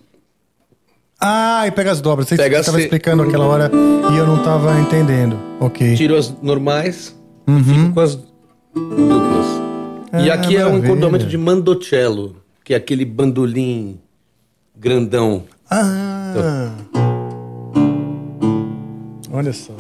[1.21, 2.29] Ah, e pega as dobras.
[2.29, 3.71] Você Pega estava se- explicando aquela hora
[4.13, 5.39] e eu não tava entendendo.
[5.61, 5.95] Ok.
[5.95, 7.15] Tiro as normais
[7.47, 8.15] e fico com as
[8.75, 9.47] duplas.
[10.25, 10.87] e Ah, aqui é um maravilha.
[10.87, 14.01] encordoamento de mandocello, que é aquele bandolim
[14.75, 15.45] grandão.
[15.71, 16.73] Ah.
[19.33, 19.73] Olha só.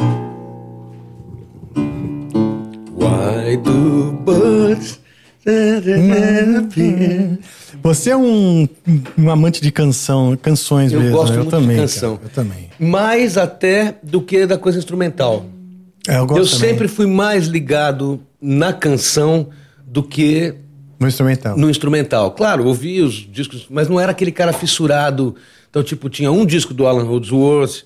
[3.11, 5.01] Why do birds...
[7.83, 8.69] Você é um,
[9.19, 11.17] um amante de canção, canções Eu mesmo.
[11.17, 12.17] gosto eu muito de também, canção.
[12.17, 12.71] cara, eu também.
[12.79, 15.47] Mais até do que da coisa instrumental.
[16.07, 16.45] É, eu Eu também.
[16.47, 19.49] sempre fui mais ligado na canção
[19.87, 20.55] do que
[21.01, 21.57] No instrumental.
[21.57, 22.31] no instrumental.
[22.33, 25.35] Claro, ouvi os discos, mas não era aquele cara fissurado.
[25.71, 27.85] Então, tipo, tinha um disco do Alan Holdsworth,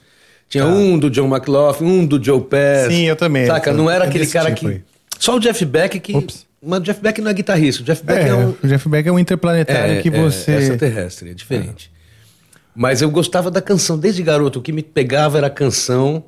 [0.49, 2.89] tinha um do John McLaughlin, um do Joe Pass.
[2.93, 3.47] Sim, eu também.
[3.47, 3.71] Saca?
[3.71, 4.75] Eu Não era sou aquele cara tipo que...
[4.75, 4.83] aí.
[5.19, 6.17] Só o Jeff Beck que...
[6.17, 6.47] Ups.
[6.67, 7.83] Mas o Jeff Beck não é guitarrista.
[7.83, 8.55] O Jeff Beck É, é, um...
[8.63, 10.53] o Jeff Beck é um interplanetário que você.
[10.53, 11.91] É extraterrestre, é diferente.
[12.75, 14.59] Mas eu gostava da canção desde garoto.
[14.59, 16.25] O que me pegava era a canção,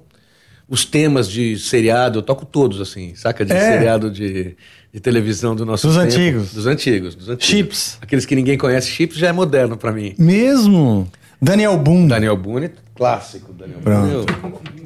[0.69, 2.19] os temas de seriado.
[2.19, 3.45] Eu toco todos, assim, saca?
[3.47, 3.73] De É.
[3.73, 4.55] seriado de,
[4.93, 6.07] de televisão do nosso Dos tempo.
[6.09, 6.53] antigos.
[6.53, 7.15] Dos antigos.
[7.15, 7.47] Dos antigos.
[7.47, 7.99] Chips.
[8.03, 8.89] Aqueles que ninguém conhece.
[8.91, 10.15] Chips já é moderno pra mim.
[10.19, 11.11] Mesmo?
[11.41, 12.09] Daniel Boone.
[12.09, 13.53] Daniel Boone, clássico.
[13.55, 14.27] Daniel Pronto.
[14.41, 14.86] Boone.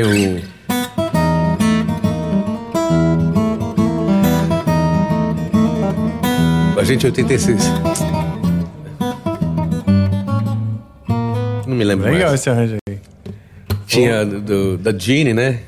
[0.00, 0.40] Tem um.
[6.78, 7.58] Agente 86.
[11.66, 12.40] Não me lembro Legal mais.
[12.40, 12.98] esse arranjo aí.
[13.86, 15.60] Tinha do, do- da Gene, né?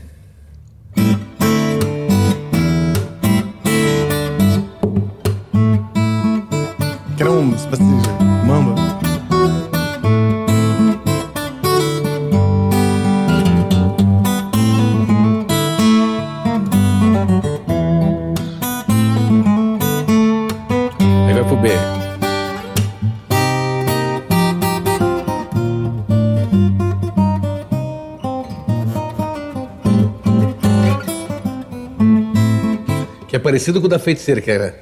[33.53, 34.75] Parecido com o da feiticeira, que era.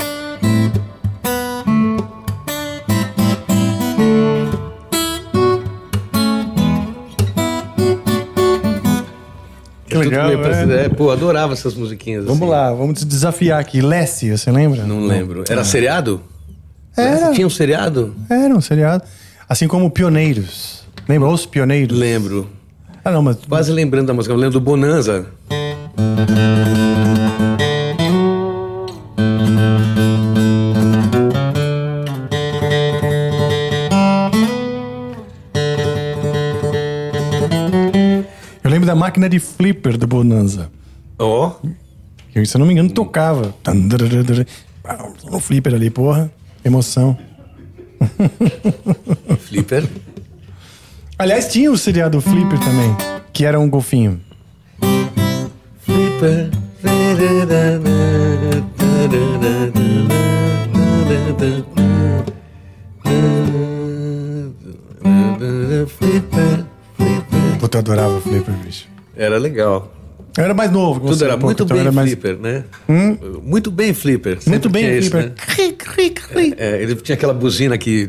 [9.87, 10.73] Que legal, meio parecido.
[10.73, 10.85] é.
[10.85, 12.25] É, pô, adorava essas musiquinhas.
[12.25, 12.51] Vamos assim.
[12.51, 13.81] lá, vamos desafiar aqui.
[13.81, 14.85] Lessie, você lembra?
[14.85, 15.43] Não lembro.
[15.49, 16.23] Era seriado?
[16.97, 17.33] Era.
[17.33, 18.15] Tinha um seriado?
[18.31, 19.03] Era um seriado.
[19.49, 20.85] Assim como Pioneiros.
[21.09, 21.29] Lembra?
[21.29, 21.99] Os Pioneiros?
[21.99, 22.49] Lembro.
[23.05, 23.37] Ah, não, mas.
[23.49, 24.33] Quase lembrando da música.
[24.33, 25.27] Eu lembro do Bonanza.
[39.01, 40.71] Máquina de flipper do Bonanza.
[41.19, 41.55] Ó.
[42.33, 43.55] Que, se eu não me engano, tocava.
[45.31, 46.31] No flipper ali, porra.
[46.63, 47.17] Emoção.
[49.41, 49.89] Flipper.
[51.19, 52.95] Aliás, tinha o seriado Flipper também,
[53.33, 54.21] que era um golfinho.
[55.81, 56.51] Flipper.
[56.81, 57.81] Flipper.
[65.87, 66.65] Flipper.
[67.59, 68.90] Puta, eu adorava o Flipper, bicho.
[69.23, 69.93] Era legal.
[70.39, 72.39] Eu era mais novo Tudo você, era um pouco, muito então bem era mais- Flipper,
[72.39, 72.65] né?
[73.43, 74.39] Muito bem Flipper.
[74.47, 75.29] Muito bem o isso, Flipper.
[75.31, 75.35] né?
[75.37, 76.55] Cri, cri, cri.
[76.57, 78.09] É, ele tinha aquela buzina que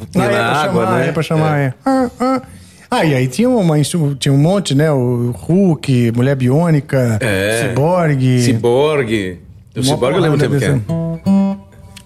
[0.00, 1.08] Ah, punha é na pra água, chamar, né?
[1.08, 1.74] é pra chamar, é.
[1.84, 2.42] Ah, ah.
[2.90, 3.76] Ah, e aí tinha, uma,
[4.18, 4.90] tinha um monte, né?
[4.90, 7.68] O Hulk, Mulher Biônica, É.
[7.68, 8.40] Cyborg.
[8.40, 9.38] Ciborgue.
[9.76, 10.80] O Ciborgue eu lembro o tempo que é.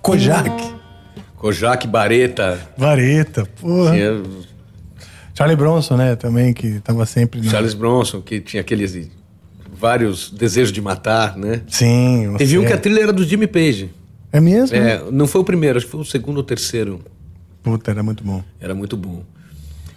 [0.02, 0.50] Kojak.
[1.36, 2.58] Kojak Bareta.
[2.76, 3.92] Vareta, porra.
[3.92, 4.22] Tinha
[5.34, 6.16] Charlie Bronson, né?
[6.16, 7.42] Também, que tava sempre...
[7.48, 9.08] Charles Bronson, que tinha aqueles
[9.78, 11.62] vários desejos de matar, né?
[11.68, 12.34] Sim.
[12.38, 13.90] Teve um você- que a trilha era do Jimmy Page.
[14.32, 14.76] É mesmo?
[14.76, 17.00] É, não foi o primeiro, acho que foi o segundo ou terceiro.
[17.62, 18.42] Puta, era muito bom.
[18.60, 19.22] Era muito bom.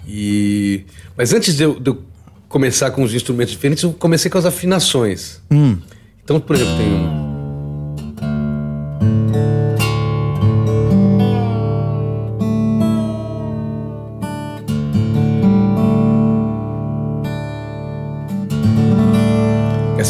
[0.07, 0.85] E...
[1.17, 2.03] Mas antes de eu, de eu
[2.47, 5.41] começar com os instrumentos diferentes, eu comecei com as afinações.
[5.51, 5.77] Hum.
[6.23, 7.25] Então, por exemplo, tem um...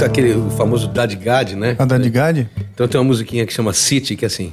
[0.04, 1.76] aquele o famoso Dadgad, né?
[1.80, 2.48] A Daddy Gad?
[2.74, 4.52] Então tem uma musiquinha que chama City, que é assim.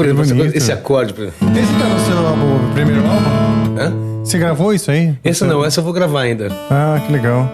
[0.00, 1.12] Por exemplo, essa coisa- esse acorde.
[1.12, 1.48] por exemplo.
[1.58, 3.78] Esse tá no seu álbum, primeiro álbum?
[3.78, 3.92] Hã?
[4.24, 5.14] Você gravou isso aí?
[5.24, 6.48] Essa não, essa eu vou gravar ainda.
[6.70, 7.50] Ah, que legal.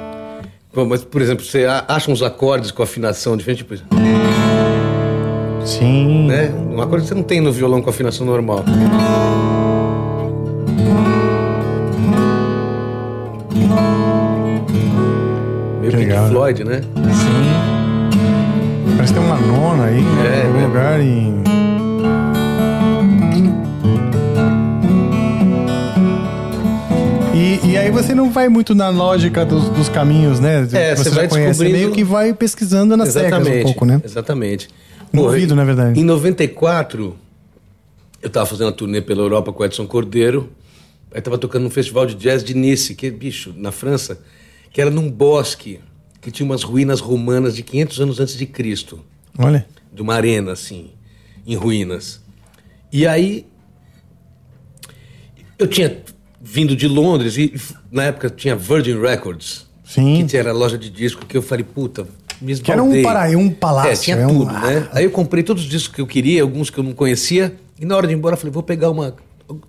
[0.73, 3.75] Pô, Mas, por exemplo, você acha uns acordes com afinação diferente, tipo,
[5.65, 6.26] Sim.
[6.28, 6.52] né?
[6.70, 8.62] Um acorde que você não tem no violão com afinação normal.
[15.81, 16.31] Meio Que Pink legal, né?
[16.31, 16.81] Floyd, né?
[17.12, 18.97] Sim.
[18.97, 19.99] Parece que tem uma nona aí?
[19.99, 20.66] É, em algum né?
[20.66, 21.45] lugar em...
[27.97, 30.68] você não vai muito na lógica dos, dos caminhos, né?
[30.73, 31.58] É, você vai conhece.
[31.58, 34.00] Você descobrindo- meio que vai pesquisando nas cegas um pouco, né?
[34.05, 34.68] Exatamente.
[35.15, 35.99] Ouvido, na verdade.
[35.99, 37.16] Em 94,
[38.20, 40.50] eu tava fazendo a turnê pela Europa com o Edson Cordeiro.
[41.15, 44.20] Aí tava tocando num festival de jazz de Nice, que é, bicho, na França,
[44.70, 45.81] que era num bosque,
[46.20, 49.00] que tinha umas ruínas romanas de 500 anos antes de Cristo.
[49.39, 49.66] Olha.
[49.91, 50.91] De uma arena, assim,
[51.47, 52.20] em ruínas.
[52.92, 53.47] E aí,
[55.58, 55.97] eu tinha
[56.40, 57.55] vindo de Londres e
[57.90, 59.66] na época tinha Virgin Records.
[59.84, 60.26] Sim.
[60.26, 62.06] Que era a loja de disco que eu falei, puta,
[62.40, 63.02] me Que era um esbaldei.
[63.02, 64.89] para- um palácio, É, tinha é um- tudo, né?
[64.92, 67.56] Aí eu comprei todos os discos que eu queria, alguns que eu não conhecia.
[67.81, 69.15] E na hora de ir embora eu falei, vou pegar uma...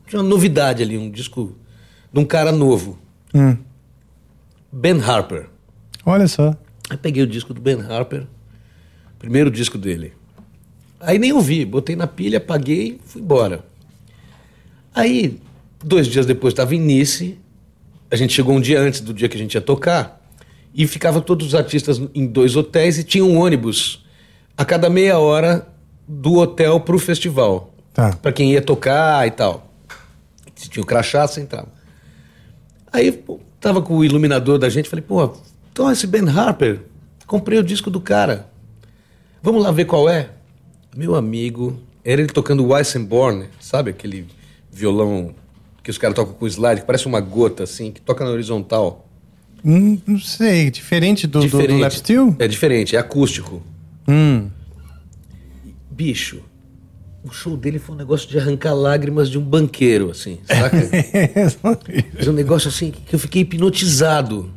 [0.08, 1.56] Tinha uma novidade ali, um disco
[2.12, 2.98] de um cara novo.
[3.34, 3.56] Hum.
[4.72, 5.48] Ben Harper.
[6.06, 6.56] Olha só.
[6.90, 8.26] Aí peguei o disco do Ben Harper,
[9.20, 10.14] primeiro disco dele.
[11.00, 13.64] Aí nem ouvi, botei na pilha, apaguei, fui embora.
[14.96, 15.40] Aí,
[15.84, 17.38] dois dias depois, estava em Nice,
[18.10, 20.18] a gente chegou um dia antes do dia que a gente ia tocar,
[20.74, 24.06] e ficava todos os artistas em dois hotéis e tinha um ônibus
[24.56, 25.68] a cada meia hora
[26.08, 27.74] do hotel para o festival.
[27.94, 28.16] Tá.
[28.22, 29.74] Para quem ia tocar e tal.
[30.54, 31.70] Se tinha o crachá, você entrava.
[32.94, 35.36] Aí pô, tava com o iluminador da gente, falei, pô,
[35.72, 36.82] então esse Ben Harper,
[37.26, 38.48] comprei o disco do cara.
[39.42, 40.30] Vamos lá ver qual é?
[40.96, 44.28] Meu amigo, era ele tocando Weissenborn, sabe aquele
[44.72, 45.34] violão
[45.88, 49.08] que os caras tocam com slide, que parece uma gota assim, que toca na horizontal.
[49.64, 51.80] Hum, não sei, diferente do, do, do Diferente.
[51.80, 52.36] Lap Steel?
[52.40, 53.64] É diferente, é acústico.
[54.06, 54.50] Hum.
[55.90, 56.42] Bicho,
[57.24, 60.76] o show dele foi um negócio de arrancar lágrimas de um banqueiro, assim, saca?
[62.14, 64.52] Mas um negócio assim que eu fiquei hipnotizado.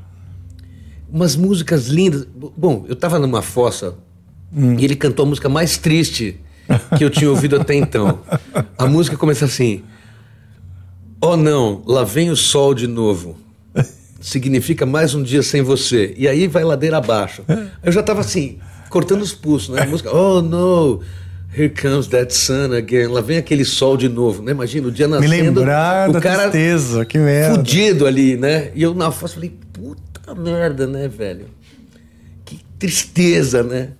[1.08, 2.26] Umas músicas lindas.
[2.56, 3.94] Bom, eu tava numa fossa
[4.52, 6.40] e ele cantou a música mais triste
[6.98, 8.18] que eu tinha ouvido até então.
[8.76, 9.84] A música começa assim:
[11.20, 13.36] Oh não, lá vem o sol de novo.
[14.20, 16.14] Significa mais um dia sem você.
[16.16, 17.42] E aí vai ladeira abaixo.
[17.82, 18.58] Eu já tava assim,
[18.88, 19.82] cortando os pulsos, né?
[19.82, 21.00] A música, oh no,
[21.56, 23.06] here comes that sun again.
[23.08, 24.52] Lá vem aquele sol de novo, né?
[24.52, 25.60] Imagina o dia Me nascendo.
[25.60, 27.56] lembrar o da cara tristeza, que merda.
[27.56, 28.70] fudido ali, né?
[28.74, 31.46] E eu na fossa falei, puta merda, né, velho?
[32.44, 33.90] Que tristeza, né?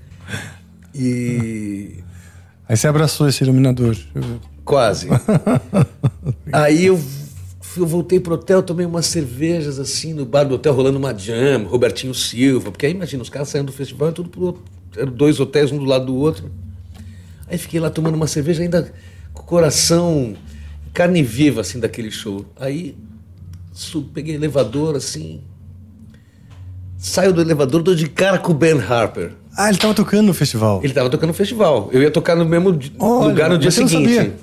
[0.95, 1.97] E
[2.69, 3.97] Aí você abraçou esse iluminador.
[4.65, 5.09] Quase.
[6.53, 7.01] Aí eu,
[7.77, 11.65] eu voltei pro hotel, tomei umas cervejas assim no bar do hotel, rolando uma jam,
[11.65, 14.63] Robertinho Silva, porque aí imagina, os caras saindo do festival e tudo pro outro.
[14.97, 16.51] Eram dois hotéis, um do lado do outro.
[17.49, 18.93] Aí fiquei lá tomando uma cerveja, ainda
[19.33, 20.35] com o coração
[20.93, 22.45] carne viva, assim, daquele show.
[22.59, 22.97] Aí
[23.73, 25.41] su- peguei elevador, assim.
[26.99, 29.33] Saio do elevador, dou de cara com o Ben Harper.
[29.57, 30.81] Ah, ele tava tocando no festival.
[30.83, 31.89] Ele tava tocando no festival.
[31.93, 34.15] Eu ia tocar no mesmo Olha, lugar no dia você não seguinte.
[34.15, 34.37] sabia?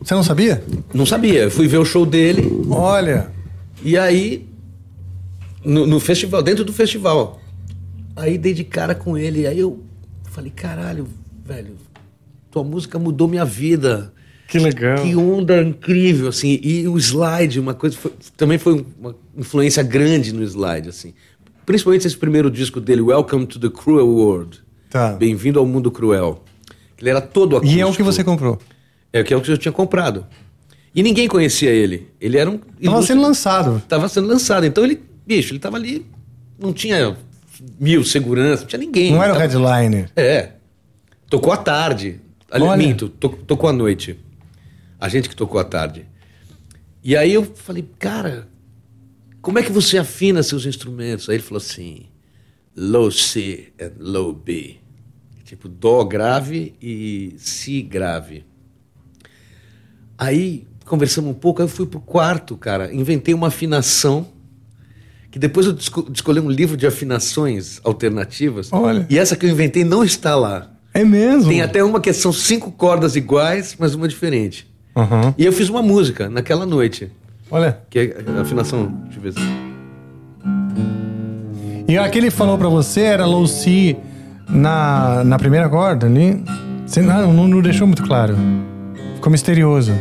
[0.00, 0.62] Você não sabia?
[0.92, 1.44] Não sabia.
[1.44, 3.30] Eu fui ver o show dele Olha.
[3.82, 4.46] e aí.
[5.64, 7.40] No, no festival, dentro do festival.
[8.16, 9.46] Aí dei de cara com ele.
[9.46, 9.80] Aí eu
[10.24, 11.06] falei: caralho,
[11.44, 11.76] velho,
[12.50, 14.12] tua música mudou minha vida.
[14.48, 14.98] Que legal.
[15.02, 16.58] Que onda incrível, assim.
[16.62, 17.96] E o slide, uma coisa.
[17.96, 21.14] foi- também foi uma influência grande no slide, assim.
[21.64, 24.60] principalmente esse primeiro disco dele, Welcome to the Cruel World.
[24.90, 25.12] Tá.
[25.12, 26.42] Bem-vindo ao mundo cruel.
[27.00, 27.78] Ele era todo acústico.
[27.78, 28.58] E é o que você comprou.
[29.12, 30.26] É que é o que eu tinha comprado.
[30.94, 32.08] E ninguém conhecia ele.
[32.20, 32.58] Ele era um.
[32.58, 33.82] Tava ilustre- sendo lançado.
[33.88, 34.64] Tava sendo lançado.
[34.66, 36.06] Então ele, bicho, ele tava ali.
[36.58, 37.16] Não tinha
[37.80, 39.12] mil segurança, não tinha ninguém.
[39.12, 40.10] Não era o Tava- headliner.
[40.16, 40.52] É.
[41.28, 42.20] Tocou à tarde.
[42.50, 42.76] Ali, Olha.
[42.76, 44.18] minto, to- tocou à noite.
[45.00, 46.06] A gente que tocou à tarde.
[47.02, 48.46] E aí eu falei, cara,
[49.40, 51.28] como é que você afina seus instrumentos?
[51.28, 52.02] Aí ele falou assim:
[52.76, 54.76] low C and low B.
[55.44, 58.44] Tipo, Dó grave e Si grave.
[60.22, 64.24] Aí conversamos um pouco, aí eu fui pro quarto, cara, inventei uma afinação.
[65.32, 65.76] Que depois eu
[66.14, 68.68] escolhi um livro de afinações alternativas.
[68.72, 69.04] Olha.
[69.10, 70.70] E essa que eu inventei não está lá.
[70.94, 71.48] É mesmo?
[71.48, 74.70] Tem até uma que são cinco cordas iguais, mas uma diferente.
[74.94, 75.34] Aham.
[75.36, 77.10] E eu fiz uma música naquela noite.
[77.50, 77.78] Olha.
[77.90, 78.86] Que é a afinação.
[79.04, 79.34] Deixa eu ver.
[81.88, 83.96] E a que ele falou pra você era low C
[84.48, 86.44] na, na primeira corda ali?
[86.86, 88.36] Você não, não, não deixou muito claro.
[89.16, 89.92] Ficou misterioso.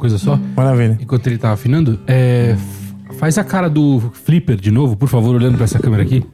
[0.00, 0.38] Coisa só.
[0.56, 0.98] Maravilha.
[1.00, 2.56] Enquanto ele tá afinando, é,
[3.18, 6.24] faz a cara do Flipper de novo, por favor, olhando pra essa câmera aqui.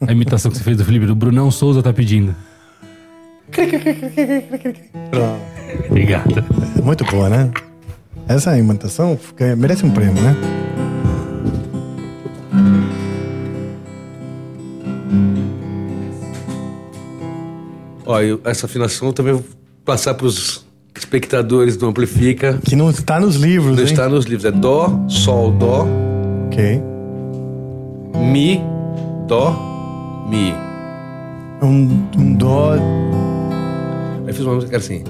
[0.00, 2.34] A imitação que você fez do Flipper, o Brunão Souza tá pedindo.
[5.10, 5.40] Pronto.
[5.88, 6.44] Obrigado.
[6.84, 7.50] Muito boa, né?
[8.28, 9.16] Essa imitação
[9.56, 10.34] merece um prêmio, né?
[18.04, 19.44] Ó, eu- essa afinação eu também vou
[19.84, 20.65] passar para os
[20.98, 22.58] espectadores do Amplifica.
[22.64, 23.90] Que não está nos livros, Não hein?
[23.90, 24.44] está nos livros.
[24.44, 25.86] É Dó, Sol, Dó,
[26.46, 26.82] Ok.
[28.32, 28.60] Mi,
[29.26, 29.52] Dó,
[30.28, 30.54] Mi.
[31.62, 32.72] Um, um dó.
[34.26, 35.02] Aí fiz uma música assim.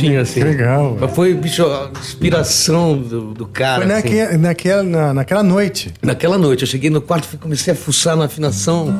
[0.00, 0.40] Curtinho assim.
[0.40, 0.96] Que legal.
[1.00, 3.84] Mas foi, bicho, a inspiração do, do cara.
[3.86, 4.16] Foi assim.
[4.20, 5.92] naque, naquela, na- naquela noite.
[6.02, 8.94] Naquela noite, eu cheguei no quarto e comecei a fuçar na afinação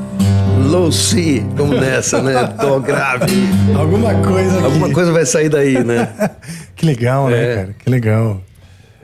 [0.70, 2.34] low C, como nessa, né?
[2.60, 3.32] Dó grave.
[3.78, 4.64] Alguma coisa aqui.
[4.64, 6.12] Alguma coisa vai sair daí, né?
[6.76, 7.54] Que legal, né, É.
[7.56, 7.74] cara?
[7.84, 8.40] Que legal.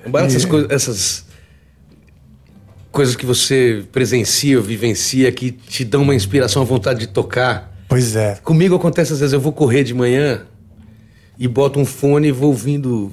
[0.06, 1.24] Embora essas, coisas, essas
[2.92, 7.72] coisas que você presencia, vivencia, que te dão uma inspiração, uma vontade de tocar.
[7.88, 8.38] Pois é.
[8.44, 10.42] Comigo acontece às vezes, eu vou correr de manhã
[11.38, 13.12] e boto um fone e vou ouvindo.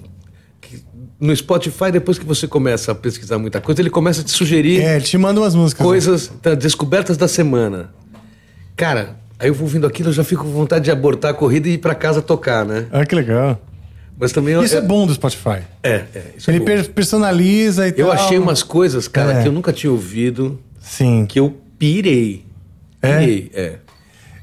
[1.19, 4.81] No Spotify, depois que você começa a pesquisar muita coisa, ele começa a te sugerir
[4.81, 5.85] É, ele te manda umas músicas.
[5.85, 7.91] coisas, tá, descobertas da semana.
[8.75, 11.69] Cara, aí eu vou ouvindo aquilo, eu já fico com vontade de abortar a corrida
[11.69, 12.87] e ir pra casa tocar, né?
[12.91, 13.61] Ah, que legal.
[14.19, 15.59] Mas também eu, Isso é bom do Spotify.
[15.83, 18.07] É, é, isso é Ele per- personaliza e tal.
[18.07, 19.41] Eu achei umas coisas, cara, É.
[19.43, 21.25] que eu nunca tinha ouvido, Sim.
[21.27, 22.45] que eu pirei.
[23.01, 23.19] É?
[23.19, 23.75] Pirei, é.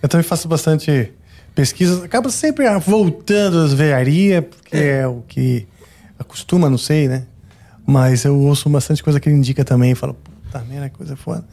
[0.00, 1.10] Eu também faço bastante
[1.58, 2.04] pesquisas.
[2.04, 5.08] Acaba sempre ah, voltando às veiarias, porque é.
[5.08, 5.66] o que
[6.16, 7.24] acostuma, não sei, né?
[7.84, 9.90] Mas eu ouço bastante coisa que ele indica também.
[9.90, 11.44] e Falo, puta merda, coisa foda.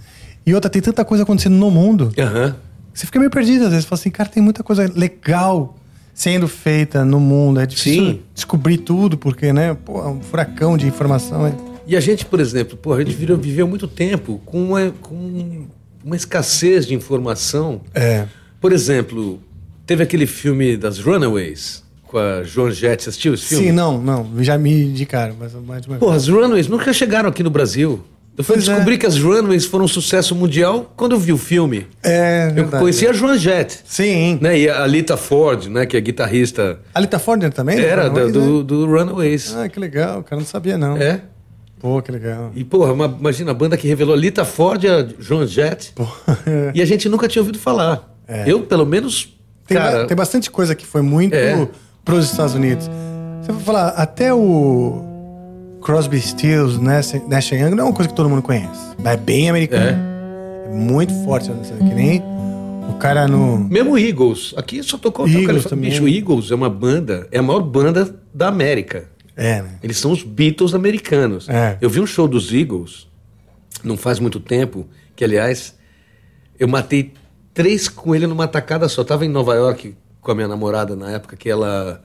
[0.46, 2.14] E outra, tem tanta coisa acontecendo no mundo.
[2.20, 2.56] Aham.
[2.94, 3.86] Você fica meio perdido às vezes.
[3.86, 5.76] Fala assim, cara, tem muita coisa legal
[6.14, 7.60] sendo feita no mundo.
[7.60, 8.22] É difícil Sim.
[8.32, 9.74] descobrir tudo, porque, né?
[9.74, 11.48] Pô, é um furacão de informação.
[11.48, 11.54] é-
[11.88, 15.66] E a gente, por exemplo, pô, a gente viveu muito tempo com uma, com
[16.04, 17.82] uma escassez de informação.
[17.96, 18.28] É.
[18.62, 19.42] Por exemplo,
[19.86, 23.04] teve aquele filme das Runaways, com a Joan Jett.
[23.04, 23.66] Você assistiu esse filme?
[23.66, 24.30] Sim, não, não.
[24.44, 28.04] Já me indicaram, mas mais uma Porra, as Runaways nunca chegaram aqui no Brasil.
[28.38, 28.72] Eu fui Pois é.
[28.74, 31.88] descobrir que as Runaways foram um sucesso mundial quando eu vi o filme.
[32.04, 32.82] É, Eu verdade.
[32.84, 33.80] conheci a Joan Jett.
[33.86, 34.38] Sim.
[34.42, 34.60] Né?
[34.60, 35.86] E a Lita Ford, né?
[35.86, 36.80] Que é guitarrista.
[36.94, 37.80] A Lita Ford também?
[37.80, 38.46] Era Runaways, do, né?
[38.46, 39.56] do, do Runaways.
[39.56, 40.98] Ah, que legal, cara, não sabia não.
[40.98, 41.22] É.
[41.80, 42.52] Pô, que legal.
[42.54, 45.94] E, porra, uma- imagina a banda que revelou Lita Ford e a Joan Jett.
[45.96, 46.06] Pô,
[46.74, 48.18] E a gente nunca tinha ouvido falar.
[48.28, 48.44] É.
[48.52, 49.34] Eu, pelo menos,
[49.68, 50.00] tem, cara.
[50.02, 51.68] ba- tem bastante coisa que foi muito É.
[52.04, 52.90] pros Estados Unidos.
[53.42, 55.04] Você vai falar, até o
[55.82, 58.96] Crosby, Stills, Nash, Nash Young não é uma coisa que todo mundo conhece.
[58.98, 59.86] Mas é bem americano.
[60.66, 61.62] É, muito forte, né?
[61.78, 62.24] que nem
[62.90, 63.58] o cara no...
[63.60, 64.54] Mesmo Eagles.
[64.58, 65.90] Aqui só tocou Eagles também.
[65.92, 69.06] Bicho, o Eagles é uma banda, é a maior banda da América.
[69.38, 69.70] É, né?
[69.84, 71.48] Eles são os Beatles americanos.
[71.50, 71.78] É.
[71.82, 73.08] Eu vi um show dos Eagles,
[73.84, 75.76] não faz muito tempo, que aliás,
[76.60, 77.14] eu matei
[77.56, 79.04] três com ele numa tacada só.
[79.04, 82.02] Tava em Nova York com a minha namorada na época, que ela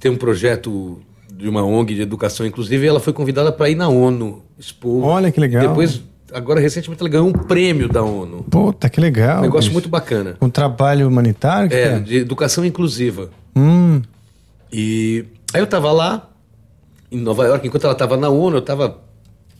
[0.00, 1.00] tem um projeto
[1.32, 5.04] de uma ONG de educação, inclusive ela foi convidada para ir na ONU expor.
[5.04, 5.68] Olha que legal.
[5.68, 6.00] Depois,
[6.32, 8.44] agora recentemente ela ganhou um prêmio da ONU.
[8.44, 9.38] Puta, que legal.
[9.40, 9.72] Um negócio bicho.
[9.72, 10.36] muito bacana.
[10.40, 11.68] Um trabalho humanitário?
[11.68, 11.98] que É, é?
[11.98, 13.30] de educação inclusiva.
[13.56, 14.00] Hum,
[14.72, 16.30] E aí eu tava lá,
[17.10, 18.98] em Nova York, enquanto ela tava na ONU, eu tava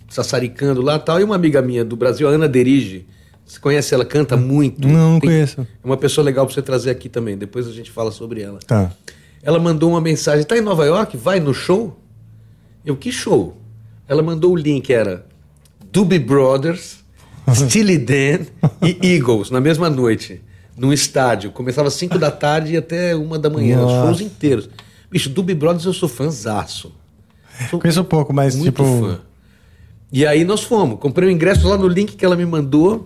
[0.09, 3.07] sassaricando lá e tal, e uma amiga minha do Brasil, a Ana Derige,
[3.47, 4.87] você conhece ela, canta muito.
[4.87, 5.61] Não, não Tem- conheço.
[5.63, 8.59] É uma pessoa legal pra você trazer aqui também, depois a gente fala sobre ela.
[8.67, 8.91] tá.
[9.43, 11.19] Ela mandou uma mensagem, tá em Nova York?
[11.19, 12.01] Vai no show?
[12.83, 13.55] Eu, que show?
[14.09, 15.27] Ela mandou o link, era
[15.93, 17.05] Doobie Brothers,
[17.55, 18.47] Steely Dan
[18.83, 20.41] e Eagles, na mesma noite,
[20.75, 21.51] num estádio.
[21.53, 24.07] Começava às 5 da tarde e até uma da manhã, os Nossa.
[24.07, 24.71] shows inteiros.
[25.11, 26.91] Bicho, Doobie Brothers eu sou fãzaço.
[27.69, 28.85] Sou Conheço um pouco, mas muito tipo...
[28.85, 29.21] fã.
[30.11, 33.05] E aí nós fomos, comprei o ingresso lá no link que ela me mandou.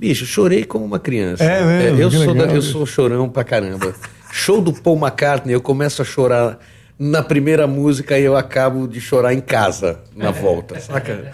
[0.00, 1.44] Bicho, chorei como uma criança.
[1.44, 1.98] É mesmo?
[2.00, 3.92] eu, Que sou legal, da- eu sou chorão pra caramba.
[4.32, 6.58] Show do Paul McCartney, eu começo a chorar
[6.98, 11.30] na primeira música e eu acabo de chorar em casa na volta, saca?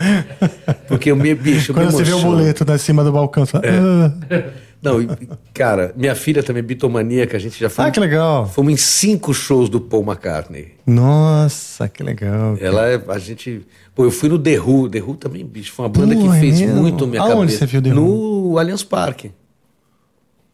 [0.88, 3.46] Porque eu me, bicho, eu me Quando você vê o boleto da cima do balcão,
[3.46, 4.42] você fala, ah,
[4.86, 5.08] Não, e,
[5.52, 7.84] cara, minha filha também é bitomaníaca, a gente já foi.
[7.84, 8.46] ah, que legal.
[8.48, 10.74] Fomos em cinco shows do Paul McCartney.
[10.86, 12.56] Nossa, que legal.
[12.60, 13.02] Ela é.
[13.08, 13.66] A gente.
[13.94, 14.88] Pô, eu fui no The Who.
[14.88, 15.72] The Who também, bicho.
[15.72, 16.76] Foi uma banda Pô, que é fez mesmo?
[16.80, 17.58] muito minha Aonde cabeça.
[17.58, 19.32] você viu The No Allianz Parque.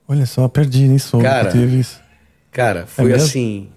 [0.08, 2.00] Olha só, perdi, nem soube Cara, que teve isso.
[2.50, 3.24] Cara, foi mesmo?
[3.24, 3.68] assim.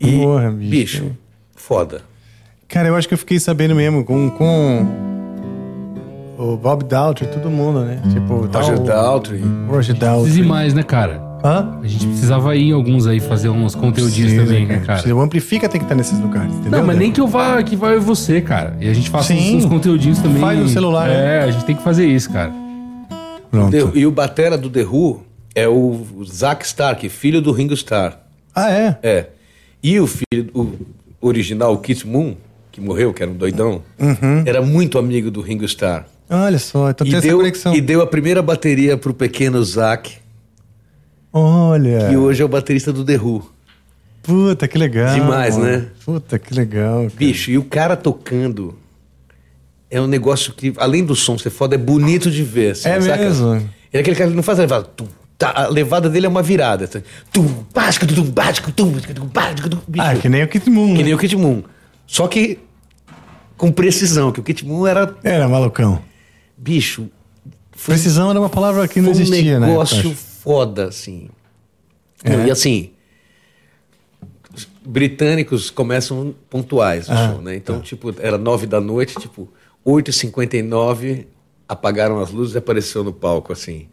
[0.00, 0.70] E, Porra, bicho.
[1.04, 1.16] bicho,
[1.54, 2.02] foda.
[2.68, 5.15] Cara, eu acho que eu fiquei sabendo mesmo com, com
[6.38, 8.00] o Bob Daltrey, todo mundo, né?
[8.12, 9.40] Tipo, tá Roger o- Daltrey.
[9.68, 10.42] Roger Precisa ir Daltrey.
[10.44, 11.20] mais, né, cara?
[11.44, 11.78] Hã?
[11.82, 15.14] A gente precisava ir em alguns aí fazer uns conteúdinhos Precisa, também, né, cara?
[15.14, 16.80] O Amplifica tem que estar nesses lugares, entendeu?
[16.80, 18.76] Não, mas nem que eu vá, que vai você, cara.
[18.80, 19.56] E a gente faça uns, Sim.
[19.58, 20.40] uns conteúdinhos também.
[20.40, 22.52] Faz no celular, É, a gente tem que fazer isso, cara.
[23.50, 23.70] Pronto.
[23.70, 25.22] The- e o batera do The Who
[25.54, 28.18] é o Zack Stark, filho do Ringo Starr.
[28.54, 28.98] Ah, é?
[29.02, 29.26] É.
[29.82, 30.72] E o filho, o
[31.20, 32.34] original, o Kit Moon,
[32.72, 34.42] que morreu, que era um doidão, Uhum.
[34.44, 36.04] era muito amigo do Ringo Starr.
[36.28, 37.74] Olha só, então tem E essa deu, conexão.
[37.74, 40.14] e deu a primeira bateria pro pequeno Zack,
[41.32, 42.08] Olha.
[42.08, 43.50] que hoje é o baterista do The Who.
[44.22, 45.14] Puta, que legal.
[45.14, 45.86] Demais, né?
[46.04, 47.02] Puta, que legal.
[47.04, 47.12] cara.
[47.16, 48.76] Bicho, e o cara tocando
[49.88, 52.72] é um negócio que, além do som ser foda, é bonito de ver.
[52.72, 53.22] assim, É saca?
[53.22, 53.70] mesmo?
[53.92, 54.84] É aquele cara que não faz a levada.
[54.96, 55.06] tum,
[55.38, 56.86] tá, a levada dele é uma virada.
[56.86, 60.04] assim, Tum, básico, tum, básico, tum, tum, básico, tum, bicho.
[60.04, 60.88] Ah, que nem o Kit Moon.
[60.94, 61.04] Que né?
[61.04, 61.62] nem o Kid Moon.
[62.04, 62.58] Só que
[63.56, 65.14] com precisão, que o Kid Moon era.
[65.22, 66.02] Era malucão.
[66.56, 67.10] Bicho,
[67.84, 69.66] Precisão era uma palavra que não foi existia, um né?
[69.66, 70.14] negócio acho.
[70.14, 71.28] foda, assim.
[72.24, 72.46] É.
[72.46, 72.90] E assim,
[74.54, 77.54] os britânicos começam pontuais o Ah, show, né?
[77.54, 79.48] Então, tipo, era nove da noite, tipo,
[79.84, 81.26] 8h59,
[81.68, 83.88] apagaram as luzes e apareceu no palco, assim,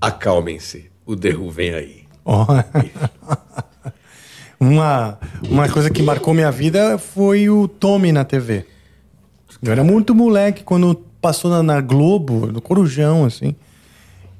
[0.00, 2.04] acalmem-se, o The Who vem aí.
[2.24, 2.46] Ó.
[4.58, 8.64] uma, uma coisa que marcou minha vida foi o Tommy na TV.
[9.62, 13.54] Eu era muito moleque quando passou na, na Globo, no Corujão, assim.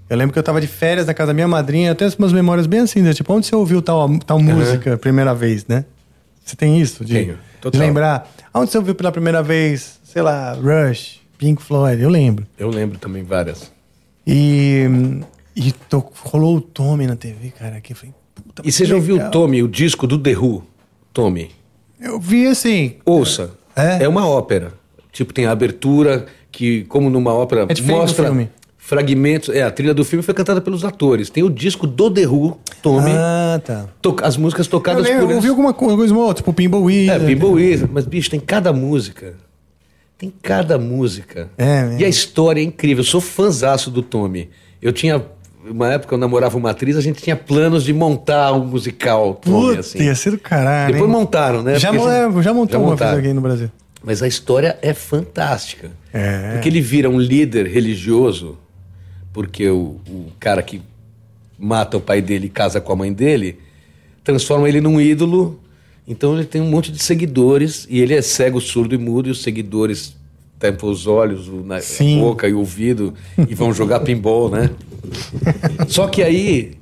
[0.08, 2.66] Eu lembro que eu tava de férias na casa da minha madrinha, até umas memórias
[2.66, 3.12] bem assim, né?
[3.12, 5.84] tipo, onde você ouviu tal, tal música a primeira vez, né?
[6.44, 7.04] Você tem isso?
[7.04, 7.38] De, Tenho,
[7.70, 8.30] de lembrar?
[8.54, 12.46] Onde você ouviu pela primeira vez, sei lá, Rush, Pink Floyd, eu lembro.
[12.58, 13.70] Eu lembro também várias.
[14.26, 14.86] E,
[15.54, 18.08] e to- rolou o Tommy na TV, cara, que foi...
[18.34, 20.64] puta, E você já ouviu o Tommy, o disco do The Who?
[21.12, 21.50] Tommy.
[22.00, 22.96] Eu vi assim.
[23.04, 23.50] Ouça.
[23.76, 24.08] É?
[24.08, 24.72] uma ópera.
[25.12, 26.26] Tipo, tem a abertura,
[26.58, 28.50] que, como numa ópera, É mostra filme.
[28.76, 29.48] fragmentos.
[29.54, 31.30] É, a trilha do filme foi cantada pelos atores.
[31.30, 33.12] Tem o disco do The Who, Tommy.
[33.14, 33.86] Ah, tá.
[34.02, 35.50] to- as músicas Eu, tocadas lembro, por eu ouvi eles.
[35.50, 37.32] alguma co- coisa, tipo Pinball Wizard.
[37.32, 37.90] É, Wizard.
[37.94, 39.34] Mas, bicho, tem cada música.
[40.18, 41.48] Tem cada música.
[41.56, 42.00] É mesmo.
[42.00, 43.02] E a história é incrível.
[43.02, 44.50] Eu sou fãzaço do Tommy.
[44.82, 45.24] Eu tinha
[45.70, 49.68] uma época eu namorava uma atriz, a gente tinha planos de montar um musical Tommy,
[49.68, 50.02] Puta, assim.
[50.02, 50.92] ia ser do caralho.
[50.92, 51.16] Depois hein?
[51.16, 51.78] montaram, né?
[51.78, 53.12] Já, Porque assim- é, já montou uma montaram.
[53.12, 53.70] vez aqui no Brasil.
[54.02, 55.90] Mas a história é fantástica.
[56.12, 56.52] É.
[56.52, 58.58] Porque ele vira um líder religioso,
[59.32, 60.80] porque o, o cara que
[61.58, 63.58] mata o pai dele e casa com a mãe dele,
[64.22, 65.60] transforma ele num ídolo.
[66.06, 69.32] Então ele tem um monte de seguidores e ele é cego, surdo e mudo, e
[69.32, 70.16] os seguidores
[70.58, 73.14] tampam os olhos, o, na, a boca e o ouvido
[73.48, 74.70] e vão jogar pinball, né?
[75.88, 76.72] Só que aí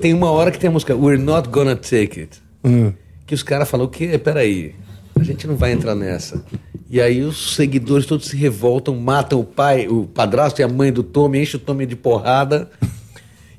[0.00, 2.42] tem uma hora que tem a música We're Not Gonna Take It.
[2.64, 2.92] Hum.
[3.26, 4.18] Que os caras falam, o quê?
[4.18, 4.74] Peraí,
[5.20, 6.44] a gente não vai entrar nessa.
[6.90, 10.92] E aí os seguidores todos se revoltam, matam o pai, o padrasto e a mãe
[10.92, 12.70] do Tommy, enchem o Tommy de porrada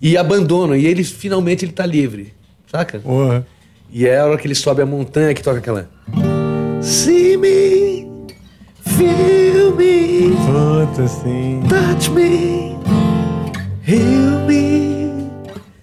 [0.01, 0.75] e abandonam.
[0.75, 2.33] E ele finalmente ele tá livre,
[2.71, 2.99] saca?
[2.99, 3.45] Porra.
[3.91, 5.89] E é a hora que ele sobe a montanha que toca aquela.
[6.81, 8.07] See me,
[8.81, 11.61] feel me, Puta, sim.
[11.67, 12.77] touch me,
[13.87, 15.11] heal me,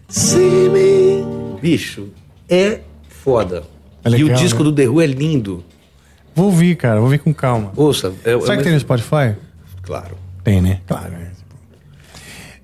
[0.09, 1.61] see me.
[1.61, 2.09] Bicho,
[2.49, 3.65] é foda.
[4.15, 4.65] É e o legal, disco né?
[4.65, 5.65] do The Who é lindo.
[6.35, 6.97] Vou ouvir, cara.
[6.97, 7.73] Vou ouvir com calma.
[7.76, 8.12] Ouça.
[8.25, 9.35] É, Será é- que tem no Spotify?
[9.83, 10.17] Claro.
[10.44, 10.78] Tem, né?
[10.86, 11.12] Claro.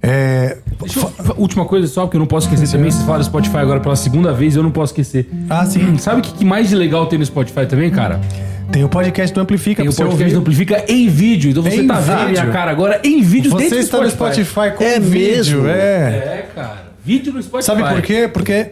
[0.04, 0.58] É.
[0.80, 2.90] Deixa eu- última coisa só, que eu não posso esquecer também.
[2.90, 5.28] Vocês falaram Spotify agora pela segunda vez, eu não posso esquecer.
[5.48, 5.96] Ah, sim.
[5.98, 8.20] Sabe o que, que mais de legal tem no Spotify também, cara?
[8.72, 10.34] Tem o podcast do Amplifica Tem o você podcast ouvir.
[10.34, 11.50] do Amplifica em vídeo.
[11.50, 12.52] Então você Em tá vendo a minha vídeo.
[12.52, 15.68] cara agora em vídeo Você dentro do está no Spotify com É vídeo, mesmo?
[15.68, 15.72] é.
[15.72, 16.82] É, cara.
[17.04, 17.66] Vídeo no Spotify.
[17.66, 18.28] Sabe por quê?
[18.32, 18.70] Porque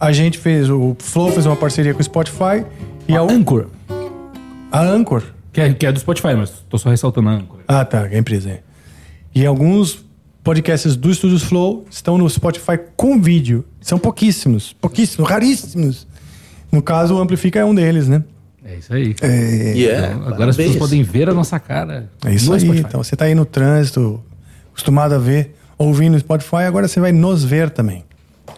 [0.00, 2.64] a gente fez, o Flow fez uma parceria com o Spotify
[3.06, 3.66] e a, Anchor.
[4.70, 5.22] a Anchor.
[5.52, 7.58] Que é, que é do Spotify, mas tô só ressaltando a Anchor.
[7.66, 8.60] Ah, tá, a empresa é.
[9.34, 10.04] E alguns
[10.44, 13.64] podcasts do Estúdios Flow estão no Spotify com vídeo.
[13.80, 16.06] São pouquíssimos, pouquíssimos, raríssimos.
[16.70, 18.22] No caso, o Amplifica é um deles, né?
[18.64, 19.16] É isso aí.
[19.22, 22.10] É, E é, Então, agora as pessoas podem ver a nossa cara.
[22.24, 22.60] é isso no aí.
[22.60, 22.86] Spotify.
[22.86, 24.22] Então, você tá aí no trânsito,
[24.70, 28.04] acostumado a ver, ouvindo no Spotify, agora você vai nos ver também.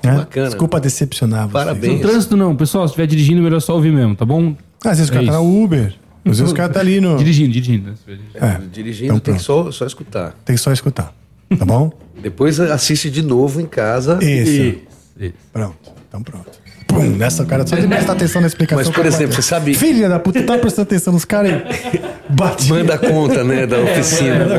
[0.05, 0.17] Né?
[0.17, 0.47] Bacana.
[0.47, 1.53] Desculpa decepcionar você.
[1.53, 1.93] Parabéns.
[1.95, 4.55] No trânsito não, pessoal, se estiver dirigindo, melhor só ouvir mesmo, tá bom?
[4.85, 5.41] Ah, às vezes o cara É tá na.
[5.41, 7.17] Uber, às vezes o cara tá ali no...
[7.17, 7.91] Dirigindo, dirigindo.
[7.91, 8.19] né?
[8.35, 10.35] É, Dirigindo então tem que só, só escutar.
[10.45, 11.13] Tem que só escutar,
[11.59, 11.91] tá bom?
[12.23, 14.19] Depois assiste de novo em casa.
[14.23, 14.51] Isso.
[14.53, 14.79] Isso,
[15.19, 15.33] isso.
[15.53, 15.77] Pronto,
[16.09, 16.61] então pronto.
[16.87, 18.85] Pum, nessa cara, só de prestar atenção na explicação.
[18.85, 22.01] Mas, por exemplo, você sabe- Filha da puta, tá prestando atenção nos caras aí.
[22.29, 22.69] Bate.
[22.69, 24.45] Manda conta, né, da oficina.
[24.45, 24.59] né?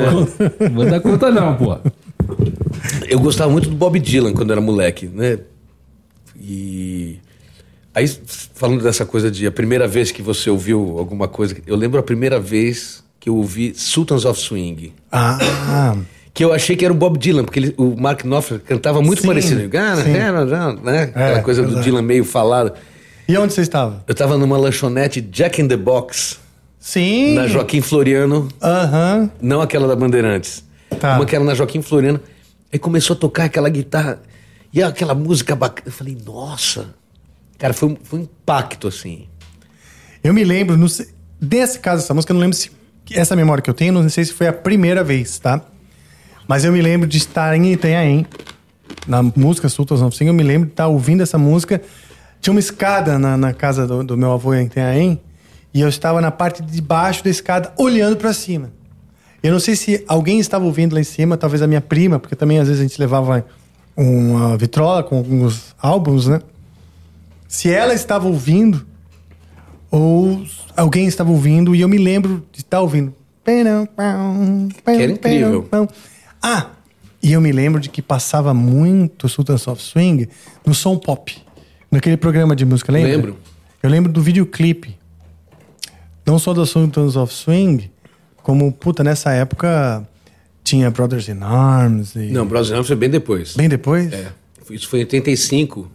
[0.61, 1.77] Não vou dar conta não, pô.
[3.07, 5.39] Eu gostava muito do Bob Dylan quando era moleque, né?
[6.39, 7.19] E
[7.93, 8.07] aí
[8.55, 12.03] falando dessa coisa de a primeira vez que você ouviu alguma coisa, eu lembro a
[12.03, 15.95] primeira vez que eu ouvi Sultans of Swing, Ah,
[16.33, 19.21] que eu achei que era o Bob Dylan, porque ele- o Mark Knopfler cantava muito
[19.21, 19.67] Sim, parecido, sim.
[20.83, 21.01] né?
[21.03, 21.81] Aquela É, coisa do.
[21.81, 22.73] Dylan meio falado.
[23.27, 24.03] e onde você estava?
[24.07, 26.39] Eu tava numa lanchonete Jack in the Box,
[26.79, 27.35] Sim.
[27.35, 29.29] na Joaquim Floriano, Aham.
[29.41, 30.63] não aquela da Bandeirantes.
[30.99, 31.15] Tá.
[31.15, 32.19] Uma que era na Joaquim Floriano.
[32.71, 34.21] Aí começou a tocar aquela guitarra.
[34.73, 35.87] E aquela música bacana.
[35.87, 36.93] Eu falei, nossa.
[37.57, 39.27] Cara, foi, um- foi um impacto, assim.
[40.23, 41.07] Eu me lembro, não sei,
[41.39, 42.71] desse caso, essa música, eu não lembro se.
[43.13, 45.61] Essa memória que eu tenho, não sei se foi a primeira vez, tá?
[46.47, 48.25] Mas eu me lembro de estar em Itanhaém,
[49.07, 49.75] na música of
[50.15, 51.81] Swing, eu me lembro de estar ouvindo essa música.
[52.39, 55.19] Tinha uma escada na, na casa do, do meu avô em Itanhaém,
[55.73, 58.71] e eu estava na parte de baixo da escada, olhando para cima.
[59.43, 62.35] Eu não sei se alguém estava ouvindo lá em cima, talvez a minha prima, porque
[62.35, 63.45] também às vezes a gente levava
[63.97, 66.41] uma vitrola com alguns álbuns, né?
[67.47, 68.85] Se ela estava ouvindo,
[69.89, 70.43] ou
[70.77, 73.13] alguém estava ouvindo e eu me lembro de estar ouvindo.
[73.43, 75.67] Que era incrível.
[76.41, 76.67] Ah,
[77.21, 80.29] e eu me lembro de que passava muito Sultans of Swing
[80.65, 81.35] no som pop,
[81.89, 83.11] naquele programa de música, lembra?
[83.11, 83.37] Lembro.
[83.81, 84.97] Eu lembro do videoclipe.
[86.25, 87.91] Não só do Sultans of Swing,
[88.43, 90.07] como, puta, nessa época
[90.63, 92.31] tinha Brothers in Arms e...
[92.31, 93.55] Não, Brothers in Arms foi bem depois.
[93.55, 94.11] Bem depois?
[94.13, 94.27] É.
[94.69, 95.91] Isso foi em 85.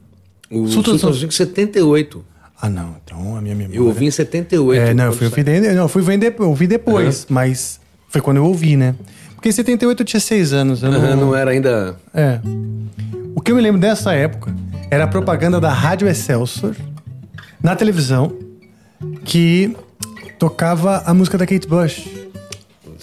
[0.50, 2.25] O Swing 78.
[2.60, 2.97] Ah, não.
[3.05, 3.78] Então a minha memória...
[3.78, 4.81] Eu ouvi em 78.
[4.91, 7.81] É, não, eu fui, ouvir, de- não, eu fui ver de- eu ouvi depois, mas
[8.08, 8.94] foi quando eu ouvi, né?
[9.34, 10.83] Porque em 78 eu tinha seis anos.
[10.83, 11.97] Eu não, não era ainda...
[12.15, 12.41] É.
[13.34, 14.55] O que eu me lembro dessa época
[14.91, 16.75] era a propaganda da Rádio Excelsior
[17.62, 18.33] na televisão
[19.25, 19.76] que
[20.39, 22.08] tocava a música da Kate Bush.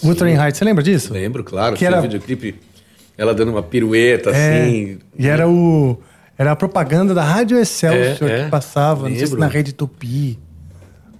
[0.02, 1.12] Wuthering Heights, você lembra disso?
[1.12, 1.76] Lembro, claro.
[1.76, 2.56] Que era- um videoclipe,
[3.16, 4.98] ela dando uma pirueta, É, assim.
[5.18, 5.98] E era o
[6.36, 8.44] era a propaganda da Rádio Excelsior É, é.
[8.44, 10.36] que passava, não sei se na Rede Tupi.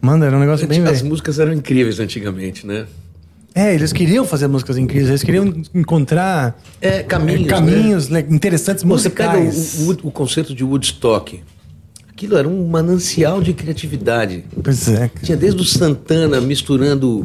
[0.01, 1.07] Mano, era um negócio bem As velho.
[1.07, 2.87] músicas eram incríveis antigamente, né?
[3.55, 9.09] É, eles queriam fazer músicas incríveis, eles queriam encontrar É, caminhos, caminhos le- interessantes Você
[9.09, 9.79] pega musicais.
[9.87, 11.41] o, o, o conceito de Woodstock.
[12.15, 14.45] Aquilo era um manancial de criatividade.
[14.63, 15.09] Pois é.
[15.09, 15.21] cara.
[15.25, 17.25] Tinha desde o Santana misturando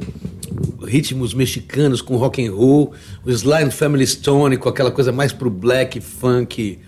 [0.86, 2.92] ritmos mexicanos com rock and roll,
[3.24, 6.80] o Sly and Family Stone com aquela coisa mais pro black, funk,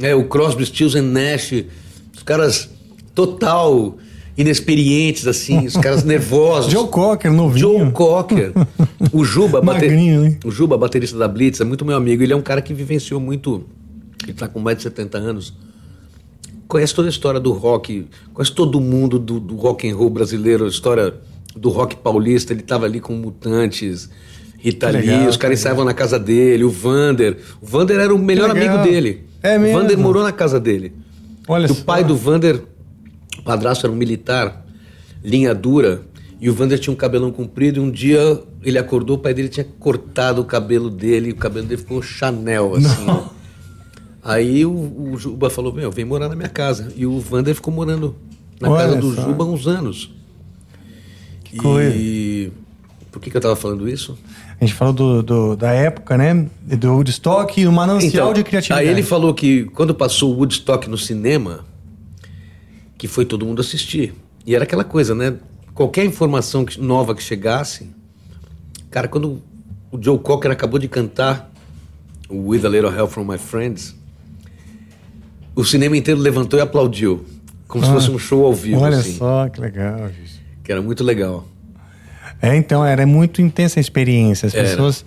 [0.00, 1.64] é, o Crosby, Stills and Nash,
[2.14, 2.68] os caras
[3.14, 3.96] total
[4.36, 6.70] inexperientes, assim, os caras nervosos.
[6.70, 7.58] Joe Cocker, novinho.
[7.78, 8.52] Joe Cocker.
[9.12, 10.38] O Juba, bate- Magrinho, hein?
[10.44, 12.22] o Juba, baterista da Blitz, é muito meu amigo.
[12.22, 13.64] Ele é um cara que vivenciou muito.
[14.24, 15.54] Ele tá com mais de 70 anos.
[16.72, 20.64] Conhece toda a história do rock, conhece todo mundo do, do rock and roll brasileiro,
[20.64, 21.12] a história
[21.54, 22.54] do rock paulista.
[22.54, 24.08] Ele tava ali com Mutantes,
[24.56, 27.36] Rita Lee, os caras ensaiavam na casa dele, o Vander.
[27.60, 29.26] O Vander era o melhor amigo dele.
[29.42, 30.02] É O Vander mesmo?
[30.02, 30.94] morou na casa dele.
[31.46, 32.62] Olha o pai do Vander,
[33.38, 34.64] o padrasto era um militar,
[35.22, 36.00] linha dura,
[36.40, 39.50] e o Vander tinha um cabelão comprido, e um dia ele acordou, o pai dele
[39.50, 43.04] tinha cortado o cabelo dele, e o cabelo dele ficou Chanel, assim.
[43.04, 43.24] né?
[44.24, 46.92] Aí o, o Juba falou, meu, vem morar na minha casa.
[46.96, 48.14] E o Vander ficou morando
[48.60, 49.22] na Olha casa do só.
[49.22, 50.10] Juba há uns anos.
[51.44, 51.94] Que coisa.
[51.96, 52.52] E
[53.10, 54.16] por que, que eu tava falando isso?
[54.60, 56.46] A gente falou do, do- da época, né?
[56.62, 58.84] Do Woodstock e o manancial de criatividade.
[58.84, 61.64] Então, Aí ele falou que quando passou o Woodstock no cinema,
[62.96, 64.14] que foi todo mundo assistir.
[64.46, 65.34] E era aquela coisa, né?
[65.74, 67.90] Qualquer informação que- nova que chegasse.
[68.88, 69.42] Cara, quando
[69.90, 71.50] o Joe Cocker acabou de cantar
[72.28, 73.96] o With a Little Help from My Friends,
[75.54, 77.24] o cinema inteiro levantou e aplaudiu.
[77.68, 79.16] Como se Ah, fosse um show ao vivo, Olha assim.
[79.16, 80.42] só, que legal, gente.
[80.62, 81.46] Que era muito legal.
[82.40, 84.46] É, então, era muito intensa a experiência.
[84.46, 85.04] As pessoas.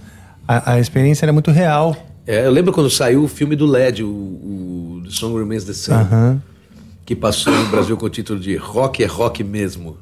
[0.48, 1.96] A, a experiência era muito real.
[2.26, 5.74] É, eu lembro quando saiu o filme do LED, o, o The Song Remains the
[5.74, 6.02] Same.
[6.04, 6.42] Aham.
[7.06, 9.98] que passou no Brasil com o título de Rock é Rock mesmo.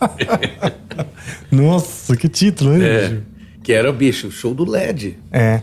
[1.50, 2.82] Nossa, que título, hein?
[2.82, 3.22] É, bicho?
[3.62, 5.18] que era, bicho, o show do LED.
[5.30, 5.62] É.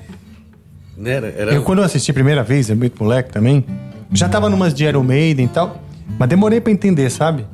[0.99, 1.11] Né?
[1.13, 3.65] Era, era- Eu, quando eu assisti a primeira vez, é muito moleque também,
[4.11, 5.81] já tava numas de Iron Maiden e tal,
[6.17, 7.45] mas demorei pra entender, sabe?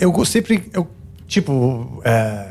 [0.00, 0.88] Eu, eu sempre, eu,
[1.26, 2.46] tipo, é,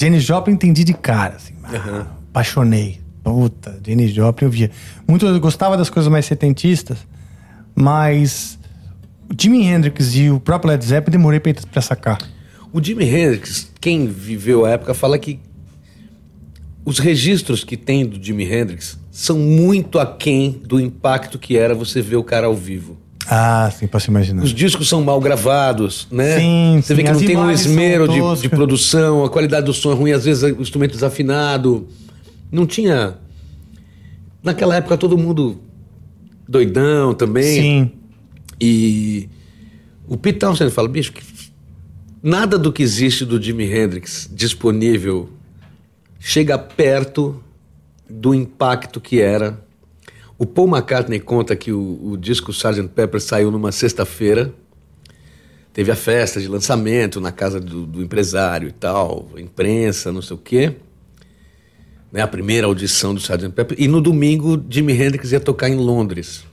[0.00, 3.00] Janis Joplin entendi de cara, assim, ah, apaixonei.
[3.22, 4.70] Puta, Janis Joplin eu via.
[5.06, 6.96] Muito, eu gostava das coisas mais setentistas,
[7.74, 8.58] mas
[9.30, 12.18] o Jimi Hendrix e o próprio Led Zeppelin demorei pra, pra sacar.
[12.72, 15.38] O Jimi Hendrix, quem viveu a época, fala que
[16.84, 22.00] os registros que tem do Jimi Hendrix são muito aquém do impacto que era você
[22.00, 22.96] ver o cara ao vivo.
[23.26, 24.44] Ah, sim, posso imaginar.
[24.44, 26.38] Os discos são mal gravados, né?
[26.38, 29.72] Sim, Você vê sim, que não tem um esmero de, de produção, a qualidade do
[29.72, 31.88] som é ruim, às vezes o instrumento desafinado.
[32.50, 33.18] Não tinha.
[34.40, 35.60] Naquela época todo mundo
[36.48, 37.60] doidão também.
[37.60, 37.92] Sim.
[38.60, 39.28] E
[40.06, 41.24] o Pete Townshend fala, bicho, que
[42.22, 45.28] nada do que existe do Jimi Hendrix disponível
[46.20, 47.42] chega perto
[48.08, 49.58] do impacto que era.
[50.38, 52.88] O Paul McCartney conta que o, o disco Sgt.
[52.94, 54.52] Pepper saiu numa sexta-feira.
[55.72, 60.36] Teve a festa de lançamento na casa do, do empresário e tal, imprensa, não sei
[60.36, 60.72] o quê.
[62.10, 63.50] Né, a primeira audição do Sgt.
[63.50, 63.76] Pepper.
[63.78, 66.44] E no domingo, Jimi Hendrix ia tocar em Londres.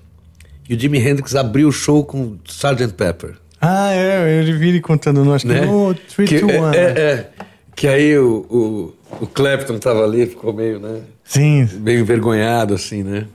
[0.67, 2.93] E o Jimi Hendrix abriu o show com Sgt.
[2.93, 3.35] Pepper.
[3.61, 5.65] Ah, é, eu vi ele contando, não, acho que Né?
[5.65, 6.73] no 3 que, to 1.
[6.73, 7.29] é, é, é.
[7.75, 11.01] que aí o, o, o Clapton tava ali, ficou meio, né?
[11.25, 13.25] Sim, Meio envergonhado, assim, né?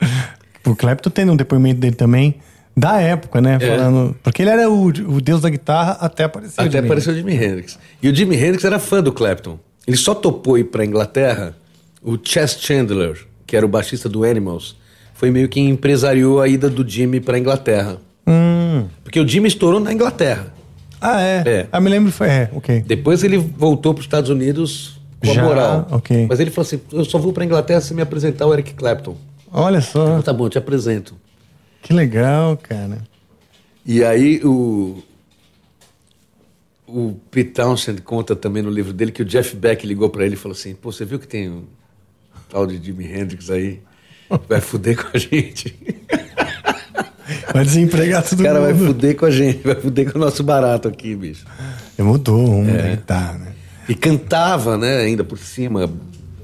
[0.66, 2.40] o Clapton tem um depoimento dele também,
[2.76, 3.56] da época, né?
[3.60, 3.66] É.
[3.66, 4.16] Falando.
[4.22, 6.60] Porque ele era o, o deus da guitarra até aparecer.
[6.60, 7.78] Até apareceu o Jimi Hendrix.
[8.02, 9.58] E o Jimi Hendrix era fã do Clapton.
[9.86, 11.54] Ele só topou ir pra Inglaterra.
[12.02, 14.76] O Chess Chandler, que era o baixista do Animals,
[15.14, 17.98] foi meio que empresariou a ida do Jimmy pra Inglaterra.
[18.26, 18.86] Hum.
[19.02, 20.52] Porque o Jimmy estourou na Inglaterra.
[21.00, 21.42] Ah, é.
[21.46, 21.66] É.
[21.70, 22.28] Ah, me lembro, foi.
[22.28, 22.82] É, ok.
[22.86, 25.42] Depois ele voltou para os Estados Unidos com Já?
[25.42, 25.88] a moral.
[25.90, 26.26] Ok.
[26.28, 29.16] Mas ele falou assim: eu só vou para Inglaterra se me apresentar o Eric Clapton.
[29.52, 31.14] Olha só, Então, tá bom, eu te apresento.
[31.82, 32.98] que legal, cara.
[33.86, 35.02] E aí o.
[36.86, 40.34] O Pete Townshend conta também no livro dele que o Jeff Beck ligou para ele
[40.34, 41.64] e falou assim: pô, você viu que tem um
[42.50, 43.80] tal de Jimi Hendrix aí?
[44.48, 45.74] Vai fuder com a gente.
[47.52, 48.86] Vai desempregar todo O cara vai mundo.
[48.88, 51.44] fuder com a gente, vai fuder com o nosso barato aqui, bicho.
[51.98, 52.90] Mudou mundo É.
[52.96, 53.52] guitarra, né?
[53.88, 55.90] E cantava, né, ainda por cima.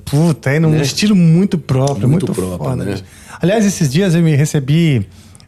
[0.05, 0.83] Puta, é num Né?
[0.83, 2.85] estilo muito próprio, Muito muito, próprio, foda.
[2.85, 2.99] né?
[3.41, 5.07] Aliás, esses dias eu me recebi,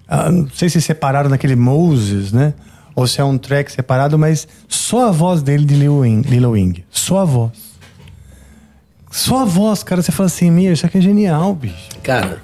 [0.09, 2.55] ah, não sei se separaram naquele Moses, né?
[2.95, 6.23] Ou se é um track separado, mas só a voz dele de Lil Wing.
[6.29, 6.85] Lil Wing.
[6.91, 7.51] Só a voz.
[9.11, 10.01] Só a voz, cara.
[10.03, 11.89] Você fala assim, meu, isso aqui é genial, bicho.
[12.03, 12.43] Cara,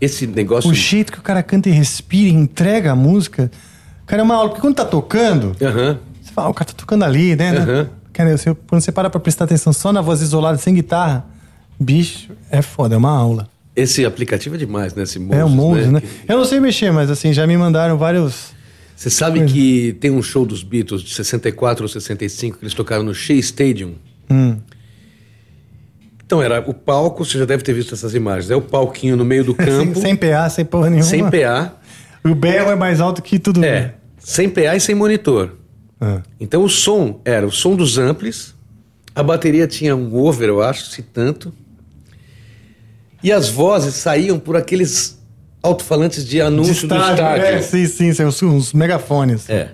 [0.00, 0.70] esse negócio.
[0.70, 3.50] O jeito que o cara canta e respira e entrega a música.
[4.06, 4.48] Cara, é uma aula.
[4.50, 7.52] Porque quando tá tocando, você fala, "Ah, o cara tá tocando ali, né?
[7.52, 7.86] né?
[8.14, 11.26] Cara, você- quando você para pra prestar atenção só na voz isolada, sem guitarra,
[11.78, 13.48] bicho, é foda, é uma aula.
[13.76, 15.02] Esse aplicativo é demais, né?
[15.02, 16.00] Esse Moses, é o Moses, né?
[16.00, 18.54] Que- Eu não sei mexer, mas assim, já me mandaram vários.
[18.96, 23.02] Você sabe que tem um show dos Beatles de 64 ou 65 que eles tocaram
[23.02, 23.94] no Shea Stadium.
[24.30, 24.56] Hum.
[26.24, 28.50] Então era o palco, você já deve ter visto essas imagens.
[28.50, 31.08] É o palquinho no meio do campo, Sem, sem PA, sem porra nenhuma.
[31.08, 31.74] sem PA.
[32.24, 33.62] O berro é mais alto que tudo.
[33.64, 35.50] É, sem PA e sem monitor.
[36.00, 36.22] Ah.
[36.38, 38.54] Então o som era o som dos amplis,
[39.14, 41.52] a bateria tinha um over, eu acho, se tanto.
[43.22, 45.18] E as vozes saíam por aqueles
[45.62, 47.24] alto-falantes de anúncio do estádio.
[47.24, 49.48] É, sim, sim, os, os megafones.
[49.48, 49.72] É.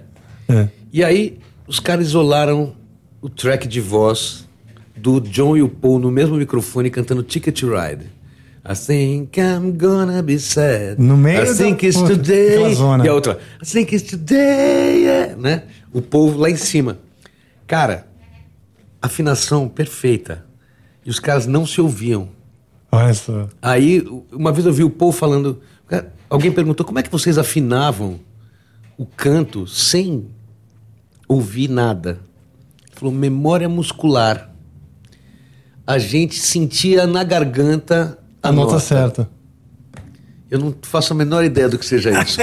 [0.48, 0.68] É.
[0.92, 2.74] E aí os caras isolaram
[3.20, 4.48] o track de voz
[4.96, 8.06] do John e o Paul no mesmo microfone cantando Ticket to Ride.
[8.64, 10.96] I think I'm gonna be sad.
[10.98, 12.74] No meio I da- think it's puta, today.
[12.74, 13.04] zona.
[13.04, 13.38] E a outra.
[13.62, 15.02] I think it's today.
[15.02, 15.62] yeah", Né?
[15.92, 16.98] O povo lá em cima.
[17.66, 18.06] Cara,
[19.00, 20.44] afinação perfeita.
[21.04, 22.28] E os caras não se ouviam.
[22.92, 23.48] Olha só.
[23.62, 25.60] Aí, uma vez eu vi o Paul falando.
[26.28, 28.20] Alguém perguntou como é que vocês afinavam
[28.98, 30.26] o canto sem
[31.26, 32.20] ouvir nada.
[32.86, 34.52] Ele falou, memória muscular.
[35.86, 39.28] A gente sentia na garganta a, A, nota, certa.
[40.50, 42.38] Eu não faço a menor ideia do que seja isso.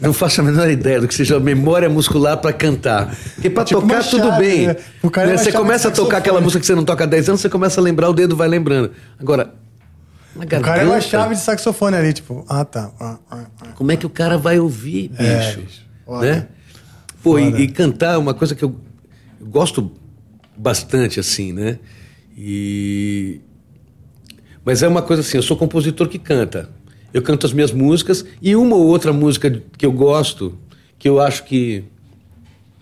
[0.00, 3.16] não faço a menor ideia do que seja a memória muscular para cantar.
[3.34, 4.66] Porque para Tipo tocar uma tudo chave, bem.
[4.66, 4.74] né?
[4.74, 5.36] Né?
[5.38, 7.48] Você chave começa a tocar aquela música que você não toca há 10 anos, você
[7.48, 8.90] começa a lembrar, o dedo vai lembrando.
[9.18, 9.54] Agora,
[10.36, 12.90] na O cara é uma chave de saxofone ali, tipo, ah tá.
[13.00, 13.66] Ah, ah, ah.
[13.74, 15.22] Como é que o cara vai ouvir, bicho?
[15.22, 15.84] É, bicho.
[16.20, 16.48] Né?
[17.22, 18.76] Pô, e, e cantar é uma coisa que eu,
[19.40, 19.90] eu gosto
[20.54, 21.78] bastante, assim, né?
[22.36, 23.40] E...
[24.64, 26.68] Mas é uma coisa assim, eu sou compositor que canta.
[27.12, 30.56] Eu canto as minhas músicas e uma ou outra música que eu gosto,
[30.98, 31.84] que eu acho que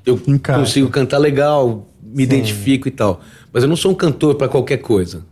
[0.06, 0.60] eu Encaixa.
[0.60, 3.20] consigo cantar legal, me identifico e tal.
[3.52, 5.22] Mas eu não sou um cantor para qualquer coisa.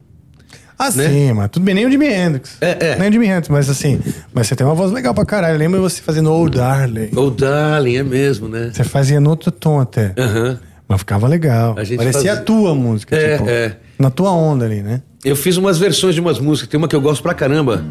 [0.78, 1.08] Ah, Né?
[1.08, 2.56] sim, mas tudo bem, nem o Jimi Hendrix.
[2.60, 2.96] É, é.
[2.98, 4.00] Nem o Jimi Hendrix, mas assim,
[4.32, 5.58] mas você tem uma voz legal pra caralho.
[5.58, 7.10] Lembra você fazendo Oh Darling?
[7.16, 8.70] Oh, darling, é mesmo, né?
[8.72, 10.14] Você fazia no outro tom até.
[10.18, 10.58] Aham.
[10.88, 11.74] Mas ficava legal.
[11.74, 13.48] Parecia fazia- a tua música, É, tipo.
[13.48, 13.76] é.
[14.00, 15.02] Na tua onda ali, né?
[15.22, 16.70] Eu fiz umas versões de umas músicas.
[16.70, 17.84] Tem uma que eu gosto pra caramba.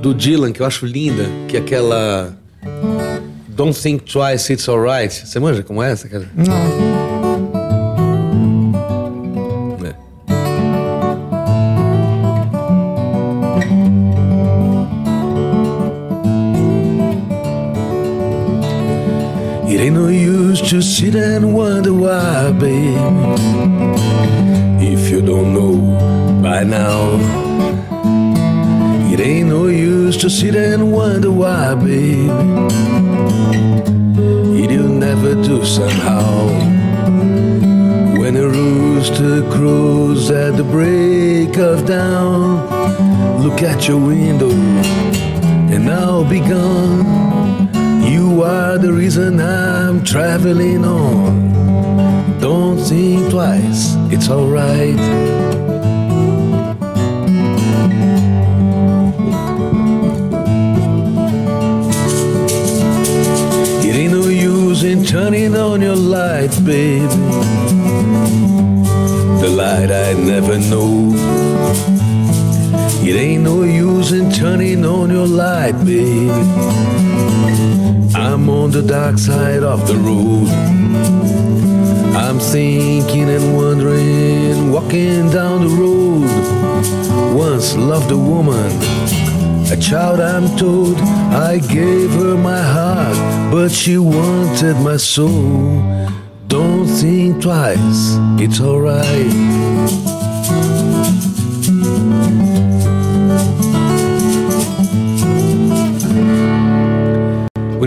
[0.00, 1.24] Do Dylan, que eu acho linda.
[1.48, 2.32] Que é aquela.
[3.48, 5.26] Don't Think Twice, It's Alright.
[5.26, 6.30] Você manja como é essa, cara?
[6.36, 7.19] Não.
[20.50, 22.98] Ain't no use to sit and wonder why, babe.
[24.82, 27.18] If you don't know by now,
[29.12, 32.30] it ain't no use to sit and wonder why, babe.
[34.64, 36.48] It'll never do somehow.
[38.18, 44.50] When a rooster crows at the break of dawn, look at your window
[45.72, 47.39] and I'll be gone.
[48.30, 52.38] You are the reason I'm traveling on.
[52.38, 54.94] Don't think twice, it's alright.
[63.84, 67.08] It ain't no use in turning on your light, baby.
[69.42, 71.10] The light I never know.
[73.02, 76.99] It ain't no use in turning on your light, baby.
[78.50, 80.48] On the dark side of the road.
[82.14, 86.28] I'm thinking and wondering, walking down the road.
[87.34, 88.70] Once loved a woman,
[89.72, 90.96] a child I'm told.
[91.48, 93.16] I gave her my heart,
[93.52, 95.82] but she wanted my soul.
[96.48, 100.19] Don't think twice, it's alright.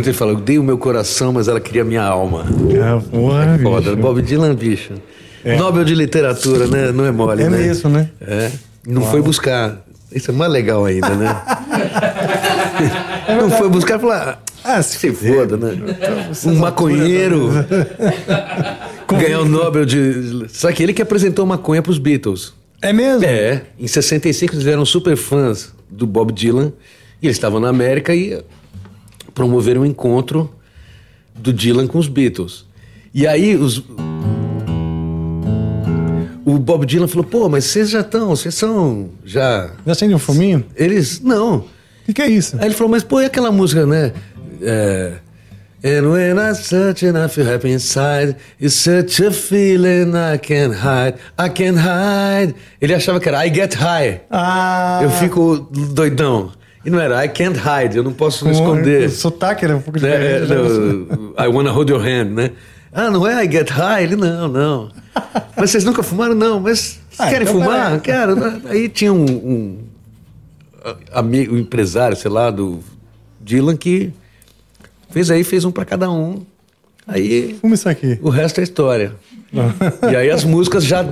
[0.10, 2.46] Ele fala, eu dei o meu coração, mas ela queria minha alma.
[2.72, 4.02] É, porra, Foda, bicho.
[4.02, 4.94] Bob Dylan, bicho.
[5.58, 6.92] Nobel de literatura, né?
[6.92, 7.58] Não é mole, É né?
[7.58, 8.10] mesmo, né?
[8.22, 8.50] É.
[8.88, 9.82] Não foi buscar.
[10.12, 11.42] Isso é mais legal ainda, né?
[13.42, 14.44] não foi buscar e falar.
[14.64, 15.78] Ah, se Se foda, né?
[16.32, 17.78] Essas Um maconheiro alturas,
[19.22, 20.46] ganhar o Nobel de.
[20.50, 22.54] Só que ele que apresentou maconha pros Beatles.
[22.82, 23.26] É mesmo?
[23.26, 26.72] É, em 65 eles eram super fãs do Bob Dylan
[27.22, 28.42] e eles estavam na América e
[29.34, 30.50] promoveram um encontro
[31.36, 32.66] do Dylan com os Beatles.
[33.14, 33.84] E aí os
[36.46, 40.20] o Bob Dylan falou: "Pô, mas vocês já estão, vocês são já Já acende um
[40.20, 40.66] fuminho?
[40.76, 41.58] eles não".
[41.58, 41.66] O
[42.06, 42.58] que, que é isso?
[42.60, 44.12] Aí ele falou: "Mas pô, e aquela música, né?
[44.62, 45.14] É,
[45.86, 50.74] And when I search and I feel happy inside, it's such a feeling I can't
[50.74, 52.56] hide, I can't hide.
[52.82, 54.22] Ele achava que era I get high.
[54.32, 56.52] Ah, Eu fico doidão.
[56.86, 59.08] E não era I can't hide, eu não posso me com- esconder.
[59.08, 60.10] O sotaque era um pouco Né,
[60.42, 60.52] diferente.
[60.52, 60.56] é,
[61.16, 62.52] no, I wanna hold your hand, né?
[62.92, 64.04] Ah, não é I Get High?
[64.04, 64.92] Ele, não, não.
[65.58, 66.36] Mas vocês nunca fumaram?
[66.36, 68.00] Não, mas Ah, querem então fumar?
[68.00, 68.00] peraí.
[68.02, 68.62] Quero.
[68.70, 69.78] Aí tinha um, um
[71.12, 72.80] amigo, um empresário, sei lá, do
[73.40, 74.12] Dylan, que
[75.12, 76.42] fez aí, fez um pra cada um.
[77.08, 78.18] Aí Fuma isso aqui.
[78.22, 79.14] o resto é história.
[80.12, 81.04] e aí as músicas já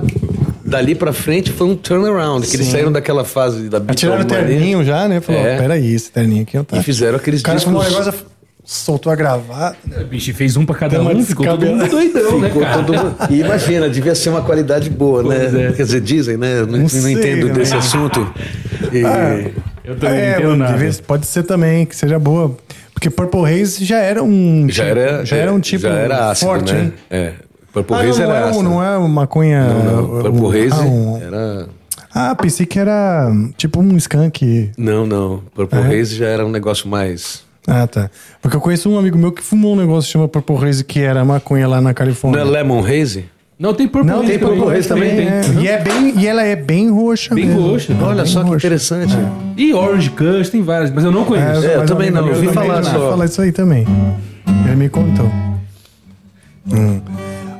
[0.72, 2.72] dali pra frente foi um turnaround, que eles Sim.
[2.72, 5.20] saíram daquela fase da Tiraram o terninho já, né?
[5.20, 5.58] Falou, É.
[5.58, 6.78] peraí, esse terninho aqui não tá.
[6.78, 7.72] e fizeram aqueles O cara discos.
[7.72, 8.14] fumou um negócio,
[8.64, 9.76] soltou a gravata.
[10.08, 12.82] Bicho, fez um pra cada Deu um, ficou todo mundo doidão, né, cara?
[12.82, 15.66] todo mundo- E imagina, devia ser uma qualidade boa, Pois né?
[15.68, 15.72] é.
[15.72, 16.60] Quer dizer, dizem, né?
[16.60, 17.52] Eu Não, Não não sei, entendo né?
[17.54, 18.32] desse assunto.
[18.92, 19.02] E-
[19.84, 20.78] Eu também não É, entendo mano, nada.
[20.78, 22.56] devia- pode ser também, que seja boa.
[22.94, 24.66] Porque Purple Haze já era um.
[24.70, 26.80] já tipo- era, Já era um tipo já era ácido, forte, né?
[26.82, 26.92] hein?
[27.10, 27.32] É.
[27.72, 28.62] Purple Ah, Haze não, era é, um- ácido.
[28.64, 29.64] não é uma maconha.
[29.64, 30.18] Não, não.
[30.18, 31.66] um- Purple Haze ah, um- era...
[32.14, 34.70] ah, pensei que era tipo um skunk.
[34.76, 35.42] Não, não.
[35.54, 36.00] Purple É?
[36.00, 37.42] Haze já era um negócio mais...
[37.66, 38.10] Ah, tá.
[38.42, 41.00] Porque eu conheço um amigo meu que fumou um negócio que chama Purple Haze, que
[41.00, 42.40] era maconha lá na Não Califórnia.
[42.40, 43.24] é Lemon Haze?
[43.58, 44.58] Não, tem Purple Não, Haze tem também.
[44.58, 45.28] Purple Haze também, tem.
[45.28, 47.62] É, e, é bem, e ela é bem roxa Bem mesmo.
[47.68, 47.92] roxa.
[47.92, 48.66] É Olha bem só que roxa.
[48.66, 49.14] interessante.
[49.56, 51.64] E Orange Kush, tem várias, mas eu não conheço.
[51.64, 53.10] É, eu mas um também não, meu ouvi falar só.
[53.10, 53.86] fala isso aí também.
[54.66, 55.30] Ele me contou.
[56.72, 57.00] Hum.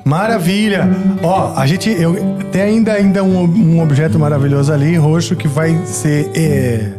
[0.04, 0.88] Maravilha!
[1.22, 1.90] Ó, a gente.
[1.90, 2.14] Eu,
[2.50, 6.92] tem ainda, ainda um, um objeto maravilhoso ali, roxo, que vai ser é,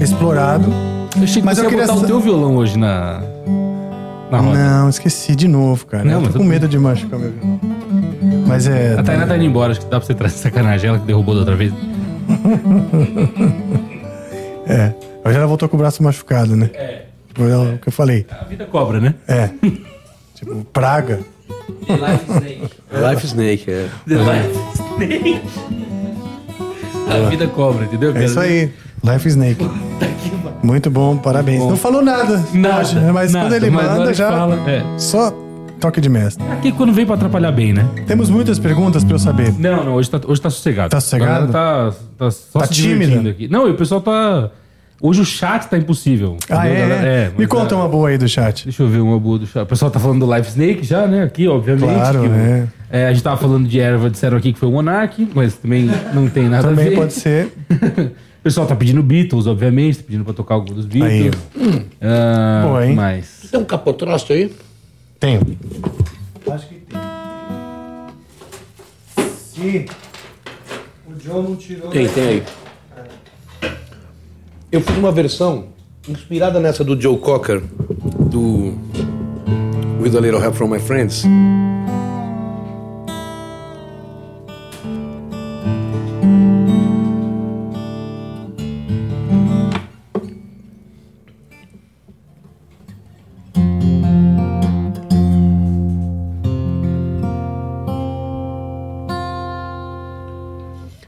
[0.00, 0.70] explorado.
[1.16, 3.22] Eu achei que Mas você eu ia queria botar o teu violão hoje na,
[4.30, 4.58] na roda.
[4.58, 6.04] Não, esqueci de novo, cara.
[6.04, 7.60] Não, eu tô com medo de machucar meu violão.
[8.46, 8.94] Mas é.
[8.98, 10.88] A Tainá tá indo embora, acho que dá pra você trazer sacanagem.
[10.88, 11.72] Ela que derrubou da outra vez.
[14.70, 14.92] É.
[15.24, 16.68] Hoje ela voltou com o braço machucado, né?
[16.74, 17.04] É.
[17.34, 18.26] Foi o que eu falei.
[18.30, 19.14] A vida cobra, né?
[19.26, 19.48] É.
[20.34, 21.20] tipo, praga.
[21.68, 23.88] Life Snake, é.
[24.06, 25.40] The Life Snake.
[27.10, 28.14] A vida cobra, entendeu?
[28.16, 28.70] É isso aí.
[29.04, 29.68] Life Snake.
[30.62, 31.60] Muito bom, parabéns.
[31.60, 31.70] bom.
[31.70, 32.42] Não falou nada.
[32.52, 33.12] Nada, hoje, né?
[33.12, 34.30] Mas nada, quando ele mas manda já.
[34.30, 34.84] fala, é.
[34.98, 35.32] Só
[35.80, 36.44] toque de mestre.
[36.50, 37.88] Aqui quando vem pra atrapalhar bem, né?
[38.06, 39.52] Temos muitas perguntas pra eu saber.
[39.58, 40.90] Não, não, hoje tá, hoje tá sossegado.
[40.90, 41.52] Tá sossegado?
[41.52, 43.30] Tá, tá só Tá tímida?
[43.30, 43.48] aqui.
[43.48, 44.50] Não, e o pessoal tá...
[45.00, 46.36] Hoje o chat tá impossível.
[46.50, 46.80] Ah, é?
[46.88, 47.32] galera?
[47.38, 48.64] Me conta é- uma boa aí do chat.
[48.64, 49.62] Deixa eu ver uma boa do chat.
[49.62, 51.22] O pessoal tá falando do Life Snake já, né?
[51.22, 51.94] Aqui, obviamente.
[51.94, 52.66] Claro, que é.
[52.90, 55.88] é, A gente tava falando de erva, disseram aqui que foi o Monark, mas também
[56.12, 56.96] não tem nada a Também ver.
[56.96, 57.52] pode ser.
[58.38, 61.34] O pessoal tá pedindo Beatles, obviamente, tá pedindo pra tocar algum dos Beatles.
[62.00, 62.94] Ah, Boa, hein?
[62.94, 63.48] Mas...
[63.50, 64.54] Tem um capotrosto aí?
[65.20, 65.40] Tenho.
[66.50, 66.98] Acho que tem.
[69.36, 69.86] Se
[71.06, 71.90] o John não tirou.
[71.90, 72.42] Tem, tem aí.
[74.70, 75.68] Eu fiz uma versão
[76.06, 77.62] inspirada nessa do Joe Cocker,
[78.30, 78.74] do
[79.98, 81.24] With a Little Help from My Friends.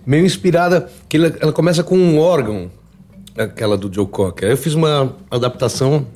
[0.06, 2.68] meio inspirada, que ela, ela começa com um órgão,
[3.44, 4.51] aquela do Joe Cocker.
[4.51, 6.07] Eu fiz uma adaptação.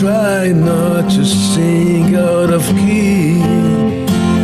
[0.00, 3.40] Try not to sing out of key.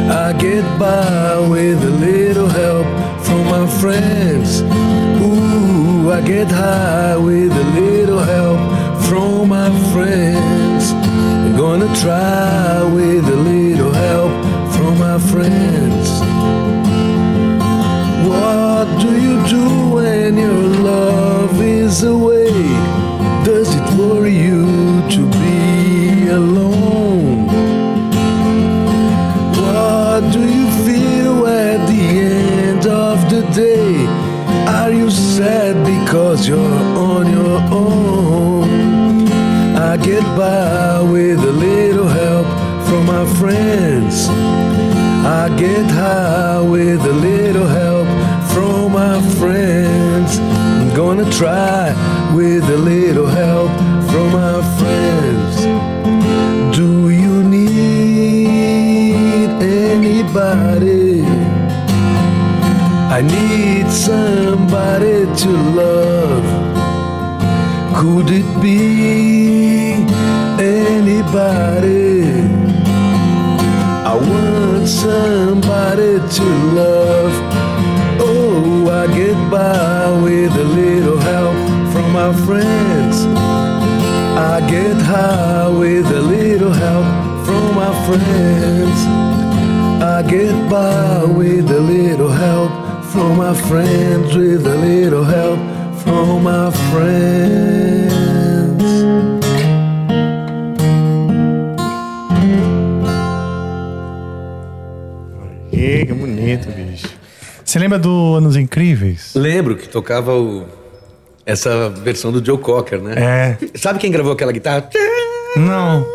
[0.09, 2.87] I get by with a little help
[3.25, 4.63] from my friends.
[5.23, 8.61] Ooh, I get high with a little help
[9.07, 10.93] from my friends.
[10.93, 14.33] I'm gonna try with a little help
[14.75, 16.00] from my friends.
[109.91, 110.67] Tocava o-
[111.45, 113.15] essa versão do Joe Cocker, né?
[113.17, 113.79] É.
[113.79, 114.89] Sabe quem gravou aquela guitarra?
[115.57, 116.07] Não.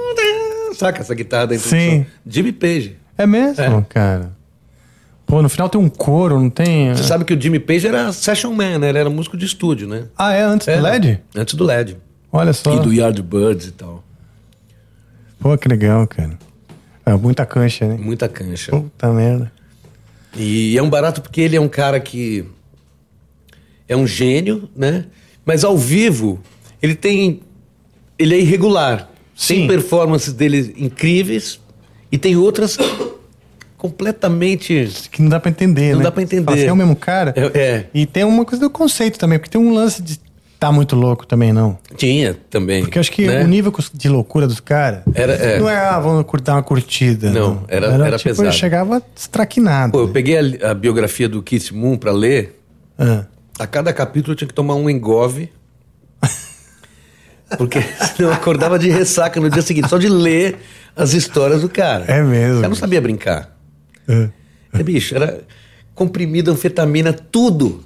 [0.75, 1.79] Saca essa guitarra da introdução?
[1.79, 2.05] Sim.
[2.27, 2.97] Jimmy Page.
[3.17, 3.85] É mesmo, É.
[3.87, 4.31] cara?
[5.25, 6.93] Pô, no final tem um coro, não tem?
[6.93, 8.89] Você sabe que o Jimmy Page era session man, né?
[8.89, 10.03] Ele era músico de estúdio, né?
[10.17, 10.41] Ah, é?
[10.43, 11.19] Antes do LED?
[11.35, 11.97] Antes do LED.
[12.31, 12.75] Olha só.
[12.75, 14.03] E do Yardbirds e tal.
[15.39, 16.37] Pô, que legal, cara.
[17.05, 17.97] É muita cancha, né?
[17.99, 18.71] Muita cancha.
[18.71, 19.51] Puta merda.
[20.35, 22.45] E é um barato porque ele é um cara que
[23.87, 25.05] é um gênio, né?
[25.45, 26.39] Mas ao vivo,
[26.81, 27.41] ele tem.
[28.17, 29.09] Ele é irregular.
[29.35, 29.55] Sim.
[29.59, 31.59] Tem performances dele incríveis
[32.11, 32.77] e tem outras
[33.77, 34.89] completamente.
[35.11, 36.03] Que não dá pra entender, Não né?
[36.05, 36.45] dá pra entender.
[36.45, 37.33] Fala assim, é o mesmo cara?
[37.35, 37.85] É, é.
[37.93, 40.19] E tem uma coisa do conceito também, porque tem um lance de
[40.57, 41.77] tá muito louco também, não.
[41.97, 42.81] Tinha também.
[42.83, 43.43] Porque eu acho que né?
[43.43, 45.59] o nível de loucura dos caras Era- é.
[45.59, 47.29] não é, ah, vamos curtir uma curtida.
[47.29, 48.47] Não, era- era tipo, pesado.
[48.47, 49.91] ele chegava estraquinado.
[49.91, 52.57] Pô, eu peguei a, a biografia do Keith Moon pra ler.
[52.97, 53.25] Ah.
[53.57, 55.49] A cada capítulo eu tinha que tomar um engove.
[57.57, 57.81] Porque
[58.15, 60.57] senão eu acordava de ressaca no dia seguinte, só de ler
[60.95, 62.05] as histórias do cara.
[62.05, 62.57] É mesmo.
[62.57, 63.55] O cara não sabia brincar.
[64.07, 64.29] Ah.
[64.73, 65.41] É, bicho, era
[65.93, 67.83] comprimido, anfetamina, tudo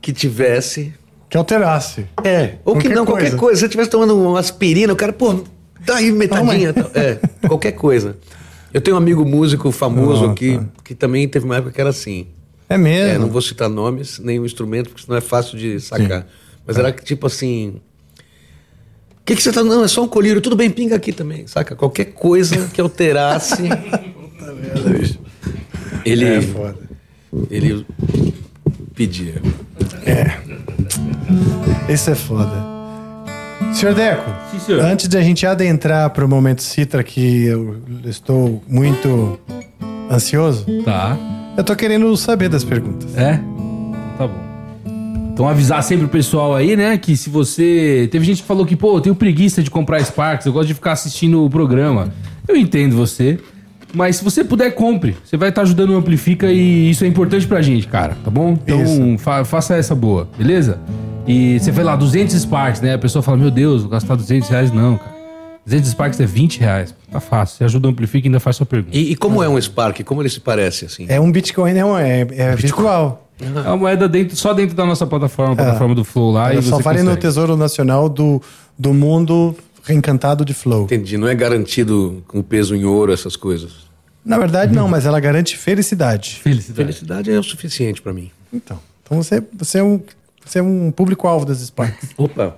[0.00, 0.94] que tivesse.
[1.28, 2.06] Que alterasse.
[2.22, 3.36] É, ou que Qualquer não, qualquer coisa.
[3.36, 3.54] coisa.
[3.56, 5.42] Se você estivesse tomando uma aspirina, o cara, pô,
[5.84, 6.72] dá aí metadinha.
[6.94, 8.16] É, qualquer coisa.
[8.72, 11.90] Eu tenho um amigo músico famoso Ah, que, que também teve uma época que era
[11.90, 12.28] assim.
[12.68, 13.14] É mesmo.
[13.14, 16.26] É, não vou citar nomes, nem o instrumento, porque senão é fácil de sacar.
[16.66, 17.80] Mas era que, tipo assim.
[19.20, 19.62] O que, que você tá.
[19.62, 21.76] Não, é só um colírio, tudo bem, pinga aqui também, saca?
[21.76, 23.62] Qualquer coisa que alterasse.
[26.04, 26.78] ele, É foda.
[27.50, 27.86] ele
[28.94, 29.40] pedia.
[31.88, 32.76] Isso é foda.
[33.74, 34.80] Senhor Deco, Sim, senhor.
[34.82, 39.38] antes de a gente adentrar pro momento Citra, que eu estou muito
[40.10, 41.16] ansioso, Tá.
[41.56, 43.16] Eu tô querendo saber das perguntas.
[43.16, 43.34] É?
[43.34, 44.46] Então Tá bom.
[45.32, 48.08] Então avisar sempre o pessoal aí, né, que se você...
[48.10, 50.74] Teve gente que falou que, pô, eu tenho preguiça de comprar Sparks, eu gosto de
[50.74, 52.08] ficar assistindo o programa.
[52.48, 53.38] Eu entendo você,
[53.92, 55.14] mas se você puder, compre.
[55.24, 58.56] Você vai estar ajudando o Amplifica e isso é importante pra gente, cara, tá bom?
[58.64, 60.78] Então fa- faça essa boa, beleza?
[61.26, 62.94] E você foi lá, 200 Sparks, né?
[62.94, 64.72] A pessoa fala, meu Deus, vou gastar 200 reais.
[64.72, 65.15] Não, cara.
[65.66, 66.94] 200 Sparks é 20 reais.
[67.10, 67.58] Tá fácil.
[67.58, 68.96] Você ajuda o Amplifica e ainda faz sua pergunta.
[68.96, 70.02] E, e como é um Spark?
[70.04, 71.06] Como ele se parece, assim?
[71.08, 73.28] É um Bitcoin, não, é, é virtual.
[73.40, 76.50] É uma moeda dentro, só dentro da nossa plataforma, a plataforma do Flow lá.
[76.50, 77.20] e Ela só você vale no consegue.
[77.20, 78.40] Tesouro Nacional do,
[78.78, 80.84] do mundo reencantado de Flow.
[80.84, 83.86] Entendi, não é garantido com peso em ouro, essas coisas.
[84.24, 86.40] Na verdade, não, mas ela garante felicidade.
[86.42, 86.76] Felicidade.
[86.76, 88.30] Felicidade é o suficiente pra mim.
[88.52, 90.00] Então, então você, você é um,
[90.44, 92.10] você é um público-alvo das Sparks.
[92.16, 92.56] Opa!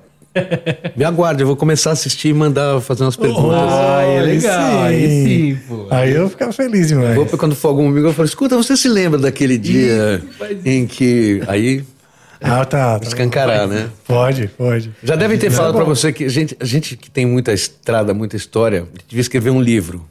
[0.97, 3.73] Me aguarde, eu vou começar a assistir e mandar fazer umas perguntas.
[3.73, 4.82] Ah, é Aí legal.
[4.82, 5.86] Aí sim, pô.
[5.90, 7.15] Aí eu ficava feliz demais.
[7.15, 10.23] Vou, quando for algum amigo, eu falo, escuta, você se lembra daquele dia
[10.65, 11.42] em que...
[11.48, 11.82] Aí,
[12.40, 12.98] Ah, tá.
[12.98, 13.07] tá.
[13.07, 13.89] escancarar, né?
[14.07, 14.92] Pode, pode.
[15.02, 15.94] Já devem ter é falado pra bom.
[15.94, 19.60] você que a gente, a gente que tem muita estrada, muita história, devia escrever um
[19.60, 20.05] livro.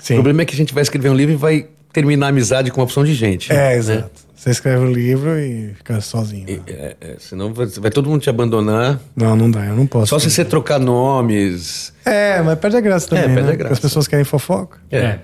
[0.00, 0.14] Sim.
[0.14, 2.70] O problema é que a gente vai escrever um livro e vai terminar a amizade
[2.70, 3.52] com uma opção de gente.
[3.52, 3.76] É, né?
[3.76, 4.10] exato.
[4.40, 6.48] Você escreve um livro e fica sozinho.
[6.48, 8.98] E- é, é, senão vai, vai todo mundo te abandonar.
[9.14, 10.06] Não, não dá, eu não posso.
[10.06, 11.92] Só se você trocar nomes.
[12.06, 13.52] É, mas perde a graça também, perde né?
[13.52, 13.74] a graça.
[13.74, 14.78] As pessoas querem fofoca.
[14.90, 15.18] É.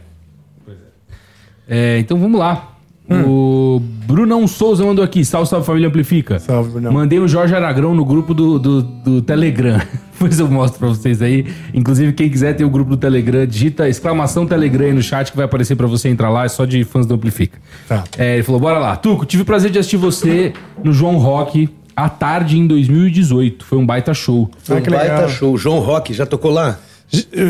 [1.67, 2.76] É, então vamos lá.
[3.09, 5.25] O Brunão Souza mandou aqui.
[5.25, 6.39] Salve, salve família Amplifica.
[6.39, 6.93] Salve, Brunão.
[6.93, 9.81] Mandei o Jorge Aragrão no grupo do, do, do Telegram.
[10.13, 11.47] Depois eu mostro pra vocês aí.
[11.75, 15.37] Inclusive, quem quiser ter o grupo do Telegram, digita exclamação Telegram aí no chat que
[15.37, 16.45] vai aparecer pra você entrar lá.
[16.45, 17.59] É só de fãs do Amplifica.
[17.87, 18.03] Tá.
[18.19, 18.97] É, ele falou: bora lá.
[18.97, 20.53] Tuco, tive o prazer de assistir você
[20.83, 23.65] no João Rock à tarde em 2018.
[23.65, 24.51] Foi um baita show.
[24.65, 25.29] Foi Ah, um que baita legal.
[25.29, 25.57] show.
[25.59, 26.79] João Rock, já tocou lá?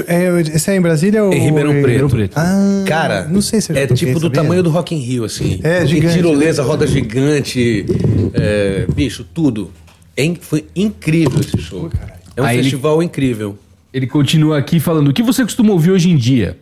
[0.07, 1.33] É, esse é em Brasília ou...
[1.33, 1.87] Em Ribeirão Preto.
[1.87, 2.37] Ribeirão Preto.
[2.37, 4.43] Ah, Cara, não sei se é tipo do sabia?
[4.43, 5.61] tamanho do Rock in Rio, assim.
[5.63, 6.15] É, Tem gigante.
[6.15, 7.87] tirolesa, roda gigante,
[8.35, 9.71] é, bicho, tudo.
[10.17, 11.91] É foi incrível esse show.
[12.37, 13.59] É um Aí ele- festival incrível.
[13.93, 16.59] Ele continua aqui falando: o que você costuma ouvir hoje em dia?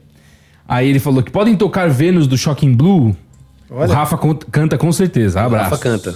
[0.67, 3.17] Aí ele falou que podem tocar Vênus do Shocking Blue.
[3.69, 4.17] O Rafa
[4.51, 5.41] canta com certeza.
[5.41, 5.71] Abraço.
[5.71, 6.15] Rafa canta.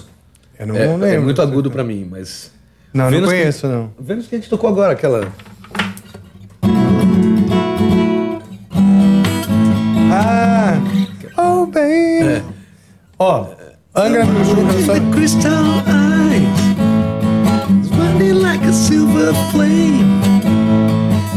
[0.58, 1.06] Eu não, É, não lembro.
[1.08, 2.52] é muito agudo pra mim, mas.
[2.94, 3.90] Não, não Vênus que- conheço, não.
[4.00, 5.32] Vênus que a gente tocou agora, aquela.
[10.10, 10.78] Ah!
[11.36, 12.42] Oh, baby!
[13.18, 13.46] Ó,
[13.94, 16.58] Angra eu só- The crystal eyes.
[17.96, 20.20] Burning like a silver flame.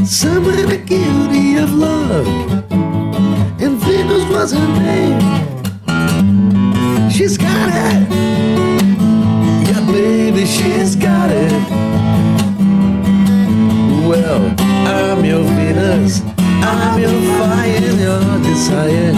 [0.06, 2.28] Someone guilty of love.
[3.60, 5.20] And Venus was her name.
[7.10, 8.08] She's got it.
[9.68, 11.52] Yeah, baby, she's got it.
[14.08, 14.42] Well,
[14.86, 16.22] Ah, ah, I'm your ah, Venus.
[16.64, 19.14] I'm your fire and your desire.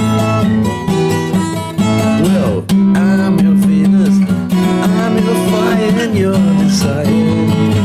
[2.24, 7.82] Well, I'm your Venus, I'm your fire and your desire.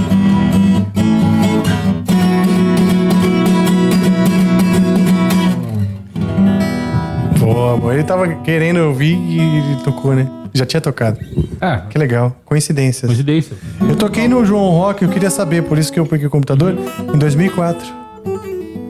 [7.69, 7.95] Boa, boa.
[7.95, 10.27] Ele tava querendo ouvir e tocou, né?
[10.55, 11.19] Já tinha tocado.
[11.61, 12.35] Ah, Que legal.
[12.47, 13.07] Coincidências.
[13.07, 13.55] coincidência.
[13.87, 16.75] Eu toquei no João Rock, eu queria saber, por isso que eu peguei o computador,
[17.15, 17.87] em 2004.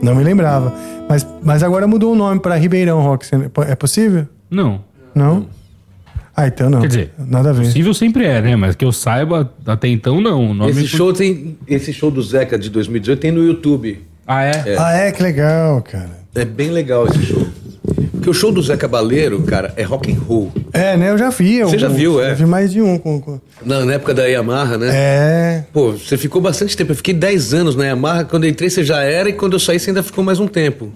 [0.01, 0.73] Não me lembrava.
[1.09, 3.27] Mas, mas agora mudou o nome pra Ribeirão Rock.
[3.67, 4.25] É possível?
[4.49, 4.81] Não.
[5.13, 5.47] Não?
[6.33, 6.79] Ah, então não.
[6.79, 7.65] Quer dizer, Nada a ver.
[7.65, 8.55] Possível sempre é, né?
[8.55, 10.51] Mas que eu saiba, até então não.
[10.51, 11.57] O nome Esse show tem.
[11.67, 14.01] Esse show do Zeca de 2018 tem no YouTube.
[14.25, 14.75] Ah, é?
[14.77, 15.11] Ah, é?
[15.11, 16.19] Que legal, cara.
[16.33, 17.45] É bem legal esse show.
[18.19, 20.51] Porque o show do Zeca Baleiro, cara, é rock and roll.
[20.73, 21.09] É, né?
[21.11, 21.55] Eu já vi.
[21.55, 22.29] eu- Você já viu, é?
[22.29, 22.97] Já vi mais de um.
[22.97, 24.89] Com, com- Na, na época da Yamaha, né?
[24.93, 25.63] É.
[25.71, 26.91] Pô, você ficou bastante tempo.
[26.91, 28.25] Eu fiquei 10 anos na Yamaha.
[28.25, 29.29] Quando eu entrei, você já era.
[29.29, 30.91] E quando eu saí, você ainda ficou mais um tempo.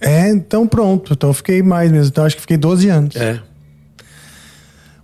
[0.00, 1.12] É, então pronto.
[1.12, 2.08] Então eu fiquei mais mesmo.
[2.08, 3.16] Então acho que fiquei 12 anos.
[3.16, 3.40] É.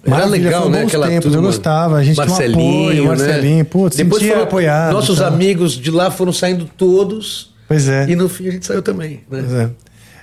[0.04, 0.84] Era Maravilha, legal, né?
[0.84, 1.48] Aquela tempos, eu turma.
[1.48, 3.08] gostava, a gente tinha um Marcelinho, apoio, né?
[3.08, 5.26] Marcelinho, putz, sentia foram- apoiado, Nossos então.
[5.28, 7.52] amigos de lá foram saindo todos.
[7.66, 8.06] Pois é.
[8.08, 9.40] E no fim a gente saiu também, né?
[9.42, 9.70] Pois é.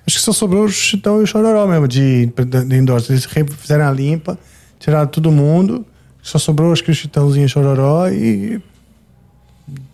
[0.06, 3.12] Acho que só sobrou o Chitão e o Chororó mesmo de, de endorse.
[3.12, 3.26] Eles
[3.58, 4.38] fizeram a limpa,
[4.80, 5.86] tiraram todo mundo.
[6.22, 8.62] Só sobrou acho que o Chitãozinho e o Chororó e.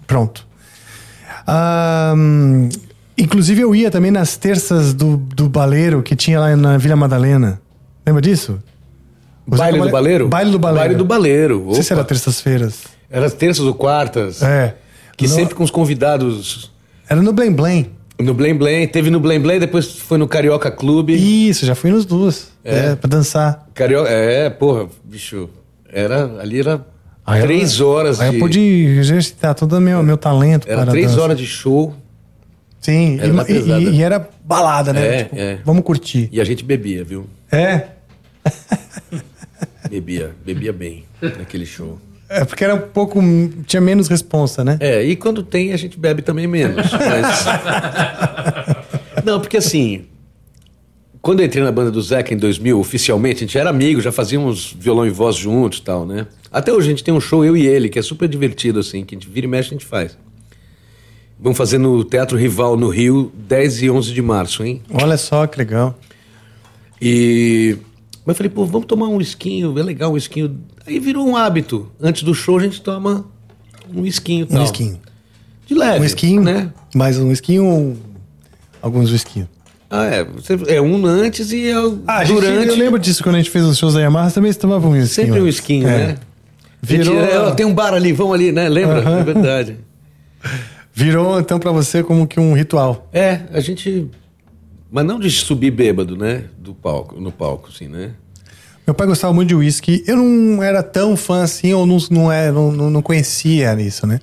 [0.08, 0.46] Pronto.
[1.48, 2.70] Ahn,
[3.18, 7.62] inclusive eu ia também nas terças do, do baleiro que tinha lá na Vila Madalena.
[8.06, 8.62] Lembra disso?
[9.48, 10.28] O Baile do Bale- Baleiro?
[10.28, 10.80] Baile do Baleiro.
[10.80, 11.64] Baile do Baleiro.
[11.66, 12.80] Não sei se era terças-feiras.
[13.10, 14.42] Era as terças ou quartas.
[14.44, 14.76] É.
[15.18, 16.72] Que No- sempre com os convidados.
[17.10, 17.92] Era no Blém Blém.
[18.20, 18.88] No Blém Blém.
[18.88, 21.14] Teve no Blém Blém, depois foi no Carioca Clube.
[21.50, 22.50] Isso, já fui nos duas.
[22.64, 23.68] É, pra dançar.
[23.74, 24.10] Carioca...
[24.10, 25.50] É, porra, bicho.
[25.92, 26.86] Era, ali era
[27.26, 28.36] Aí eu- três horas Aí de...
[28.36, 31.22] eu pude exercitar todo o meu, meu talento Era para três dança.
[31.22, 31.96] horas de show
[32.80, 35.08] Sim, Era e- e- e era balada, né?
[35.20, 35.60] É, Tipo, é.
[35.66, 36.30] Vamos curtir.
[36.32, 37.26] e a gente bebia, viu?
[37.52, 37.84] É?
[39.90, 41.98] Bebia, bebia bem naquele show.
[42.30, 43.20] É porque era um pouco.
[43.66, 44.78] Tinha menos responsa, né?
[44.80, 46.86] É, e quando tem a gente bebe também menos.
[46.94, 47.46] Mas...
[49.26, 50.06] Não, porque assim,
[51.22, 54.12] quando eu entrei na banda do Zeca em 2000, oficialmente, a gente era amigo, já
[54.12, 56.28] fazíamos violão e voz juntos e tal, né?
[56.52, 59.04] Até hoje a gente tem um show, eu e ele, que é super divertido, assim,
[59.04, 60.18] que a gente vira e mexe, a gente faz.
[61.40, 64.82] Vamos fazer no Teatro Rival, no Rio, 10 e 11 de março, hein?
[64.92, 65.98] Olha só que legal.
[67.02, 67.78] E.
[68.30, 70.60] Mas eu falei, pô, vamos tomar um esquinho, é legal um esquinho.
[70.86, 71.92] Aí virou um hábito.
[72.00, 73.26] Antes do show a gente toma
[73.92, 75.00] um esquinho Um esquinho.
[75.66, 76.02] De leve.
[76.02, 76.72] Um esquinho, né?
[76.94, 77.98] Mais um esquinho ou
[78.84, 79.48] alguns esquinhos?
[79.90, 80.28] Ah, é.
[80.68, 82.68] É um antes e é o Ah, a gente, durante.
[82.68, 84.96] eu lembro disso quando a gente fez os shows da Yamaha, também você tomava um
[84.96, 85.26] esquinho.
[85.28, 85.98] Sempre um esquinho, É.
[86.10, 86.18] né?
[86.84, 88.70] Virou- Gente, é, ó, tem um bar ali, vamos ali, né?
[88.70, 89.00] Lembra?
[89.00, 89.20] Aham.
[89.22, 89.78] É verdade.
[90.94, 93.10] Virou, então, pra você como que um ritual.
[93.12, 94.08] É, a gente.
[94.92, 96.46] Mas não de subir bêbado, né?
[96.58, 98.14] Do palco, no palco, assim, né?
[98.86, 100.04] Meu pai gostava muito de uísque.
[100.08, 104.20] Eu não era tão fã assim, ou não, não, é, não, não, conhecia isso, né?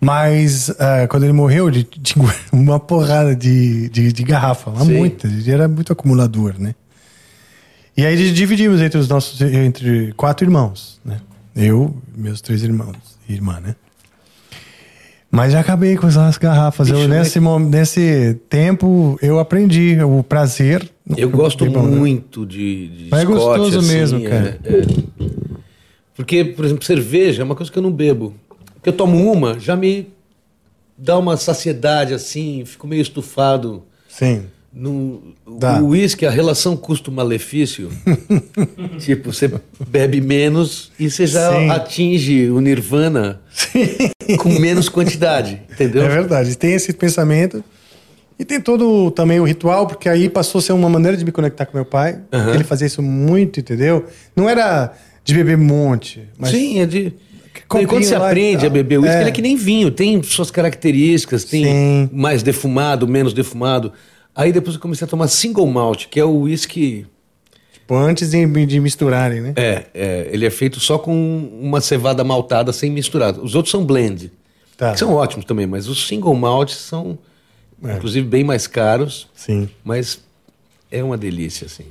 [0.00, 4.92] Mas ah, quando ele morreu, ele tinha uma porrada de, de, de garrafa, Sim.
[4.92, 5.28] muita.
[5.28, 6.74] Ele era muito acumulador, né?
[7.96, 11.20] E aí dividimos entre os nossos, entre quatro irmãos, né?
[11.54, 12.96] Eu, meus três irmãos
[13.28, 13.76] e irmã, né?
[15.36, 16.88] Mas já acabei com as garrafas.
[16.88, 20.88] eu, nesse, mom- nesse tempo, eu aprendi o prazer.
[21.14, 21.78] Eu gosto né?
[21.78, 24.60] muito de, de Mas é Scott, gostoso assim, mesmo, é, cara.
[24.64, 24.82] é.
[26.14, 28.32] Porque, por exemplo, cerveja é uma coisa que eu não bebo.
[28.76, 30.08] Porque eu tomo uma, já me
[30.96, 33.82] dá uma saciedade assim, fico meio estufado.
[34.08, 34.44] Sim.
[34.78, 35.22] No,
[35.58, 35.80] Dá.
[35.80, 37.88] o uísque, a relação custo-malefício,
[39.00, 39.50] tipo, você
[39.88, 41.70] bebe menos e você já Sim.
[41.70, 43.40] atinge o nirvana
[44.38, 46.04] com menos quantidade, entendeu?
[46.04, 47.64] É verdade, tem esse pensamento.
[48.38, 51.32] E tem todo também o ritual, porque aí passou a ser uma maneira de me
[51.32, 52.20] conectar com meu pai.
[52.30, 52.52] Aham.
[52.54, 54.04] Ele fazia isso muito, entendeu?
[54.36, 54.92] Não era
[55.24, 57.14] de beber um monte, mas Sim, é de.
[57.66, 59.20] Copinho E quando você aprende a beber uísque, É.
[59.22, 62.10] ele é que nem vinho, tem suas características, tem Sim.
[62.12, 63.90] mais defumado, menos defumado.
[64.36, 67.06] Aí depois eu comecei a tomar single malt, que é o uísque
[67.86, 69.52] Tipo, antes de, de misturarem, né?
[69.54, 73.38] É, é, ele é feito só com uma cevada maltada sem misturar.
[73.38, 74.32] Os outros são blend,
[74.76, 74.92] Tá.
[74.92, 77.16] que são ótimos também, mas os single malts são,
[77.82, 79.70] inclusive, bem mais caros, Sim.
[79.84, 80.20] mas
[80.90, 81.86] é uma delícia, assim.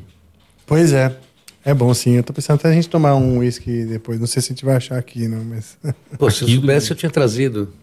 [0.67, 1.15] Pois é.
[1.63, 2.11] É bom sim.
[2.17, 4.19] Eu tô pensando até a gente tomar um whisky depois.
[4.19, 5.77] Não sei se a gente vai achar aqui, não, mas.
[6.19, 7.73] Pô, se eu soubesse, eu tinha trazido.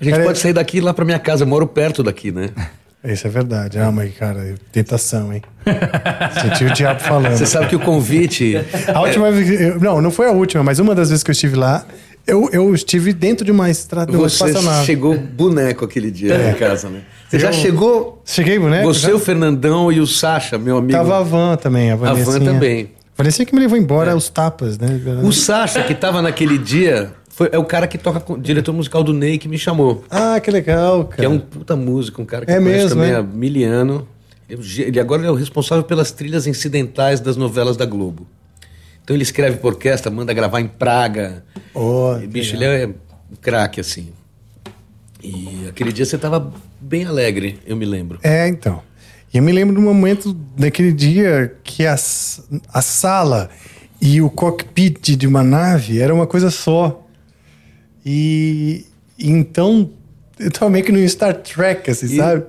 [0.00, 2.02] A gente Cara, pode sair daqui e ir lá pra minha casa, eu moro perto
[2.02, 2.50] daqui, né?
[3.06, 3.78] Isso é verdade.
[3.78, 5.42] Ah, mas, cara, tentação, hein?
[6.42, 7.36] Senti o diabo falando.
[7.36, 8.54] Você sabe que o convite.
[8.92, 9.80] A última vez.
[9.80, 11.84] Não, não foi a última, mas uma das vezes que eu estive lá,
[12.26, 14.52] eu, eu estive dentro de uma estrada, Você
[14.84, 16.50] chegou boneco aquele dia É.
[16.50, 17.00] em casa, né?
[17.28, 18.22] Você já Eu- chegou.
[18.24, 18.86] Cheguei, boneco?
[18.92, 19.14] Você, já?
[19.14, 20.92] o Fernandão e o Sacha, meu amigo.
[20.92, 22.30] Tava a van também, a Vanessa.
[22.38, 22.90] van também.
[23.18, 24.88] A Vanessa que me levou embora aos tapas, né?
[25.22, 29.04] O Sacha, que tava naquele dia, foi, é o cara que toca com diretor musical
[29.04, 30.02] do Ney que me chamou.
[30.08, 31.16] Ah, que legal, cara.
[31.16, 33.16] Que é um puta músico, um cara que É mesmo, também é?
[33.16, 34.08] há miliano.
[34.48, 38.26] Ele, agora é o responsável pelas trilhas incidentais das novelas da Globo.
[39.04, 41.44] Então ele escreve por orquestra, manda gravar em Praga.
[41.74, 44.14] Oh, E, bicho, ele é um craque, assim.
[45.22, 46.50] E aquele dia você tava
[46.80, 48.18] bem alegre, eu me lembro.
[48.22, 48.80] É, então.
[49.30, 53.50] E eu me lembro do momento daquele dia que a, a sala
[54.00, 57.02] e o cockpit de uma nave era uma coisa só.
[58.08, 58.84] E,
[59.18, 59.90] e então
[60.38, 62.44] eu tava meio que no Star Trek, assim, E- sabe?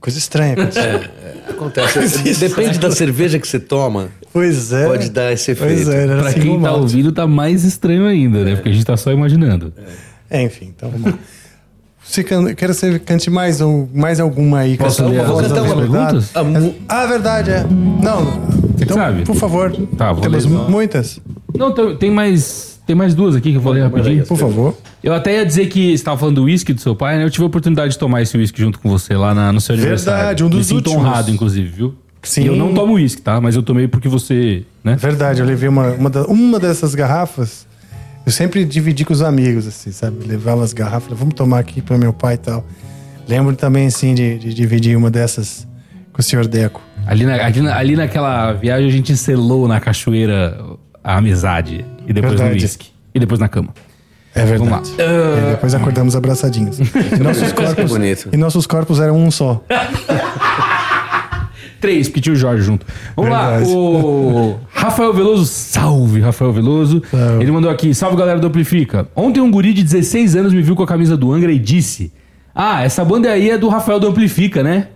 [0.00, 0.54] Coisa estranha.
[0.54, 1.00] aconteceu.
[1.48, 2.34] Acontece.
[2.34, 4.08] Depende da cerveja que você toma.
[4.32, 4.86] Pois é.
[4.86, 5.90] Pode dar esse Pois efeito.
[5.92, 6.80] é, Pra assim quem tá malte.
[6.80, 8.54] ouvindo, tá mais estranho ainda, né?
[8.56, 9.72] Porque a gente tá só imaginando.
[10.28, 11.18] É, enfim, então vamos lá.
[12.04, 12.54] Você can...
[12.54, 14.76] Quero que você cante mais, um, mais alguma aí.
[14.76, 16.20] Posso ler as voz outras aveludada.
[16.20, 16.30] perguntas?
[16.88, 17.64] A Ah, verdade, é.
[17.64, 18.48] Não,
[18.80, 19.22] então, sabe?
[19.24, 19.72] por favor.
[19.96, 20.68] Tá, vou Temos ler.
[20.70, 21.18] muitas.
[21.56, 22.75] Não, tem mais.
[22.86, 24.24] Tem mais duas aqui que eu vou ler rapidinho.
[24.24, 24.76] Por favor.
[25.02, 27.24] Eu até ia dizer que você estava falando do uísque do seu pai, né?
[27.24, 29.74] Eu tive a oportunidade de tomar esse uísque junto com você lá na- no seu
[29.76, 30.46] Verdade, aniversário.
[30.46, 30.96] um dos Me sinto últimos.
[30.98, 31.94] honrado, inclusive, viu?
[32.22, 32.42] Sim.
[32.42, 33.40] E eu não tomo uísque, tá?
[33.40, 34.96] Mas eu tomei porque você, né?
[34.96, 37.66] Verdade, eu levei uma, uma, da- uma dessas garrafas.
[38.24, 40.24] Eu sempre dividi com os amigos, assim, sabe?
[40.26, 42.64] Levava as garrafas, vamos tomar aqui para meu pai e tal.
[43.28, 45.66] Lembro também, assim, de, de dividir uma dessas
[46.12, 46.80] com o senhor Deco.
[47.06, 50.58] Ali, na- ali, na- ali naquela viagem a gente selou na cachoeira
[51.06, 51.86] a amizade.
[52.04, 52.88] E depois no uísque.
[53.14, 53.68] E depois na cama.
[54.34, 54.68] É verdade.
[54.70, 55.04] Vamos lá.
[55.38, 56.78] E depois acordamos abraçadinhos.
[57.16, 58.28] E nossos corpos, bonito.
[58.32, 59.64] E nossos corpos eram um só.
[61.80, 62.84] Três, porque tinha o Jorge junto.
[63.14, 63.64] Vamos Verdade.
[63.64, 67.00] lá, o Rafael Veloso, salve Rafael Veloso.
[67.08, 67.42] Salve.
[67.44, 69.06] Ele mandou aqui, salve galera do Amplifica.
[69.14, 72.12] Ontem um guri de 16 anos me viu com a camisa do Angra e disse:
[72.52, 74.88] Ah, essa banda aí é do Rafael do Amplifica, né?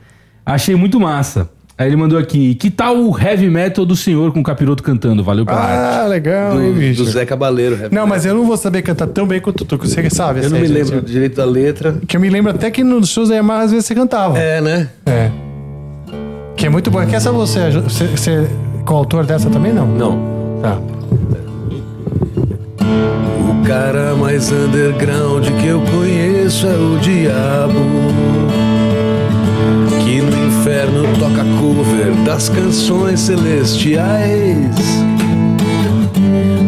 [0.45, 1.51] Achei muito massa.
[1.81, 5.25] Aí ele mandou aqui, que tal o heavy metal do senhor com o capiroto cantando?
[5.25, 5.99] Valeu pela arte.
[6.01, 7.03] Ah, legal, hein, do, bicho?
[7.03, 7.75] do Zé Cabaleiro.
[7.75, 7.91] rap.
[7.91, 10.45] Não, mas eu não vou saber cantar tão bem quanto tu, que você sabe.
[10.45, 10.77] Eu não aí, me gente.
[10.77, 11.97] lembro direito da letra.
[12.07, 14.39] Que eu me lembro até que nos shows da Yamaha às vezes você cantava.
[14.39, 14.91] É, né?
[15.07, 15.31] É.
[16.55, 16.99] Que é muito bom.
[17.07, 18.47] Quer essa você, você, você é
[18.85, 19.87] coautor dessa também, não?
[19.87, 20.61] Não.
[20.61, 20.79] Tá.
[23.49, 28.10] O cara mais underground que eu conheço é o diabo.
[30.61, 34.77] Inferno toca cover das canções celestiais.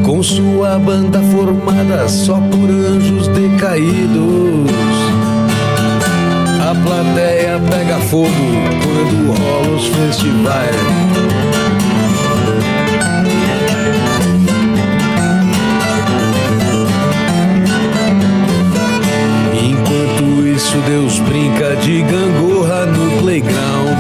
[0.02, 4.70] Com sua banda formada só por anjos decaídos.
[6.58, 8.30] A plateia pega fogo
[8.82, 11.12] quando rola os festivais.
[20.86, 23.98] Deus brinca de gangorra no playground.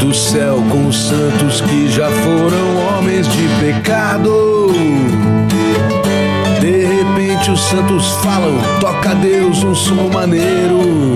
[0.00, 4.72] Do céu com os santos que já foram homens de pecado.
[6.60, 11.14] De repente, os santos falam: toca a Deus um som maneiro.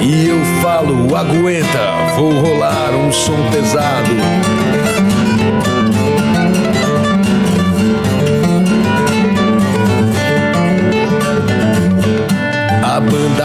[0.00, 4.81] E eu falo: aguenta, vou rolar um som pesado.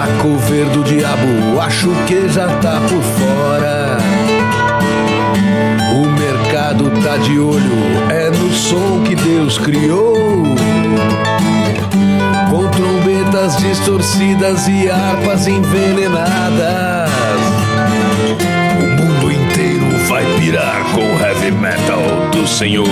[0.07, 3.97] Banda cover do diabo, acho que já tá por fora.
[5.93, 7.71] O mercado tá de olho,
[8.09, 10.43] é no som que Deus criou.
[12.49, 17.09] Com trombetas distorcidas e harpas envenenadas.
[18.79, 22.87] O mundo inteiro vai pirar com o heavy metal do Senhor.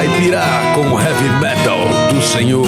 [0.00, 1.78] Vai pirar com o heavy metal
[2.10, 2.66] do Senhor.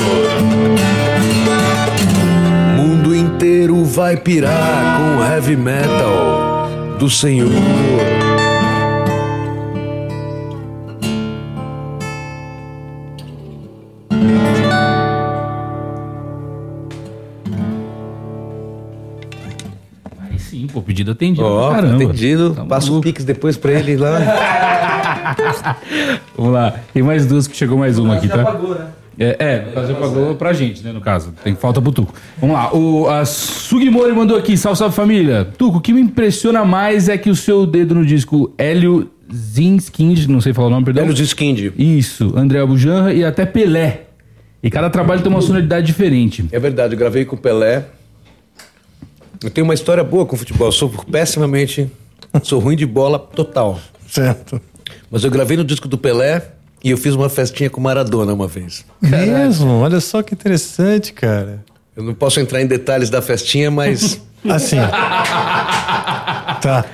[2.77, 7.49] O mundo inteiro vai pirar com o heavy metal do Senhor.
[20.75, 21.47] Atendido, atendido.
[21.47, 21.95] Ó, caramba.
[21.97, 22.55] atendido.
[22.55, 23.01] Tá Passa o.
[23.01, 24.19] Pix depois pra ele lá.
[26.37, 26.75] Vamos lá.
[26.93, 28.45] Tem mais duas que chegou mais uma aqui, tá?
[28.45, 28.89] pagou, né?
[29.19, 30.91] É, é, caso já pagou pra gente, né?
[30.91, 32.15] No caso, tem falta pro Tuco.
[32.39, 35.47] Vamos lá, o a Sugimori mandou aqui, salve, salve família.
[35.59, 40.27] Tuco, o que me impressiona mais é que o seu dedo no disco Hélio Zinskind,
[40.27, 41.05] não sei falar o nome, perdão.
[41.05, 41.73] Hélio Skind.
[41.79, 44.03] Isso, André Abujanra e até Pelé.
[44.63, 46.47] E cada trabalho tem uma sonoridade diferente.
[46.53, 47.85] É verdade, eu gravei com o Pelé.
[49.43, 50.69] Eu tenho uma história boa com futebol.
[50.69, 51.91] Eu sou pessimamente.
[52.43, 53.81] Sou ruim de bola total.
[54.07, 54.61] Certo.
[55.11, 56.43] Mas eu gravei no disco do Pelé
[56.83, 58.85] e eu fiz uma festinha com Maradona uma vez.
[59.01, 59.71] Mesmo?
[59.81, 61.65] Olha só que interessante, cara.
[61.97, 64.77] Eu não posso entrar em detalhes da festinha, mas Assim.
[66.61, 66.85] tá.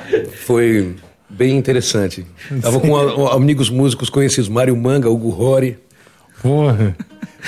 [0.44, 0.94] foi
[1.28, 2.26] bem interessante.
[2.60, 5.78] Tava com a- amigos músicos conhecidos, Mário Manga, Hugo Rory.
[6.42, 6.96] Porra.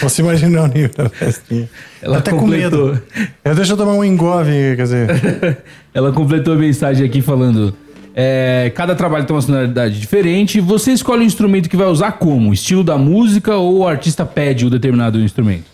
[0.00, 1.68] Você imaginar o nível da festinha.
[2.00, 2.88] Ela até com completou.
[2.92, 3.02] medo.
[3.44, 5.58] Eu deixa eu tomar um engove, quer dizer.
[5.92, 7.74] Ela completou a mensagem aqui falando:
[8.14, 10.60] é, cada trabalho tem uma sonoridade diferente.
[10.60, 12.52] Você escolhe o instrumento que vai usar como?
[12.52, 15.64] Estilo da música ou o artista pede o determinado instrumento?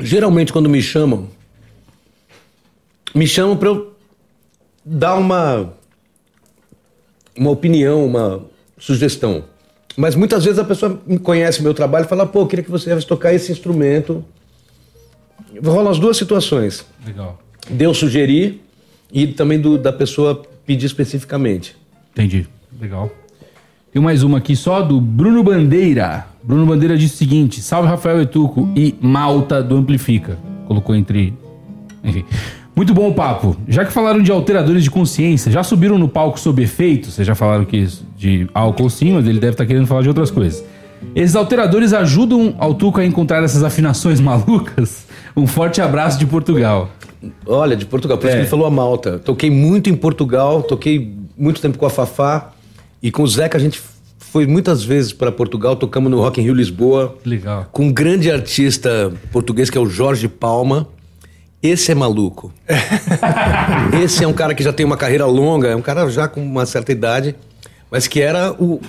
[0.00, 1.28] Geralmente, quando me chamam,
[3.14, 3.92] me chamam para eu
[4.84, 5.72] dar uma,
[7.36, 8.42] uma opinião, uma
[8.78, 9.44] sugestão.
[9.96, 12.70] Mas muitas vezes a pessoa me conhece meu trabalho e fala: pô, eu queria que
[12.70, 14.24] você viesse tocar esse instrumento.
[15.62, 16.84] Rolam as duas situações.
[17.06, 17.38] Legal.
[17.70, 18.60] De eu sugerir
[19.12, 21.76] e também do, da pessoa pedir especificamente.
[22.12, 22.46] Entendi.
[22.80, 23.10] Legal.
[23.92, 26.26] Tem mais uma aqui só do Bruno Bandeira.
[26.42, 30.38] Bruno Bandeira disse o seguinte: Salve Rafael Etuco e Malta do Amplifica.
[30.66, 31.34] Colocou entre.
[32.02, 32.24] Enfim.
[32.74, 33.54] Muito bom o papo.
[33.68, 37.10] Já que falaram de alteradores de consciência, já subiram no palco sob efeito?
[37.10, 40.30] Vocês já falaram que de álcool sim, mas ele deve estar querendo falar de outras
[40.30, 40.64] coisas.
[41.14, 45.06] Esses alteradores ajudam ao Tuco a encontrar essas afinações malucas?
[45.36, 46.88] Um forte abraço de Portugal.
[47.46, 48.38] Olha, de Portugal, por isso É.
[48.38, 49.18] que ele falou a Malta.
[49.18, 52.52] Toquei muito em Portugal, toquei muito tempo com a Fafá
[53.02, 53.80] e com o Zeca a gente
[54.18, 57.66] foi muitas vezes para Portugal, tocamos no Rock in Rio Lisboa legal.
[57.70, 60.88] com um grande artista português que é o Jorge Palma.
[61.62, 62.52] Esse é maluco.
[64.02, 66.40] Esse é um cara que já tem uma carreira longa, é um cara já com
[66.42, 67.36] uma certa idade,
[67.90, 68.80] mas que era o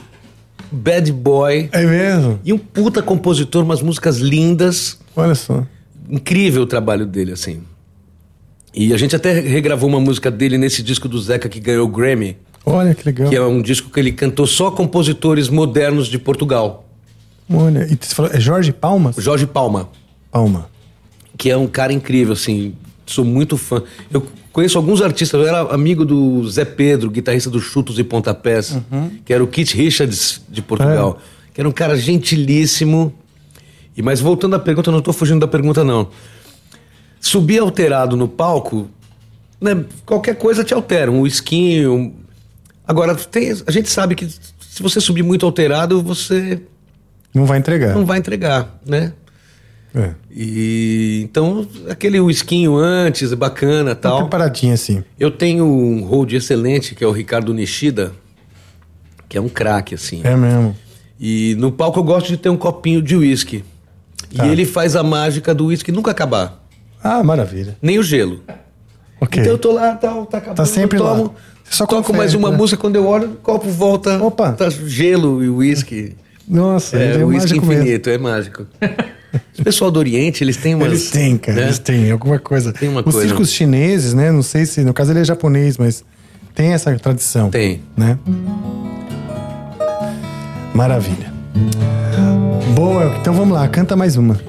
[0.72, 2.40] bad boy É mesmo?
[2.44, 5.64] e um puta compositor, umas músicas lindas Olha só.
[6.10, 7.62] incrível o trabalho dele, assim.
[8.74, 11.90] E a gente até regravou uma música dele nesse disco do Zeca que ganhou o
[11.92, 13.30] Grammy, Olha que legal.
[13.30, 16.86] que é um disco que ele cantou só compositores modernos de Portugal.
[17.54, 17.86] Olha.
[17.92, 19.18] E você falou, é Jorge Palmas?
[19.18, 19.90] O Jorge Palma,
[20.32, 20.70] Palma.
[21.38, 22.74] que é um cara incrível, assim.
[23.06, 23.84] Sou muito fã.
[24.12, 28.80] Eu conheço alguns artistas, eu era amigo do Zé Pedro, guitarrista do Chutos e Pontapés,
[29.26, 31.20] que era o Keith Richards de Portugal,
[31.54, 33.14] que era um cara gentilíssimo.
[33.96, 36.08] E mas voltando à pergunta, eu não estou fugindo da pergunta não.
[37.26, 38.90] Subir alterado no palco,
[39.62, 41.94] né, qualquer coisa te altera, um esquinho.
[41.94, 42.14] um-
[42.86, 46.62] Agora tem- a gente sabe que se você subir muito alterado, você
[47.34, 47.96] Não vai entregar.
[47.96, 49.14] não vai entregar, né?
[49.96, 50.12] É.
[50.30, 54.18] E então aquele whiskinho antes, bacana, tal.
[54.24, 55.02] preparadinho assim.
[55.18, 58.12] Eu tenho um hold excelente que é o Ricardo Nishida,
[59.30, 60.20] que é um craque assim.
[60.26, 60.76] É mesmo.
[61.18, 63.64] E no palco eu gosto de ter um copinho de uísque.
[64.36, 64.46] Tá.
[64.46, 66.63] E ele faz a mágica do uísque nunca acabar,
[67.04, 67.78] Ah, maravilha.
[67.82, 68.42] nem o gelo.
[69.20, 69.42] Ok.
[69.42, 71.16] Então eu tô lá, tal, tá acabando, Tá sempre eu lá.
[71.16, 72.58] tomo, Você só toco confere, mais uma né?
[72.58, 74.52] música quando eu olho, o copo volta, Opa.
[74.54, 76.16] tá gelo e uísque.
[76.48, 77.84] Nossa, É, é uísque mágico mesmo.
[77.84, 78.66] infinito, é mágico.
[79.58, 80.88] O pessoal do Oriente, eles têm umas...
[80.90, 81.64] Eles têm, cara, né?
[81.68, 82.72] eles têm alguma coisa.
[82.74, 83.28] Tem uma Os coisa.
[83.28, 84.32] circos chineses, né?
[84.32, 86.04] Não sei se, no caso ele é japonês, mas
[86.54, 87.50] tem essa tradição.
[87.50, 87.82] Tem.
[87.98, 88.18] Né?
[90.74, 91.32] Maravilha.
[92.76, 94.40] Boa, então vamos lá, canta mais uma.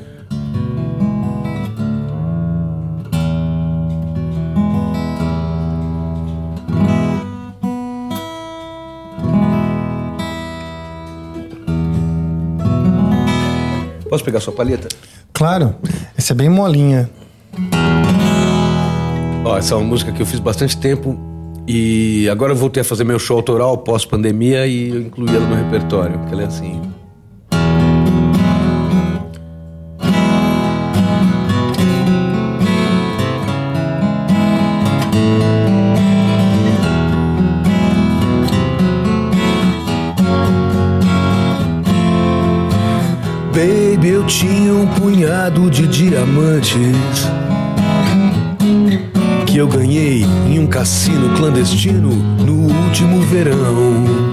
[14.14, 14.86] Posso pegar sua palheta?
[15.32, 15.74] Claro,
[16.16, 17.10] essa é bem molinha.
[19.44, 21.18] Ó, essa é uma música que eu fiz bastante tempo
[21.66, 25.56] e agora eu voltei a fazer meu show autoral pós-pandemia e eu incluí ela no
[25.56, 26.80] repertório, porque ela é assim.
[43.54, 46.74] Baby, eu tinha um punhado de diamantes
[49.46, 54.32] que eu ganhei em um cassino clandestino no último verão.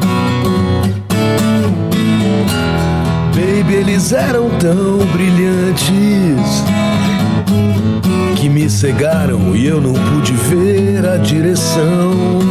[3.36, 6.64] Baby, eles eram tão brilhantes
[8.38, 12.42] que me cegaram e eu não pude ver a direção.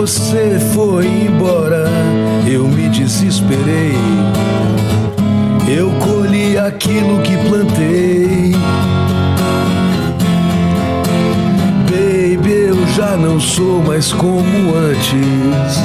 [0.00, 1.84] Você foi embora,
[2.46, 3.96] eu me desesperei.
[5.66, 8.52] Eu colhi aquilo que plantei.
[11.90, 15.76] Baby, eu já não sou mais como antes.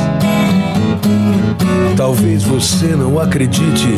[1.97, 3.95] Talvez você não acredite,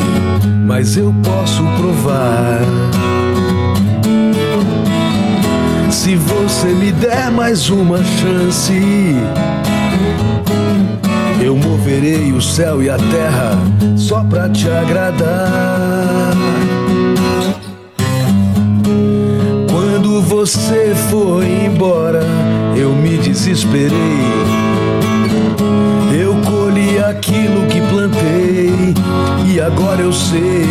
[0.66, 2.60] mas eu posso provar.
[5.90, 8.72] Se você me der mais uma chance,
[11.46, 13.52] eu moverei o céu e a terra
[13.96, 16.32] só pra te agradar.
[19.70, 22.24] Quando você foi embora,
[22.76, 23.92] eu me desesperei.
[26.20, 28.94] Eu colhi aquilo que plantei
[29.46, 30.66] e agora eu sei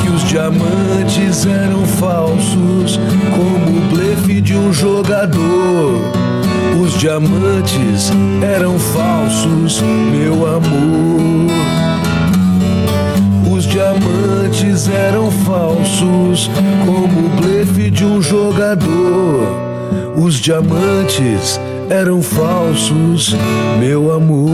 [0.00, 2.98] que os diamantes eram falsos,
[3.34, 6.15] como o blefe de um jogador.
[6.80, 8.10] Os diamantes
[8.42, 11.50] eram falsos, meu amor.
[13.50, 16.50] Os diamantes eram falsos,
[16.84, 19.46] como o blefe de um jogador.
[20.16, 23.34] Os diamantes eram falsos,
[23.78, 24.50] meu amor.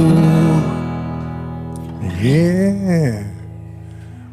[2.22, 3.26] Yeah.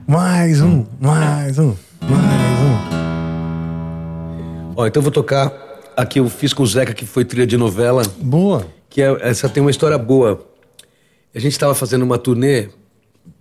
[0.08, 3.00] Mais um, mais um, mais um.
[4.76, 5.68] Ó, então eu vou tocar
[5.99, 8.65] aqui eu fiz com o Zeca que foi trilha de novela, Boa.
[8.89, 10.47] que é, essa tem uma história boa.
[11.35, 12.69] A gente estava fazendo uma turnê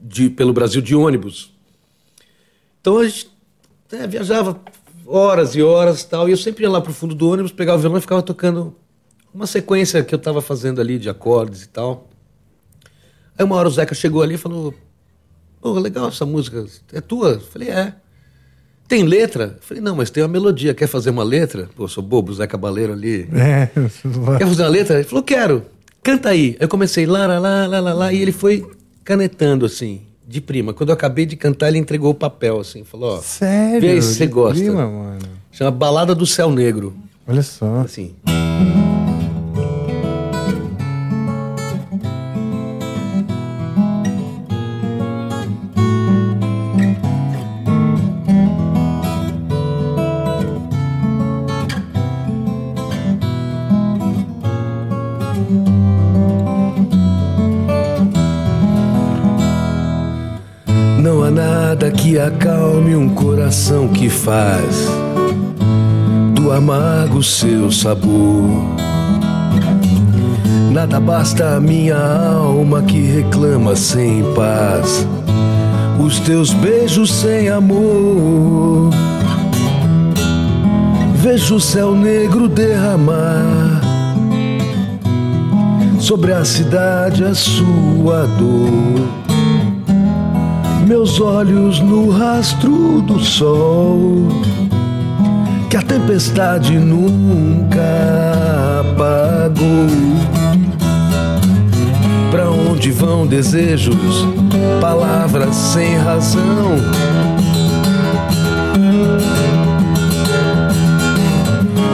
[0.01, 1.53] de, pelo Brasil de ônibus.
[2.81, 3.31] Então a gente
[3.93, 4.61] é, viajava
[5.07, 7.79] horas e horas e tal, e eu sempre ia lá pro fundo do ônibus, pegava
[7.79, 8.75] o violão e ficava tocando
[9.33, 12.09] uma sequência que eu estava fazendo ali de acordes e tal.
[13.39, 14.75] Aí uma hora o Zeca chegou ali e falou:
[15.61, 17.31] Pô, legal essa música, é tua?
[17.31, 17.95] Eu falei: É.
[18.89, 19.59] Tem letra?
[19.61, 21.69] Falei: Não, mas tem uma melodia, quer fazer uma letra?
[21.77, 23.29] Pô, sou bobo, Zé Cabaleiro ali.
[23.35, 23.67] É.
[24.39, 24.97] Quer fazer uma letra?
[24.97, 25.63] Ele falou: Quero.
[26.03, 26.57] Canta aí.
[26.59, 28.67] Eu comecei lá, lá, lá, lá, lá, lá, e ele foi
[29.05, 30.73] canetando assim, de prima.
[30.73, 33.81] Quando eu acabei de cantar, ele entregou o papel assim, falou: Ó, Sério?
[33.81, 34.59] vê se você gosta.
[34.59, 35.19] prima, mano.
[35.53, 36.97] Chama Balada do Céu Negro.
[37.27, 37.81] Olha só.
[37.81, 38.15] Assim.
[62.29, 64.87] Acalme um coração que faz
[66.35, 68.77] do amargo seu sabor.
[70.71, 75.07] Nada basta a minha alma que reclama sem paz,
[75.99, 78.91] os teus beijos sem amor.
[81.15, 83.81] Vejo o céu negro derramar
[85.99, 89.28] sobre a cidade a sua dor
[90.89, 94.27] meus olhos no rastro do sol
[95.69, 97.79] que a tempestade nunca
[98.81, 99.87] apagou.
[102.31, 104.27] Pra onde vão desejos,
[104.81, 106.79] palavras sem razão?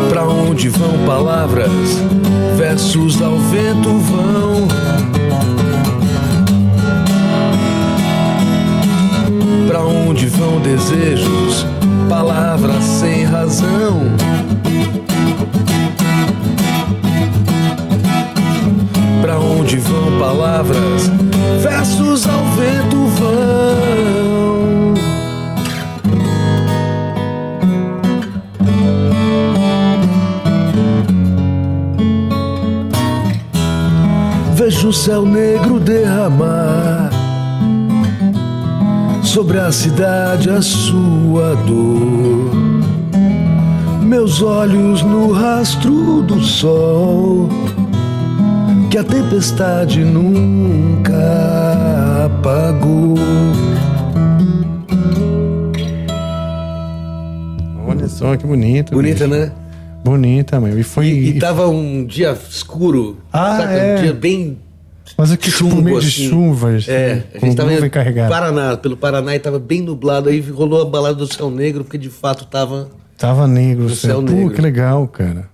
[0.09, 1.69] Pra onde vão palavras,
[2.57, 5.04] versos ao vento vão?
[9.75, 11.67] Pra onde vão desejos,
[12.09, 14.03] palavras sem razão?
[19.21, 21.11] Pra onde vão palavras,
[21.61, 24.95] versos ao vento vão?
[34.55, 37.14] Vejo o céu negro derramar
[39.35, 42.53] sobre a cidade a sua dor.
[44.01, 47.49] Meus olhos no rastro do sol,
[48.89, 51.17] que a tempestade nunca
[52.27, 53.17] apagou.
[57.89, 58.93] Olha só que bonito.
[58.93, 59.37] Bonita, bicho.
[59.41, 59.51] né?
[60.05, 60.79] Bonita, meu.
[60.79, 61.07] E foi.
[61.07, 63.73] E, e tava um dia escuro, Ah, saca?
[63.73, 63.99] é.
[63.99, 64.59] Um dia bem
[65.25, 66.29] Mas aqui chumbo, por meio de assim.
[66.29, 66.87] chuvas.
[66.87, 68.29] É, a gente tava nuvem em carregada.
[68.29, 70.29] Paraná, pelo Paraná e tava bem nublado.
[70.29, 72.91] Aí rolou a balada do céu negro, porque de fato tava.
[73.17, 73.87] Tava negro.
[73.87, 74.17] Do céu.
[74.23, 74.51] Pô, negro.
[74.55, 75.49] que legal, cara.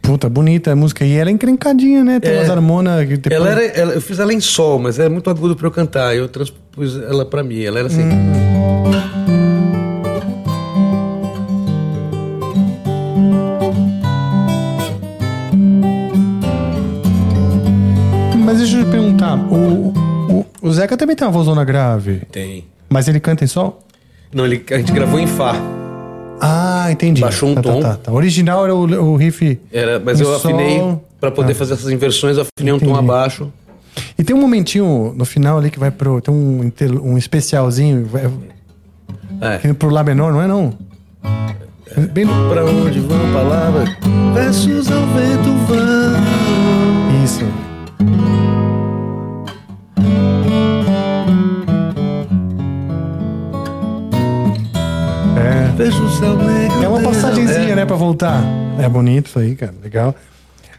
[0.00, 1.04] Puta, bonita a música.
[1.04, 2.20] E ela é encrencadinha, né?
[2.20, 2.38] Tem É.
[2.38, 3.32] umas harmonas que depois...
[3.34, 6.14] Ela era, ela- eu fiz ela em sol, mas era muito agudo para eu cantar.
[6.14, 7.60] Eu transpus ela para mim.
[7.60, 8.04] Ela era assim.
[8.04, 9.02] Mas
[20.72, 22.64] o, Zeca também tem uma vozona grave, Tem.
[22.88, 23.82] mas ele canta em sol?
[24.34, 25.54] Não, ele, a gente gravou em Fá.
[26.40, 27.20] Ah, entendi.
[27.20, 27.80] Baixou um Tá, tá, tom.
[27.80, 28.12] Tá, tá.
[28.12, 28.80] O original era o,
[29.12, 29.60] o riff...
[29.72, 30.36] Era, mas eu sol.
[30.36, 31.54] afinei para poder Ah.
[31.54, 32.98] fazer essas inversões, eu afinei um tom Entendi.
[33.00, 33.52] abaixo.
[34.18, 36.20] E tem um momentinho no final ali que vai pro...
[36.20, 36.72] Tem um,
[37.04, 38.28] um especialzinho vai,
[39.40, 39.72] É.
[39.74, 40.72] pro Lá menor, não é não?
[42.12, 42.32] Bem no...
[42.48, 43.90] Pra onde vão palavras?
[44.34, 47.22] Versos ao vento vão.
[47.22, 47.44] Isso.
[55.76, 56.82] Vejo o céu negro.
[56.82, 57.74] É uma passagenzinha, É.
[57.76, 58.42] né, pra voltar.
[58.78, 59.74] É bonito isso aí, cara.
[59.82, 60.14] Legal.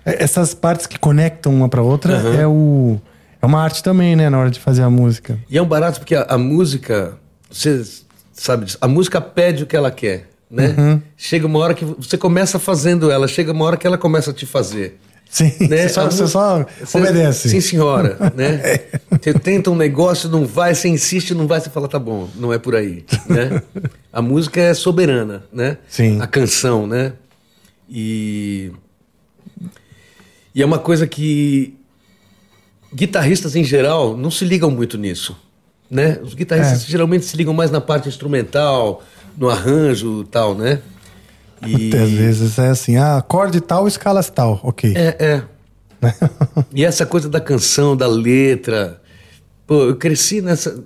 [0.06, 3.00] É, Essas partes que conectam uma pra outra é o
[3.42, 5.38] é uma arte também, né, na hora de fazer a música.
[5.50, 7.16] E é um barato porque a, a música,
[7.52, 7.84] você
[8.32, 10.74] sabe disso, a música pede o que ela quer, né?
[10.78, 11.02] Uhum.
[11.18, 14.34] Chega uma hora que você começa fazendo ela, chega uma hora que ela começa a
[14.34, 14.98] te fazer.
[15.34, 15.88] Sim, Né?
[15.88, 17.50] você só, você só você- obedece.
[17.50, 18.62] Sim, senhora, né?
[19.20, 22.52] Você tenta um negócio, não vai, você insiste, não vai, você fala, tá bom, não
[22.53, 23.62] é por aí, né?
[24.12, 25.78] A música é soberana, né?
[25.90, 26.20] Sim.
[26.22, 27.14] A canção, né?
[27.90, 28.72] E...
[30.53, 31.74] E é uma coisa que
[32.94, 35.36] guitarristas em geral não se ligam muito nisso,
[35.90, 36.20] né?
[36.22, 36.88] Os guitarristas É.
[36.92, 39.02] geralmente se ligam mais na parte instrumental,
[39.38, 40.80] no arranjo e tal, né?
[41.67, 41.95] E...
[41.95, 44.93] Às vezes é assim, ah, acorde tal, escalas tal, ok.
[44.95, 45.43] É, é.
[46.74, 49.01] e essa coisa da canção, da letra.
[49.66, 50.83] Pô, eu cresci nessa,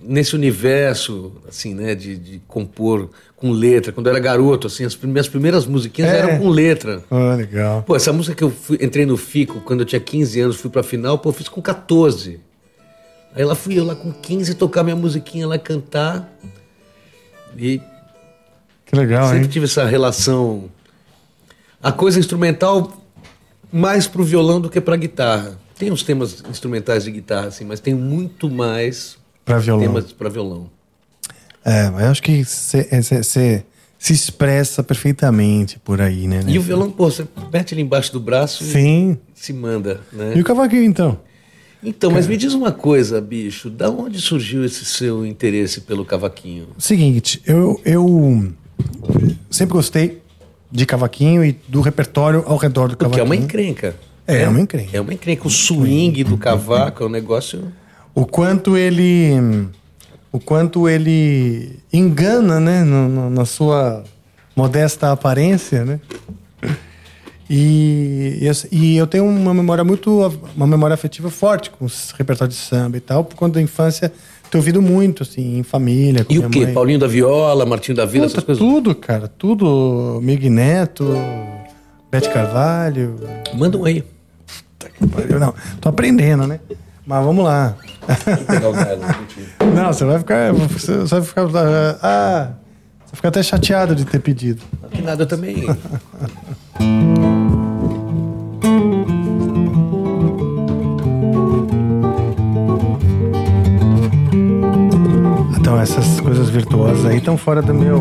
[0.00, 3.90] nesse universo, assim, né, de, de compor com letra.
[3.92, 6.18] Quando eu era garoto, assim, as minhas primeiras musiquinhas É.
[6.18, 7.02] eram com letra.
[7.10, 7.82] Ah, legal.
[7.82, 10.70] Pô, essa música que eu fui- entrei no FICO quando eu tinha 15 anos, fui
[10.70, 12.38] pra final, pô, eu fiz com 14.
[13.34, 16.32] Aí lá fui eu lá com 15 tocar minha musiquinha lá, cantar.
[17.58, 17.80] E
[18.92, 19.48] Que legal, Sempre hein?
[19.48, 20.64] tive essa relação.
[21.82, 22.92] A coisa instrumental
[23.72, 25.58] mais pro violão do que pra guitarra.
[25.78, 29.86] Tem uns temas instrumentais de guitarra, assim, mas tem muito mais Pra violão.
[29.86, 30.68] temas pra violão.
[31.64, 33.64] É, mas eu acho que você
[33.98, 36.42] se expressa perfeitamente por aí, né?
[36.46, 39.16] E o violão, pô, você mete ele embaixo do braço Sim.
[39.34, 40.34] e se manda, né?
[40.36, 41.18] E o cavaquinho, então?
[41.82, 46.68] Então, mas me diz uma coisa, bicho, da onde surgiu esse seu interesse pelo cavaquinho?
[46.78, 48.52] Seguinte, eu, eu
[49.50, 50.22] sempre gostei
[50.70, 53.26] de cavaquinho e do repertório ao redor do Porque é cavaquinho.
[53.26, 53.94] uma encrenca.
[54.26, 54.96] É, é uma encrenca.
[54.96, 55.46] É uma encrenca.
[55.46, 57.72] O swing do cavaco é um negócio.
[58.14, 59.68] O quanto ele.
[60.30, 62.84] O quanto ele engana, né?
[62.84, 64.02] no- no- na sua
[64.56, 66.00] modesta aparência, né?
[67.50, 70.10] E, e eu, e eu tenho uma memória muito.
[70.56, 74.10] uma memória afetiva forte com os repertórios de samba e tal, por conta da infância
[74.52, 76.26] ter ouvido muito, assim, em família.
[76.28, 76.66] E o quê?
[76.66, 76.74] mãe.
[76.74, 78.62] Paulinho da Viola, Martinho da Vila, Puta, essas coisas?
[78.62, 80.20] tudo, cara, tudo.
[80.22, 81.08] Mig Neto,
[82.10, 83.18] Bete Carvalho.
[83.54, 84.04] Manda um aí.
[85.40, 86.60] Não, tô aprendendo, né?
[87.06, 87.74] Mas vamos lá.
[88.46, 89.74] Pegar o galo, contigo.
[89.74, 90.52] Não, você vai ficar.
[90.52, 91.46] Você vai ficar.
[92.02, 92.50] Ah,
[93.06, 94.62] você vai ficar até chateado de ter pedido.
[94.94, 95.64] Não nada eu também.
[105.72, 107.98] Então, essas coisas virtuosas aí estão fora do meu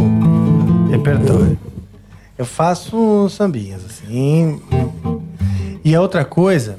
[0.90, 1.58] repertório.
[2.38, 4.59] Eu faço sambinhas, assim.
[5.82, 6.77] E a outra coisa.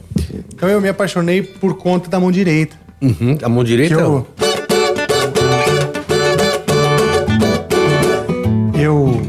[0.55, 2.77] Então, eu me apaixonei por conta da mão direita.
[3.01, 3.39] Uhum.
[3.43, 3.95] A mão direita?
[3.95, 4.27] eu.
[8.79, 9.23] Eu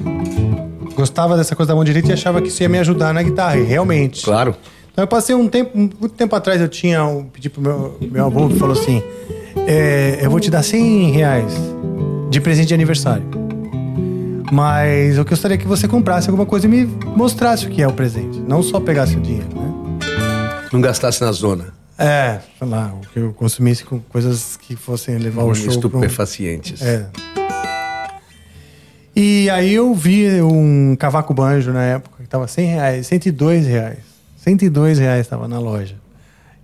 [0.93, 3.55] gostava dessa coisa da mão direita e achava que isso ia me ajudar na guitarra.
[3.55, 4.25] E realmente.
[4.25, 4.53] Claro.
[4.91, 8.25] Então eu passei um tempo, muito tempo atrás eu tinha um pedi pro meu, meu
[8.25, 9.01] avô que falou assim:
[9.67, 11.53] é, eu vou te dar 100 reais
[12.29, 13.25] de presente de aniversário.
[14.51, 17.93] Mas eu gostaria que você comprasse alguma coisa e me mostrasse o que é o
[17.93, 18.39] presente.
[18.39, 19.99] Não só pegasse o dinheiro, né?
[20.71, 21.73] Não gastasse na zona.
[21.97, 25.89] É, sei lá, o que eu consumisse com coisas que fossem levar o show pro...
[25.89, 26.81] Estupefacientes.
[26.81, 27.07] É.
[29.15, 33.99] E aí eu vi um cavaco banjo na época, que tava 100 reais, 102 reais.
[34.37, 35.95] 102 reais tava na loja.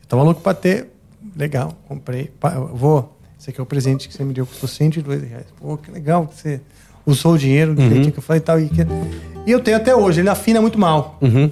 [0.01, 0.87] Eu tava louco pra ter.
[1.35, 2.31] Legal, comprei.
[2.73, 3.05] Vô,
[3.39, 5.45] esse aqui é o presente que você me deu, custou 102 reais.
[5.59, 6.61] Pô, que legal que você
[7.05, 8.59] usou o dinheiro direitinho que eu falei e tal.
[8.59, 8.81] E, que...
[9.45, 11.17] e eu tenho até hoje, ele afina muito mal.
[11.21, 11.51] Uhum.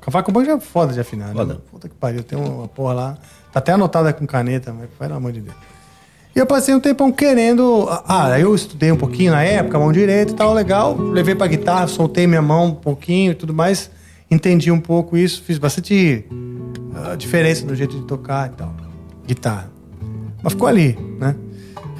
[0.00, 1.54] Cavaco banjo é foda de afinar, Foda.
[1.54, 1.60] né?
[1.70, 3.18] Puta que pariu, tem uma porra lá.
[3.52, 5.56] Tá até anotada com caneta, mas pelo amor de Deus.
[6.34, 7.86] E eu passei um tempão querendo.
[8.06, 10.96] Ah, aí eu estudei um pouquinho na época, mão direita e tal, legal.
[10.96, 13.90] Levei pra guitarra, soltei minha mão um pouquinho e tudo mais.
[14.30, 18.74] entendi um pouco isso, fiz bastante uh, diferença no jeito de tocar e tal,
[19.28, 19.70] guitarra.
[20.42, 21.36] Mas ficou ali, né?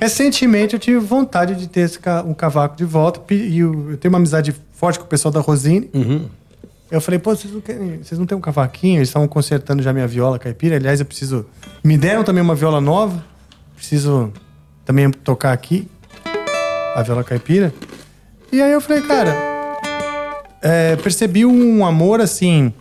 [0.00, 4.12] Recentemente eu tive vontade de ter esse um cavaco de volta e eu, eu, tenho
[4.12, 5.90] uma amizade forte com o pessoal da Rosine.
[5.92, 6.26] Uhum.
[6.90, 8.98] Eu falei, pô, vocês não, querem, vocês não têm um cavaquinho?
[8.98, 10.76] Eles estavam consertando já minha viola caipira.
[10.76, 11.44] Aliás, eu preciso.
[11.84, 13.22] Me deram também uma viola nova.
[13.76, 14.32] Preciso
[14.84, 15.86] também tocar aqui
[16.94, 17.74] a viola caipira.
[18.50, 19.34] E aí eu falei, cara,
[20.62, 22.72] é, percebi um amor assim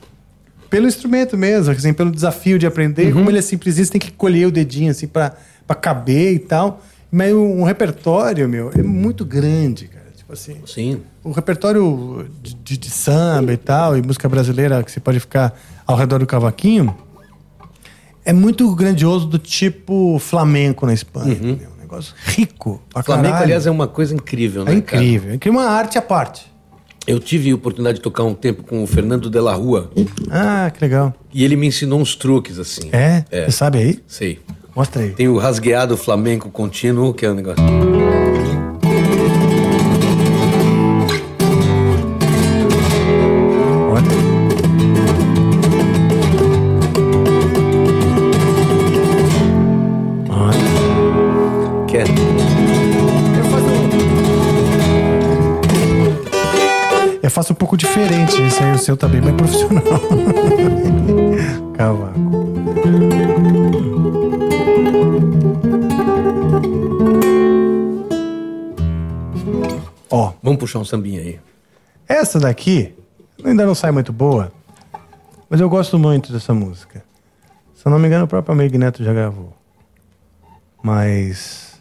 [0.70, 3.08] pelo instrumento mesmo, assim, pelo desafio de aprender.
[3.08, 3.14] Uhum.
[3.14, 5.36] Como ele é simples, tem que colher o dedinho assim para
[5.82, 6.82] caber e tal.
[7.12, 10.08] Mas um repertório, meu, é muito grande, cara.
[10.16, 10.58] Tipo assim.
[10.66, 11.02] Sim.
[11.24, 15.58] O repertório de, de, de, samba e tal, e música brasileira que você pode ficar
[15.86, 16.96] ao redor do cavaquinho,
[18.26, 21.38] é muito grandioso do tipo flamenco na Espanha.
[21.42, 21.60] Uhum.
[21.78, 22.82] Um negócio rico.
[22.92, 23.44] Flamenco, caralho.
[23.44, 24.74] aliás, é uma coisa incrível, né?
[24.74, 25.40] É incrível.
[25.40, 25.40] Cara?
[25.46, 26.46] É uma arte à parte.
[27.08, 29.90] Eu tive a oportunidade de tocar um tempo com o Fernando de la Rua.
[30.30, 31.16] Ah, que legal.
[31.34, 32.90] E ele me ensinou uns truques, assim.
[32.92, 33.24] É?
[33.32, 33.46] é.
[33.46, 34.00] Você sabe aí?
[34.06, 34.40] Sei.
[34.76, 35.12] Mostra aí.
[35.12, 37.64] Tem o rasgueado flamenco contínuo, que é um negócio.
[57.30, 58.42] Faço um pouco diferente.
[58.42, 59.84] Esse aí, o seu tá bem mais profissional.
[61.76, 62.18] Cavaco.
[70.10, 70.34] Ó.
[70.42, 71.40] Vamos puxar um sambinha aí.
[72.08, 72.96] Essa daqui
[73.44, 74.52] ainda não sai muito boa,
[75.50, 77.04] mas eu gosto muito dessa música.
[77.76, 79.54] Se eu não me engano, o próprio Amigo Neto já gravou.
[80.82, 81.80] Mas.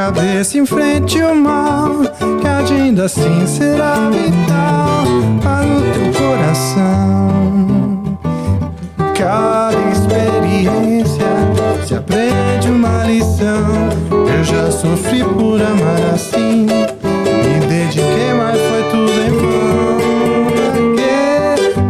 [0.00, 1.90] Cabeça em frente ao mal
[2.40, 5.04] Que ainda assim será vital
[5.42, 8.16] Para o teu coração
[9.14, 11.26] Cada experiência
[11.86, 19.12] se aprende uma lição Eu já sofri por amar assim Me dediquei, mas foi tudo
[19.20, 20.00] em vão?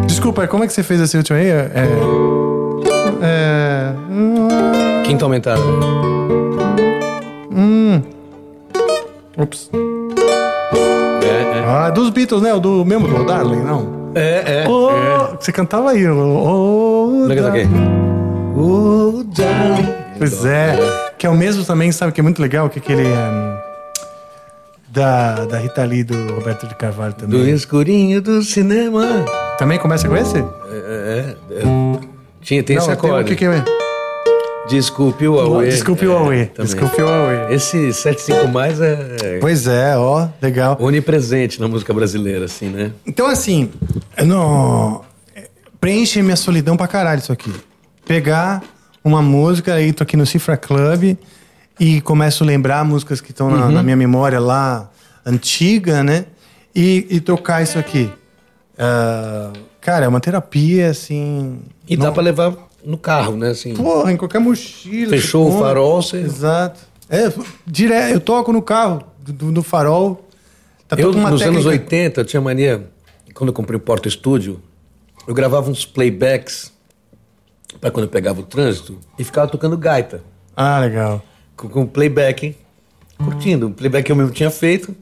[0.06, 1.46] Desculpa, como é que você fez esse último aí?
[1.46, 1.70] É...
[3.22, 3.92] É...
[5.04, 5.60] Quinta aumentada.
[12.20, 12.52] Beatles, né?
[12.52, 14.12] O do mesmo do Darling, não?
[14.14, 14.68] É, é.
[14.68, 15.36] Oh, é.
[15.40, 16.06] Você cantava aí.
[16.06, 17.68] Oh, oh, Darling.
[18.56, 19.88] Oh, Darling.
[20.18, 20.76] Pois é.
[21.16, 22.12] Que é o mesmo também, sabe?
[22.12, 23.06] Que é muito legal, que é aquele...
[23.06, 23.58] ehm,
[24.88, 27.50] da, da Rita Lee, do Roberto de Carvalho Do também.
[27.50, 29.24] escurinho do cinema.
[29.56, 30.38] Também começa com esse?
[30.38, 30.42] É,
[30.72, 31.62] é, é.
[32.42, 33.28] Tinha, tem esse Não, tem um acorde.
[33.30, 33.79] que que é...
[34.70, 35.68] Desculpe o Huawei.
[35.70, 36.46] Desculpe o É, Huawei.
[36.46, 36.64] também.
[36.72, 37.54] Desculpe o Huawei.
[37.54, 40.76] Esse 75 mais é Pois é, ó, legal.
[40.80, 42.92] onipresente na música brasileira, assim, né?
[43.06, 43.70] Então, assim,
[44.24, 45.02] no...
[45.80, 47.52] preenche minha solidão pra caralho isso aqui.
[48.06, 48.62] Pegar
[49.04, 51.16] uma música, aí tô aqui no Cifra Club
[51.78, 53.72] e começo a lembrar músicas que estão na, Uhum.
[53.72, 54.90] na minha memória lá,
[55.26, 56.26] antiga, né?
[56.74, 58.10] E, e tocar isso aqui.
[58.78, 59.50] Ah,
[59.80, 61.58] cara, é uma terapia, assim...
[61.88, 63.50] E dá pra levar no carro, né?
[63.50, 65.10] Assim, Porra, em qualquer mochila.
[65.10, 66.80] Fechou o farol, você- Exato.
[67.08, 67.32] É,
[67.66, 70.28] direto, eu toco no carro, do, do farol.
[70.88, 72.88] Tá eu, nos anos técnica- 80, eu tinha mania,
[73.34, 74.60] quando eu comprei o Porta Estúdio,
[75.26, 76.72] eu gravava uns playbacks
[77.80, 80.22] pra quando eu pegava o trânsito e ficava tocando gaita.
[80.56, 81.22] Ah, legal.
[81.56, 82.56] com, com playback,
[83.18, 83.68] curtindo.
[83.68, 84.94] O playback que eu mesmo tinha feito.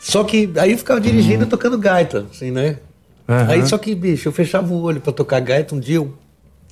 [0.00, 2.78] Só que aí eu ficava dirigindo e tocando gaita, assim, né?
[3.30, 3.46] Aham.
[3.52, 5.74] Aí só que, bicho, eu fechava o olho pra tocar gaita.
[5.74, 6.12] Um dia eu.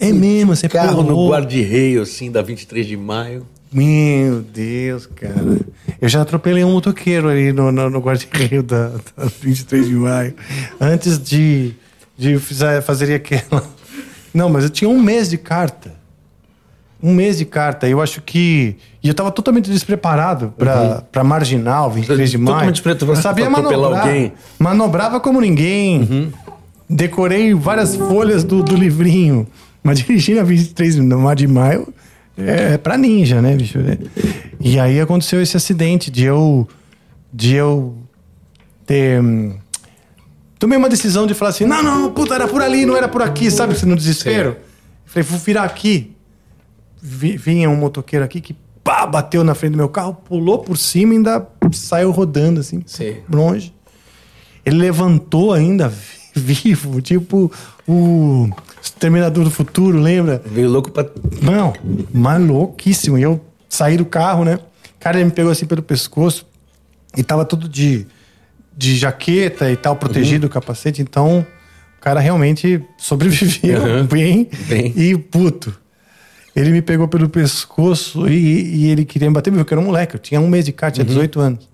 [0.00, 1.30] É mesmo, você carro no pulou.
[1.30, 3.46] guarda-reio, assim, da 23 de maio.
[3.72, 5.58] Meu Deus, cara.
[6.00, 10.34] Eu já atropelei um motoqueiro ali no, no, no guarda-reio da, da 23 de maio.
[10.80, 11.74] Antes de,
[12.16, 13.64] de fazer aquela.
[14.32, 15.94] Não, mas eu tinha um mês de carta.
[17.02, 17.88] Um mês de carta.
[17.88, 18.76] Eu acho que.
[19.02, 22.46] E eu tava totalmente despreparado pra, pra marginal, 23 de maio.
[22.46, 24.02] Totalmente despreparado Eu sabia manobrar.
[24.06, 24.24] alguém.
[24.24, 24.32] Uhum.
[24.58, 26.32] Manobrava como ninguém.
[26.89, 29.47] Decorei várias folhas do, do livrinho.
[29.83, 30.97] Mas dirigindo a 23
[31.36, 31.92] de maio
[32.36, 33.78] é, é pra ninja, né, bicho?
[34.60, 36.67] E aí aconteceu esse acidente de eu.
[37.33, 37.97] De eu
[38.86, 39.20] ter.
[39.23, 39.57] hum,
[40.58, 43.23] Tomei uma decisão de falar assim: não, não, puta, era por ali, não era por
[43.23, 43.75] aqui, sabe?
[43.78, 44.57] Você no desespero.
[45.05, 46.17] Falei, vou virar aqui.
[47.00, 50.76] Vi- vinha um motoqueiro aqui que pá, bateu na frente do meu carro, pulou por
[50.76, 53.18] cima e ainda saiu rodando assim, Sim.
[53.33, 53.73] longe.
[54.65, 55.92] Ele levantou ainda
[56.62, 57.50] vivo, tipo
[57.86, 58.49] o
[58.83, 60.42] Exterminador do Futuro, lembra?
[60.47, 61.07] Veio louco pra.
[61.42, 61.73] Não,
[62.12, 63.18] mas louquíssimo.
[63.18, 64.58] E eu saí do carro, né?
[65.00, 66.47] Cara, ele me pegou assim pelo pescoço
[67.17, 68.07] e tava tudo de,
[68.76, 71.00] de jaqueta e tal, protegido o capacete.
[71.02, 71.47] Então,
[71.99, 74.07] o cara realmente sobreviveu Uhum.
[74.07, 74.92] bem, Bem.
[74.97, 75.75] e puto.
[76.57, 78.34] Ele me pegou pelo pescoço e,
[78.86, 80.73] e ele queria me bater, porque eu era um moleque, eu tinha um mês de
[80.73, 81.68] cara, tinha 18 anos.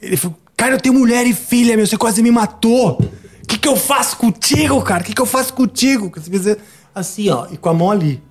[0.00, 2.92] Ele falou, cara, eu tenho mulher e filha, meu, você quase me matou.
[2.92, 5.02] O que, que eu faço contigo, cara?
[5.02, 6.12] O que, que eu faço contigo?
[6.14, 6.56] Você
[6.94, 8.22] assim, ó, e com a mão ali.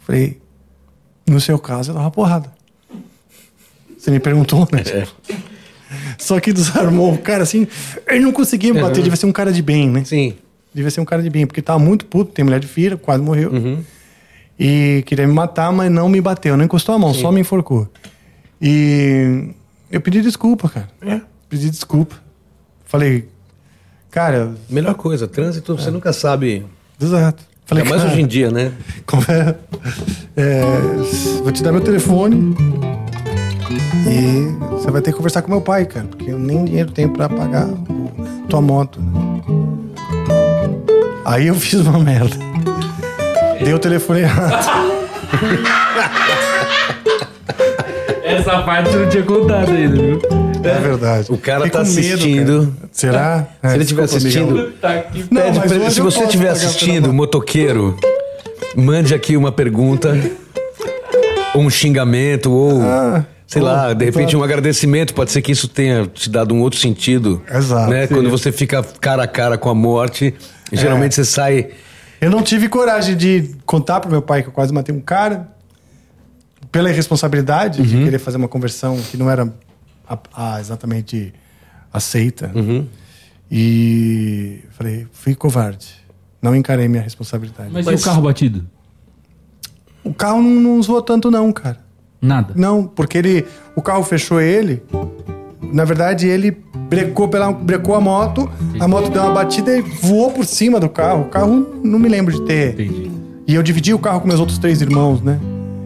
[0.00, 0.38] Falei,
[1.26, 2.52] no seu caso, eu dava porrada.
[3.96, 4.82] Você me perguntou, né?
[4.86, 5.06] É.
[6.18, 7.66] Só que desarmou o cara assim,
[8.06, 10.04] ele não conseguia me bater, devia ser um cara de bem, né?
[10.04, 10.34] Sim.
[10.74, 13.22] Devia ser um cara de bem, porque tava muito puto, tem mulher de filha, quase
[13.22, 13.50] morreu.
[13.50, 13.82] Uhum.
[14.58, 17.88] E queria me matar, mas não me bateu, não encostou a mão, só me enforcou.
[18.60, 19.54] E
[19.92, 20.88] eu pedi desculpa, cara.
[21.02, 21.20] É.
[21.48, 22.16] Pedi desculpa.
[22.84, 23.28] Falei,
[24.10, 26.64] cara, Melhor coisa, trânsito, você nunca sabe.
[27.00, 27.42] exato.
[27.64, 28.72] Falei, Ainda mais cara, hoje em dia, né?
[29.06, 29.54] como é-
[30.36, 30.62] é,
[31.42, 32.54] vou te dar meu telefone
[34.08, 37.10] e você vai ter que conversar com meu pai, cara, porque eu nem dinheiro tenho
[37.10, 37.68] pra pagar
[38.48, 39.00] tua moto.
[41.24, 42.36] Aí eu fiz uma merda.
[43.62, 44.66] Dei o telefone errado.
[48.32, 50.20] Essa parte eu não tinha contado ainda, viu?
[50.64, 51.26] É verdade.
[51.32, 52.66] O cara Fiquei tá com medo, assistindo.
[52.78, 52.88] cara.
[52.92, 53.46] Será?
[53.60, 54.42] Se É, ele estiver desculpa, Miguel.
[54.44, 55.24] assistindo, Tá aqui.
[55.30, 57.96] Não, Pede mas pra ele- se você estiver assistindo, motoqueiro,
[58.76, 60.16] mande aqui uma pergunta,
[61.54, 64.38] ou um xingamento, ou Ah, sei lá, de repente tá.
[64.38, 65.14] um agradecimento.
[65.14, 67.42] Pode ser que isso tenha te dado um outro sentido.
[67.52, 67.90] Exato.
[67.90, 68.06] Né?
[68.06, 70.34] Quando você fica cara a cara com a morte,
[70.72, 70.76] É.
[70.76, 71.68] geralmente você sai.
[72.20, 75.48] Eu não tive coragem de contar pro meu pai que eu quase matei um cara.
[76.72, 79.52] Pela irresponsabilidade de querer fazer uma conversão que não era
[80.08, 80.18] a-
[80.56, 81.32] a exatamente
[81.92, 82.50] aceita.
[83.50, 85.88] E falei, fui covarde.
[86.40, 87.70] Não encarei minha responsabilidade.
[87.72, 88.64] Mas, Mas- e o carro batido?
[90.02, 91.78] O carro não, não zoou tanto, não, cara.
[92.20, 92.54] Nada.
[92.56, 93.44] Não, porque ele.
[93.76, 94.82] O carro fechou ele.
[95.72, 96.50] Na verdade, ele
[96.88, 100.88] brecou, pela, brecou a moto, a moto deu uma batida e voou por cima do
[100.88, 101.22] carro.
[101.22, 102.72] O carro não me lembro de ter.
[102.74, 103.10] Entendi.
[103.46, 105.38] E eu dividi o carro com meus outros três irmãos, né?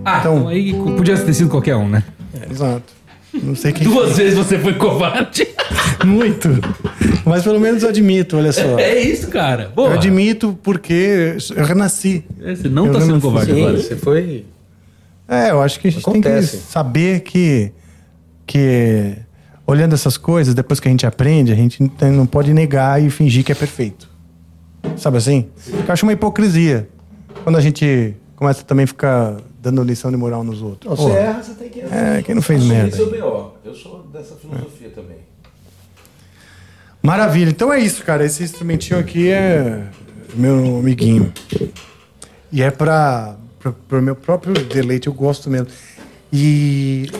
[0.07, 2.03] Ah, Então- então aí podia ter sido qualquer um, né?
[2.51, 2.95] Exato.
[3.43, 3.87] Não sei quem.
[3.87, 5.47] Duas vezes você foi covarde.
[6.07, 6.49] Muito.
[7.25, 8.79] Mas pelo menos eu admito, olha só.
[8.79, 9.71] É isso, cara.
[9.75, 9.91] Boa.
[9.91, 12.25] Eu admito porque eu renasci.
[12.41, 13.77] É, Você não Eu tá sendo covarde Sim, agora.
[13.79, 14.45] você foi.
[15.29, 16.57] É, eu acho que a gente tem Acontece.
[16.59, 17.73] que saber que,
[18.47, 19.17] que
[19.67, 23.03] olhando essas coisas, depois que a gente aprende, a gente não tem- não pode negar
[23.03, 24.09] e fingir que é perfeito.
[24.97, 25.47] Sabe assim?
[25.87, 26.89] Eu acho uma hipocrisia
[27.43, 29.37] quando a gente começa também a ficar
[29.67, 30.97] dando lição de moral nos outros.
[30.97, 31.81] Pô, erra, você tem que.
[31.81, 32.97] É, quem não fez merda?
[32.97, 33.53] BO.
[33.65, 35.19] Eu sou dessa filosofia também.
[37.03, 37.51] Maravilha.
[37.51, 38.25] Então é isso, cara.
[38.25, 39.89] Esse instrumentinho aqui é
[40.35, 41.33] meu amiguinho.
[42.53, 45.67] E é pra, pra, pro meu próprio deleite, eu gosto mesmo.
[46.33, 47.11] E.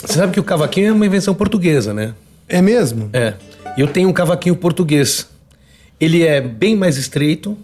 [0.00, 2.14] Você sabe que o cavaquinho é uma invenção portuguesa, né?
[2.48, 3.10] É mesmo?
[3.12, 3.34] É.
[3.76, 5.28] Eu tenho um cavaquinho português.
[6.00, 7.58] Ele é bem mais estreito.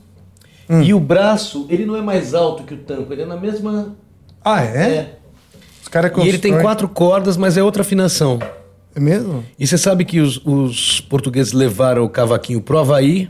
[0.82, 3.97] E o braço, ele não é mais alto que o tampo, ele é na mesma.
[4.44, 5.16] Ah, é?
[5.82, 8.39] Os caras E ele tem quatro cordas, mas é outra afinação.
[8.94, 9.44] É mesmo?
[9.58, 13.28] E você sabe que os, os portugueses levaram o cavaquinho pro Havaí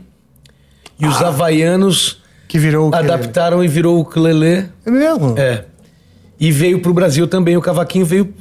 [0.99, 4.69] e os havaianos Que virou o adaptaram e virou o ukulele.
[4.85, 5.35] É mesmo?
[5.37, 5.65] É.
[6.39, 8.33] E veio pro Brasil também, o cavaquinho veio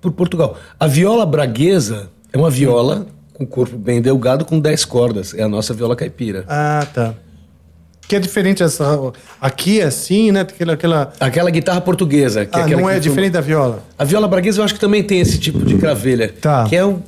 [0.00, 0.56] pro Portugal.
[0.78, 5.34] A viola braguesa é uma viola com corpo bem delgado com 10 cordas.
[5.34, 6.44] É a nossa viola caipira.
[6.48, 7.14] Ah, tá.
[8.08, 9.12] Que é diferente essa.
[9.40, 10.40] Aqui é assim, né?
[10.40, 10.72] Aquela.
[10.72, 11.12] aquela...
[11.20, 12.46] Aquela guitarra portuguesa.
[12.46, 13.82] Que Ah, aquela não é que- diferente da viola.
[13.98, 16.32] A viola braguesa eu acho que também tem esse tipo de cravelha.
[16.40, 16.64] Tá.
[16.66, 17.02] Que é um,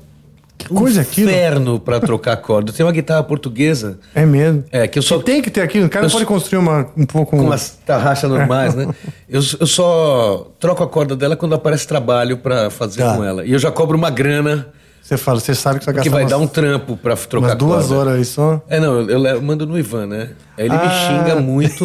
[0.70, 1.30] um coisa aquilo?
[1.30, 2.70] inferno pra trocar corda.
[2.70, 3.98] Tem uma guitarra portuguesa.
[4.14, 4.62] É mesmo.
[4.70, 5.86] É, que eu só Tem que ter aquilo.
[5.86, 7.34] O cara Eu pode construir uma, um pouco.
[7.34, 8.86] com as tarraxas normais, né?
[9.26, 13.16] Eu, eu só troco a corda dela quando aparece trabalho pra fazer Tá.
[13.16, 13.44] com ela.
[13.46, 14.66] E eu já cobro uma grana
[15.02, 17.16] Você fala, você sabe que você vai que gastar vai umas, dar um trampo pra
[17.16, 17.94] trocar umas duas corda.
[18.00, 18.62] horas aí só.
[18.68, 20.30] É, não, eu, eu mando no Ivan, né?
[20.56, 20.90] Aí ele me Ah.
[21.08, 21.84] xinga muito.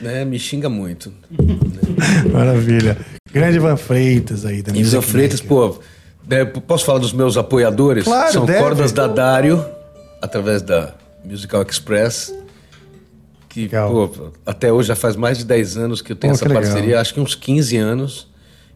[0.00, 0.24] né?
[0.24, 1.12] Me xinga muito.
[2.32, 2.96] Maravilha.
[3.32, 5.78] Grande Ivan Freitas aí da E Ivan Freitas, pô,
[6.66, 8.04] posso falar dos meus apoiadores?
[8.04, 8.58] Claro, São deve.
[8.58, 9.64] cordas da Dário,
[10.20, 10.92] através da
[11.24, 12.34] Musical Express.
[13.48, 13.90] Que, Legal.
[14.08, 16.48] pô, até hoje já faz mais de 10 anos que eu tenho Pô, essa que
[16.52, 16.62] legal.
[16.70, 18.28] parceria, acho que uns 15 anos.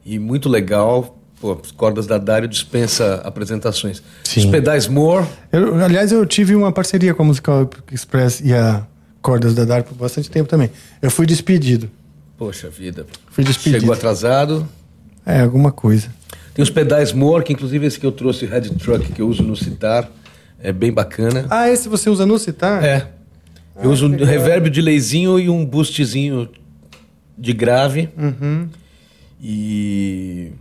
[0.04, 1.18] E muito legal.
[1.42, 4.00] Pô, as cordas da Dário dispensa apresentações.
[4.22, 4.44] Sim.
[4.44, 8.86] Os pedais Moore, Eu, aliás, eu tive uma parceria com a Musical Express e a
[9.20, 10.70] Cordas da Dark por bastante tempo também.
[11.02, 11.90] Eu fui despedido.
[12.38, 13.04] poxa vida.
[13.28, 13.80] Fui despedido.
[13.80, 14.68] Chegou atrasado.
[15.26, 16.14] É, alguma coisa.
[16.54, 19.26] Tem os pedais Moore, que inclusive esse que eu trouxe, o Head Truck, que eu
[19.28, 20.08] uso no citar,
[20.62, 21.46] é bem bacana.
[21.50, 22.84] Ah, esse você usa no citar?
[22.84, 23.08] É.
[23.82, 26.48] Eu uso um reverb de leizinho e um boostzinho
[27.36, 28.08] de grave.
[28.16, 28.68] Uhum.
[29.42, 30.52] E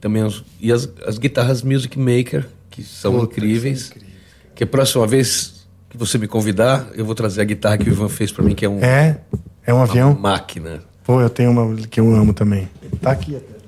[0.00, 3.80] também as, e as, as guitarras Music Maker, que são Puta, incríveis.
[3.82, 4.18] são incríveis.
[4.54, 7.92] Que a próxima vez que você me convidar, eu vou trazer a guitarra que o
[7.92, 9.20] Ivan fez pra mim, que é um, É?
[9.66, 10.14] É um uma avião?
[10.18, 10.82] máquina.
[11.04, 12.68] Pô, eu tenho uma que eu amo também.
[13.00, 13.58] Tá aqui até.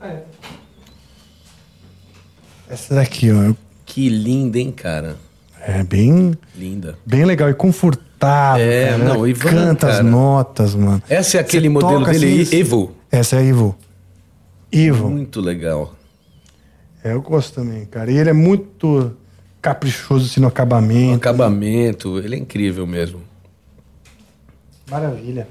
[0.00, 0.22] Ah, é.
[2.68, 3.54] Essa daqui, ó.
[3.84, 5.16] Que linda, hein, cara?
[5.60, 6.96] É bem, Linda.
[7.04, 8.64] bem legal e confortável.
[8.64, 8.98] É, cara.
[9.04, 10.02] não, Ela Ivan, canta as cara.
[10.08, 11.02] notas, mano.
[11.08, 12.92] Esse é aquele Você modelo toca dele, assim, Evo.
[13.10, 13.76] Essa é a Ivo.
[14.72, 15.08] Ivo.
[15.10, 15.94] Muito legal.
[17.04, 18.10] É, eu gosto também, cara.
[18.10, 19.16] E ele é muito
[19.62, 21.16] caprichoso assim no acabamento.
[21.16, 23.20] acabamento, ele é incrível mesmo.
[24.90, 25.48] Maravilha.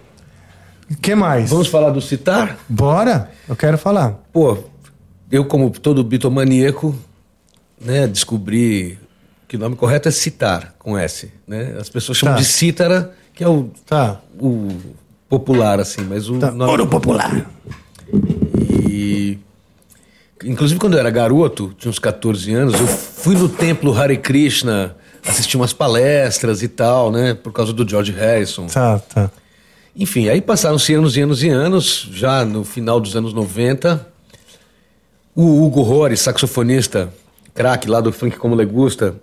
[0.89, 1.49] O que mais?
[1.49, 2.57] Vamos falar do citar?
[2.69, 3.31] Bora?
[3.49, 4.11] Eu quero falar.
[4.31, 4.57] Pô,
[5.31, 6.95] eu como todo bitomaníaco,
[7.81, 8.97] né, descobri
[9.47, 11.75] que o nome correto é citar, com S, né?
[11.79, 12.41] As pessoas chamam Tá.
[12.41, 14.21] de cítara, que é o, Tá.
[14.39, 14.69] o
[15.27, 16.51] popular, assim, mas o tá.
[16.51, 16.69] nome...
[16.71, 17.49] Ouro popular.
[20.43, 24.95] Inclusive, quando eu era garoto, tinha uns 14 anos, eu fui no templo Hare Krishna
[25.25, 27.33] assistir umas palestras e tal, né?
[27.33, 28.67] Por causa do George Harrison.
[28.67, 29.31] Tá, tá.
[29.95, 34.05] Enfim, aí passaram-se anos e anos e anos, já no final dos anos 90.
[35.33, 37.14] O Hugo Rores, saxofonista,
[37.53, 39.15] craque lá do Funk Como Le Gusta,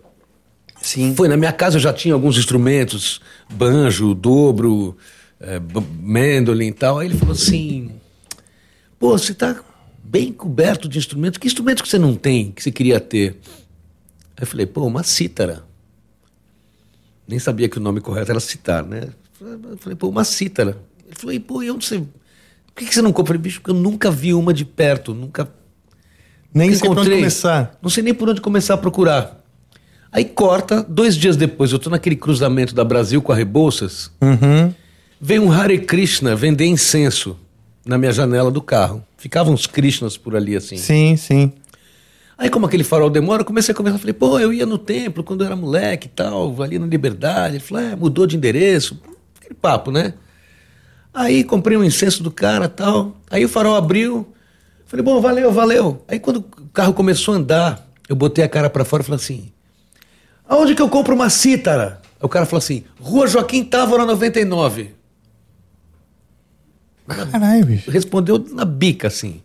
[0.81, 1.15] Sim.
[1.15, 4.97] foi na minha casa, eu já tinha alguns instrumentos, banjo, dobro,
[5.41, 6.99] b- mandolin e tal.
[6.99, 7.93] Aí ele falou assim:
[8.99, 9.57] pô, você tá
[10.03, 13.39] bem coberto de instrumentos, que instrumento que você não tem, que você queria ter?
[14.37, 15.65] Aí eu falei: pô, uma cítara.
[17.27, 19.09] Nem sabia que o nome correto era citar, né?
[19.41, 20.77] Eu falei, pô, uma cítara.
[21.07, 21.99] Ele falou, e pô, e onde você.
[21.99, 23.23] Por que que você não compra?
[23.35, 25.49] Eu falei, bicho, porque eu nunca vi uma de perto, nunca
[26.55, 27.79] Nem sei por onde começar.
[27.83, 29.41] não sei nem por onde começar a procurar.
[30.11, 34.73] Aí corta, dois dias depois, eu tô naquele cruzamento da Brasil com a Rebouças, Uhum.
[35.21, 37.39] veio um Hare Krishna vender incenso
[37.85, 39.05] na minha janela do carro.
[39.17, 40.77] Ficavam uns Krishnas por ali assim.
[40.77, 41.53] Sim, sim.
[42.39, 43.99] Aí, como aquele farol demora, eu comecei a conversar.
[43.99, 47.57] Falei, pô, eu ia no templo quando eu era moleque e tal, ali na Liberdade.
[47.57, 49.01] Ele falou, é, mudou de endereço.
[49.39, 50.15] Aquele papo, né?
[51.15, 53.17] Aí comprei um incenso do cara e tal.
[53.31, 54.27] Aí o farol abriu.
[54.87, 56.05] Falei, bom, valeu, valeu.
[56.09, 59.17] Aí quando o carro começou a andar, eu botei a cara pra fora e falei
[59.17, 59.53] assim:
[60.49, 62.01] aonde que eu compro uma cítara?
[62.21, 64.95] Aí o cara falou assim: Rua Joaquim Távora 99.
[67.15, 67.91] Caralho, bicho.
[67.91, 69.41] Respondeu na bica, assim.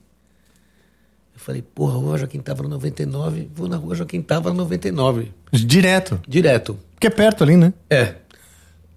[1.34, 5.32] Eu falei, porra, Rua Joaquim Távora 99, vou na Rua Joaquim Távora 99.
[5.52, 6.20] Direto.
[6.28, 6.78] Direto.
[6.96, 7.74] Porque é perto ali, né?
[7.90, 8.16] É.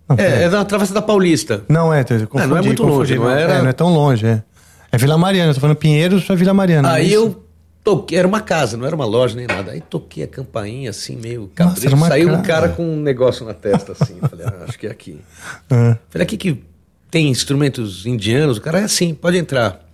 [0.09, 1.63] Não, É, é na Travessa da Paulista.
[1.69, 4.27] Não é, confundi, não é muito confundi, longe, não era- É, não é tão longe,
[4.27, 4.43] é.
[4.91, 6.89] É Vila Mariana, eu tô falando Pinheiros pra Vila Mariana.
[6.89, 7.15] é Aí isso?
[7.15, 7.45] eu
[7.85, 9.71] toquei, era uma casa, não era uma loja nem nada.
[9.71, 11.87] Aí toquei a campainha assim, meio Nossa, capricho.
[11.87, 12.43] era uma Saiu um casa.
[12.45, 14.17] cara com um negócio na testa assim.
[14.29, 15.21] Falei, ah, acho que é aqui.
[15.71, 16.65] Ah, Falei, aqui que
[17.11, 19.85] tem instrumentos indianos, o cara é assim, pode entrar.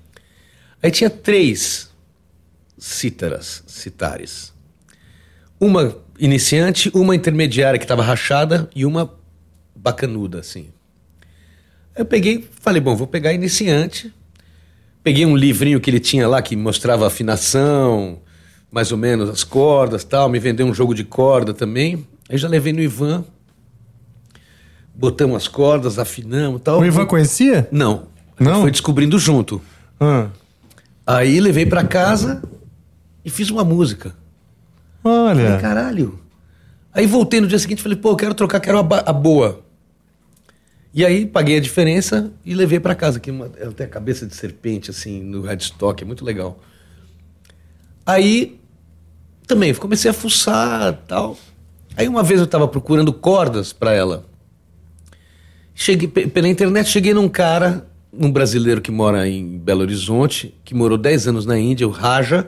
[0.83, 1.91] Aí tinha três
[2.79, 4.53] cítaras, citares.
[5.59, 9.13] Uma iniciante, uma intermediária que estava rachada e uma
[9.75, 10.69] bacanuda, assim.
[11.97, 14.13] Eu peguei, falei, bom, vou pegar iniciante.
[15.03, 18.21] Peguei um livrinho que ele tinha lá que mostrava afinação,
[18.71, 22.07] mais ou menos as cordas tal, me vendeu um jogo de corda também.
[22.29, 23.25] Aí já levei no Ivan,
[24.97, 26.81] botamos as cordas, afinamos tal.
[26.81, 27.69] O Ivan conhecia?
[27.71, 28.07] Não.
[28.39, 28.63] Não?
[28.63, 29.61] Foi descobrindo junto.
[30.01, 30.29] Ah.
[31.07, 32.43] Aí levei pra casa
[33.25, 34.15] e fiz uma música.
[35.03, 35.59] Falei, Olha.
[35.59, 36.19] caralho.
[36.93, 39.61] Aí voltei no dia seguinte e falei, pô, eu quero trocar, quero a, boa.
[40.93, 43.21] E aí paguei a diferença e levei pra casa.
[43.21, 46.59] Que uma, ela tem a cabeça de serpente, assim, no headstock, é muito legal.
[48.05, 48.59] Aí
[49.47, 51.37] também comecei a fuçar tal.
[51.97, 54.25] Aí uma vez eu tava procurando cordas pra ela.
[55.79, 60.75] Cheguei pe- pela internet, cheguei num cara, um brasileiro que mora em Belo Horizonte, que
[60.75, 62.47] morou 10 anos na Índia, o Raja.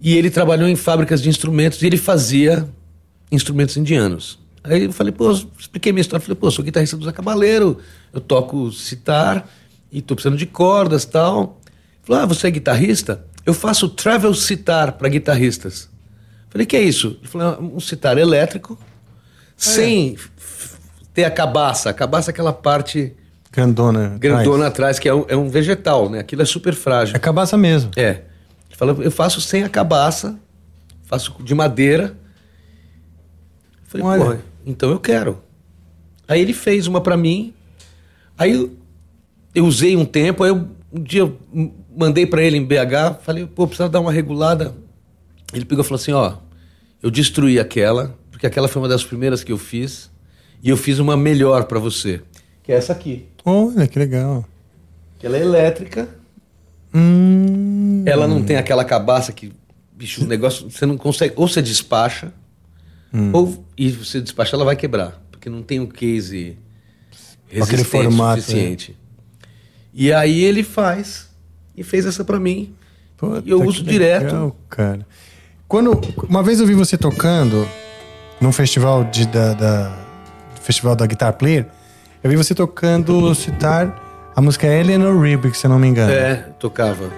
[0.00, 2.66] E ele trabalhou em fábricas de instrumentos e ele fazia
[3.30, 4.38] instrumentos indianos.
[4.64, 6.22] Aí eu falei, pô, expliquei minha história.
[6.24, 7.78] Falei, pô, sou guitarrista do Zé Cabaleiro,
[8.12, 9.48] eu toco citar
[9.92, 11.60] e tô precisando de cordas tal.
[11.66, 13.24] Ele falou, ah, você é guitarrista?
[13.44, 15.90] Eu faço travel citar para guitarristas.
[16.48, 17.16] Falei, que é isso?
[17.20, 18.78] Ele falou, "É um citar elétrico,
[19.56, 20.30] sem f-
[21.14, 21.90] ter a cabaça.
[21.90, 23.14] A cabaça é aquela parte
[23.50, 24.16] Grandona.
[24.18, 26.20] grandona atrás, que é um, é um vegetal, né?
[26.20, 27.14] Aquilo é super frágil.
[27.14, 27.90] É cabaça mesmo.
[27.96, 28.08] É.
[28.68, 30.38] Ele fala, eu faço sem a cabaça,
[31.04, 32.16] faço de madeira.
[33.84, 34.24] Eu Falei, Olha.
[34.24, 35.42] porra, então eu quero.
[36.26, 37.52] Aí ele fez uma pra mim.
[38.38, 38.72] Aí eu,
[39.54, 41.38] eu usei um tempo, aí eu, um dia eu
[41.94, 44.74] mandei pra ele em BH, falei, pô, precisa dar uma regulada.
[45.52, 46.36] Ele pegou e falou assim, ó,
[47.02, 50.10] eu destruí aquela, porque aquela foi uma das primeiras que eu fiz,
[50.62, 52.20] e eu fiz uma melhor pra você,
[52.62, 53.26] que é essa aqui.
[53.44, 54.44] Olha, que legal.
[55.18, 56.08] Que ela é elétrica,
[56.94, 58.02] Hum.
[58.06, 59.52] Ela não tem aquela cabaça que,
[59.92, 61.32] bicho, o negócio, você não consegue.
[61.36, 62.32] Ou você despacha,
[63.14, 63.30] Hum.
[63.32, 65.22] ou e você despacha, ela vai quebrar.
[65.30, 66.56] Porque não tem um case
[67.48, 68.42] resistente formato, é.
[68.42, 68.96] suficiente.
[69.94, 71.28] E aí ele faz,
[71.76, 72.74] e fez essa pra mim.
[73.16, 74.56] Puta E eu uso legal, direto.
[74.68, 75.06] cara.
[75.66, 77.66] Quando, uma vez eu vi você tocando
[78.40, 79.98] num festival de, da, da-
[80.62, 81.66] festival da Guitar Player,
[82.22, 86.12] eu vi você tocando citar a música Eleanor Rigby, se eu não me engano.
[86.12, 87.10] É, tocava.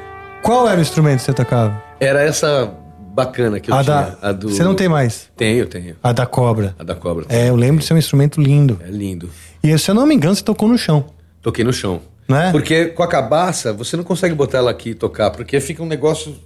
[0.43, 1.83] Qual era o instrumento que você tocava?
[2.01, 2.73] Era essa
[3.15, 4.17] bacana que eu a tinha.
[4.21, 4.29] da.
[4.29, 4.51] a do...
[4.51, 5.31] Você não tem mais?
[5.37, 5.97] Tenho, tenho.
[6.03, 6.75] A da cobra.
[6.79, 7.27] A da cobra.
[7.29, 8.81] É, eu lembro de ser um instrumento lindo.
[8.85, 9.31] É lindo.
[9.63, 11.05] E se eu não me engano, você tocou no chão.
[11.41, 12.01] Toquei no chão.
[12.27, 12.51] Não é?
[12.51, 15.87] Porque com a cabaça, você não consegue botar ela aqui e tocar, porque fica um
[15.87, 16.37] negócio.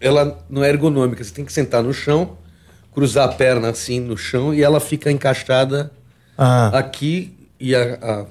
[0.00, 1.22] Ela não é ergonômica.
[1.22, 2.36] Você tem que sentar no chão,
[2.92, 5.90] cruzar a perna assim no chão e ela fica encaixada
[6.42, 8.26] Ah, aqui e a,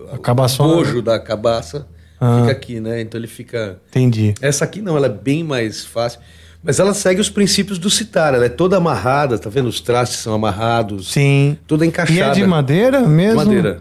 [0.00, 0.72] a, a cabaçona.
[0.72, 1.86] o bojo da cabaça
[2.20, 2.40] Ah.
[2.40, 3.00] fica aqui, né?
[3.00, 3.78] Então ele fica.
[3.88, 4.34] Entendi.
[4.40, 6.20] Essa aqui não, ela é bem mais fácil.
[6.62, 8.34] Mas ela segue os princípios do citar.
[8.34, 9.68] Ela é toda amarrada, tá vendo?
[9.68, 11.12] Os trastes são amarrados.
[11.12, 11.56] Sim.
[11.66, 12.30] Toda E encaixada.
[12.30, 13.36] é de madeira mesmo?
[13.36, 13.80] Madeira.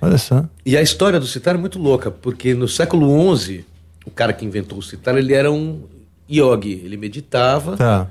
[0.00, 0.44] Olha só.
[0.66, 3.64] E a história do citar é muito louca, porque no século XI,
[4.04, 5.82] o cara que inventou o citar, ele era um
[6.28, 8.10] yogi, ele meditava, Tá.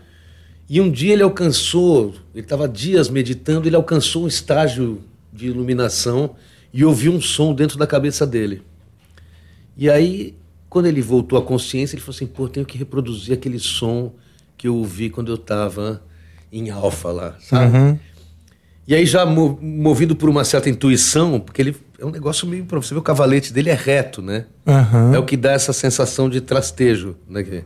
[0.74, 5.02] E um dia ele alcançou, ele estava dias meditando, ele alcançou um estágio
[5.34, 6.36] de iluminação
[6.74, 8.62] e ouviu um som dentro da cabeça dele.
[9.76, 10.34] E aí,
[10.70, 14.14] quando ele voltou à consciência, ele falou assim, pô, tenho que reproduzir aquele som
[14.58, 16.02] que eu ouvi quando eu estava
[16.52, 17.78] em alfa lá, sabe?
[17.78, 18.00] Uhum.
[18.88, 22.64] E aí, já mo- movido por uma certa intuição, porque ele é um negócio meio.
[22.66, 24.46] pra Você vê o cavalete dele é reto, né?
[24.66, 25.14] Aham.
[25.14, 27.16] É o que dá essa sensação de trastejo.
[27.30, 27.64] Né?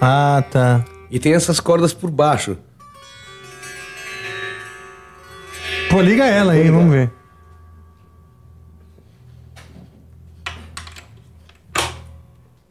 [0.00, 0.84] Ah, tá.
[1.10, 2.56] E tem essas cordas por baixo.
[5.90, 7.10] Pô, liga ela aí, vamos ver.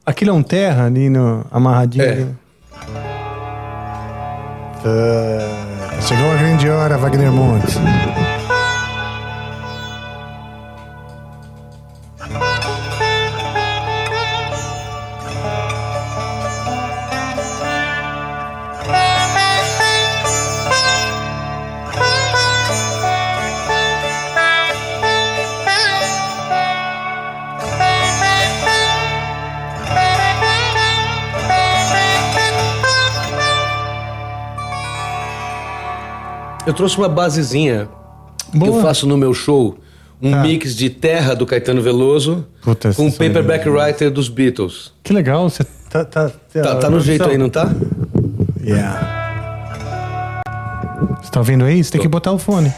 [0.06, 2.04] Aquilo é um terra ali no amarradinho.
[2.04, 2.12] É.
[2.12, 2.36] ali.
[4.82, 6.02] Tá.
[6.02, 7.78] Chegou a grande hora, Wagner Montes.
[36.70, 37.90] Eu trouxe uma basezinha
[38.52, 38.78] que Boa.
[38.78, 39.76] eu faço no meu show.
[40.22, 40.42] um Tá.
[40.44, 43.68] mix de Terra do Caetano Veloso Puta, com essa Paperback.
[43.68, 44.94] Writer dos Beatles.
[45.02, 46.06] Que legal, você tá...
[46.06, 47.72] Tá, Tá, tá no jeito aí, não tá?
[48.64, 50.04] Yeah.
[51.24, 51.84] Você tá ouvindo aí?
[51.84, 52.72] Você tem que botar o fone.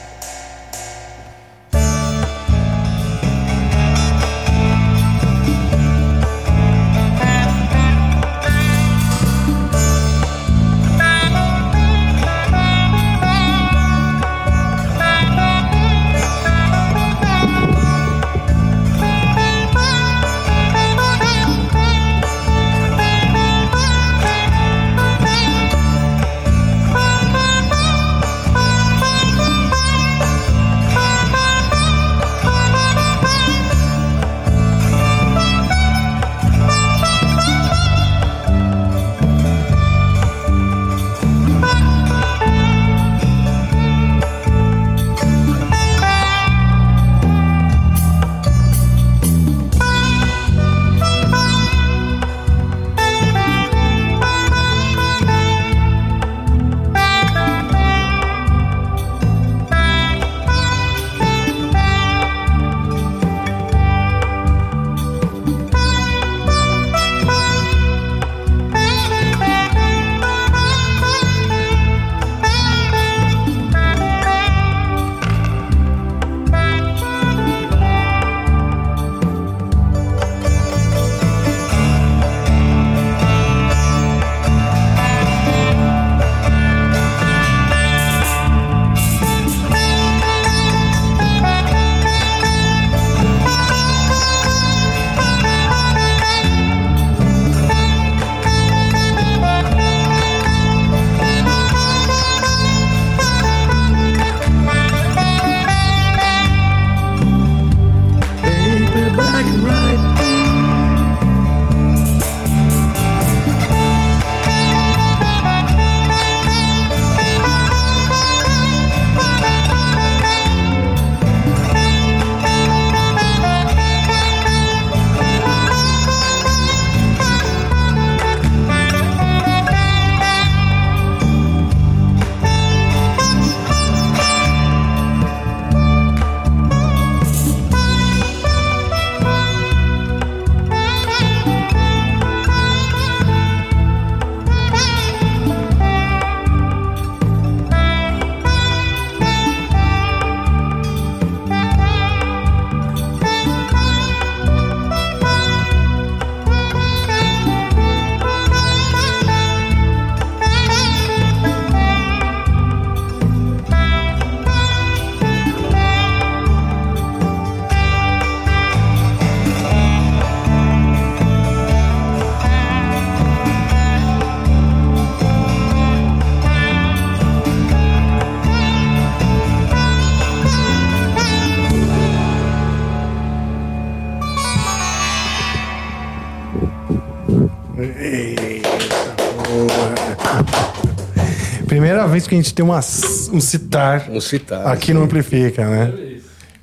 [192.31, 194.65] Que a gente tem uma, um citar Um citar.
[194.67, 195.93] aqui no Amplifica, né?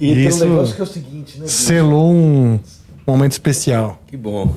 [0.00, 1.46] E tem Isso- um negócio que é o seguinte, né?
[1.46, 2.58] Selou um
[3.06, 4.00] momento especial.
[4.06, 4.54] Que bom.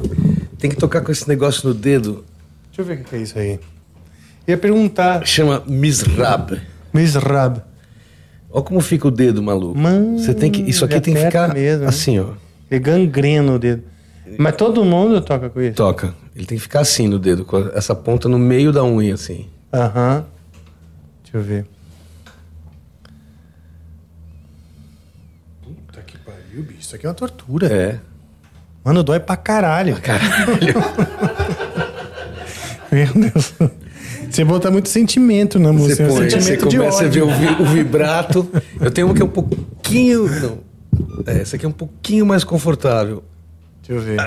[0.58, 2.24] Tem que tocar com esse negócio no dedo.
[2.70, 3.60] Deixa eu ver o que é isso aí.
[4.48, 6.62] Ia perguntar, Chama Misrab.
[6.94, 7.62] Misrab.
[8.50, 9.78] Olha como fica o dedo, maluco.
[9.78, 11.88] Mano, Você tem que, isso aqui tem que ficar mesmo, né?
[11.90, 12.28] assim, ó.
[12.70, 13.84] É gangrena o dedo.
[14.38, 15.74] Mas todo mundo toca com isso?
[15.76, 16.14] Toca.
[16.36, 19.48] Ele tem que ficar assim no dedo, com essa ponta no meio da unha, assim.
[19.74, 20.26] Aham.
[21.32, 21.66] Deixa eu ver.
[25.64, 26.80] Puta que pariu, bicho.
[26.82, 27.68] Isso aqui é uma tortura.
[27.68, 28.00] É.
[28.84, 30.00] Mano, dói pra caralho.
[30.02, 30.52] Caralho.
[32.92, 33.54] Meu Deus.
[34.30, 36.08] Você bota muito sentimento na Você música.
[36.08, 38.50] põe, você sentimento de começa a ver o, vi- o vibrato.
[38.80, 40.28] Eu tenho uma que é um pouquinho.
[40.28, 40.60] Não.
[41.26, 43.24] É, essa aqui é um pouquinho mais confortável.
[43.88, 44.18] Deixa eu ver.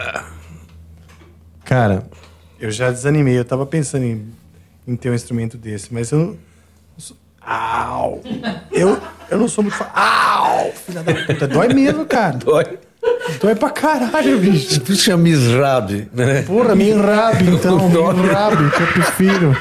[1.64, 2.06] Cara,
[2.60, 3.38] eu já desanimei.
[3.38, 4.26] Eu tava pensando em,
[4.86, 6.36] em ter um instrumento desse, mas eu não.
[7.46, 8.20] Au!
[8.72, 8.98] Eu,
[9.30, 9.76] eu não sou muito.
[9.76, 9.90] Fa...
[9.94, 10.72] Au!
[10.72, 11.46] Filha da puta.
[11.46, 12.36] Dói mesmo, cara.
[12.38, 12.64] Dói.
[13.40, 14.80] Dói pra caralho, bicho.
[14.80, 16.42] Por isso chama Misrab, né?
[16.42, 17.78] Porra, me enrabe então.
[17.88, 19.56] Enrabe, que eu prefiro.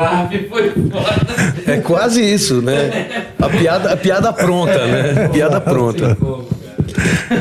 [0.00, 1.54] Grave foi foda.
[1.66, 3.32] É quase isso, né?
[3.38, 5.28] A piada, a piada pronta, né?
[5.28, 6.16] Piada pronta.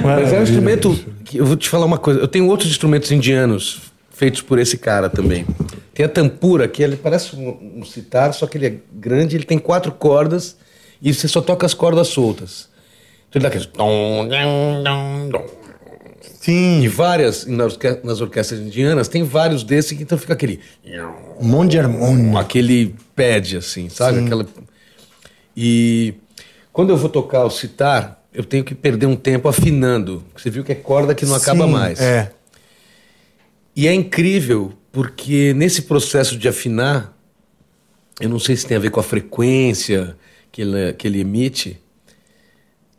[0.04, 1.00] Mas é um instrumento.
[1.24, 2.20] Que eu vou te falar uma coisa.
[2.20, 3.82] Eu tenho outros instrumentos indianos
[4.20, 5.46] feitos por esse cara também.
[5.94, 9.46] Tem a tampura, que ele parece um, um sitar, só que ele é grande, ele
[9.46, 10.58] tem quatro cordas
[11.02, 12.68] E você só toca as cordas soltas.
[13.30, 13.70] Então ele dá aqueles.
[16.42, 16.82] Sim.
[16.82, 20.60] E várias, nas, orque- nas orquestras indianas, tem vários desses que então fica aquele.
[21.40, 22.40] Um monte de harmônia.
[22.40, 24.20] aquele pad, assim, sabe?
[24.26, 24.46] Aquela...
[25.56, 26.16] E
[26.74, 30.24] quando eu vou tocar o citar, eu tenho que perder um tempo afinando.
[30.36, 32.00] Você viu que é corda que não acaba Sim, mais.
[32.02, 32.32] É.
[33.80, 37.18] E é incrível, porque nesse processo de afinar,
[38.20, 40.18] eu não sei se tem a ver com a frequência
[40.52, 41.80] que ele, que ele emite,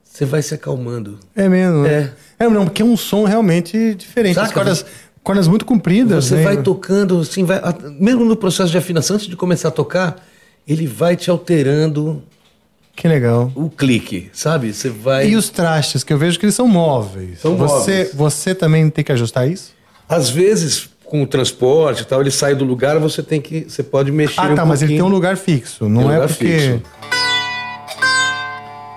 [0.03, 1.21] você vai se acalmando.
[1.37, 1.85] É mesmo.
[1.85, 2.11] É.
[2.39, 4.39] É, não, porque é um som realmente diferente.
[4.39, 4.55] As Saca?
[4.55, 4.87] cordas,
[5.23, 6.25] cordas muito compridas.
[6.25, 6.45] Você né?
[6.45, 7.61] vai tocando, assim, vai,
[7.99, 10.27] mesmo no processo de afinação, antes de começar a tocar,
[10.67, 12.23] ele vai te alterando
[12.97, 13.53] Que legal.
[13.55, 14.73] o clique, sabe?
[14.73, 15.29] Você vai.
[15.29, 17.41] E os trastes, que eu vejo que eles são móveis.
[17.41, 18.15] São você, móveis.
[18.15, 19.79] Você também tem que ajustar isso?
[20.11, 23.61] Às vezes, com o transporte e tal, ele sai do lugar, você tem que.
[23.69, 24.41] Você pode mexer.
[24.41, 25.89] Ah, um tá, mas ele tem um lugar fixo.
[25.89, 26.45] Não Tem é lugar porque.
[26.59, 26.83] fixo.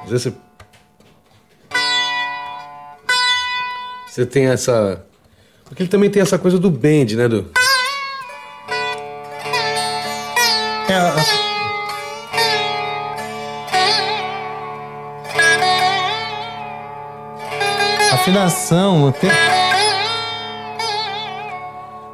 [0.05, 0.33] Às vezes você.
[4.09, 5.05] Você tem essa.
[5.65, 7.27] Porque ele também tem essa coisa do bend, né?
[7.27, 7.47] Do...
[10.89, 11.15] É, a-
[18.13, 19.29] Afinação, tem...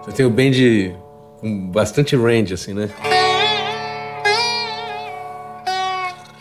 [0.09, 0.95] Você tem o bend
[1.39, 2.89] com bastante range, assim, né?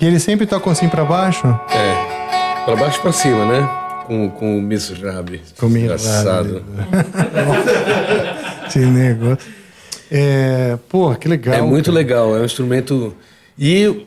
[0.01, 1.47] e ele sempre toca assim pra baixo?
[1.71, 2.65] É.
[2.65, 3.69] Pra baixo e pra cima, né?
[4.07, 5.43] Com, com o Miss Rabi.
[5.59, 6.63] Com o Engraçado.
[8.67, 9.39] Esse negócio.
[10.11, 11.55] É, pô, que legal.
[11.55, 11.99] É muito cara.
[11.99, 13.15] legal, é um instrumento.
[13.59, 14.07] E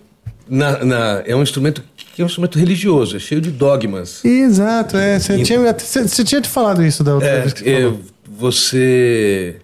[0.50, 1.84] na, na- é um instrumento
[2.16, 4.24] que é um instrumento religioso, é cheio de dogmas.
[4.26, 5.20] Exato, é.
[5.20, 8.00] Você tinha, tinha te falado isso da outra É, vez que você falou.
[8.42, 9.62] Você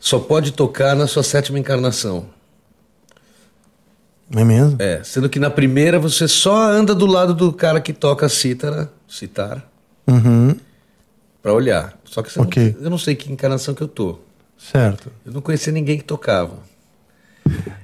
[0.00, 2.26] só pode tocar na sua sétima encarnação.
[4.34, 4.76] É mesmo?
[4.80, 8.90] É, sendo que na primeira você só anda do lado do cara que toca cítara,
[9.08, 9.70] citar,
[10.08, 10.56] Uhum,
[11.42, 11.96] pra olhar.
[12.04, 12.48] Só que você não-
[12.84, 14.18] eu não sei que encarnação que eu tô.
[14.58, 15.12] certo.
[15.24, 16.58] Eu não conhecia ninguém que tocava.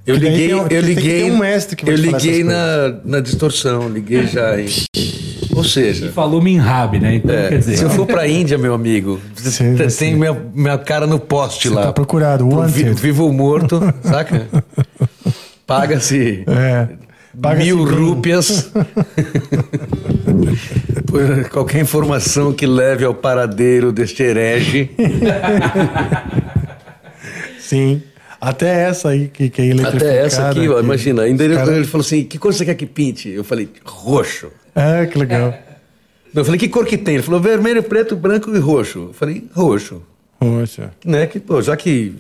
[0.07, 4.27] Eu liguei, tem eu liguei, um mestre que vai eu liguei na, na distorção, liguei
[4.27, 4.67] já em,
[5.55, 7.15] ou seja, Falou Minhab, né?
[7.17, 7.77] Então, é, quer dizer.
[7.77, 10.15] se eu for pra Índia, meu amigo, Sim, tem sim.
[10.17, 11.83] minha, minha cara no poste Você lá.
[11.85, 14.49] tá procurado, Pro vi- vivo ou morto, saca?
[15.67, 16.89] Paga-se É.
[17.41, 18.71] Paga-se mil rúpias
[21.07, 24.91] por qualquer informação que leve ao paradeiro deste herege.
[27.59, 28.03] Sim.
[28.45, 30.05] Até essa aí que, que é eletrificada.
[30.11, 31.23] Até essa aqui, ó, que- imagina.
[31.23, 33.29] Ainda ele, cara- ele falou assim: que cor você quer que pinte?
[33.29, 34.49] Eu falei: roxo.
[34.75, 35.55] É, que legal.
[36.35, 37.15] Eu falei: que cor que tem?
[37.15, 38.99] Ele falou: vermelho, preto, branco e roxo.
[39.11, 40.03] Eu falei: roxo.
[40.41, 40.91] Poxa.
[41.05, 41.27] Né?
[41.29, 42.15] Que, pô, já que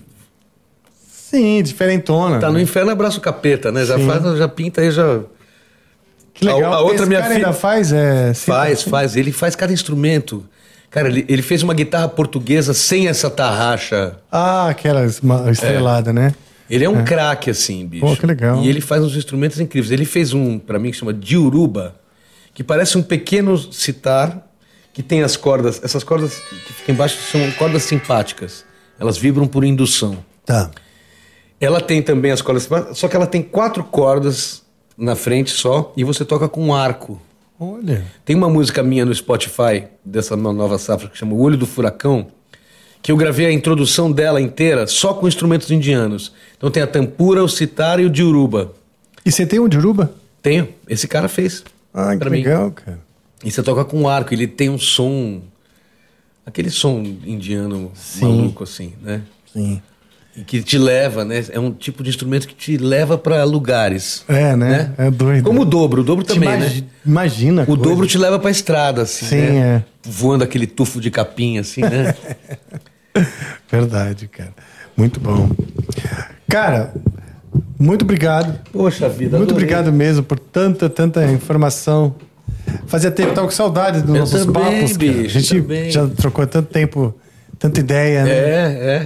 [1.10, 2.38] Sim, diferentona.
[2.38, 2.62] tá no né?
[2.62, 3.84] inferno, abraça o capeta, né?
[3.84, 4.06] Já, Sim.
[4.06, 5.20] faz, já pinta aí, já.
[6.34, 6.72] Que legal.
[6.72, 8.32] A- a outra Esse minha cara filha- ainda faz, é...
[8.34, 9.16] Faz, faz.
[9.16, 10.44] Ele faz cada instrumento.
[10.92, 14.18] Cara, ele, ele fez uma guitarra portuguesa sem essa tarraxa.
[14.30, 16.34] Ah, aquela estrelada, né?
[16.68, 18.04] Ele é um craque, assim, bicho.
[18.06, 18.62] Pô, que legal.
[18.62, 19.90] E ele faz uns instrumentos incríveis.
[19.90, 21.94] Ele fez um, pra mim, que chama Diuruba,
[22.54, 24.46] que parece um pequeno citar,
[24.92, 25.80] que tem as cordas.
[25.82, 26.34] Essas cordas
[26.66, 28.64] que ficam embaixo são cordas simpáticas.
[28.98, 30.18] Elas vibram por indução.
[30.44, 30.70] Tá.
[31.60, 34.62] Ela tem também as cordas simpáticas, só que ela tem quatro cordas
[34.96, 37.20] na frente só, e você toca com um arco.
[37.62, 38.04] Olha.
[38.24, 41.66] Tem uma música minha no Spotify, dessa no- nova safra, que chama O Olho do
[41.66, 42.26] Furacão,
[43.00, 46.32] que eu gravei a introdução dela inteira só com instrumentos indianos.
[46.56, 48.72] Então tem a tampura, o sitar e o diuruba.
[49.24, 50.12] E você tem um de Uruba?
[50.42, 51.62] Tenho, esse cara fez.
[51.94, 52.38] Ah, que mim.
[52.38, 52.98] legal, cara.
[53.44, 55.40] E você toca com arco, ele tem um som.
[56.44, 59.22] Aquele som indiano maluco, assim, né?
[59.52, 59.80] Sim.
[60.34, 61.44] E que te leva, né?
[61.50, 64.24] É um tipo de instrumento que te leva para lugares.
[64.26, 64.92] É, né?
[64.96, 65.44] É doido.
[65.44, 66.86] Como o dobro, o dobro Te também, imagi- né?
[67.04, 67.62] Imagina.
[67.64, 67.82] O coisa.
[67.82, 69.58] dobro te leva pra estrada, assim, Sim, né?
[69.58, 69.82] é.
[70.08, 72.14] Voando aquele tufo de capim, assim, né?
[73.70, 74.52] Verdade, cara.
[74.96, 75.50] Muito bom.
[76.48, 76.92] Cara,
[77.78, 78.58] muito obrigado.
[78.72, 79.64] Poxa vida, Muito adorei.
[79.74, 82.14] obrigado mesmo por tanta, tanta informação.
[82.86, 85.10] Fazia tempo, tava com saudade dos Eu nossos também, papos, cara.
[85.10, 85.90] A bicho, gente também.
[85.90, 87.14] já trocou tanto tempo,
[87.58, 88.30] tanta ideia, né?
[88.30, 88.38] É,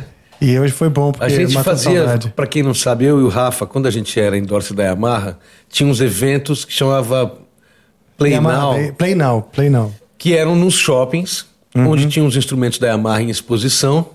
[0.01, 0.05] é.
[0.41, 3.29] E hoje foi bom, porque A gente fazia, pra quem não sabe, eu e o
[3.29, 5.39] Rafa, quando a gente era em Dorce da Yamaha,
[5.71, 7.33] tinha uns eventos que chamava
[8.19, 9.95] Play Yamaha, Now, Play, play Now, Play Now.
[10.19, 11.89] que eram nos shoppings, Uhum.
[11.91, 14.07] onde tinham os instrumentos da Yamaha em exposição.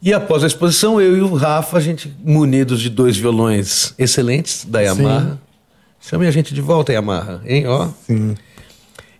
[0.00, 4.64] E após a exposição, eu e o Rafa, a gente, munidos de dois violões excelentes
[4.64, 5.40] da Yamaha,
[6.00, 7.66] chame a gente de volta, Yamaha, hein?
[7.66, 7.88] Ó.
[8.06, 8.36] Sim.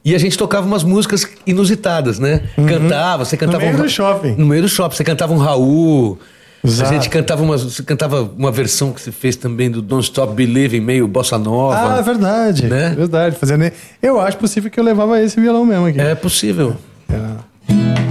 [0.05, 2.43] E a gente tocava umas músicas inusitadas, né?
[2.68, 3.70] Cantava, você cantava Uhum.
[3.70, 4.35] meio um do shopping.
[4.36, 4.97] No meio do shopping.
[4.97, 6.18] Você cantava um Raul,
[6.65, 6.91] Exato.
[6.91, 10.35] A gente cantava uma, você cantava uma versão que você fez também do Don't Stop
[10.35, 11.94] Believing, meio bossa nova.
[11.94, 12.67] Ah, é verdade.
[12.67, 12.94] Né?
[12.97, 13.36] Verdade.
[13.36, 13.70] Fazendo...
[14.02, 16.01] Eu acho possível que eu levava esse violão mesmo aqui.
[16.01, 16.77] É possível.
[17.09, 18.08] Esqueci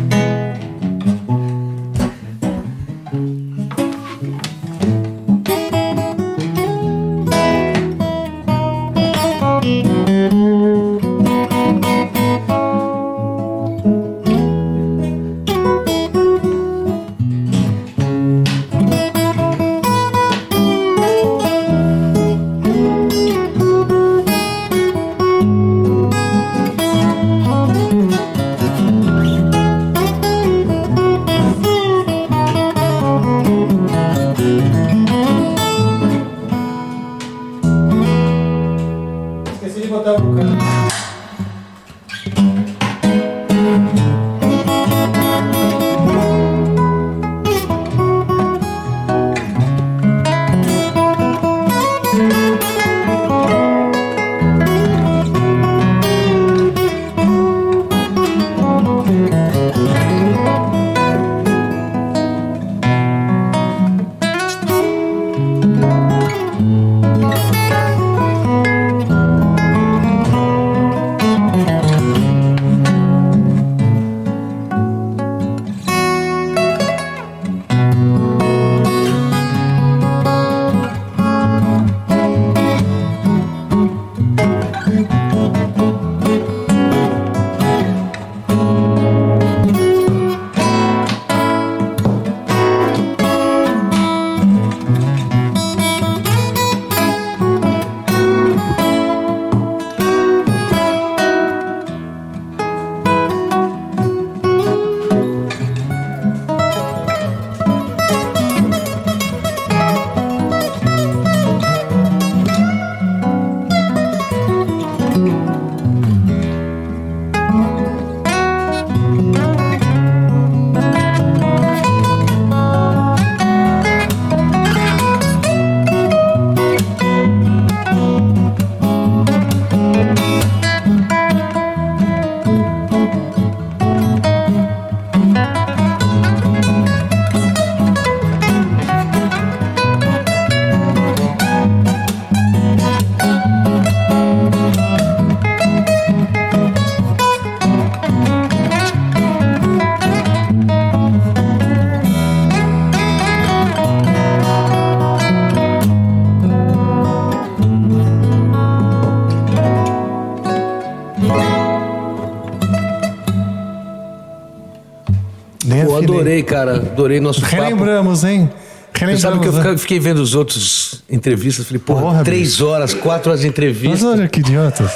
[166.27, 166.75] adorei, cara.
[166.77, 167.56] Adorei nosso papo.
[167.56, 168.49] Relembramos, hein?
[168.93, 169.22] Você Relembramos.
[169.22, 169.61] sabe que eu né?
[169.64, 173.51] fica- fiquei vendo os outros entrevistas, falei, porra, Porra, três horas, quatro horas de Mas
[173.57, 174.07] entrevista.
[174.07, 174.91] olha que idiotas.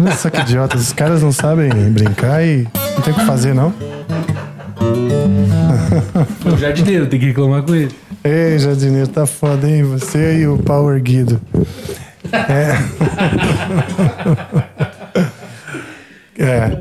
[0.00, 0.80] Olha só que idiotas.
[0.80, 3.72] Os caras não sabem brincar e não tem o que fazer, não.
[6.52, 7.90] O jardineiro, tem que reclamar com ele.
[8.24, 9.82] Ei, jardineiro, tá foda, hein?
[9.84, 11.40] Você e o Power Guido.
[12.32, 12.78] É.
[16.42, 16.78] É.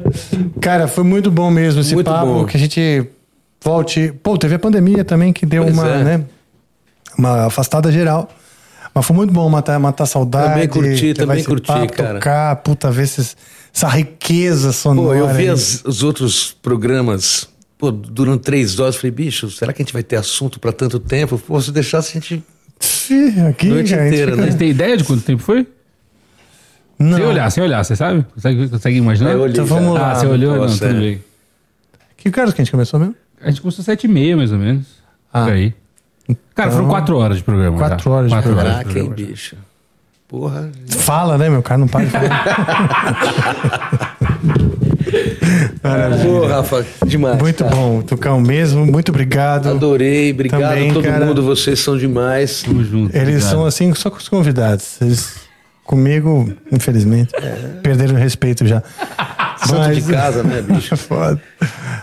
[0.59, 2.25] Cara, foi muito bom mesmo esse Muito papo.
[2.25, 2.45] bom.
[2.45, 3.05] Que a gente
[3.63, 4.11] volte.
[4.23, 6.03] Pô, teve a pandemia também que deu Pois uma, é.
[6.03, 6.23] né?
[7.17, 8.29] Uma afastada geral.
[8.93, 10.49] Mas foi muito bom matar, matar saudade.
[10.53, 12.13] Também curti, também curti, papo, cara.
[12.15, 13.37] Tocar, puta, ver esses,
[13.73, 15.17] essa riqueza Pô, sonora.
[15.17, 19.85] eu vi as- os outros programas, pô, durante três horas, falei, bicho, será que a
[19.85, 21.37] gente vai ter assunto pra tanto tempo?
[21.37, 22.43] Pô, se deixasse a gente.
[23.09, 24.51] Ih, Aqui, Noite cara, inteira, né?
[24.51, 25.65] Você tem ideia de quanto tempo foi?
[27.01, 27.17] Não.
[27.17, 28.25] Sem olhar, sem olhar, você sabe?
[28.33, 29.31] Consegue, consegue imaginar?
[29.31, 29.99] Eu olhei Então vamos já.
[30.01, 30.11] lá.
[30.11, 30.55] Ah, você olhou?
[30.55, 31.23] Não, Nossa, tudo bem.
[32.17, 33.15] Que caras que a gente começou mesmo?
[33.41, 34.85] A gente começou sete e meia, mais ou menos.
[35.33, 35.43] Ah.
[35.45, 35.73] Por aí.
[36.55, 37.77] Cara, foram Então, quatro horas de programa.
[37.77, 38.15] quatro já.
[38.15, 38.69] horas de programa.
[38.69, 39.29] Caraca, hein, programa.
[39.31, 39.55] bicho.
[40.27, 40.69] Porra.
[40.87, 41.77] Fala, né, meu cara?
[41.79, 42.45] Não para de falar.
[45.83, 46.23] Maravilha.
[46.39, 47.37] Pô, Rafa, demais.
[47.39, 47.75] Muito cara.
[47.75, 48.85] bom, Tucão mesmo.
[48.85, 49.67] Muito obrigado.
[49.69, 51.25] Adorei, obrigado Também, a todo cara.
[51.25, 52.61] mundo, vocês são demais.
[52.63, 53.09] Tamo junto.
[53.15, 53.49] Eles obrigado.
[53.49, 55.01] são assim só com os convidados.
[55.01, 55.35] Eles,
[55.83, 57.33] comigo, infelizmente,
[57.83, 58.81] perderam o respeito já.
[59.65, 60.97] Santo de casa, né, bicho?
[60.97, 61.39] Foda.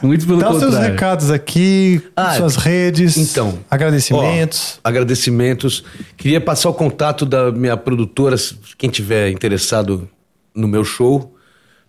[0.00, 3.58] Muito pelo Dá os seus recados aqui, Ah, suas redes, então.
[3.68, 4.78] agradecimentos.
[4.84, 5.82] Ó, agradecimentos.
[6.16, 8.36] Queria passar o contato da minha produtora,
[8.76, 10.08] quem tiver interessado
[10.54, 11.34] no meu show.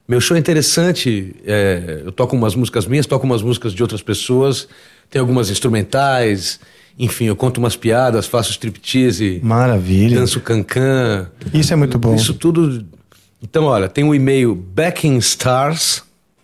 [0.07, 1.35] Meu show é interessante.
[1.45, 4.67] é, eu toco umas músicas minhas, toco umas músicas de outras pessoas,
[5.07, 6.59] tem algumas instrumentais.
[6.99, 10.19] Enfim, eu conto umas piadas, faço striptease, Maravilha.
[10.19, 11.29] danço cancan.
[11.53, 12.13] Isso é muito bom.
[12.13, 12.85] Isso tudo.
[13.41, 16.03] Então, olha, tem o e-mail Backing Stars,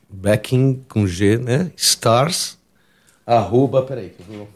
[0.10, 1.72] Backing com G, né?
[1.76, 2.58] Stars,
[3.26, 4.50] Arroba, peraí, que eu vou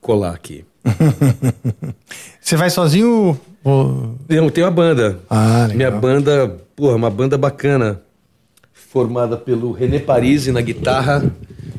[0.00, 0.64] colar aqui.
[2.40, 4.16] Você vai sozinho ou...
[4.28, 5.20] Eu tenho uma banda.
[5.30, 5.76] Ah, legal.
[5.76, 8.02] Minha banda, porra, uma banda bacana.
[8.72, 11.30] Formada pelo René Parisi na guitarra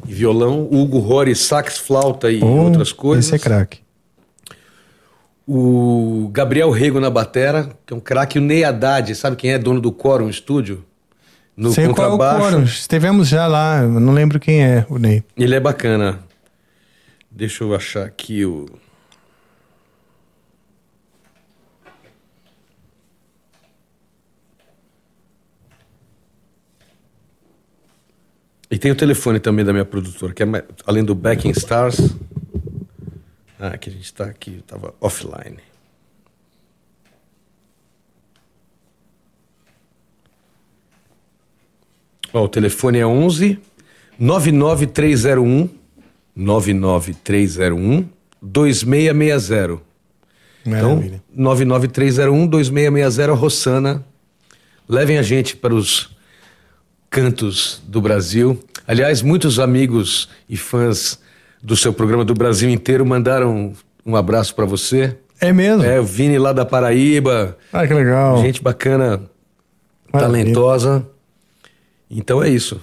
[0.09, 3.27] e violão, Hugo Rory, sax, flauta e Oh, outras coisas.
[3.27, 3.79] Esse é craque.
[5.47, 8.37] O Gabriel Rego na batera, que é um craque.
[8.37, 10.83] O Ney Haddad, sabe quem é dono do Quorum Studio?
[11.57, 12.39] No Sei qual é o contrabaixo.
[12.51, 12.63] quórum.
[12.63, 15.23] Estivemos já lá, não lembro quem é o Ney.
[15.37, 16.19] Ele é bacana.
[17.31, 18.65] Deixa eu achar aqui o.
[28.71, 30.45] E tem o telefone também da minha produtora, que é
[30.85, 31.97] além do Backing Stars.
[33.59, 35.57] Ah, que a gente tá aqui, eu tava offline.
[42.31, 43.59] Ó, o telefone é 11
[44.19, 45.69] 99301
[46.35, 48.07] 99301
[48.41, 49.81] 2660.
[50.65, 51.23] Então, Maravilha.
[51.33, 54.05] 99301 2660 Rossana.
[54.87, 56.15] Levem a gente para os
[57.09, 58.59] cantos do Brasil.
[58.87, 61.19] Aliás, muitos amigos e fãs
[61.61, 63.73] do seu programa do Brasil inteiro mandaram
[64.05, 65.15] um abraço para você.
[65.41, 65.83] É mesmo?
[65.83, 68.41] É, o Vini lá da Paraíba, Ah, que legal.
[68.41, 69.21] gente bacana,
[70.11, 70.43] Maravilha.
[70.43, 71.05] talentosa.
[72.09, 72.81] Então é isso.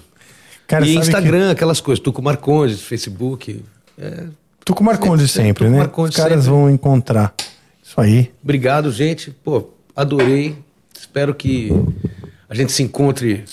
[0.67, 3.63] Cara, e Instagram, aquelas coisas, Tuco Marcondes, Facebook.
[3.97, 4.27] É, Que...
[4.65, 5.77] Tu com Marcondes Sempre, sempre, Tuco né?
[5.79, 6.49] Marcondes Os caras sempre.
[6.59, 7.33] vão encontrar.
[7.83, 8.31] Isso aí.
[8.43, 9.31] Obrigado, gente.
[9.31, 10.57] Pô, adorei.
[10.97, 11.71] Espero que
[12.49, 13.45] a gente se encontre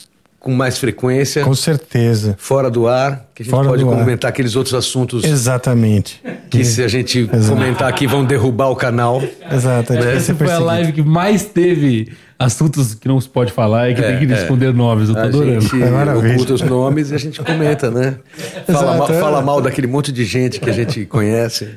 [0.44, 2.34] com mais frequência, Com certeza.
[2.38, 3.98] fora do ar, que a gente Fora pode do ar.
[3.98, 6.20] comentar aqueles outros assuntos Exatamente.
[6.50, 7.48] que se a gente Exato.
[7.58, 9.22] comentar aqui vão derrubar o canal.
[9.50, 9.94] Exato.
[9.94, 13.88] vai ser Essa foi a live que mais teve assuntos que não se pode falar
[13.90, 14.36] e que tem que é.
[14.36, 15.08] responder nomes.
[15.08, 15.60] Eu tô A adorando.
[15.62, 16.34] gente É maravilha.
[16.34, 18.16] oculta os nomes e a gente comenta, né?
[18.70, 19.20] Fala, mal, é.
[19.20, 21.70] fala mal daquele monte de gente que a gente conhece.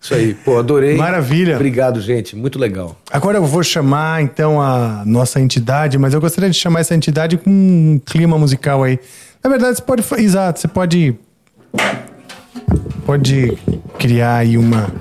[0.00, 0.96] Isso aí, pô, adorei.
[0.96, 1.56] Maravilha.
[1.56, 2.36] Obrigado, gente.
[2.36, 2.96] Muito legal.
[3.10, 7.36] Agora eu vou chamar então a nossa entidade, mas eu gostaria de chamar essa entidade
[7.36, 8.98] com um clima musical aí.
[9.42, 10.04] Na verdade, você pode.
[10.22, 11.16] Exato, você pode.
[13.04, 13.58] Pode
[13.98, 14.92] criar aí uma.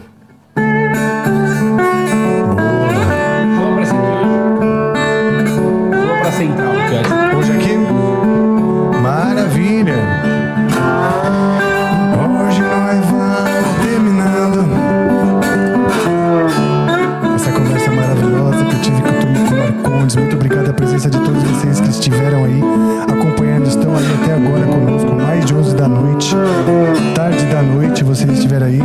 [28.67, 28.79] Aí.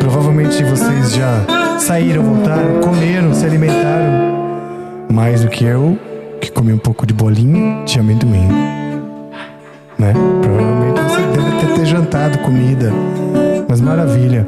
[0.00, 4.32] Provavelmente vocês já saíram, voltaram, comeram, se alimentaram
[5.10, 5.98] mais do que eu,
[6.40, 8.48] que comi um pouco de bolinha de amendoim.
[9.98, 10.12] Né?
[10.40, 12.92] Provavelmente você deve ter, ter jantado comida.
[13.68, 14.46] Mas maravilha.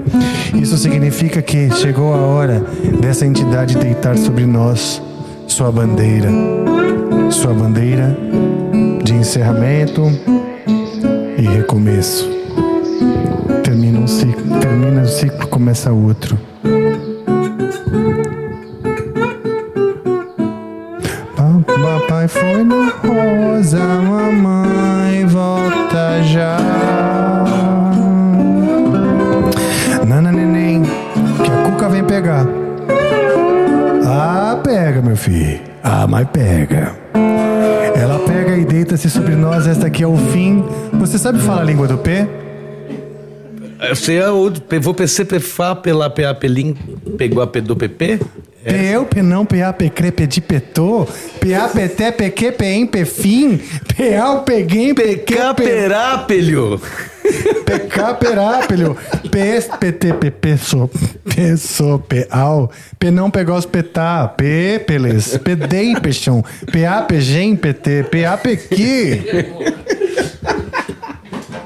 [0.55, 2.65] Isso significa que chegou a hora
[3.01, 5.03] dessa entidade deitar sobre nós
[5.47, 6.29] sua bandeira.
[7.31, 8.17] Sua bandeira
[9.03, 10.03] de encerramento
[11.39, 12.34] e recomeço.
[13.75, 16.39] Termina um ciclo, termina ciclo, começa outro.
[21.83, 26.57] Papai foi na rosa, mamãe volta já.
[30.07, 30.85] Nana neném,
[31.43, 32.47] que a cuca vem pegar.
[34.07, 35.59] Ah, pega, meu filho.
[35.83, 36.93] Ah, mas pega.
[37.97, 39.67] Ela pega e deita-se sobre nós.
[39.67, 40.65] Esta aqui é o fim.
[40.93, 42.44] Você sabe falar a língua do P?
[43.91, 44.53] Você é o.
[44.81, 46.75] Vou PC, PFA, pela PA, Pelim,
[47.17, 48.21] pegou a P do PP?
[48.65, 51.07] Peu, penão, PA, PCRE, pedi, petô,
[51.39, 56.81] PA, PT, PQ, PEM, PFIM, PA, PEGUEM, PQ, Caperápelho!
[57.65, 58.97] PK, Perápelho,
[59.31, 60.91] PS, PT, PP, so,
[61.25, 68.05] P, so, PAU, P não pegar os petá, P, peles, PDI, peixão, PA, PGEM, PT,
[68.05, 69.25] PA, PQ.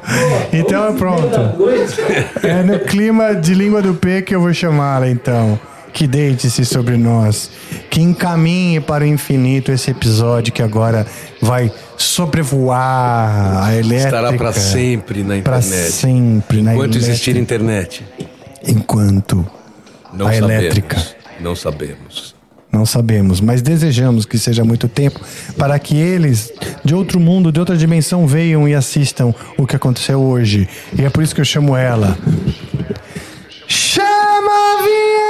[0.53, 1.37] Então é pronto.
[2.43, 5.59] É no clima de língua do P que eu vou chamá-la então.
[5.93, 7.51] Que deite-se sobre nós.
[7.91, 11.07] Que encaminhe para o infinito esse episódio que agora
[11.43, 14.05] vai sobrevoar a elétrica.
[14.05, 15.93] Estará para sempre na Para internet.
[15.93, 17.11] sempre na Enquanto elétrica.
[17.13, 18.05] existir internet.
[18.67, 19.47] Enquanto
[20.13, 20.51] Não a sabemos.
[20.63, 20.97] elétrica.
[21.41, 22.35] Não sabemos.
[22.71, 25.21] Não sabemos, mas desejamos que seja muito tempo
[25.57, 26.53] para que eles
[26.85, 30.69] de outro mundo, de outra dimensão, vejam e assistam o que aconteceu hoje.
[30.97, 32.17] E é por isso que eu chamo ela.
[33.67, 35.28] Chama a vinheta!